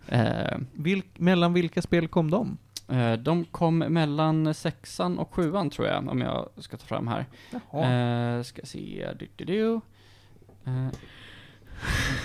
Eh, 0.08 0.58
Vil, 0.74 1.02
mellan 1.16 1.54
vilka 1.54 1.82
spel 1.82 2.08
kom 2.08 2.32
de? 2.32 2.58
Eh, 2.92 3.14
De 3.14 3.46
kom 3.46 3.78
mellan 3.78 4.54
sexan 4.54 5.20
och 5.20 5.34
sjuan 5.36 5.70
tror 5.70 5.88
jag, 5.88 6.08
om 6.10 6.22
jag 6.22 6.50
ska 6.58 6.78
ta 6.78 6.86
fram 6.86 7.08
här. 7.08 7.26
Jaha. 7.72 7.92
Eh, 8.38 8.44
ska 8.44 8.62
se, 8.66 9.08
du, 9.20 9.28
du, 9.36 9.46
du. 9.46 9.74
Eh, 10.66 10.88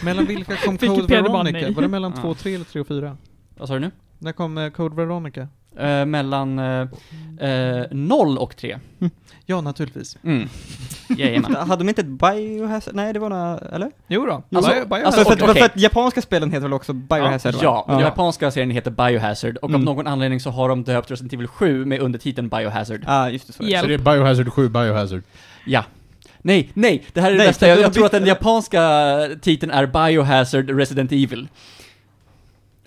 Mellan 0.04 0.24
vilka 0.24 0.56
kom 0.56 0.78
Code 0.78 1.06
Veronica? 1.22 1.70
Var 1.72 1.82
det 1.82 1.88
mellan 1.88 2.12
Ja. 2.16 2.22
2 2.22 2.28
och 2.28 2.38
3 2.38 2.54
eller 2.54 2.64
3 2.64 2.80
och 2.80 2.86
4? 2.86 3.16
vad 3.56 3.68
sa 3.68 3.74
du 3.74 3.80
nu? 3.80 3.90
När 4.18 4.32
kom 4.32 4.70
Code 4.76 4.96
Veronica? 4.96 5.48
Eh, 5.78 6.04
mellan 6.06 6.58
eh, 6.58 6.88
eh, 7.50 7.84
0 7.90 8.38
och 8.38 8.56
3. 8.56 8.78
Ja, 9.48 9.60
naturligtvis. 9.60 10.16
Mm. 10.24 10.48
Jajamän. 11.18 11.54
Hade 11.68 11.84
de 11.84 11.88
inte 11.88 12.00
ett 12.00 12.06
Biohazard? 12.06 12.94
Nej, 12.94 13.12
det 13.12 13.18
var 13.18 13.28
några, 13.30 13.58
eller? 13.58 13.90
Jo 14.08 14.26
då. 14.26 14.42
Alltså- 14.56 14.72
Bio- 14.72 15.04
alltså, 15.06 15.24
för, 15.24 15.32
att, 15.32 15.42
okej. 15.42 15.54
för 15.54 15.64
att 15.64 15.76
japanska 15.80 16.22
spelen 16.22 16.50
heter 16.50 16.62
väl 16.62 16.72
också 16.72 16.92
Biohazard? 16.92 17.54
va? 17.54 17.60
Ja, 17.62 17.84
den 17.88 17.98
japanska 18.00 18.50
serien 18.50 18.70
heter 18.70 18.90
Biohazard, 18.90 19.56
och 19.56 19.64
av 19.64 19.70
Mm. 19.70 19.82
någon 19.84 20.06
anledning 20.06 20.40
så 20.40 20.50
har 20.50 20.68
de 20.68 20.84
döpt 20.84 21.10
Resident 21.10 21.32
Evil 21.32 21.46
7 21.48 21.84
med 21.84 22.00
undertiteln 22.00 22.48
Biohazard. 22.48 23.00
Ja, 23.06 23.30
just 23.30 23.46
det. 23.46 23.52
Så. 23.52 23.62
är 23.62 23.66
det. 23.66 23.72
Ja. 23.72 23.80
Så 23.80 23.86
det 23.86 23.94
är 23.94 23.98
Biohazard 23.98 24.52
7 24.52 24.68
Biohazard. 24.68 25.22
Ja. 25.66 25.84
Nej, 26.38 26.70
nej, 26.74 27.04
det 27.12 27.20
här 27.20 27.28
är 27.28 27.32
det 27.32 27.38
Nej, 27.38 27.46
bästa. 27.46 27.60
för 27.60 27.68
Jag, 27.70 27.78
de 27.78 27.82
jag 27.82 27.92
tror 27.94 28.06
att 28.06 28.12
den 28.12 28.26
japanska 28.26 28.80
titeln 29.40 29.72
är 29.72 29.86
Biohazard 29.86 30.70
Resident 30.70 31.12
Evil. 31.12 31.48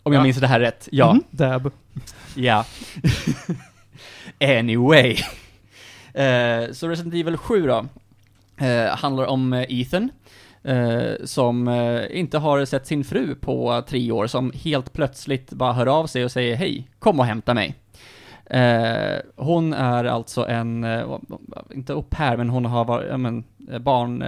Om 0.10 0.14
jag 0.14 0.20
Ja. 0.20 0.24
minns 0.24 0.38
det 0.38 0.48
här 0.48 0.60
rätt. 0.60 0.90
Ja. 0.92 1.14
Mhm. 1.14 1.24
Dab. 1.32 1.72
Ja. 2.36 2.66
anyway. 4.60 5.16
Eh, 6.14 6.72
så 6.72 6.88
Resident 6.88 7.14
Evil 7.16 7.38
7 7.38 7.68
då, 7.68 7.86
eh, 8.66 8.96
handlar 8.98 9.26
om 9.26 9.54
eh, 9.54 9.66
Ethan, 9.70 10.10
eh, 10.64 11.12
som 11.24 11.68
eh, 11.68 12.20
inte 12.20 12.38
har 12.38 12.66
sett 12.66 12.88
sin 12.88 13.04
fru 13.04 13.36
på 13.36 13.84
tre 13.88 14.12
år, 14.12 14.28
som 14.28 14.52
helt 14.64 14.94
plötsligt 14.94 15.50
bara 15.50 15.74
hör 15.74 15.88
av 15.88 16.08
sig 16.08 16.24
och 16.26 16.32
säger 16.32 16.56
hej, 16.56 16.88
kom 17.00 17.20
och 17.20 17.26
hämta 17.26 17.54
mig. 17.54 17.76
Hon 19.36 19.74
är 19.74 20.04
alltså 20.06 20.48
en, 20.48 20.86
inte 21.74 21.94
au 21.94 22.02
pair, 22.10 22.38
men 22.38 22.50
hon 22.50 22.66
har 22.66 22.86
varit, 22.86 23.08
ja, 23.10 23.18
men, 23.18 23.44
barn, 23.80 24.24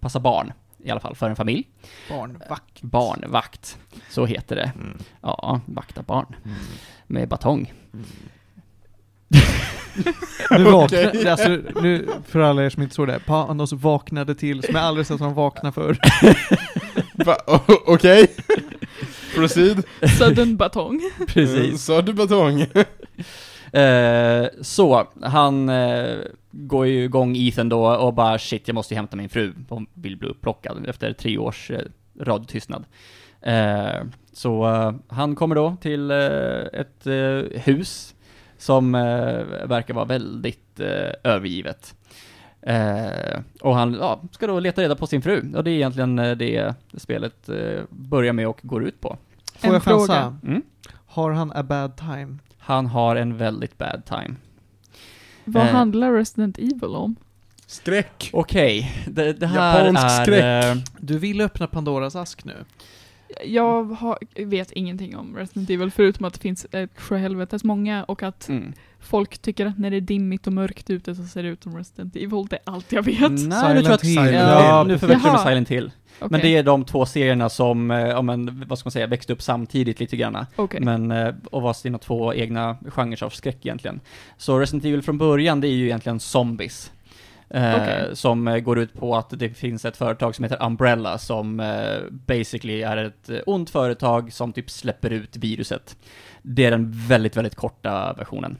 passar 0.00 0.20
barn, 0.20 0.52
i 0.84 0.90
alla 0.90 1.00
fall, 1.00 1.14
för 1.14 1.30
en 1.30 1.36
familj. 1.36 1.68
Barnvakt. 2.08 2.82
Barnvakt, 2.82 3.78
så 4.10 4.26
heter 4.26 4.56
det. 4.56 4.72
Ja, 5.20 5.60
vakta 5.66 6.02
barn. 6.02 6.36
Med 7.06 7.28
batong. 7.28 7.72
Nu 10.50 10.64
vaknade, 10.64 11.32
alltså, 11.32 11.48
nu, 11.82 12.08
för 12.26 12.40
alla 12.40 12.64
er 12.64 12.70
som 12.70 12.82
inte 12.82 12.94
såg 12.94 13.06
det, 13.06 13.20
Panos 13.26 13.72
vaknade 13.72 14.34
till, 14.34 14.62
som 14.62 14.74
jag 14.74 14.84
aldrig 14.84 15.06
sett 15.06 15.20
honom 15.20 15.34
vakna 15.34 15.72
för. 15.72 15.98
Okej? 17.86 18.26
Proceed. 19.34 19.82
Sudden 20.18 20.56
batong. 20.56 21.00
Precis. 21.28 21.84
Sa 21.84 22.02
du 22.02 22.12
batong? 22.12 22.60
Eh, 23.72 24.46
så, 24.62 25.08
han 25.22 25.68
eh, 25.68 26.16
går 26.56 26.86
ju 26.86 27.04
igång 27.04 27.36
Ethan 27.36 27.68
då 27.68 27.86
och 27.86 28.14
bara 28.14 28.38
shit, 28.38 28.68
jag 28.68 28.74
måste 28.74 28.94
ju 28.94 28.96
hämta 28.96 29.16
min 29.16 29.28
fru. 29.28 29.52
Hon 29.68 29.86
vill 29.94 30.16
bli 30.16 30.28
upplockad 30.28 30.86
efter 30.88 31.12
tre 31.12 31.38
års 31.38 31.70
eh, 31.70 31.80
radiotystnad. 32.20 32.84
Eh, 33.40 34.02
så 34.32 34.66
eh, 34.74 34.92
han 35.08 35.34
kommer 35.34 35.54
då 35.54 35.76
till 35.80 36.10
eh, 36.10 36.80
ett 36.80 37.06
eh, 37.06 37.60
hus 37.60 38.14
som 38.58 38.94
eh, 38.94 39.66
verkar 39.66 39.94
vara 39.94 40.04
väldigt 40.04 40.80
eh, 40.80 41.10
övergivet. 41.32 41.94
Eh, 42.62 43.40
och 43.60 43.74
han 43.74 43.94
ja, 43.94 44.20
ska 44.32 44.46
då 44.46 44.60
leta 44.60 44.82
reda 44.82 44.96
på 44.96 45.06
sin 45.06 45.22
fru, 45.22 45.52
och 45.56 45.64
det 45.64 45.70
är 45.70 45.74
egentligen 45.74 46.18
eh, 46.18 46.36
det 46.36 46.74
spelet 46.96 47.48
eh, 47.48 47.80
börjar 47.90 48.32
med 48.32 48.48
och 48.48 48.60
går 48.62 48.84
ut 48.84 49.00
på. 49.00 49.16
Får 49.54 49.68
En 49.68 49.74
jag 49.74 49.82
chansa? 49.82 50.06
fråga. 50.06 50.38
Mm. 50.42 50.62
Har 51.06 51.30
han 51.30 51.52
a 51.52 51.62
bad 51.62 51.96
time? 51.96 52.38
Han 52.58 52.86
har 52.86 53.16
en 53.16 53.36
väldigt 53.36 53.78
bad 53.78 54.02
time. 54.06 54.34
Vad 55.44 55.66
Eh. 55.66 55.72
handlar 55.72 56.12
Resident 56.12 56.58
Evil 56.58 56.84
om? 56.96 57.16
Skräck. 57.66 58.30
Okej, 58.32 58.92
det, 59.06 59.32
det 59.32 59.46
här 59.46 59.78
Japansk 59.78 60.04
är... 60.04 60.22
skräck. 60.24 60.64
eh, 60.64 60.76
Du 61.00 61.18
vill 61.18 61.40
öppna 61.40 61.66
Pandoras 61.66 62.16
ask 62.16 62.44
nu? 62.44 62.64
Jag 63.44 63.84
har, 63.84 64.18
vet 64.44 64.72
ingenting 64.72 65.16
om 65.16 65.36
Resident 65.36 65.70
Evil 65.70 65.90
förutom 65.90 66.24
att 66.26 66.34
det 66.34 66.40
finns 66.40 66.66
ett 66.72 66.90
sjöhelvetes 67.00 67.64
många 67.64 68.04
och 68.04 68.22
att 68.22 68.48
mm. 68.48 68.72
folk 69.00 69.38
tycker 69.38 69.66
att 69.66 69.78
när 69.78 69.90
det 69.90 69.96
är 69.96 70.00
dimmigt 70.00 70.46
och 70.46 70.52
mörkt 70.52 70.90
ute 70.90 71.14
så 71.14 71.22
ser 71.24 71.42
det 71.42 71.48
ut 71.48 71.62
som 71.62 71.76
Resident 71.76 72.16
Evil. 72.16 72.46
Det 72.50 72.56
är 72.56 72.62
allt 72.72 72.92
jag 72.92 73.02
vet. 73.02 73.18
Nej, 73.30 73.74
nu 73.74 73.80
tror 73.80 73.82
jag 73.82 73.92
att... 73.92 74.02
Hill. 74.04 74.14
Silent 74.14 74.34
Ja, 74.34 74.78
Hill. 74.82 74.88
nu 74.92 74.98
förväxlar 74.98 75.30
du 75.30 75.36
med. 75.36 75.46
Silent 75.46 75.68
Hill. 75.68 75.90
Okej, 76.18 76.28
Men 76.30 76.40
det 76.40 76.56
är 76.56 76.62
de 76.62 76.84
två 76.84 77.06
serierna 77.06 77.48
som, 77.48 77.90
eh, 77.90 77.98
ja 77.98 78.22
men, 78.22 78.64
vad 78.68 78.78
ska 78.78 78.86
man 78.86 78.92
säga, 78.92 79.06
växte 79.06 79.32
upp 79.32 79.42
samtidigt 79.42 80.00
lite 80.00 80.16
grann. 80.16 80.46
okej. 80.56 80.80
Men, 80.80 81.10
eh, 81.10 81.34
och 81.50 81.62
var 81.62 81.72
sina 81.72 81.98
två 81.98 82.34
egna 82.34 82.76
genrer 82.88 83.24
av 83.24 83.30
skräck 83.30 83.66
egentligen. 83.66 84.00
Så 84.36 84.58
Resident 84.58 84.84
Evil 84.84 85.02
från 85.02 85.18
början, 85.18 85.60
det 85.60 85.68
är 85.68 85.72
ju 85.72 85.84
egentligen 85.84 86.20
zombies. 86.20 86.92
Eh, 87.50 87.74
Okej. 87.74 88.16
Som 88.16 88.60
går 88.64 88.78
ut 88.78 88.94
på 88.94 89.16
att 89.16 89.30
det 89.30 89.48
finns 89.48 89.84
ett 89.84 89.96
företag 89.96 90.34
som 90.34 90.42
heter 90.42 90.66
Umbrella 90.66 91.18
som 91.18 91.60
eh, 91.60 91.98
basically 92.10 92.82
är 92.82 92.96
ett 92.96 93.30
ont 93.46 93.70
företag 93.70 94.32
som 94.32 94.52
typ 94.52 94.70
släpper 94.70 95.10
ut 95.10 95.36
viruset. 95.36 95.96
Det 96.42 96.64
är 96.64 96.70
den 96.70 96.92
väldigt, 97.08 97.36
väldigt 97.36 97.54
korta 97.54 98.12
versionen. 98.18 98.58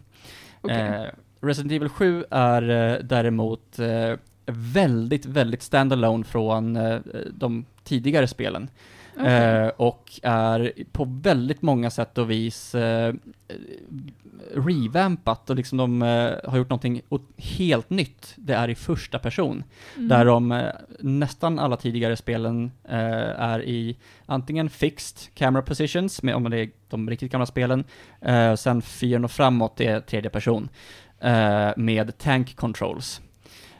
Eh, 0.71 1.03
Resident 1.41 1.73
Evil 1.73 1.89
7 1.89 2.25
är 2.31 2.63
däremot 3.03 3.79
väldigt, 4.47 5.27
väldigt 5.27 5.63
standalone 5.63 6.25
från 6.25 6.77
eh, 6.77 7.01
de 7.31 7.65
tidigare 7.85 8.27
spelen. 8.27 8.71
Okej. 9.17 9.35
Eh, 9.35 9.69
och 9.69 10.21
är 10.23 10.73
på 10.93 11.05
väldigt 11.23 11.63
många 11.63 11.91
sätt 11.91 12.19
och 12.19 12.31
vis 12.31 12.75
eh, 12.75 13.15
revampat 14.55 15.51
och 15.51 15.57
liksom 15.57 15.79
de 15.79 16.01
har 16.45 16.59
gjort 16.59 16.71
någonting 16.71 17.03
helt 17.37 17.91
nytt. 17.91 18.33
Det 18.37 18.55
är 18.55 18.69
i 18.69 18.75
första 18.75 19.19
person. 19.19 19.65
Mm. 19.97 20.09
Där 20.09 20.25
de 20.25 20.71
nästan 21.01 21.59
alla 21.59 21.77
tidigare 21.77 22.17
spelen 22.17 22.73
är 22.83 23.63
i 23.63 23.97
antingen 24.27 24.71
fixed 24.71 25.35
camera 25.35 25.63
positions, 25.63 26.23
med, 26.23 26.35
om 26.35 26.51
det 26.51 26.59
är 26.59 26.71
de 26.89 27.11
riktigt 27.11 27.33
gamla 27.33 27.47
spelen, 27.47 27.85
sen 28.57 28.83
fyran 28.83 29.25
och 29.25 29.31
framåt 29.31 29.81
är 29.81 30.01
tredje 30.01 30.31
person, 30.31 30.69
med 31.77 32.19
tank 32.19 32.57
controls. 32.57 33.21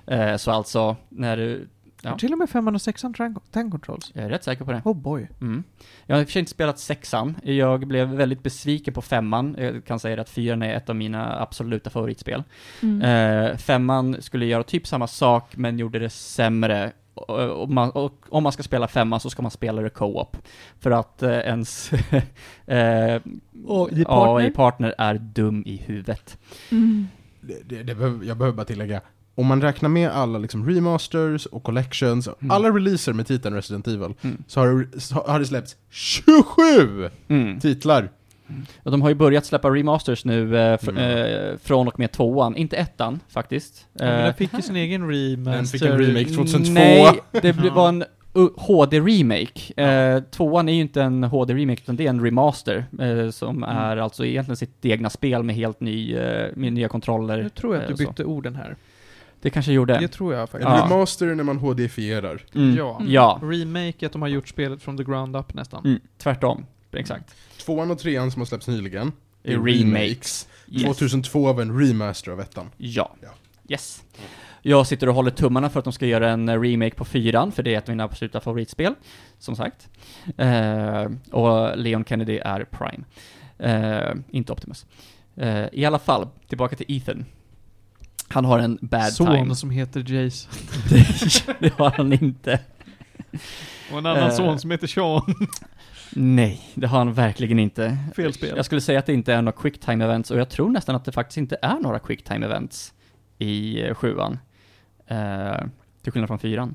Eh, 0.07 0.37
så 0.37 0.51
alltså, 0.51 0.97
när 1.09 1.37
du, 1.37 1.69
Ja. 2.05 2.19
Till 2.19 2.33
och 2.33 2.39
med 2.39 2.51
femman 2.51 2.75
och 2.75 2.83
sexan 2.83 3.15
tank, 3.15 3.39
tank 3.51 3.71
controls. 3.71 4.13
jag 4.15 4.25
är 4.25 4.29
rätt 4.29 4.45
säker 4.45 4.65
på 4.65 4.73
det. 4.73 4.83
Oh 4.85 4.97
boy. 4.97 5.29
Mm. 5.41 5.65
Jag 6.07 6.17
har 6.17 6.21
i 6.21 6.25
och 6.25 6.29
för 6.29 6.33
sig 6.33 6.41
inte 6.41 6.51
spelat 6.51 6.79
sexan, 6.79 7.37
jag 7.43 7.87
blev 7.87 8.09
väldigt 8.09 8.43
besviken 8.43 8.95
på 8.95 9.03
femman, 9.03 9.57
jag 9.59 9.85
kan 9.85 10.01
säga 10.01 10.21
att 10.21 10.31
fyran 10.31 10.63
är 10.63 10.75
ett 10.75 10.89
av 10.89 10.97
mina 10.97 11.41
absoluta 11.41 11.91
favoritspel. 11.91 12.43
Mm. 12.83 13.03
Eh, 13.03 13.57
femman 13.57 14.23
skulle 14.23 14.47
göra 14.47 14.63
typ 14.63 14.87
samma 14.87 15.07
sak, 15.07 15.57
men 15.57 15.79
gjorde 15.79 15.99
det 15.99 16.11
sämre. 16.11 16.93
Och, 17.15 17.71
man, 17.71 17.91
och 17.91 18.27
om 18.29 18.43
man 18.43 18.53
ska 18.53 18.63
spela 18.63 18.89
femman 18.89 19.21
så 19.21 19.31
ska 19.31 19.43
man 19.43 19.51
spela 19.51 19.83
det 19.83 19.91
co-op. 19.91 20.37
För 20.81 20.91
att 20.91 21.23
eh, 21.23 21.31
ens 21.31 21.93
eh, 22.67 23.21
AI-partner? 23.69 24.37
AI-partner 24.37 24.95
är 24.99 25.15
dum 25.15 25.63
i 25.67 25.77
huvudet. 25.77 26.39
Mm. 26.71 27.09
Det, 27.41 27.69
det, 27.69 27.83
det 27.83 27.95
behöver, 27.95 28.25
jag 28.25 28.37
behöver 28.37 28.57
bara 28.57 28.67
tillägga, 28.67 29.01
om 29.35 29.47
man 29.47 29.63
räknar 29.63 29.89
med 29.89 30.11
alla 30.11 30.39
liksom 30.39 30.69
remasters 30.69 31.47
och 31.47 31.63
collections, 31.63 32.29
Mm. 32.29 32.51
alla 32.51 32.69
releaser 32.69 33.13
med 33.13 33.27
titeln 33.27 33.55
Resident 33.55 33.87
Evil, 33.89 34.15
Mm. 34.23 34.43
så 34.47 34.61
har, 34.61 34.69
det- 34.93 35.01
så 35.01 35.15
har 35.15 35.39
det 35.39 35.47
släppts 35.47 35.77
27 35.91 37.11
Mm. 37.29 37.61
titlar! 37.61 38.09
Och 38.83 38.91
de 38.91 39.03
har 39.03 39.09
ju 39.09 39.15
börjat 39.15 39.45
släppa 39.47 39.71
remasters 39.71 40.25
nu 40.25 40.57
eh, 40.59 40.77
fr- 40.79 40.91
Mm. 40.91 41.51
eh, 41.53 41.59
från 41.59 41.89
och 41.89 41.99
med 41.99 42.13
tvåan, 42.13 42.57
inte 42.57 42.77
ettan 42.77 43.21
faktiskt. 43.29 43.87
Ja, 43.93 44.05
men 44.05 44.19
Eh, 44.19 44.25
den 44.25 44.35
fick 44.35 44.53
ju 44.55 44.63
sin 44.63 44.77
egen 44.77 45.09
remaster. 45.11 45.53
Den 45.57 45.67
fick 45.67 45.83
en 45.83 45.99
remake 45.99 46.35
2002. 46.35 46.73
Nej, 46.73 47.21
det 47.33 47.57
Ja. 47.65 47.75
var 47.75 47.89
en 47.89 48.05
uh, 48.37 48.49
HD-remake. 48.57 49.83
Eh, 49.83 50.23
tvåan 50.23 50.69
är 50.69 50.73
ju 50.73 50.81
inte 50.81 51.03
en 51.03 51.25
HD-remake, 51.25 51.81
utan 51.83 51.97
det 51.97 52.05
är 52.07 52.11
en 52.11 52.25
remaster, 52.25 52.85
eh, 53.01 53.31
som 53.31 53.57
Mm. 53.65 53.77
är 53.77 53.97
alltså 53.97 54.25
egentligen 54.25 54.57
sitt 54.57 54.85
egna 54.85 55.11
spel 55.11 55.43
med 55.43 55.57
helt 55.57 55.81
ny, 55.81 56.15
eh, 56.17 56.49
med 56.57 56.73
nya 56.73 56.89
kontroller. 56.89 57.43
Nu 57.43 57.49
tror 57.49 57.75
jag 57.75 57.83
att 57.85 57.97
du 57.97 58.07
bytte 58.07 58.25
orden 58.25 58.55
här. 58.57 58.77
Det 59.45 59.51
kanske 59.51 59.73
gjorde. 59.73 59.99
Det 59.99 60.09
tror 60.09 60.35
jag 60.35 60.43
En 60.43 60.47
faktiskt. 60.49 60.69
Ja. 60.69 60.85
remaster 60.85 61.35
när 61.35 61.45
man 61.45 61.59
HD-fierar. 61.59 62.43
Mm. 62.55 62.77
Ja. 62.77 63.01
Ja, 63.07 63.41
Remake, 63.43 64.07
att 64.07 64.13
de 64.13 64.23
har 64.23 64.29
gjort 64.29 64.49
spelet 64.49 64.83
från 64.83 64.97
the 64.97 65.05
ground 65.05 65.37
up 65.37 65.55
nästan. 65.55 65.85
mm. 65.85 66.01
tvärtom. 66.19 66.67
Exakt. 66.93 67.35
Tvåan 67.59 67.91
och 67.91 67.99
trean 67.99 68.31
som 68.31 68.41
har 68.41 68.47
släppts 68.47 68.69
nyligen, 68.69 69.13
är 69.43 69.59
remakes. 69.59 70.49
Yes. 70.69 70.83
2002 70.83 71.49
av 71.49 71.61
en 71.61 71.79
remaster 71.81 72.33
av 72.33 72.41
ettan. 72.41 72.71
Ja. 72.77 73.15
Ja. 73.23 73.29
Yes. 73.69 74.03
Jag 74.63 74.87
sitter 74.87 75.09
och 75.09 75.15
håller 75.15 75.31
tummarna 75.31 75.71
för 75.71 75.79
att 75.79 75.85
de 75.85 75.93
ska 75.93 76.07
göra 76.07 76.31
en 76.31 76.49
eh, 76.49 76.61
remake 76.61 76.95
på 76.95 77.05
fyran, 77.05 77.53
för 77.53 77.63
det 77.63 77.75
är 77.75 77.79
ett 77.79 77.89
av 77.89 77.93
mina 77.93 78.05
absoluta 78.05 78.41
favoritspel, 78.41 78.95
som 79.39 79.57
sagt. 79.57 79.89
Eh, 80.37 81.07
och 81.31 81.79
Leon 81.79 82.05
Kennedy 82.05 82.39
är 82.39 82.65
Prime. 82.71 83.05
Eh, 83.59 84.15
inte 84.31 84.53
Optimus. 84.53 84.87
Eh, 85.37 85.65
I 85.73 85.85
alla 85.85 85.99
fall, 85.99 86.29
tillbaka 86.49 86.77
till 86.77 86.87
Ethan. 86.89 87.25
Han 88.29 88.45
har 88.45 88.59
en 88.59 88.79
bad 88.83 89.13
Son 89.13 89.27
time. 89.27 89.55
som 89.55 89.71
heter 89.71 90.13
Jason. 90.13 90.53
det 91.61 91.73
har 91.75 91.91
han 91.91 92.13
inte. 92.13 92.61
Och 93.93 93.99
en 93.99 94.07
annan 94.07 94.23
Eh. 94.29 94.31
son 94.31 94.59
som 94.59 94.71
heter 94.71 94.87
Sean. 94.87 95.35
Nej, 96.17 96.61
det 96.75 96.87
har 96.87 96.99
han 96.99 97.13
verkligen 97.13 97.59
inte. 97.59 97.99
Fel 98.17 98.33
spel. 98.33 98.53
Jag 98.57 98.65
skulle 98.65 98.81
säga 98.81 98.99
att 98.99 99.07
det 99.07 99.13
inte 99.13 99.35
är 99.35 99.43
några 99.43 99.59
quick 99.59 99.81
time 99.81 100.05
events, 100.05 100.31
och 100.31 100.39
jag 100.39 100.49
tror 100.49 100.71
nästan 100.71 100.95
att 100.97 101.05
det 101.05 101.13
faktiskt 101.13 101.37
inte 101.39 101.57
är 101.63 101.81
några 101.81 101.99
quick 101.99 102.25
time 102.25 102.47
events 102.47 102.95
i 103.39 103.83
eh, 103.83 103.95
sjuan. 103.95 104.39
Eh, 105.07 105.57
till 106.03 106.13
skillnad 106.13 106.29
från 106.29 106.39
fyran. 106.39 106.75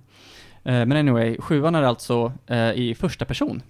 Eh, 0.64 0.86
men 0.86 0.92
anyway, 0.92 1.38
sjuan 1.40 1.76
är 1.76 1.84
alltså 1.84 2.34
eh, 2.48 2.72
i 2.72 2.96
första 3.00 3.26
person. 3.26 3.62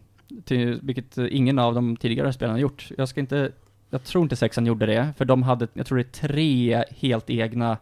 Till, 0.45 0.79
vilket 0.83 1.17
ingen 1.17 1.59
av 1.59 1.75
de 1.75 1.97
tidigare 1.97 2.33
spelarna 2.33 2.59
gjort. 2.59 2.89
Jag 2.97 3.09
ska 3.09 3.19
inte, 3.19 3.51
jag 3.89 4.03
tror 4.03 4.23
inte 4.23 4.35
sexan 4.35 4.65
gjorde 4.65 4.85
det, 4.85 5.13
för 5.17 5.25
de 5.25 5.43
hade, 5.43 5.67
jag 5.73 5.85
tror 5.85 5.97
det 5.97 6.03
är 6.03 6.27
tre 6.27 6.83
helt 6.89 7.29
egna, 7.29 7.77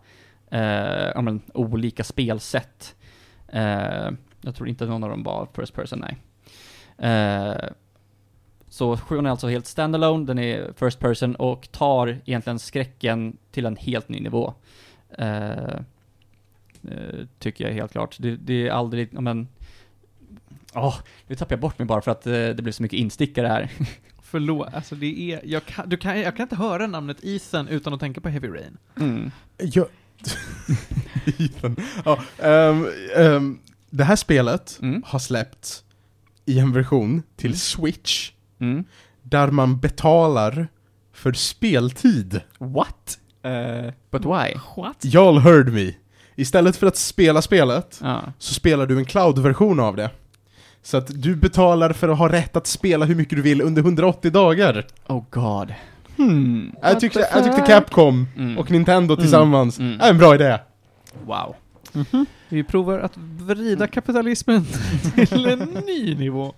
eh, 0.49 1.11
ja, 1.15 1.21
men, 1.21 1.41
olika 1.53 2.03
spelsätt. 2.03 2.95
Eh, 3.47 4.09
jag 4.41 4.55
tror 4.55 4.69
inte 4.69 4.85
någon 4.85 5.03
av 5.03 5.09
dem 5.09 5.23
var 5.23 5.47
first 5.55 5.73
person, 5.73 5.99
nej. 6.07 6.17
Eh, 7.11 7.69
så 8.69 8.97
sjuan 8.97 9.25
är 9.25 9.29
alltså 9.29 9.47
helt 9.47 9.65
standalone, 9.65 10.25
den 10.25 10.39
är 10.39 10.73
first 10.75 10.99
person 10.99 11.35
och 11.35 11.71
tar 11.71 12.07
egentligen 12.25 12.59
skräcken 12.59 13.37
till 13.51 13.65
en 13.65 13.75
helt 13.75 14.09
ny 14.09 14.19
nivå. 14.19 14.53
Eh, 15.09 15.75
eh, 16.83 17.25
tycker 17.39 17.67
jag 17.67 17.73
helt 17.73 17.91
klart. 17.91 18.15
Det, 18.19 18.35
det 18.35 18.67
är 18.67 18.71
aldrig, 18.71 19.09
ja, 19.11 19.21
men... 19.21 19.47
Åh, 20.73 20.95
nu 21.27 21.35
tappar 21.35 21.53
jag 21.53 21.59
bort 21.59 21.79
mig 21.79 21.85
bara 21.85 22.01
för 22.01 22.11
att 22.11 22.27
eh, 22.27 22.33
det 22.33 22.61
blev 22.61 22.71
så 22.71 22.83
mycket 22.83 22.99
instickare 22.99 23.47
här. 23.47 23.71
Förlåt, 24.29 24.73
alltså 24.73 24.95
det 24.95 25.31
är, 25.31 25.41
jag 25.43 25.65
kan, 25.65 25.89
du 25.89 25.97
kan, 25.97 26.19
jag 26.19 26.35
kan 26.35 26.43
inte 26.43 26.55
höra 26.55 26.87
namnet 26.87 27.17
Ethan 27.23 27.67
utan 27.67 27.93
att 27.93 27.99
tänka 27.99 28.21
på 28.21 28.29
Heavy 28.29 28.47
Rain. 28.47 28.77
Mm. 28.99 29.31
Ja. 29.57 29.85
Ethan. 31.39 31.75
Ja, 32.05 32.19
ehm, 32.39 32.87
ehm, 33.15 33.59
det 33.89 34.03
här 34.03 34.15
spelet 34.15 34.79
Mm. 34.81 35.03
har 35.05 35.19
släppts 35.19 35.83
i 36.45 36.59
en 36.59 36.71
version 36.73 37.23
till 37.35 37.49
Mm. 37.49 37.57
Switch 37.57 38.31
Mm. 38.59 38.83
där 39.23 39.51
man 39.51 39.79
betalar 39.79 40.67
för 41.13 41.33
speltid. 41.33 42.41
What? 42.59 43.19
Eh, 43.43 43.93
but 44.11 44.25
why? 44.25 44.53
What? 44.77 44.97
Y'all 45.05 45.39
heard 45.39 45.73
me. 45.73 45.93
Istället 46.35 46.75
för 46.75 46.87
att 46.87 46.97
spela 46.97 47.41
spelet 47.41 47.99
Ja. 48.03 48.21
så 48.39 48.53
spelar 48.53 48.85
du 48.87 48.97
en 48.97 49.05
cloud-version 49.05 49.79
av 49.79 49.95
det. 49.95 50.09
Så 50.87 50.97
att 50.97 51.21
du 51.21 51.35
betalar 51.35 51.93
för 51.93 52.09
att 52.09 52.17
ha 52.17 52.31
rätt 52.31 52.55
att 52.55 52.67
spela 52.67 53.05
hur 53.05 53.15
mycket 53.15 53.35
du 53.35 53.41
vill 53.41 53.61
under 53.61 53.81
180 53.81 54.31
dagar. 54.31 54.85
Oh 55.07 55.23
god. 55.29 55.73
Hmm. 56.17 56.71
Jag 56.81 56.99
tyckte, 56.99 57.29
jag 57.33 57.43
tyckte 57.43 57.61
Capcom 57.61 58.27
Mm. 58.37 58.57
och 58.57 58.71
Nintendo 58.71 59.13
Mm. 59.13 59.21
tillsammans 59.23 59.79
Mm. 59.79 60.01
är 60.01 60.09
en 60.09 60.17
bra 60.17 60.35
idé. 60.35 60.57
Wow. 61.25 61.55
Vi 62.49 62.63
provar 62.63 62.99
att 62.99 63.17
vrida 63.17 63.87
kapitalismen 63.87 64.65
till 65.27 65.45
en 65.47 65.59
ny 65.87 66.15
nivå. 66.15 66.53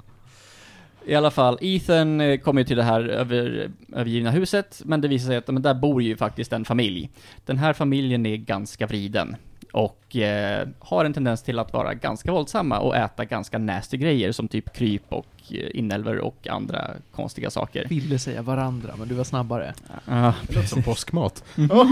I 1.06 1.16
alla 1.16 1.32
fall, 1.32 1.58
Ethan 1.62 2.22
eh, 2.22 2.38
kommer 2.40 2.62
ju 2.62 2.66
till 2.66 2.78
det 2.78 2.84
här 2.84 3.02
över, 3.02 3.70
övergivna 3.94 4.32
huset, 4.32 4.82
men 4.86 5.02
det 5.02 5.08
visar 5.08 5.28
sig 5.28 5.38
att 5.38 5.48
men 5.48 5.62
där 5.62 5.74
bor 5.74 6.02
ju 6.04 6.18
faktiskt 6.18 6.54
en 6.54 6.66
familj. 6.66 7.10
Den 7.46 7.58
här 7.58 7.74
familjen 7.74 8.26
är 8.26 8.38
ganska 8.38 8.88
vriden 8.88 9.36
och 9.74 10.16
eh, 10.16 10.68
har 10.80 11.06
en 11.06 11.14
tendens 11.14 11.44
till 11.44 11.60
att 11.60 11.74
vara 11.74 11.94
ganska 11.94 12.32
våldsamma 12.32 12.80
och 12.80 12.96
äta 12.96 13.26
ganska 13.26 13.58
nasty 13.58 13.98
grejer 13.98 14.32
som 14.32 14.48
typ 14.48 14.74
kryp 14.74 15.04
och 15.10 15.26
eh, 15.52 15.70
inälvor 15.74 16.18
och 16.18 16.48
andra 16.48 16.92
konstiga 17.12 17.50
saker. 17.50 17.86
Ville 17.90 18.20
säga 18.20 18.42
varandra, 18.42 18.94
men 18.98 19.08
du 19.08 19.16
var 19.16 19.24
snabbare. 19.24 19.74
Ja, 20.06 20.34
Det 20.48 20.56
låter 20.56 20.68
som 20.68 20.84
påskmat. 20.84 21.44
ja 21.56 21.88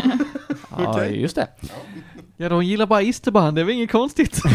Okej. 0.77 1.21
just 1.21 1.35
det. 1.35 1.47
Ja, 2.37 2.49
de 2.49 2.63
gillar 2.65 2.85
bara 2.85 3.01
isterband, 3.01 3.57
det 3.57 3.61
är 3.61 3.65
väl 3.65 3.75
inget 3.75 3.91
konstigt? 3.91 4.41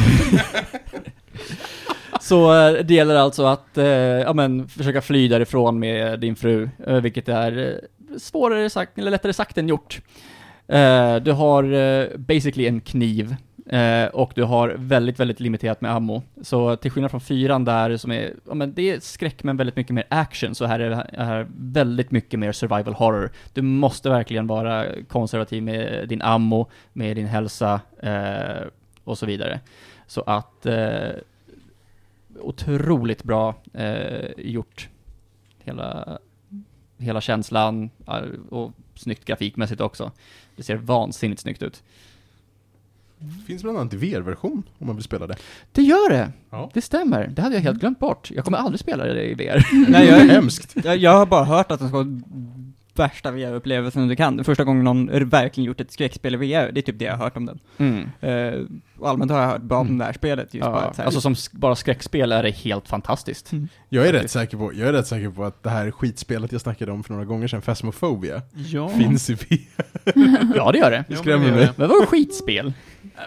Så 2.20 2.54
eh, 2.68 2.84
det 2.84 2.94
gäller 2.94 3.14
alltså 3.14 3.44
att, 3.44 3.78
eh, 3.78 3.86
ja 3.86 4.32
men, 4.32 4.68
försöka 4.68 5.00
fly 5.02 5.28
därifrån 5.28 5.78
med 5.78 6.20
din 6.20 6.36
fru, 6.36 6.68
eh, 6.86 7.00
vilket 7.00 7.28
är 7.28 7.80
svårare 8.18 8.70
sagt, 8.70 8.98
eller 8.98 9.10
lättare 9.10 9.32
sagt 9.32 9.58
än 9.58 9.68
gjort. 9.68 10.00
Eh, 10.72 11.16
du 11.16 11.32
har 11.32 11.64
uh, 11.64 12.16
basically 12.16 12.66
en 12.66 12.80
kniv, 12.80 13.36
uh, 13.72 14.06
och 14.06 14.32
du 14.34 14.42
har 14.42 14.74
väldigt, 14.78 15.20
väldigt 15.20 15.40
limiterat 15.40 15.80
med 15.80 15.92
ammo. 15.92 16.22
Så 16.42 16.76
till 16.76 16.90
skillnad 16.90 17.10
från 17.10 17.20
fyran 17.20 17.64
där, 17.64 17.96
som 17.96 18.12
är, 18.12 18.34
ja 18.48 18.54
men 18.54 18.74
det 18.74 18.90
är 18.90 19.00
skräck 19.00 19.42
men 19.42 19.56
väldigt 19.56 19.76
mycket 19.76 19.94
mer 19.94 20.04
action, 20.08 20.54
så 20.54 20.64
här 20.64 20.80
är 20.80 20.90
det 20.90 21.24
här 21.24 21.46
väldigt 21.56 22.10
mycket 22.10 22.40
mer 22.40 22.52
survival 22.52 22.94
horror. 22.94 23.30
Du 23.52 23.62
måste 23.62 24.08
verkligen 24.08 24.46
vara 24.46 24.86
konservativ 25.08 25.62
med 25.62 26.08
din 26.08 26.22
ammo, 26.22 26.70
med 26.92 27.16
din 27.16 27.26
hälsa, 27.26 27.80
och 29.04 29.18
så 29.18 29.26
vidare. 29.26 29.60
Så 30.06 30.20
att 30.20 30.66
otroligt 32.40 33.24
bra 33.24 33.54
eh, 33.72 34.30
gjort. 34.36 34.88
Hela, 35.64 36.18
hela 36.98 37.20
känslan 37.20 37.90
och 38.50 38.72
snyggt 38.94 39.24
grafikmässigt 39.24 39.80
också. 39.80 40.12
Det 40.57 40.62
ser 40.62 40.76
vansinnigt 40.76 41.40
snyggt 41.40 41.62
ut. 41.62 41.82
Finns 43.46 43.62
bland 43.62 43.78
annat 43.78 43.92
VR-version 43.94 44.62
om 44.78 44.86
man 44.86 44.96
vill 44.96 45.05
spela 45.05 45.26
det. 45.26 45.36
Det 45.72 45.82
gör 45.82 46.11
det! 46.11 46.32
Ja. 46.50 46.70
Det 46.74 46.80
stämmer. 46.82 47.26
Det 47.26 47.42
hade 47.42 47.55
jag 47.55 47.62
helt 47.62 47.80
glömt 47.80 47.98
bort. 47.98 48.30
Jag 48.30 48.44
kommer 48.44 48.59
aldrig 48.59 48.80
spela 48.80 49.05
det 49.05 49.24
i 49.30 49.34
VR. 49.34 49.66
Nej, 49.90 50.07
Det 50.07 50.11
jag, 50.12 50.20
är 50.20 50.28
hemskt. 50.28 50.76
jag, 50.84 50.96
jag 50.96 51.11
har 51.18 51.26
bara 51.26 51.44
hört 51.44 51.70
att 51.70 51.78
den 51.78 51.88
ska 51.88 51.96
vara 51.98 52.20
värsta 52.95 53.30
VR-upplevelsen 53.30 54.09
du 54.09 54.16
kan. 54.16 54.45
Första 54.45 54.64
gången 54.64 54.84
någon 54.84 55.28
verkligen 55.28 55.66
gjort 55.66 55.80
ett 55.80 55.93
skräckspel 55.93 56.34
i 56.34 56.36
VR, 56.36 56.72
det 56.72 56.80
är 56.80 56.82
typ 56.82 56.99
det 56.99 57.05
jag 57.05 57.12
har 57.16 57.24
hört 57.24 57.36
om 57.36 57.47
den. 57.47 57.59
Mm. 57.78 58.09
Eh, 58.20 58.61
och 58.99 59.09
allmänt 59.09 59.30
har 59.30 59.40
jag 59.40 59.49
hört 59.49 59.62
bra 59.62 59.78
om 59.78 59.86
Mm. 59.86 59.99
det 59.99 60.05
här 60.05 60.12
spelet, 60.12 60.55
just 60.55 60.66
bara 60.66 60.84
Ja, 60.84 60.93
så 60.95 60.97
här, 61.03 61.05
alltså 61.07 61.20
som 61.20 61.34
sk- 61.34 61.51
bara 61.59 61.74
skräckspel 61.76 62.32
är 62.32 62.43
det 62.43 62.51
helt 62.51 62.88
fantastiskt. 62.88 63.53
Mm. 63.53 63.68
Jag 63.88 64.07
är, 64.07 64.12
rätt 64.12 64.30
säker 64.30 64.57
på, 64.57 64.72
jag 64.74 64.88
är 64.88 64.93
rätt 64.93 65.07
säker 65.07 65.30
på 65.30 65.45
att 65.45 65.62
det 65.62 65.70
här 65.70 65.90
skitspelet 65.90 66.53
jag 66.53 66.61
snackade 66.61 66.93
om 66.93 67.05
för 67.05 67.12
några 67.12 67.24
gånger 67.26 67.49
sedan, 67.49 67.62
Phasmophobia, 67.62 68.43
Ja. 68.55 68.88
finns 68.88 69.30
i 69.30 69.34
VR. 69.34 69.59
Ja, 70.57 70.72
det 70.72 70.78
gör 70.78 70.90
det. 70.90 71.05
Ja, 71.09 71.16
skrämmer 71.16 71.45
det 71.47 71.51
mig. 71.53 71.61
gör 71.61 71.66
det. 71.66 71.74
Men 71.76 71.88
vadå 71.88 72.07
skitspel? 72.07 72.72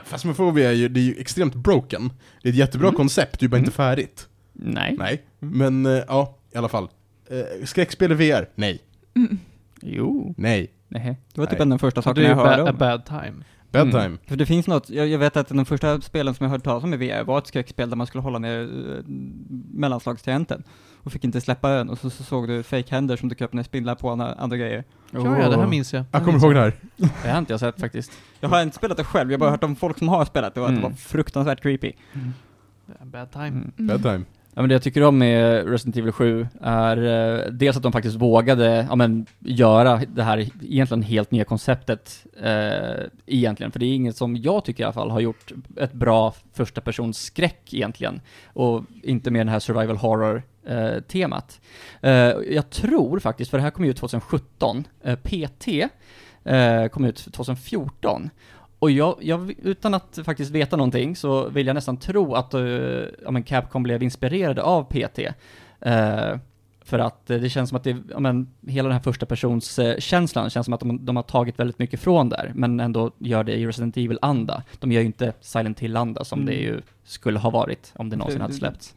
Phasmophobia 0.09 0.69
är 0.69 0.73
ju, 0.73 0.87
det 0.89 0.99
är 0.99 1.03
ju 1.03 1.15
extremt 1.19 1.55
broken. 1.55 2.11
Det 2.41 2.49
är 2.49 2.53
ett 2.53 2.57
jättebra 2.59 2.87
Mm. 2.87 2.97
koncept, 2.97 3.39
det 3.39 3.45
är 3.45 3.47
bara 3.47 3.57
Mm. 3.57 3.65
inte 3.65 3.75
färdigt. 3.75 4.27
Nej. 4.53 4.95
Nej, 4.99 5.23
Mm. 5.41 5.57
men 5.81 5.95
eh, 5.97 6.03
ja, 6.07 6.37
i 6.53 6.57
alla 6.57 6.69
fall. 6.69 6.87
Uh, 7.31 7.65
skräckspel 7.65 8.11
i 8.11 8.15
VR? 8.15 8.49
Nej. 8.55 8.79
Mm. 9.15 9.37
Jo. 9.81 10.33
Nej. 10.37 10.71
Nej. 10.87 11.17
det 11.33 11.41
var 11.41 11.45
typ 11.45 11.51
Nej. 11.59 11.61
en 11.61 11.71
av 11.71 11.77
de 11.77 11.79
första 11.79 12.01
sakerna 12.01 12.27
jag 12.27 12.35
hörde 12.35 12.63
ba- 12.63 12.69
a 12.69 12.71
om. 12.71 12.77
bad 12.77 13.05
time. 13.05 13.43
Bedtime. 13.71 14.05
Mm. 14.05 14.17
För 14.27 14.35
det 14.35 14.45
finns 14.45 14.67
något, 14.67 14.89
jag, 14.89 15.07
jag 15.07 15.19
vet 15.19 15.37
att 15.37 15.47
de 15.49 15.65
första 15.65 16.01
spelen 16.01 16.33
som 16.35 16.43
jag 16.43 16.51
hörde 16.51 16.63
talas 16.63 16.83
om 16.83 16.93
i 16.93 16.97
VR 16.97 17.23
var 17.23 17.37
ett 17.37 17.47
skräckspel 17.47 17.89
där 17.89 17.95
man 17.97 18.07
skulle 18.07 18.21
hålla 18.21 18.39
ner 18.39 18.59
uh, 18.59 19.03
mellanslagstangenten 19.73 20.63
och 21.03 21.11
fick 21.11 21.23
inte 21.23 21.41
släppa 21.41 21.69
den 21.69 21.89
och 21.89 21.97
så, 21.97 22.09
så 22.09 22.23
såg 22.23 22.47
du 22.47 22.63
fake-händer 22.63 23.15
som 23.17 23.29
dök 23.29 23.41
upp 23.41 23.53
när 23.53 23.63
spindlar 23.63 23.95
på 23.95 24.09
andra, 24.09 24.33
andra 24.33 24.57
grejer. 24.57 24.83
Ja, 25.11 25.39
ja, 25.39 25.49
det 25.49 25.57
här 25.57 25.67
minns 25.67 25.93
jag. 25.93 26.05
Jag 26.11 26.23
kommer 26.25 26.39
ihåg 26.39 26.53
det 26.53 26.59
här. 26.59 26.73
Det 27.23 27.29
har 27.29 27.39
inte 27.39 27.53
jag 27.53 27.59
sett 27.59 27.79
faktiskt. 27.79 28.11
Jag 28.39 28.49
har 28.49 28.61
inte 28.61 28.75
spelat 28.75 28.97
det 28.97 29.03
själv, 29.03 29.31
jag 29.31 29.37
har 29.37 29.39
bara 29.39 29.51
hört 29.51 29.63
om 29.63 29.75
folk 29.75 29.97
som 29.97 30.07
har 30.09 30.25
spelat 30.25 30.53
det 30.55 30.59
och 30.61 30.65
att 30.67 30.71
Mm. 30.71 30.81
det 30.83 30.87
var 30.89 30.95
fruktansvärt 30.95 31.61
creepy. 31.61 31.91
A 32.99 33.05
bad 33.05 33.31
time. 33.31 33.47
Mm. 33.47 33.71
Mm. 33.77 33.87
Bedtime. 33.87 34.21
Ja, 34.57 34.61
men 34.61 34.69
det 34.69 34.75
jag 34.75 34.81
tycker 34.81 35.03
om 35.03 35.17
med 35.17 35.69
Resident 35.69 35.97
Evil 35.97 36.11
7 36.11 36.47
är 36.61 36.97
eh, 36.97 37.51
dels 37.51 37.77
att 37.77 37.83
de 37.83 37.91
faktiskt 37.91 38.15
vågade 38.15 38.85
ja, 38.89 38.95
men, 38.95 39.25
göra 39.39 40.01
det 40.07 40.23
här 40.23 40.37
egentligen 40.61 41.03
helt 41.03 41.31
nya 41.31 41.43
konceptet 41.43 42.25
eh, 42.41 43.05
egentligen, 43.25 43.71
för 43.71 43.79
det 43.79 43.85
är 43.85 43.95
inget 43.95 44.17
som 44.17 44.35
jag 44.35 44.65
tycker 44.65 44.83
i 44.83 44.85
alla 44.85 44.93
fall 44.93 45.11
har 45.11 45.19
gjort 45.19 45.51
ett 45.77 45.93
bra 45.93 46.33
första 46.53 46.81
persons 46.81 47.17
skräck 47.17 47.73
egentligen, 47.73 48.21
och 48.53 48.83
inte 49.03 49.31
med 49.31 49.39
den 49.39 49.49
här 49.49 49.59
survival 49.59 49.97
horror 49.97 50.43
eh, 50.67 50.99
temat. 50.99 51.61
Eh, 52.01 52.11
jag 52.51 52.69
tror 52.69 53.19
faktiskt, 53.19 53.51
för 53.51 53.57
det 53.57 53.63
här 53.63 53.71
kom 53.71 53.85
ut 53.85 53.97
2017, 53.97 54.87
eh, 55.03 55.15
PT 55.15 55.67
eh, 56.43 56.87
kom 56.87 57.05
ut 57.05 57.33
2014, 57.33 58.29
och 58.79 58.91
jag, 58.91 59.15
jag, 59.21 59.53
utan 59.63 59.93
att 59.93 60.19
faktiskt 60.23 60.51
veta 60.51 60.75
någonting 60.77 61.15
så 61.15 61.49
vill 61.49 61.67
jag 61.67 61.73
nästan 61.73 61.97
tro 61.97 62.33
att 62.33 62.53
uh, 62.53 63.03
ja, 63.23 63.31
men 63.31 63.43
Capcom 63.43 63.83
blev 63.83 64.03
inspirerade 64.03 64.61
av 64.61 64.83
PT. 64.83 65.19
Eh, 65.79 66.37
för 66.81 66.99
att 66.99 67.25
det 67.27 67.49
känns 67.49 67.69
som 67.69 67.75
att 67.75 67.83
det, 67.83 67.97
ja, 68.11 68.19
men, 68.19 68.47
hela 68.67 68.87
den 68.89 68.97
här 68.97 69.03
första 69.03 69.25
persons 69.25 69.79
eh, 69.79 69.99
känslan 69.99 70.49
känns 70.49 70.65
som 70.65 70.73
att 70.73 70.79
de, 70.79 71.05
de 71.05 71.15
har 71.15 71.23
tagit 71.23 71.59
väldigt 71.59 71.79
mycket 71.79 71.99
från 71.99 72.29
där, 72.29 72.51
men 72.55 72.79
ändå 72.79 73.11
gör 73.17 73.43
det 73.43 73.53
i 73.55 73.67
Resident 73.67 73.97
Evil-anda. 73.97 74.63
De 74.79 74.91
gör 74.91 75.01
ju 75.01 75.05
inte 75.07 75.33
Silent 75.41 75.79
Hill-anda 75.79 76.23
som 76.23 76.39
Mm. 76.39 76.45
det 76.45 76.61
ju 76.61 76.81
skulle 77.03 77.39
ha 77.39 77.49
varit 77.49 77.93
om 77.95 78.09
det 78.09 78.15
någonsin 78.15 78.41
hade 78.41 78.53
släppts. 78.53 78.87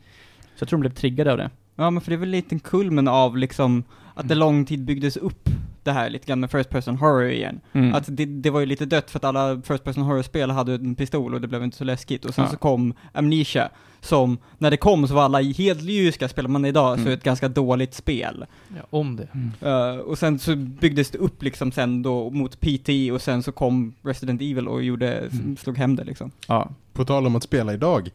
Så 0.57 0.63
jag 0.63 0.69
tror 0.69 0.77
de 0.77 0.81
blev 0.81 0.95
triggade 0.95 1.33
av 1.33 1.39
det. 1.39 1.51
Ja 1.77 1.91
men 1.91 2.01
för 2.01 2.11
det 2.11 2.15
är 2.15 2.19
väl 2.19 2.29
lite 2.29 2.55
en 2.55 2.61
kulmen 2.61 3.09
av 3.09 3.37
liksom 3.37 3.85
att 4.15 4.29
det 4.29 4.35
Mm. 4.35 4.39
lång 4.39 4.65
tid 4.65 4.81
byggdes 4.85 5.17
upp 5.17 5.49
det 5.89 5.93
här 5.95 6.11
lite 6.11 6.27
grann 6.27 6.41
med 6.41 6.51
First 6.51 6.71
Person 6.71 6.97
Horror 6.97 7.31
igen. 7.31 7.61
Mm. 7.73 7.95
Att 7.95 8.05
det, 8.09 8.25
det 8.27 8.51
var 8.51 8.61
ju 8.61 8.67
lite 8.67 8.87
dött 8.87 9.11
för 9.11 9.19
att 9.19 9.25
alla 9.25 9.63
First 9.65 9.85
Person 9.85 10.05
Horror-spel 10.05 10.51
hade 10.51 10.75
en 10.75 10.95
pistol 10.95 11.35
och 11.35 11.41
det 11.41 11.49
blev 11.49 11.65
inte 11.65 11.77
så 11.77 11.85
läskigt. 11.85 12.25
Och 12.25 12.35
sen 12.35 12.45
Ja. 12.45 12.51
så 12.51 12.57
kom 12.57 12.95
Amnesia, 13.13 13.69
som, 14.01 14.39
när 14.59 14.71
det 14.71 14.77
kom 14.77 15.09
så 15.09 15.15
var 15.15 15.23
alla 15.23 15.41
helt 15.43 15.83
lyriska, 15.83 16.29
spelar 16.29 16.49
man 16.49 16.65
idag 16.65 16.97
så 16.97 17.01
är 17.01 17.05
det 17.05 17.11
Mm. 17.11 17.19
ett 17.19 17.25
ganska 17.25 17.49
dåligt 17.49 17.95
spel. 17.95 18.47
Ja, 18.77 18.83
om 18.91 19.17
det. 19.17 19.29
Eh, 19.69 19.97
och 19.97 20.19
sen 20.19 20.39
så 20.39 20.57
byggdes 20.57 21.11
det 21.11 21.19
upp 21.19 21.43
liksom 21.43 21.73
sen 21.73 22.03
då 22.03 22.31
mot 22.31 22.61
PT 22.61 22.89
och 23.13 23.23
sen 23.23 23.43
så 23.43 23.53
kom 23.53 23.95
Resident 24.03 24.41
Evil 24.43 24.69
och 24.69 24.83
gjorde, 24.83 25.19
Mm. 25.19 25.57
slog 25.57 25.79
hem 25.79 25.97
det 25.97 26.05
liksom. 26.05 26.31
Ja. 26.49 26.71
På 26.93 27.05
tal 27.05 27.27
om 27.27 27.37
att 27.37 27.43
spela 27.43 27.75
idag. 27.75 28.11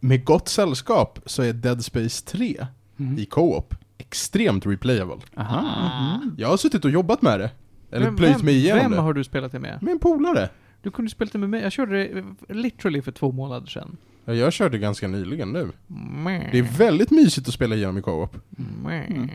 Med 0.00 0.24
gott 0.24 0.48
sällskap 0.48 1.18
så 1.26 1.42
är 1.42 1.52
Dead 1.52 1.84
Space 1.84 2.24
3 2.26 2.66
Mm. 2.98 3.18
i 3.18 3.24
co-op 3.26 3.74
extremt 3.98 4.66
replayable. 4.66 5.16
Aha. 5.36 6.20
Jag 6.38 6.48
har 6.48 6.56
suttit 6.56 6.84
och 6.84 6.90
jobbat 6.90 7.22
med 7.22 7.40
det. 7.40 7.50
Eller 7.90 8.04
Vem- 8.06 8.16
plöjt 8.16 8.36
vem- 8.38 8.44
mig 8.44 8.54
igenom 8.56 8.82
Vem 8.82 8.90
det. 8.92 8.98
har 9.00 9.12
du 9.14 9.24
spelat 9.24 9.52
det 9.52 9.58
med? 9.58 9.82
Med 9.82 9.92
en 9.92 9.98
polare. 9.98 10.48
Du 10.82 10.90
kunde 10.90 11.10
spela 11.10 11.28
det 11.32 11.38
med 11.38 11.50
mig. 11.50 11.62
Jag 11.62 11.72
körde 11.72 11.92
det 11.96 12.18
eh, 12.48 12.54
literally 12.56 13.02
för 13.02 13.12
två 13.12 13.32
månader 13.32 13.66
sedan. 13.66 13.96
Ja, 14.24 14.34
jag 14.34 14.52
körde 14.52 14.78
ganska 14.78 15.08
nyligen 15.08 15.52
nu. 15.52 15.68
Mm. 15.90 16.42
Det 16.52 16.58
är 16.58 16.78
väldigt 16.78 17.10
mysigt 17.10 17.48
att 17.48 17.54
spela 17.54 17.74
igenom 17.74 17.98
i 17.98 18.02
co-op. 18.02 18.36
Mm. 18.58 19.30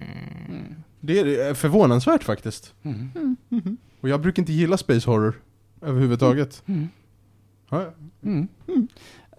Det 0.99 1.19
är 1.19 1.53
förvånansvärt 1.53 2.23
faktiskt. 2.23 2.73
Mm. 2.83 3.37
Och 4.01 4.09
jag 4.09 4.21
brukar 4.21 4.41
inte 4.41 4.53
gilla 4.53 4.77
space 4.77 5.09
horror 5.09 5.41
överhuvudtaget. 5.81 6.63
Mm. 6.65 6.87
Mm. 8.23 8.47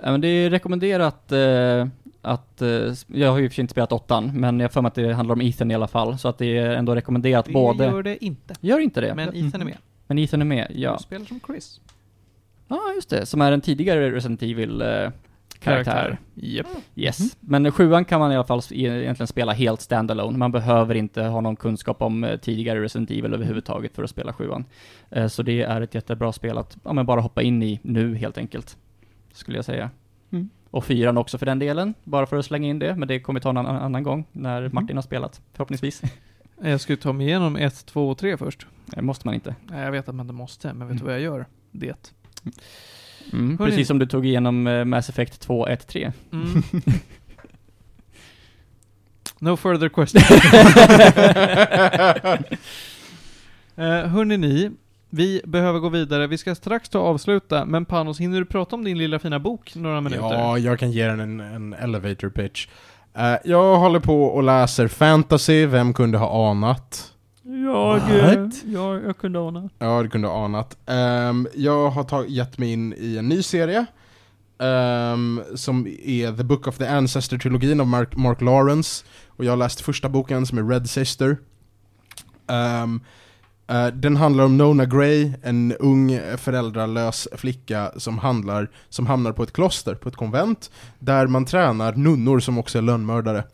Ja, 0.02 0.10
men 0.10 0.20
det 0.20 0.28
är 0.28 0.50
rekommenderat 0.50 1.32
eh, 1.32 1.86
att, 2.22 2.62
eh, 2.62 2.92
jag 3.06 3.30
har 3.30 3.38
ju 3.38 3.50
för 3.50 3.60
inte 3.60 3.70
spelat 3.70 3.92
åttan, 3.92 4.40
men 4.40 4.60
jag 4.60 4.72
för 4.72 4.82
mig 4.82 4.88
att 4.88 4.94
det 4.94 5.12
handlar 5.12 5.32
om 5.32 5.40
Ethan 5.40 5.70
i 5.70 5.74
alla 5.74 5.88
fall, 5.88 6.18
så 6.18 6.28
att 6.28 6.38
det 6.38 6.58
är 6.58 6.70
ändå 6.70 6.94
rekommenderat 6.94 7.44
Det 7.46 7.52
både... 7.52 7.84
gör 7.84 8.02
det 8.02 8.24
inte. 8.24 8.54
Gör 8.60 8.78
inte 8.78 9.00
det? 9.00 9.14
Men 9.14 9.36
Ethan 9.36 9.60
är 9.60 9.64
med. 9.64 9.78
Men 10.06 10.18
Ethan 10.18 10.40
är 10.40 10.44
med, 10.46 10.66
ja. 10.74 10.96
Du 10.96 11.02
spelar 11.02 11.26
som 11.26 11.40
Chris. 11.46 11.80
Ja, 12.68 12.80
just 12.94 13.10
det. 13.10 13.26
Som 13.26 13.40
är 13.40 13.52
en 13.52 13.60
tidigare 13.60 14.10
Resident 14.10 14.42
Evil 14.42 14.82
eh, 14.82 15.10
karaktär. 15.58 16.18
Japp. 16.34 16.66
Yes. 16.96 17.36
Men 17.40 17.72
sjuan 17.72 18.04
kan 18.04 18.20
man 18.20 18.32
i 18.32 18.34
alla 18.34 18.44
fall 18.44 18.58
e- 18.70 19.02
egentligen 19.02 19.26
spela 19.26 19.52
helt 19.52 19.80
standalone. 19.80 20.38
Man 20.38 20.52
behöver 20.52 20.94
inte 20.94 21.22
ha 21.22 21.40
någon 21.40 21.56
kunskap 21.56 22.02
om 22.02 22.24
eh, 22.24 22.36
tidigare 22.36 22.82
Resident 22.82 23.10
Evil 23.10 23.34
överhuvudtaget 23.34 23.94
för 23.94 24.04
att 24.04 24.10
spela 24.10 24.32
sjuan. 24.32 24.64
Eh, 25.10 25.26
så 25.26 25.42
det 25.42 25.62
är 25.62 25.80
ett 25.80 25.94
jättebra 25.94 26.32
spel 26.32 26.58
att 26.58 26.76
ja, 26.84 26.92
men 26.92 27.06
bara 27.06 27.20
hoppa 27.20 27.42
in 27.42 27.62
i 27.62 27.80
nu 27.82 28.14
helt 28.16 28.38
enkelt. 28.38 28.76
Skulle 29.32 29.58
jag 29.58 29.64
säga. 29.64 29.90
Mm. 30.72 30.78
Och 30.78 30.84
fyran 30.84 31.16
också 31.16 31.38
för 31.38 31.46
den 31.46 31.58
delen, 31.58 31.94
bara 32.04 32.26
för 32.26 32.36
att 32.36 32.44
slänga 32.44 32.68
in 32.68 32.78
det. 32.78 32.96
Men 32.96 33.08
det 33.08 33.20
kommer 33.20 33.40
vi 33.40 33.42
ta 33.42 33.50
en 33.50 33.56
annan, 33.56 33.76
annan 33.76 34.02
gång, 34.02 34.24
när 34.32 34.68
Martin 34.68 34.96
har 34.96 35.02
spelat, 35.02 35.40
förhoppningsvis. 35.52 36.02
Jag 36.62 36.80
ska 36.80 36.92
ju 36.92 36.96
ta 36.96 37.12
mig 37.12 37.26
igenom 37.26 37.56
1, 37.56 37.86
2 37.86 38.10
och 38.10 38.18
3 38.18 38.36
först. 38.36 38.66
Det 38.86 39.02
måste 39.02 39.26
man 39.26 39.34
inte. 39.34 39.54
Nej, 39.70 39.84
jag 39.84 39.92
vet 39.92 40.08
att 40.08 40.14
man 40.14 40.24
inte 40.24 40.34
måste, 40.34 40.72
men 40.72 40.88
vet 40.88 40.98
du 40.98 41.04
vad 41.04 41.14
jag 41.14 41.20
gör? 41.20 41.46
Det. 41.70 42.12
Mm, 43.32 43.58
precis 43.58 43.88
som 43.88 43.98
du 43.98 44.06
tog 44.06 44.26
igenom 44.26 44.66
eh, 44.66 44.84
Mass 44.84 45.08
Effect 45.08 45.40
2, 45.40 45.66
1, 45.66 45.86
3. 45.86 46.12
Mm. 46.32 46.62
no 49.38 49.56
further 49.56 49.88
questions. 49.88 50.30
uh, 53.78 54.06
hörni 54.06 54.36
ni, 54.36 54.70
vi 55.10 55.40
behöver 55.44 55.78
gå 55.78 55.88
vidare. 55.88 56.26
Vi 56.26 56.38
ska 56.38 56.54
strax 56.54 56.88
ta 56.88 56.98
och 57.00 57.06
avsluta, 57.06 57.64
men 57.64 57.84
Panos, 57.84 58.20
hinner 58.20 58.38
du 58.38 58.44
prata 58.44 58.76
om 58.76 58.84
din 58.84 58.98
lilla 58.98 59.18
fina 59.18 59.38
bok 59.38 59.74
några 59.74 60.00
minuter? 60.00 60.22
Ja, 60.32 60.58
jag 60.58 60.78
kan 60.78 60.92
ge 60.92 61.06
den 61.06 61.20
en, 61.20 61.40
en 61.40 61.72
elevator 61.74 62.30
pitch. 62.30 62.68
Eh, 63.14 63.34
jag 63.44 63.76
håller 63.76 64.00
på 64.00 64.24
och 64.24 64.42
läser 64.42 64.88
fantasy, 64.88 65.66
vem 65.66 65.94
kunde 65.94 66.18
ha 66.18 66.50
anat? 66.50 67.12
Jag, 67.42 68.00
jag, 68.64 69.04
jag 69.04 69.18
kunde 69.18 69.38
ana. 69.40 69.68
Ja, 69.78 70.02
det 70.02 70.08
kunde 70.08 70.28
ha 70.28 70.44
anat. 70.44 70.76
Ehm, 70.86 71.48
jag 71.54 71.90
har 71.90 72.04
tag- 72.04 72.28
gett 72.28 72.58
mig 72.58 72.72
in 72.72 72.94
i 72.98 73.16
en 73.18 73.28
ny 73.28 73.42
serie. 73.42 73.86
ehm, 74.58 75.40
som 75.54 75.86
är 76.04 76.36
The 76.36 76.44
Book 76.44 76.66
of 76.66 76.78
the 76.78 76.84
Ancestor-trilogin 76.86 77.80
av 77.80 77.86
Mark, 77.86 78.16
Mark 78.16 78.40
Lawrence. 78.40 79.04
Och 79.28 79.44
jag 79.44 79.52
har 79.52 79.56
läst 79.56 79.80
första 79.80 80.08
boken 80.08 80.46
som 80.46 80.58
är 80.58 80.62
Red 80.68 80.90
Sister. 80.90 81.36
Eh, 82.50 82.86
Eh, 83.70 83.86
den 83.86 84.16
handlar 84.16 84.44
om 84.44 84.56
Nona 84.56 84.84
Gray, 84.84 85.32
en 85.42 85.72
ung 85.72 86.20
föräldralös 86.36 87.28
flicka 87.32 87.92
som, 87.96 88.18
handlar, 88.18 88.70
som 88.88 89.06
hamnar 89.06 89.32
på 89.32 89.42
ett 89.42 89.52
kloster, 89.52 89.94
på 89.94 90.08
ett 90.08 90.16
konvent, 90.16 90.70
där 90.98 91.26
man 91.26 91.44
tränar 91.44 91.92
nunnor 91.92 92.40
som 92.40 92.58
också 92.58 92.78
är 92.78 92.82
lönnmördare. 92.82 93.44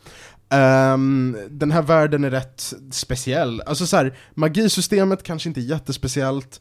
Um, 0.94 1.36
den 1.50 1.70
här 1.70 1.82
världen 1.82 2.24
är 2.24 2.30
rätt 2.30 2.72
speciell. 2.90 3.62
Alltså 3.66 3.86
så 3.86 3.96
här, 3.96 4.18
magisystemet 4.34 5.22
kanske 5.22 5.48
inte 5.48 5.60
är 5.60 5.62
jättespeciellt. 5.62 6.60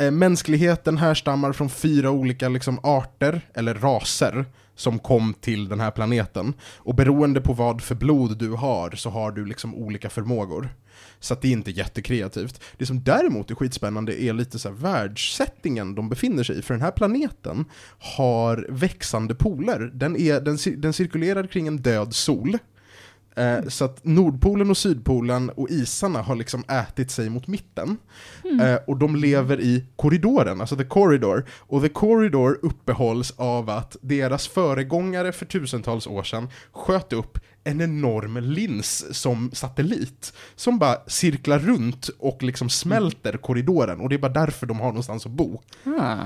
Eh, 0.00 0.10
mänskligheten 0.10 0.98
härstammar 0.98 1.52
från 1.52 1.70
fyra 1.70 2.10
olika 2.10 2.48
liksom, 2.48 2.78
arter, 2.82 3.40
eller 3.54 3.74
raser, 3.74 4.44
som 4.76 4.98
kom 4.98 5.34
till 5.40 5.68
den 5.68 5.80
här 5.80 5.90
planeten. 5.90 6.54
Och 6.76 6.94
beroende 6.94 7.40
på 7.40 7.52
vad 7.52 7.82
för 7.82 7.94
blod 7.94 8.38
du 8.38 8.50
har, 8.50 8.90
så 8.90 9.10
har 9.10 9.30
du 9.32 9.44
liksom 9.44 9.74
olika 9.74 10.10
förmågor. 10.10 10.68
Så 11.20 11.34
att 11.34 11.42
det 11.42 11.48
är 11.48 11.52
inte 11.52 11.70
jättekreativt. 11.70 12.60
Det 12.76 12.86
som 12.86 13.04
däremot 13.04 13.50
är 13.50 13.54
skitspännande 13.54 14.22
är 14.22 14.32
lite 14.32 14.58
så 14.58 14.68
här 14.68 14.76
världssättningen 14.76 15.94
de 15.94 16.08
befinner 16.08 16.42
sig 16.42 16.58
i. 16.58 16.62
För 16.62 16.74
den 16.74 16.82
här 16.82 16.90
planeten 16.90 17.64
har 17.98 18.66
växande 18.68 19.34
poler. 19.34 19.90
Den, 19.94 20.16
är, 20.16 20.40
den, 20.40 20.58
den 20.80 20.92
cirkulerar 20.92 21.46
kring 21.46 21.66
en 21.66 21.76
död 21.76 22.14
sol. 22.14 22.58
Eh, 23.36 23.68
så 23.68 23.84
att 23.84 24.04
Nordpolen 24.04 24.70
och 24.70 24.76
Sydpolen 24.76 25.50
och 25.50 25.70
isarna 25.70 26.22
har 26.22 26.36
liksom 26.36 26.64
ätit 26.68 27.10
sig 27.10 27.30
mot 27.30 27.46
mitten. 27.46 27.96
Mm. 28.44 28.60
Eh, 28.60 28.78
och 28.86 28.96
de 28.96 29.16
lever 29.16 29.60
i 29.60 29.84
korridoren, 29.96 30.60
alltså 30.60 30.76
the 30.76 30.84
corridor. 30.84 31.48
Och 31.58 31.82
the 31.82 31.88
corridor 31.88 32.58
uppehålls 32.62 33.34
av 33.36 33.70
att 33.70 33.96
deras 34.00 34.48
föregångare 34.48 35.32
för 35.32 35.46
tusentals 35.46 36.06
år 36.06 36.22
sedan 36.22 36.48
sköt 36.72 37.12
upp 37.12 37.38
en 37.64 37.80
enorm 37.80 38.36
lins 38.36 39.18
som 39.20 39.50
satellit. 39.52 40.32
Som 40.56 40.78
bara 40.78 40.96
cirklar 41.06 41.58
runt 41.58 42.08
och 42.18 42.42
liksom 42.42 42.68
smälter 42.68 43.36
korridoren. 43.36 44.00
Och 44.00 44.08
det 44.08 44.14
är 44.14 44.18
bara 44.18 44.32
därför 44.32 44.66
de 44.66 44.80
har 44.80 44.88
någonstans 44.88 45.26
att 45.26 45.32
bo. 45.32 45.60
Ah. 46.00 46.16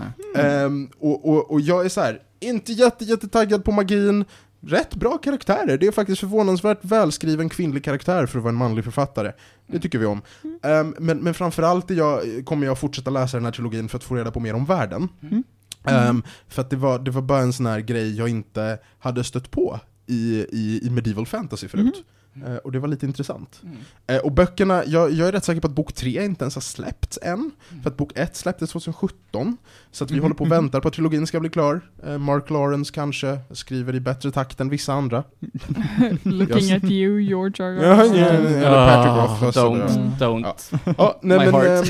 Ehm, 0.41 0.91
och, 0.99 1.29
och, 1.29 1.51
och 1.51 1.61
jag 1.61 1.85
är 1.85 1.89
så 1.89 2.01
här, 2.01 2.23
inte 2.41 2.73
jätte, 2.73 3.05
jättetaggad 3.05 3.65
på 3.65 3.73
magin, 3.73 4.25
rätt 4.61 4.95
bra 4.95 5.19
karaktärer. 5.19 5.79
Det 5.79 5.87
är 5.87 5.93
faktiskt 5.93 6.21
förvånansvärt 6.21 6.79
välskriven 6.83 7.49
kvinnlig 7.49 7.85
karaktär 7.85 8.27
för 8.27 8.39
att 8.39 8.45
vara 8.45 8.53
en 8.53 8.59
manlig 8.59 8.85
författare. 8.85 9.33
Det 9.67 9.79
tycker 9.79 9.99
vi 9.99 10.07
om. 10.07 10.23
Ehm, 10.63 10.95
men, 10.99 11.19
men 11.19 11.35
framförallt 11.35 11.91
jag, 11.91 12.23
kommer 12.45 12.67
jag 12.67 12.79
fortsätta 12.79 13.11
läsa 13.11 13.37
den 13.37 13.45
här 13.45 13.53
trilogin 13.53 13.89
för 13.89 13.97
att 13.97 14.05
få 14.05 14.15
reda 14.15 14.31
på 14.31 14.41
mer 14.41 14.55
om 14.55 14.65
världen. 14.65 15.09
Mm. 15.23 15.45
Ehm, 15.85 16.23
för 16.49 16.63
att 16.63 16.71
det 16.71 16.77
var, 16.77 16.99
det 16.99 17.11
var 17.11 17.23
bara 17.23 17.41
en 17.41 17.53
sån 17.53 17.67
här 17.67 17.81
grej 17.81 18.17
jag 18.17 18.29
inte 18.29 18.79
hade 18.99 19.25
stött 19.25 19.51
på 19.51 19.81
i, 20.07 20.47
i, 20.53 20.81
i 20.87 20.91
medieval 20.91 21.27
fantasy 21.27 21.69
förut. 21.69 22.05
Eh, 22.47 22.57
och 22.57 22.73
det 22.73 22.79
var 22.79 22.89
lite 22.89 23.07
intressant. 23.07 23.61
Mm. 23.65 23.77
Eh, 24.07 24.17
och 24.19 24.33
böckerna, 24.33 24.83
jag, 24.87 25.13
jag 25.13 25.29
är 25.29 25.33
rätt 25.33 25.45
säker 25.45 25.61
på 25.61 25.67
att 25.69 25.75
bok 25.75 25.93
3 25.93 26.25
inte 26.25 26.45
ens 26.45 26.55
har 26.55 26.63
släppts 26.63 27.19
än. 27.23 27.51
För 27.83 27.91
att 27.91 27.97
bok 27.97 28.13
1 28.15 28.37
släpptes 28.37 28.71
2017. 28.71 29.57
Så 29.91 30.05
att 30.05 30.11
vi 30.11 30.15
Mhm, 30.15 30.23
håller 30.23 30.35
på 30.35 30.45
och 30.45 30.49
mhm. 30.49 30.57
väntar 30.57 30.81
på 30.81 30.89
att 30.89 30.95
trilogin 30.95 31.27
ska 31.27 31.41
bli 31.41 31.51
klar. 31.51 31.81
Eh, 32.07 32.19
Mark 32.19 32.51
Lawrence 32.51 32.93
kanske 32.95 33.39
skriver 33.53 33.95
i 33.95 34.01
bättre 34.01 34.31
takt 34.31 34.61
än 34.61 34.69
vissa 34.69 34.93
andra. 34.93 35.25
Looking 36.23 36.73
at 36.73 36.85
you, 36.85 37.21
George 37.21 37.65
R. 37.67 37.79
Ja, 37.83 38.05
ja, 38.05 38.27
eller 38.27 38.87
Patrick 38.87 39.13
Ah, 39.13 39.27
Rothfuss. 39.27 39.57
och 39.57 39.63
Don't, 39.77 40.19
det. 40.19 40.25
don't. 40.25 40.95
Ja, 40.99 41.19
nej 41.23 41.39
My 41.39 41.45
men... 41.45 41.55
heart. 41.55 41.89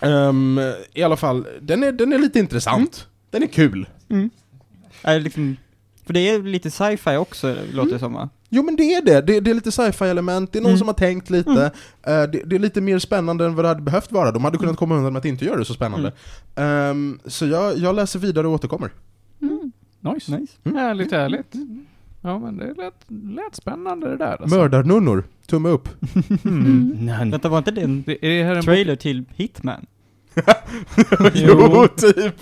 ehm, 0.00 0.58
ehm, 0.58 0.72
I 0.94 1.02
alla 1.02 1.16
fall, 1.16 1.46
den 1.60 1.82
är, 1.82 1.92
den 1.92 2.12
är 2.12 2.18
lite 2.18 2.38
intressant. 2.38 3.06
Den 3.30 3.42
är 3.42 3.46
kul. 3.46 3.88
Mm. 4.08 4.30
Är 5.02 5.20
liksom, 5.20 5.56
för 6.06 6.12
det 6.12 6.20
är 6.30 6.42
lite 6.42 6.70
sci-fi 6.70 7.16
också, 7.16 7.56
låter 7.72 7.92
det 7.92 7.98
som 7.98 8.12
va? 8.12 8.28
Jo 8.52 8.62
men 8.62 8.76
det 8.76 8.94
är 8.94 9.02
det, 9.02 9.20
det, 9.20 9.40
det 9.40 9.50
är 9.50 9.54
lite 9.54 9.72
sci-fi 9.72 10.04
element, 10.04 10.52
det 10.52 10.58
är 10.58 10.60
någon 10.60 10.70
Mm. 10.70 10.78
som 10.78 10.86
har 10.88 10.94
tänkt 10.94 11.30
lite, 11.30 11.50
Mm. 11.50 12.22
Eh, 12.22 12.30
det, 12.30 12.42
det 12.46 12.56
är 12.56 12.58
lite 12.58 12.80
mer 12.80 12.98
spännande 12.98 13.44
än 13.46 13.54
vad 13.54 13.64
det 13.64 13.68
hade 13.68 13.82
behövt 13.82 14.12
vara, 14.12 14.32
de 14.32 14.44
hade 14.44 14.58
kunnat 14.58 14.76
komma 14.76 14.94
undan 14.96 15.12
med 15.12 15.20
att 15.20 15.24
inte 15.24 15.44
göra 15.44 15.56
det 15.58 15.64
så 15.64 15.74
spännande. 15.74 16.12
Ehm, 16.56 17.18
så 17.26 17.46
jag, 17.46 17.78
jag 17.78 17.94
läser 17.94 18.18
vidare 18.18 18.46
och 18.46 18.52
återkommer. 18.52 18.90
Mm. 19.42 19.72
Nice. 20.00 20.36
Nice. 20.38 20.52
Mm. 20.64 20.78
Härligt, 20.78 21.12
härligt. 21.12 21.52
Ja, 22.22 22.38
men 22.38 22.56
det 22.56 22.74
lät, 22.74 22.94
lät 23.08 23.54
spännande 23.56 24.08
det 24.10 24.16
där 24.16 24.36
alltså. 24.42 24.56
Mördarnunnor, 24.58 25.24
tumme 25.46 25.68
upp. 25.68 25.88
Mm. 26.44 26.96
Nej. 27.00 27.30
Vänta, 27.30 27.48
var 27.48 27.58
inte 27.58 27.70
det 27.70 27.80
en 27.80 28.02
Det, 28.06 28.26
är 28.26 28.38
det 28.38 28.44
här 28.44 28.54
en 28.54 28.62
trailer 28.62 28.96
till 28.96 29.24
Hitman? 29.34 29.86
jo, 31.34 31.88
typ! 31.96 32.34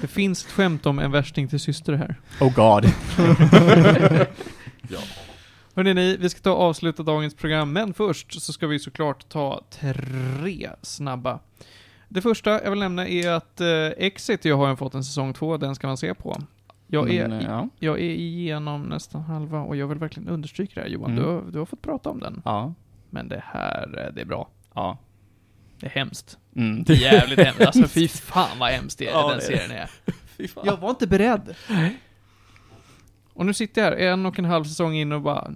Det 0.00 0.06
finns 0.06 0.44
ett 0.44 0.50
skämt 0.52 0.86
om 0.86 0.98
en 0.98 1.10
värsting 1.10 1.48
till 1.48 1.60
syster 1.60 1.92
här. 1.92 2.16
Oh 2.40 2.54
god. 2.54 2.84
Hörrni, 5.74 5.94
ni, 5.94 6.16
vi 6.16 6.28
ska 6.28 6.40
ta 6.40 6.52
och 6.52 6.60
avsluta 6.62 7.02
dagens 7.02 7.34
program, 7.34 7.72
men 7.72 7.94
först 7.94 8.42
så 8.42 8.52
ska 8.52 8.66
vi 8.66 8.78
såklart 8.78 9.28
ta 9.28 9.64
tre 9.70 10.70
snabba. 10.82 11.38
Det 12.08 12.20
första 12.20 12.50
jag 12.64 12.70
vill 12.70 12.78
nämna 12.80 13.08
är 13.08 13.30
att 13.30 13.60
eh, 13.60 13.86
Exit, 13.96 14.44
jag 14.44 14.56
har 14.56 14.68
ju 14.70 14.76
fått 14.76 14.94
en 14.94 15.04
säsong 15.04 15.32
två, 15.34 15.56
den 15.56 15.74
ska 15.74 15.86
man 15.86 15.96
se 15.96 16.14
på. 16.14 16.36
Jag 16.86 17.10
är, 17.14 17.28
Men, 17.28 17.42
ja. 17.44 17.68
jag 17.78 17.98
är 18.00 18.10
igenom 18.10 18.82
nästan 18.82 19.22
halva 19.22 19.60
och 19.60 19.76
jag 19.76 19.86
vill 19.86 19.98
verkligen 19.98 20.28
understryka 20.28 20.72
det 20.74 20.80
här 20.80 20.88
Johan, 20.88 21.10
Mm. 21.10 21.22
du, 21.24 21.30
har, 21.30 21.42
du 21.52 21.58
har 21.58 21.66
fått 21.66 21.82
prata 21.82 22.10
om 22.10 22.20
den. 22.20 22.42
Ja. 22.44 22.74
Men 23.10 23.28
det 23.28 23.42
här, 23.46 24.04
eh, 24.06 24.14
det 24.14 24.20
är 24.20 24.24
bra. 24.24 24.48
Ja. 24.74 24.98
Det 25.80 25.86
är 25.86 25.90
hemskt. 25.90 26.38
Mm. 26.56 26.84
Det 26.84 26.92
är 26.92 26.96
jävligt 26.96 27.38
hemskt. 27.38 27.60
Alltså 27.60 27.88
fy 27.88 28.08
fan 28.08 28.58
vad 28.58 28.70
hemskt 28.70 28.98
det 28.98 29.06
är, 29.06 29.10
Ja, 29.10 29.28
den 29.28 29.38
det 29.38 29.44
är 29.44 29.46
serien 29.58 29.70
är. 29.70 29.90
Fan. 30.48 30.62
Jag 30.66 30.76
var 30.76 30.90
inte 30.90 31.06
beredd. 31.06 31.54
Och 33.32 33.46
nu 33.46 33.54
sitter 33.54 33.82
jag 33.82 33.90
här 33.90 33.96
en 33.96 34.26
och 34.26 34.38
en 34.38 34.44
halv 34.44 34.64
säsong 34.64 34.94
in 34.94 35.12
och 35.12 35.22
bara, 35.22 35.52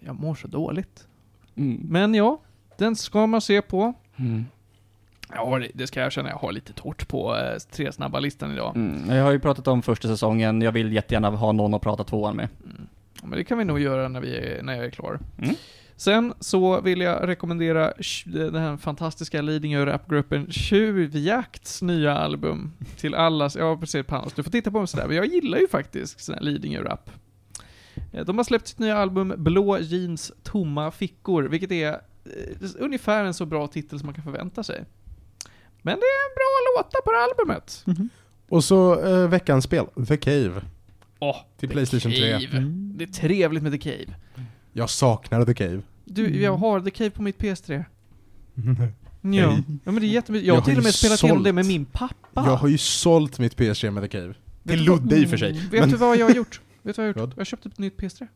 jag 0.00 0.20
mår 0.20 0.34
så 0.34 0.48
dåligt. 0.48 1.06
Mm. 1.54 1.80
Men 1.84 2.14
ja, 2.14 2.40
den 2.78 2.96
ska 2.96 3.26
man 3.26 3.40
se 3.40 3.62
på. 3.62 3.94
Mm. 4.16 4.44
Har, 5.28 5.68
det 5.74 5.86
ska 5.86 6.00
jag 6.00 6.06
erkänna, 6.06 6.28
jag 6.28 6.36
har 6.36 6.52
lite 6.52 6.72
torrt 6.72 7.08
på 7.08 7.36
eh, 7.36 7.58
tre 7.70 7.92
snabba 7.92 8.20
listan 8.20 8.52
idag. 8.52 8.76
Mm. 8.76 9.16
Jag 9.16 9.24
har 9.24 9.32
ju 9.32 9.40
pratat 9.40 9.68
om 9.68 9.82
första 9.82 10.08
säsongen, 10.08 10.62
jag 10.62 10.72
vill 10.72 10.92
jättegärna 10.92 11.30
ha 11.30 11.52
någon 11.52 11.74
att 11.74 11.82
prata 11.82 12.04
tvåan 12.04 12.36
med. 12.36 12.48
Mm. 12.64 12.86
Ja, 13.20 13.26
Men 13.26 13.38
det 13.38 13.44
kan 13.44 13.58
vi 13.58 13.64
nog 13.64 13.80
göra 13.80 14.08
när, 14.08 14.20
vi 14.20 14.36
är, 14.36 14.62
när 14.62 14.74
jag 14.74 14.84
är 14.84 14.90
klar. 14.90 15.18
Mm. 15.96 16.30
Sen 16.32 16.34
så 16.40 16.80
vill 16.80 17.00
jag 17.00 17.28
rekommendera 17.28 17.92
den 18.24 18.54
här 18.54 18.76
fantastiska 18.76 19.42
Lidingö 19.42 19.86
rapgruppen 19.86 20.50
Tjuvjakts 20.52 21.82
nya 21.82 22.14
album 22.18 22.72
till 22.96 23.14
alla. 23.14 23.50
Ja, 23.58 23.76
precis 23.76 24.06
Panos, 24.06 24.32
du 24.32 24.42
får 24.42 24.50
titta 24.50 24.70
på 24.70 24.78
mig 24.78 24.88
sådär, 24.88 25.06
men 25.06 25.16
jag 25.16 25.26
gillar 25.26 25.58
ju 25.58 25.68
faktiskt 25.68 26.20
sån 26.20 26.34
här 26.34 26.42
Lidingö-rap. 26.42 27.10
Eh, 28.12 28.24
De 28.24 28.36
har 28.36 28.44
släppt 28.44 28.68
sitt 28.68 28.78
nya 28.78 28.96
album 28.98 29.34
Blå 29.36 29.78
jeans, 29.78 30.32
tomma 30.42 30.90
fickor, 30.90 31.42
vilket 31.42 31.72
är 31.72 31.92
eh, 31.92 32.70
ungefär 32.78 33.24
en 33.24 33.34
så 33.34 33.46
bra 33.46 33.66
titel 33.66 33.98
som 33.98 34.06
man 34.06 34.14
kan 34.14 34.24
förvänta 34.24 34.62
sig. 34.62 34.84
Men 35.82 35.94
det 35.98 36.06
är 36.06 36.22
en 36.30 36.34
bra 36.36 36.82
låtar 36.82 37.00
på 37.04 37.12
det 37.12 37.18
här 37.18 37.28
albumet. 37.30 37.84
Och 38.48 38.64
så 38.64 39.04
eh, 39.06 39.28
veckans 39.28 39.64
spel, 39.64 39.86
The 40.08 40.16
Cave. 40.16 40.62
Åh, 41.18 41.36
Till 41.56 41.68
The 41.68 41.72
Playstation 41.72 42.12
3. 42.12 42.20
Cave. 42.20 42.64
Det 42.94 43.04
är 43.04 43.08
trevligt 43.08 43.62
med 43.62 43.72
The 43.72 43.78
Cave. 43.78 44.14
Jag 44.76 44.90
saknar 44.90 45.44
The 45.44 45.54
Cave. 45.54 45.82
Du, 46.04 46.42
jag 46.42 46.56
har 46.56 46.80
The 46.80 46.90
Cave 46.90 47.10
på 47.10 47.22
mitt 47.22 47.38
PS3. 47.38 47.84
Mm. 48.56 48.76
Ja. 49.34 49.50
Hej. 49.50 49.62
ja, 49.84 49.92
men 49.92 49.94
det 50.00 50.06
är 50.06 50.08
jättemysigt. 50.08 50.46
Jag 50.46 50.56
Jag 50.56 50.60
har 50.60 50.64
till 50.66 50.78
och 50.78 50.84
med 50.84 50.94
spelat 50.94 51.22
igenom 51.22 51.42
det 51.42 51.52
med 51.52 51.66
min 51.66 51.84
pappa. 51.84 52.44
Jag 52.46 52.56
har 52.56 52.68
ju 52.68 52.78
sålt 52.78 53.38
mitt 53.38 53.56
PS3 53.56 53.90
med 53.90 54.02
The 54.02 54.08
Cave. 54.08 54.34
Till 54.66 54.84
du 54.84 54.90
vad- 54.90 55.00
Ludde 55.02 55.16
i 55.16 55.24
och 55.24 55.30
för 55.30 55.36
sig. 55.36 55.52
Vet 55.52 55.80
Men 55.80 55.88
du 55.90 55.96
vad 55.96 56.16
jag 56.16 56.26
har 56.26 56.34
gjort? 56.34 56.60
Vet 56.82 56.96
du 56.96 57.02
vad 57.02 57.08
jag 57.08 57.14
har 57.14 57.20
Vad? 57.20 57.28
gjort? 57.28 57.34
Jag 57.36 57.40
har 57.40 57.44
köpt 57.44 57.66
ett 57.66 57.78
nytt 57.78 57.96
PS3. 57.96 58.26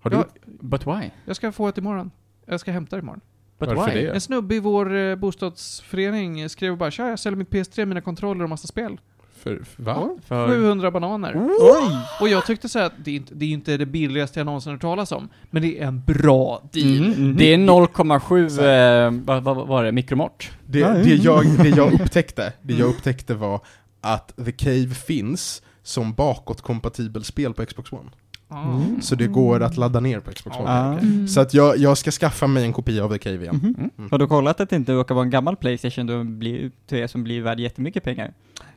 har 0.00 0.10
du 0.10 0.16
jag, 0.16 0.26
But 0.44 0.86
why? 0.86 1.10
jag 1.24 1.36
ska 1.36 1.52
få 1.52 1.68
ett 1.68 1.78
imorgon. 1.78 2.10
Jag 2.46 2.60
ska 2.60 2.72
hämta 2.72 2.96
det 2.96 3.00
imorgon. 3.02 3.20
But 3.58 3.68
Varför 3.68 3.94
why? 3.94 4.00
det? 4.06 4.10
En 4.14 4.20
snubbe 4.20 4.54
i 4.54 4.60
vår 4.60 4.94
eh, 4.96 5.16
bostadsförening 5.16 6.48
skrev 6.48 6.76
bara 6.76 6.90
Tja, 6.90 7.08
jag 7.08 7.18
säljer 7.18 7.36
mitt 7.36 7.50
PS3, 7.50 7.86
mina 7.86 8.00
kontroller 8.00 8.42
och 8.44 8.50
massa 8.50 8.66
spel. 8.66 9.00
För, 9.42 9.64
för, 9.64 9.82
va? 9.82 10.08
För... 10.26 10.48
700 10.48 10.90
bananer. 10.90 11.34
Oj! 11.58 11.98
Och 12.20 12.28
jag 12.28 12.46
tyckte 12.46 12.68
så 12.68 12.78
här 12.78 12.86
att 12.86 12.92
det 13.04 13.10
är, 13.10 13.16
inte, 13.16 13.34
det 13.34 13.44
är 13.44 13.50
inte 13.50 13.76
det 13.76 13.86
billigaste 13.86 14.40
jag 14.40 14.44
någonsin 14.44 14.72
hört 14.72 14.80
talas 14.80 15.12
om, 15.12 15.28
men 15.50 15.62
det 15.62 15.78
är 15.78 15.86
en 15.86 16.02
bra 16.06 16.62
deal. 16.72 17.14
Mm. 17.14 17.36
Det 17.36 17.54
är 17.54 17.58
0,7, 17.58 19.36
eh, 19.36 19.40
vad, 19.40 19.56
var 19.56 19.84
det, 19.84 19.92
mikromort? 19.92 20.50
Det, 20.66 20.78
det, 20.80 20.86
mm. 20.86 21.22
jag, 21.22 21.44
det 21.58 21.68
jag 21.68 22.00
upptäckte, 22.00 22.52
det 22.62 22.74
jag 22.74 22.88
upptäckte 22.88 23.34
var 23.34 23.60
att 24.00 24.36
The 24.44 24.52
Cave 24.52 24.88
finns 24.88 25.62
som 25.82 26.14
bakåtkompatibel 26.14 27.24
spel 27.24 27.54
på 27.54 27.66
Xbox 27.66 27.92
One. 27.92 28.10
Ah. 28.48 28.80
Så 29.00 29.14
det 29.14 29.26
går 29.26 29.62
att 29.62 29.76
ladda 29.76 30.00
ner 30.00 30.20
på 30.20 30.30
Xbox 30.30 30.56
One. 30.56 30.68
Ah. 30.70 30.98
Mm. 30.98 31.28
Så 31.28 31.40
att 31.40 31.54
jag, 31.54 31.76
jag 31.78 31.98
ska 31.98 32.10
skaffa 32.10 32.46
mig 32.46 32.64
en 32.64 32.72
kopia 32.72 33.04
av 33.04 33.12
The 33.12 33.18
Cave 33.18 33.36
igen. 33.42 33.56
Mhm. 33.62 33.90
Mm. 33.98 34.10
Har 34.10 34.18
du 34.18 34.26
kollat 34.26 34.60
att 34.60 34.70
det 34.70 34.76
inte 34.76 34.92
råkar 34.92 35.14
vara 35.14 35.24
en 35.24 35.30
gammal 35.30 35.56
Playstation 35.56 36.06
då 36.06 36.24
blir, 36.24 37.06
som 37.06 37.24
blir 37.24 37.42
värd 37.42 37.60
jättemycket 37.60 38.04
pengar? 38.04 38.32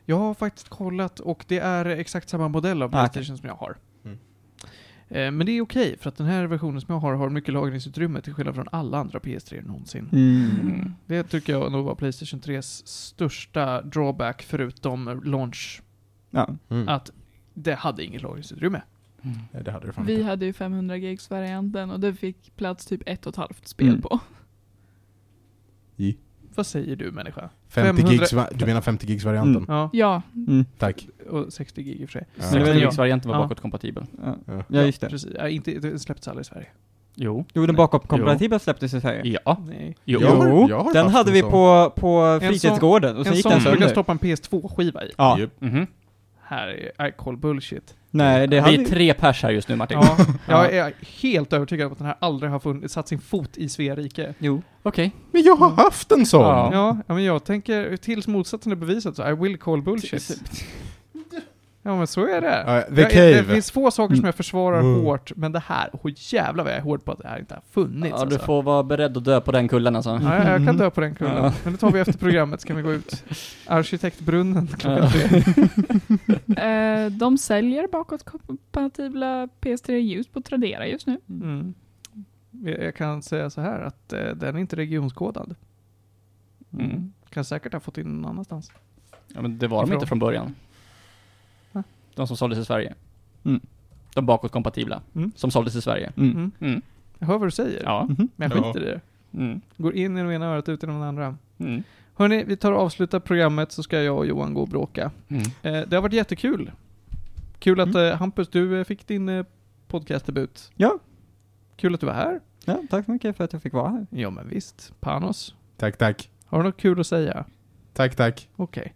Jag 0.06 0.16
har 0.18 0.34
faktiskt 0.34 0.68
kollat 0.68 1.20
och 1.20 1.44
det 1.48 1.58
är 1.58 1.84
exakt 1.86 2.28
samma 2.28 2.48
modell 2.48 2.82
av 2.82 2.94
Ah. 2.96 3.08
Playstation 3.08 3.38
som 3.38 3.48
jag 3.48 3.54
har. 3.54 3.76
Mm. 4.04 4.18
Eh, 5.08 5.30
Men 5.30 5.46
det 5.46 5.52
är 5.52 5.60
okej, 5.60 5.96
för 6.00 6.08
att 6.08 6.16
den 6.16 6.26
här 6.26 6.44
versionen 6.46 6.80
som 6.80 6.92
jag 6.94 7.00
har 7.00 7.14
har 7.14 7.28
mycket 7.28 7.54
lagringsutrymme 7.54 8.20
till 8.20 8.34
skillnad 8.34 8.54
från 8.54 8.66
alla 8.72 8.98
andra 8.98 9.18
PS3 9.18 9.66
någonsin. 9.66 10.08
Mm. 10.12 10.94
Det 11.06 11.22
tycker 11.22 11.52
jag 11.52 11.72
nog 11.72 11.84
var 11.84 11.94
Playstation 11.94 12.40
3s 12.40 12.82
största 12.86 13.82
drawback 13.82 14.42
förutom 14.42 15.20
launch, 15.24 15.82
Ja. 16.30 16.48
Mm. 16.70 16.88
att 16.88 17.10
det 17.54 17.74
hade 17.74 18.04
inget 18.04 18.22
lagringsutrymme. 18.22 18.82
Ja, 19.52 19.60
Det 19.62 19.70
hade 19.70 19.86
det 19.86 19.92
fan 19.92 20.06
Vi 20.06 20.12
inte. 20.12 20.24
hade 20.24 20.46
ju 20.46 20.52
500 20.52 20.96
gigs 20.96 21.30
varianten 21.30 21.90
och 21.90 22.00
det 22.00 22.14
fick 22.14 22.56
plats 22.56 22.86
typ 22.86 23.02
ett 23.06 23.26
och 23.26 23.30
ett 23.32 23.36
halvt 23.36 23.68
spel 23.68 23.88
Mm. 23.88 24.02
på. 24.02 24.20
Vad 26.54 26.66
säger 26.66 26.96
du 26.96 27.10
människa? 27.10 27.50
50 27.68 28.02
500 28.02 28.12
gigs, 28.12 28.30
du 28.58 28.66
menar 28.66 28.80
50 28.80 29.06
gigs 29.06 29.24
varianten? 29.24 29.56
Mm. 29.56 29.66
Ja, 29.68 29.90
Ja, 29.92 30.22
Mm. 30.36 30.64
Tack. 30.78 31.06
och 31.30 31.52
60 31.52 31.82
gig 31.82 32.00
i 32.00 32.04
och 32.04 32.08
för 32.10 32.18
sig. 32.18 32.26
Ja. 32.34 32.44
Men 32.52 32.64
det 32.64 32.72
var- 32.72 32.80
60-varianten 32.80 33.28
var 33.30 33.36
Ja. 33.38 33.42
bakåtkompatibel. 33.42 34.04
Ja. 34.24 34.36
Ja. 34.46 34.64
ja, 34.68 34.82
just 34.82 35.00
det. 35.00 35.08
Precis. 35.08 35.30
Ja, 35.38 35.48
inte, 35.48 35.70
det 35.78 35.98
släpptes 35.98 36.28
aldrig 36.28 36.44
i 36.44 36.48
Sverige. 36.48 36.66
Jo. 37.14 37.44
Jo, 37.54 37.66
den 37.66 37.76
bakåtkompatibla 37.76 38.58
släpptes 38.58 38.94
i 38.94 39.00
Sverige. 39.00 39.38
Ja. 39.44 39.62
Nej. 39.68 39.96
Jo. 40.04 40.20
Jag 40.20 40.36
har- 40.36 40.68
jag 40.68 40.80
har 40.84 40.92
den 40.92 41.08
hade 41.10 41.30
en 41.30 41.34
vi 41.34 41.40
sån. 41.40 41.50
på, 41.50 41.92
på 41.96 42.08
En 42.18 42.40
fritidsgården 42.40 43.16
och 43.16 43.24
sen 43.24 43.32
en 43.32 43.36
gick 43.36 43.42
sån 43.42 43.50
den 43.52 43.60
skulle 43.60 43.72
jag 43.74 43.78
sönder. 43.78 43.94
stoppa 43.94 44.12
en 44.12 44.18
PS2-skiva 44.18 45.04
i. 45.04 45.10
Ja. 45.18 45.38
Japp. 45.40 45.60
Mhm. 45.60 45.86
Här 46.44 46.92
är 46.98 47.06
I 47.08 47.12
call 47.18 47.36
bullshit. 47.36 47.94
Nej, 48.10 48.46
det 48.46 48.60
Vi 48.60 48.74
är 48.74 48.84
tre 48.84 49.14
pers 49.14 49.42
här 49.42 49.50
just 49.50 49.68
nu 49.68 49.76
Martin. 49.76 49.98
Ja, 50.00 50.16
jag 50.48 50.74
är 50.74 50.92
helt 51.20 51.52
övertygad 51.52 51.86
om 51.86 51.92
att 51.92 51.98
den 51.98 52.06
här 52.06 52.16
aldrig 52.18 52.52
har 52.52 52.58
funnit, 52.58 52.92
satt 52.92 53.08
sin 53.08 53.20
fot 53.20 53.56
i 53.56 53.68
Svea 53.68 53.96
rike. 53.96 54.34
Jo. 54.38 54.62
Okej. 54.82 55.12
Men 55.30 55.42
jag 55.42 55.56
har 55.56 55.70
haft 55.70 56.12
en 56.12 56.26
sån! 56.26 56.40
Ja. 56.40 56.70
Ja, 56.72 56.96
ja, 57.06 57.14
men 57.14 57.24
jag 57.24 57.44
tänker 57.44 57.96
tills 57.96 58.26
motsatsen 58.26 58.72
är 58.72 58.76
bevisat 58.76 59.16
så 59.16 59.28
I 59.28 59.32
will 59.32 59.58
call 59.58 59.82
bullshit. 59.82 60.40
Ja 61.84 61.96
men 61.96 62.06
så 62.06 62.26
är 62.26 62.40
det. 62.40 62.84
The 62.96 63.02
Jag- 63.02 63.34
Det 63.46 63.52
finns 63.54 63.70
få 63.70 63.90
saker 63.90 64.14
som 64.14 64.24
jag 64.24 64.34
försvarar 64.34 64.80
Mm. 64.80 65.00
hårt, 65.04 65.32
men 65.36 65.52
det 65.52 65.58
här, 65.66 65.90
oh 65.92 66.12
jävlar 66.16 66.64
vad 66.64 66.72
jag 66.72 66.78
är 66.78 66.82
hård 66.82 67.04
på 67.04 67.12
att 67.12 67.18
det 67.18 67.28
här 67.28 67.38
inte 67.38 67.54
har 67.54 67.62
funnits 67.70 68.10
Ja, 68.10 68.16
du 68.16 68.22
alltså. 68.22 68.38
får 68.38 68.62
vara 68.62 68.82
beredd 68.82 69.16
att 69.16 69.24
dö 69.24 69.40
på 69.40 69.52
den 69.52 69.68
kullen 69.68 69.96
alltså. 69.96 70.10
Ja, 70.22 70.36
jag, 70.36 70.60
jag 70.60 70.66
kan 70.66 70.76
dö 70.76 70.90
på 70.90 71.00
den 71.00 71.14
kullen. 71.14 71.36
Ja. 71.36 71.52
Men 71.64 71.72
det 71.72 71.78
tar 71.78 71.90
vi 71.90 72.00
efter 72.00 72.18
programmet, 72.18 72.60
så 72.60 72.66
kan 72.68 72.76
vi 72.76 72.82
gå 72.82 72.92
ut. 72.92 73.24
Arkitektbrunnen 73.66 74.66
klockan 74.66 75.08
tre. 75.10 75.42
Eh, 76.62 77.10
de 77.10 77.38
säljer 77.38 77.88
bakåtkompatibla 77.92 79.48
PS3-ljus 79.60 80.26
på 80.28 80.40
Tradera 80.40 80.86
just 80.86 81.06
nu. 81.06 81.20
Mm. 81.28 81.74
Jag 82.64 82.84
jag 82.84 82.94
kan 82.94 83.22
säga 83.22 83.50
så 83.50 83.60
här 83.60 83.80
att 83.80 84.12
eh, 84.12 84.20
den 84.26 84.56
är 84.56 84.60
inte 84.60 84.76
regionskodad. 84.76 85.54
Mm. 86.72 87.12
Kan 87.30 87.44
säkert 87.44 87.72
ha 87.72 87.80
fått 87.80 87.98
in 87.98 88.06
någon 88.06 88.30
annanstans. 88.30 88.72
Ja, 89.34 89.42
men 89.42 89.58
det 89.58 89.68
var 89.68 89.86
de 89.86 89.92
inte 89.92 90.06
från 90.06 90.18
början. 90.18 90.54
De 92.14 92.26
som 92.26 92.36
såldes 92.36 92.58
i 92.58 92.64
Sverige. 92.64 92.94
Mm. 93.44 93.60
De 94.14 94.26
bakåtkompatibla. 94.26 95.02
Mm. 95.14 95.32
Som 95.36 95.50
såldes 95.50 95.76
i 95.76 95.80
Sverige. 95.80 96.12
Mm. 96.16 96.30
Mm. 96.30 96.50
Mm. 96.60 96.82
Jag 97.18 97.26
hör 97.26 97.38
vad 97.38 97.46
du 97.46 97.50
säger, 97.50 97.82
Ja. 97.84 98.06
Mhm. 98.08 98.28
men 98.36 98.50
jag 98.50 98.58
Ja. 98.58 98.62
skiter 98.72 98.80
i 98.82 98.84
det. 98.90 99.00
Mm. 99.38 99.60
Går 99.76 99.94
in 99.94 100.16
genom 100.16 100.32
ena 100.32 100.46
örat, 100.46 100.68
ut 100.68 100.82
genom 100.82 101.00
det 101.00 101.06
andra. 101.06 101.36
Mm. 101.58 101.82
Hörni, 102.14 102.44
vi 102.44 102.56
tar 102.56 102.72
och 102.72 102.80
avslutar 102.80 103.20
programmet 103.20 103.72
så 103.72 103.82
ska 103.82 104.02
jag 104.02 104.16
och 104.18 104.26
Johan 104.26 104.54
gå 104.54 104.60
och 104.62 104.68
bråka. 104.68 105.10
Mm. 105.28 105.42
Eh, 105.62 105.88
det 105.88 105.96
har 105.96 106.02
varit 106.02 106.12
jättekul. 106.12 106.70
Kul 107.58 107.80
att 107.80 107.88
Mm. 107.88 108.06
eh, 108.12 108.16
Hampus, 108.18 108.48
du 108.48 108.78
eh, 108.78 108.84
fick 108.84 109.06
din 109.06 109.28
eh, 109.28 109.44
podcastdebut. 109.88 110.70
Ja. 110.74 110.98
Kul 111.76 111.94
att 111.94 112.00
du 112.00 112.06
var 112.06 112.14
här. 112.14 112.40
ja, 112.64 112.78
tack 112.90 113.04
så 113.04 113.10
mycket 113.10 113.36
för 113.36 113.44
att 113.44 113.52
jag 113.52 113.62
fick 113.62 113.72
vara 113.72 113.88
här. 113.90 114.06
Ja 114.10 114.30
men 114.30 114.48
visst. 114.48 114.92
Panos, 115.00 115.54
Tack, 115.76 115.96
tack. 115.96 116.30
har 116.46 116.58
du 116.58 116.64
något 116.64 116.76
kul 116.76 117.00
att 117.00 117.06
säga? 117.06 117.44
Tack, 117.92 118.14
tack. 118.16 118.48
Okej. 118.56 118.94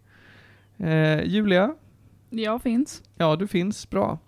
Eh, 0.77 1.23
Julia, 1.23 1.75
Jag 2.29 2.61
finns. 2.61 3.03
ja 3.15 3.35
du 3.35 3.47
finns, 3.47 3.89
bra. 3.89 4.19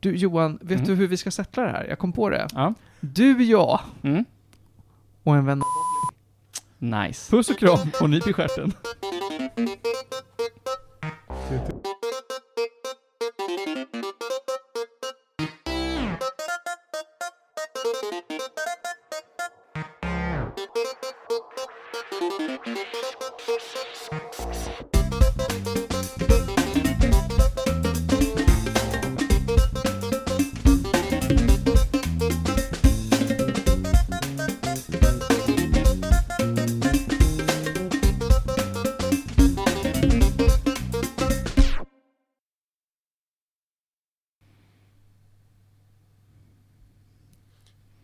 Du 0.00 0.16
Johan, 0.16 0.58
vet 0.62 0.72
Mm. 0.78 0.84
du 0.88 0.94
hur 0.94 1.06
vi 1.08 1.16
ska 1.16 1.30
sätta 1.30 1.62
det 1.62 1.68
här? 1.70 1.86
Jag 1.88 1.98
kom 1.98 2.12
på 2.12 2.28
det. 2.30 2.46
Ja. 2.54 2.74
Du, 3.00 3.42
jag 3.44 3.80
Mm. 4.02 4.24
och 5.22 5.36
en 5.36 5.46
vän. 5.46 5.62
Nice. 6.78 7.30
Puss 7.30 7.50
och 7.50 7.58
kram 7.58 7.78
och 8.00 8.10
nyp 8.10 8.26
i 8.28 8.32
stjärten. 8.32 8.72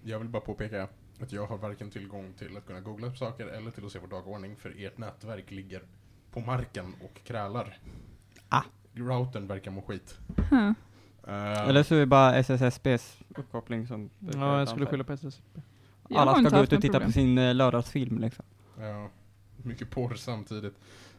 Jag 0.08 0.18
vill 0.18 0.28
bara 0.28 0.42
påpeka 0.42 0.88
att 1.20 1.32
jag 1.32 1.46
har 1.46 1.58
varken 1.58 1.90
tillgång 1.90 2.32
till 2.38 2.56
att 2.56 2.66
kunna 2.66 2.80
googla 2.80 3.06
upp 3.06 3.18
saker 3.18 3.46
eller 3.46 3.70
till 3.70 3.86
att 3.86 3.92
se 3.92 3.98
vår 3.98 4.08
dagordning 4.08 4.56
för 4.56 4.74
ert 4.78 4.98
nätverk 4.98 5.50
ligger 5.50 5.82
på 6.30 6.40
marken 6.40 6.94
och 7.04 7.24
krälar. 7.24 7.78
Ah. 8.48 8.62
Routern 8.94 9.46
verkar 9.46 9.70
må 9.70 9.82
skit. 9.82 10.18
Huh. 10.50 10.72
Eh, 11.26 11.68
Eller 11.68 11.82
så 11.82 11.94
är 11.94 11.98
det 11.98 12.06
bara 12.06 12.34
SSSBs 12.34 13.18
uppkoppling 13.28 13.86
som... 13.86 14.10
Ja, 14.18 14.58
jag 14.58 14.68
skulle 14.68 14.86
skylla 14.86 15.04
på 15.04 15.12
SSB. 15.12 15.42
Jag 16.08 16.18
har 16.18 16.26
Alla 16.26 16.48
ska 16.48 16.56
gå 16.56 16.62
ut 16.62 16.72
och 16.72 16.82
titta 16.82 16.92
problem. 16.92 17.08
på 17.08 17.12
sin 17.12 17.38
uh, 17.38 17.54
lördagsfilm 17.54 18.18
liksom. 18.18 18.44
Ja, 18.80 19.10
mycket 19.56 19.90
porr 19.90 20.14
samtidigt. 20.14 20.74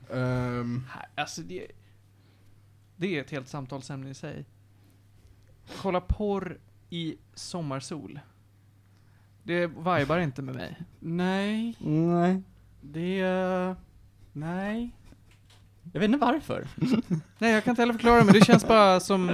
Här, 0.09 1.07
Alltså 1.15 1.41
det, 1.41 1.67
det 2.95 3.17
är 3.17 3.21
ett 3.21 3.31
helt 3.31 3.47
samtalsämne 3.47 4.09
i 4.09 4.13
sig. 4.13 4.45
Kolla 5.81 6.01
porr 6.01 6.59
i 6.89 7.17
sommarsol. 7.33 8.19
Det 9.43 9.67
vibar 9.67 10.19
inte 10.19 10.41
med 10.41 10.55
mig. 10.55 10.75
Nej, 10.99 11.75
Nej. 11.79 12.41
det... 12.81 13.19
eh, 13.19 13.73
Nej. 14.33 14.89
Jag 15.93 15.99
vet 15.99 16.07
inte 16.09 16.25
varför. 16.25 16.67
Nej, 17.37 17.53
jag 17.53 17.63
kan 17.63 17.71
inte 17.71 17.81
heller 17.81 17.93
förklara 17.93 18.23
men 18.23 18.33
det 18.33 18.45
känns 18.45 18.67
bara 18.67 18.99
som 18.99 19.27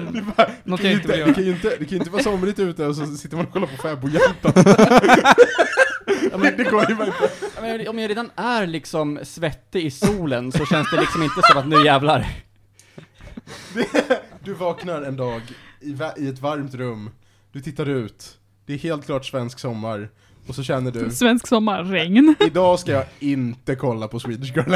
något 0.64 0.84
jag 0.84 0.94
inte 0.94 1.08
vill 1.08 1.12
det, 1.12 1.18
göra. 1.18 1.34
kan 1.34 1.44
ju 1.44 1.52
inte, 1.52 1.70
det 1.70 1.78
kan 1.78 1.88
ju 1.88 1.98
inte 1.98 2.10
vara 2.10 2.24
somrigt 2.24 2.60
ute 2.60 2.86
och 2.86 2.96
så 2.96 3.06
sitter 3.06 3.38
man 3.38 3.46
och 3.46 3.52
kollar 3.54 3.68
på 3.68 3.82
fäbodhjälpen. 3.82 4.52
Ja, 6.32 6.38
men, 6.38 6.58
det 6.58 6.64
går 6.64 6.90
ju 6.90 6.96
bara 6.96 7.08
inte. 7.08 7.30
ja, 7.56 7.62
men 7.62 7.88
om 7.88 8.00
jag 8.00 8.10
redan 8.10 8.30
är 8.36 8.68
liksom 8.68 9.20
svettig 9.24 9.86
i 9.86 9.92
solen 9.92 10.52
så 10.52 10.66
känns 10.66 10.92
det 10.92 11.00
liksom 11.00 11.24
inte 11.24 11.42
som 11.52 11.58
att 11.60 11.68
nu 11.68 11.86
jävlar. 11.86 12.28
Du 14.44 14.54
vaknar 14.54 15.02
en 15.02 15.16
dag 15.18 15.42
i, 15.82 15.94
va- 15.94 16.14
i 16.18 16.28
ett 16.28 16.40
varmt 16.40 16.74
rum, 16.74 17.10
du 17.52 17.62
tittar 17.62 17.86
ut, 17.90 18.38
det 18.66 18.74
är 18.74 18.78
helt 18.78 19.06
klart 19.06 19.26
svensk 19.26 19.60
sommar, 19.60 20.10
och 20.48 20.56
så 20.56 20.64
känner 20.64 20.92
du 20.92 21.12
Svensk 21.12 21.48
sommar, 21.48 21.84
regn. 21.84 22.36
Idag 22.48 22.80
ska 22.80 22.92
jag 22.92 23.06
inte 23.20 23.76
kolla 23.76 24.08
på 24.08 24.20
Swedish 24.20 24.56
Girl. 24.56 24.74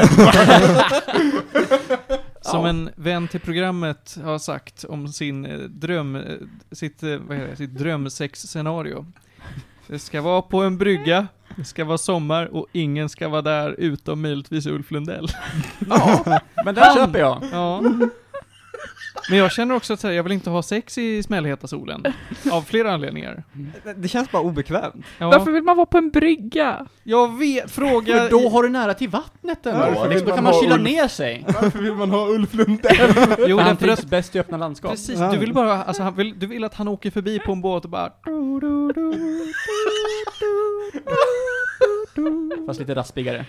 Som 2.40 2.66
en 2.66 2.90
vän 2.96 3.28
till 3.28 3.40
programmet 3.40 4.18
har 4.24 4.38
sagt 4.38 4.84
om 4.84 5.08
sin 5.08 5.46
eh, 5.46 5.58
dröm, 5.58 6.16
eh, 6.16 6.22
sitt, 6.72 7.02
eh, 7.02 7.16
vad 7.16 7.36
heter 7.36 7.50
det, 7.50 7.56
sitt 7.56 7.78
drömsexscenario. 7.78 9.06
Det 9.86 9.98
ska 9.98 10.22
vara 10.22 10.42
på 10.42 10.62
en 10.62 10.78
brygga, 10.78 11.28
det 11.56 11.64
ska 11.64 11.84
vara 11.84 11.98
sommar 11.98 12.46
och 12.46 12.66
ingen 12.72 13.08
ska 13.08 13.28
vara 13.28 13.42
där 13.42 13.74
utom 13.78 14.22
möjligtvis 14.22 14.66
Ulf 14.66 14.90
Lundell. 14.90 15.28
Ja, 15.88 16.40
men 16.64 16.74
den 16.74 16.94
köper 16.94 17.18
jag. 17.18 17.42
Ja. 17.52 17.82
Men 19.28 19.38
jag 19.38 19.52
känner 19.52 19.74
också 19.74 19.92
att 19.92 20.02
jag 20.02 20.22
vill 20.22 20.32
inte 20.32 20.50
ha 20.50 20.62
sex 20.62 20.98
i 20.98 21.22
smällheta 21.22 21.66
solen. 21.66 22.04
Av 22.52 22.62
flera 22.62 22.92
anledningar. 22.92 23.44
Det, 23.96 24.08
känns 24.08 24.30
bara 24.30 24.42
obekvämt. 24.42 25.04
Ja, 25.18 25.30
Varför 25.30 25.50
vill 25.50 25.62
man 25.62 25.76
vara 25.76 25.86
på 25.86 25.98
en 25.98 26.10
brygga? 26.10 26.86
Jag 27.02 27.38
vet, 27.38 27.70
fråga... 27.70 28.14
För 28.14 28.30
då 28.30 28.48
har 28.48 28.62
du 28.62 28.68
nära 28.68 28.94
till 28.94 29.08
vattnet 29.08 29.66
ändå. 29.66 30.02
Vill 30.02 30.10
liksom, 30.10 30.28
då 30.28 30.34
kan 30.34 30.44
man 30.44 30.52
kyla 30.52 30.74
Ulf? 30.74 30.84
ner 30.84 31.08
sig. 31.08 31.44
Varför 31.46 31.78
vill 31.78 31.92
man 31.92 32.10
ha 32.10 32.28
Ulf 32.28 32.54
Lundell? 32.54 33.14
Jo, 33.46 33.58
han 33.58 33.76
trivs 33.76 33.98
att, 33.98 34.04
bäst 34.04 34.36
i 34.36 34.40
öppna 34.40 34.56
landskap. 34.56 34.90
precis, 34.90 35.20
du 35.32 35.38
vill 35.38 35.52
bara, 35.52 35.84
alltså 35.84 36.02
han 36.02 36.14
vill, 36.14 36.38
du 36.38 36.46
vill 36.46 36.64
att 36.64 36.74
han 36.74 36.88
åker 36.88 37.10
förbi 37.10 37.38
på 37.38 37.52
en 37.52 37.60
båt 37.60 37.84
och 37.84 37.90
bara... 37.90 38.12
Fast 42.66 42.80
lite 42.80 42.94
raspigare. 42.94 43.46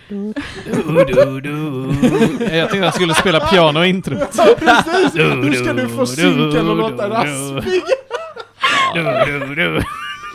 Jag 2.39 2.69
tänkte 2.69 2.77
jag 2.77 2.93
skulle 2.93 3.13
spela 3.13 3.39
pianointrot. 3.39 4.19
Ja, 4.37 4.55
precis! 4.57 5.13
Nu 5.13 5.53
ska 5.53 5.73
du 5.73 5.87
få 5.89 6.05
synka 6.05 6.61
och 6.61 6.75
låta 6.75 7.09
raspig. 7.09 7.81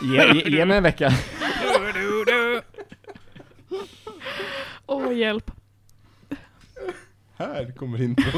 Ge, 0.03 0.33
ge, 0.33 0.49
ge 0.49 0.65
mig 0.65 0.77
en 0.77 0.83
vecka. 0.83 1.13
Åh, 4.87 5.13
hjälp. 5.17 5.51
Här 7.37 7.75
kommer 7.77 8.01
introt. 8.01 8.33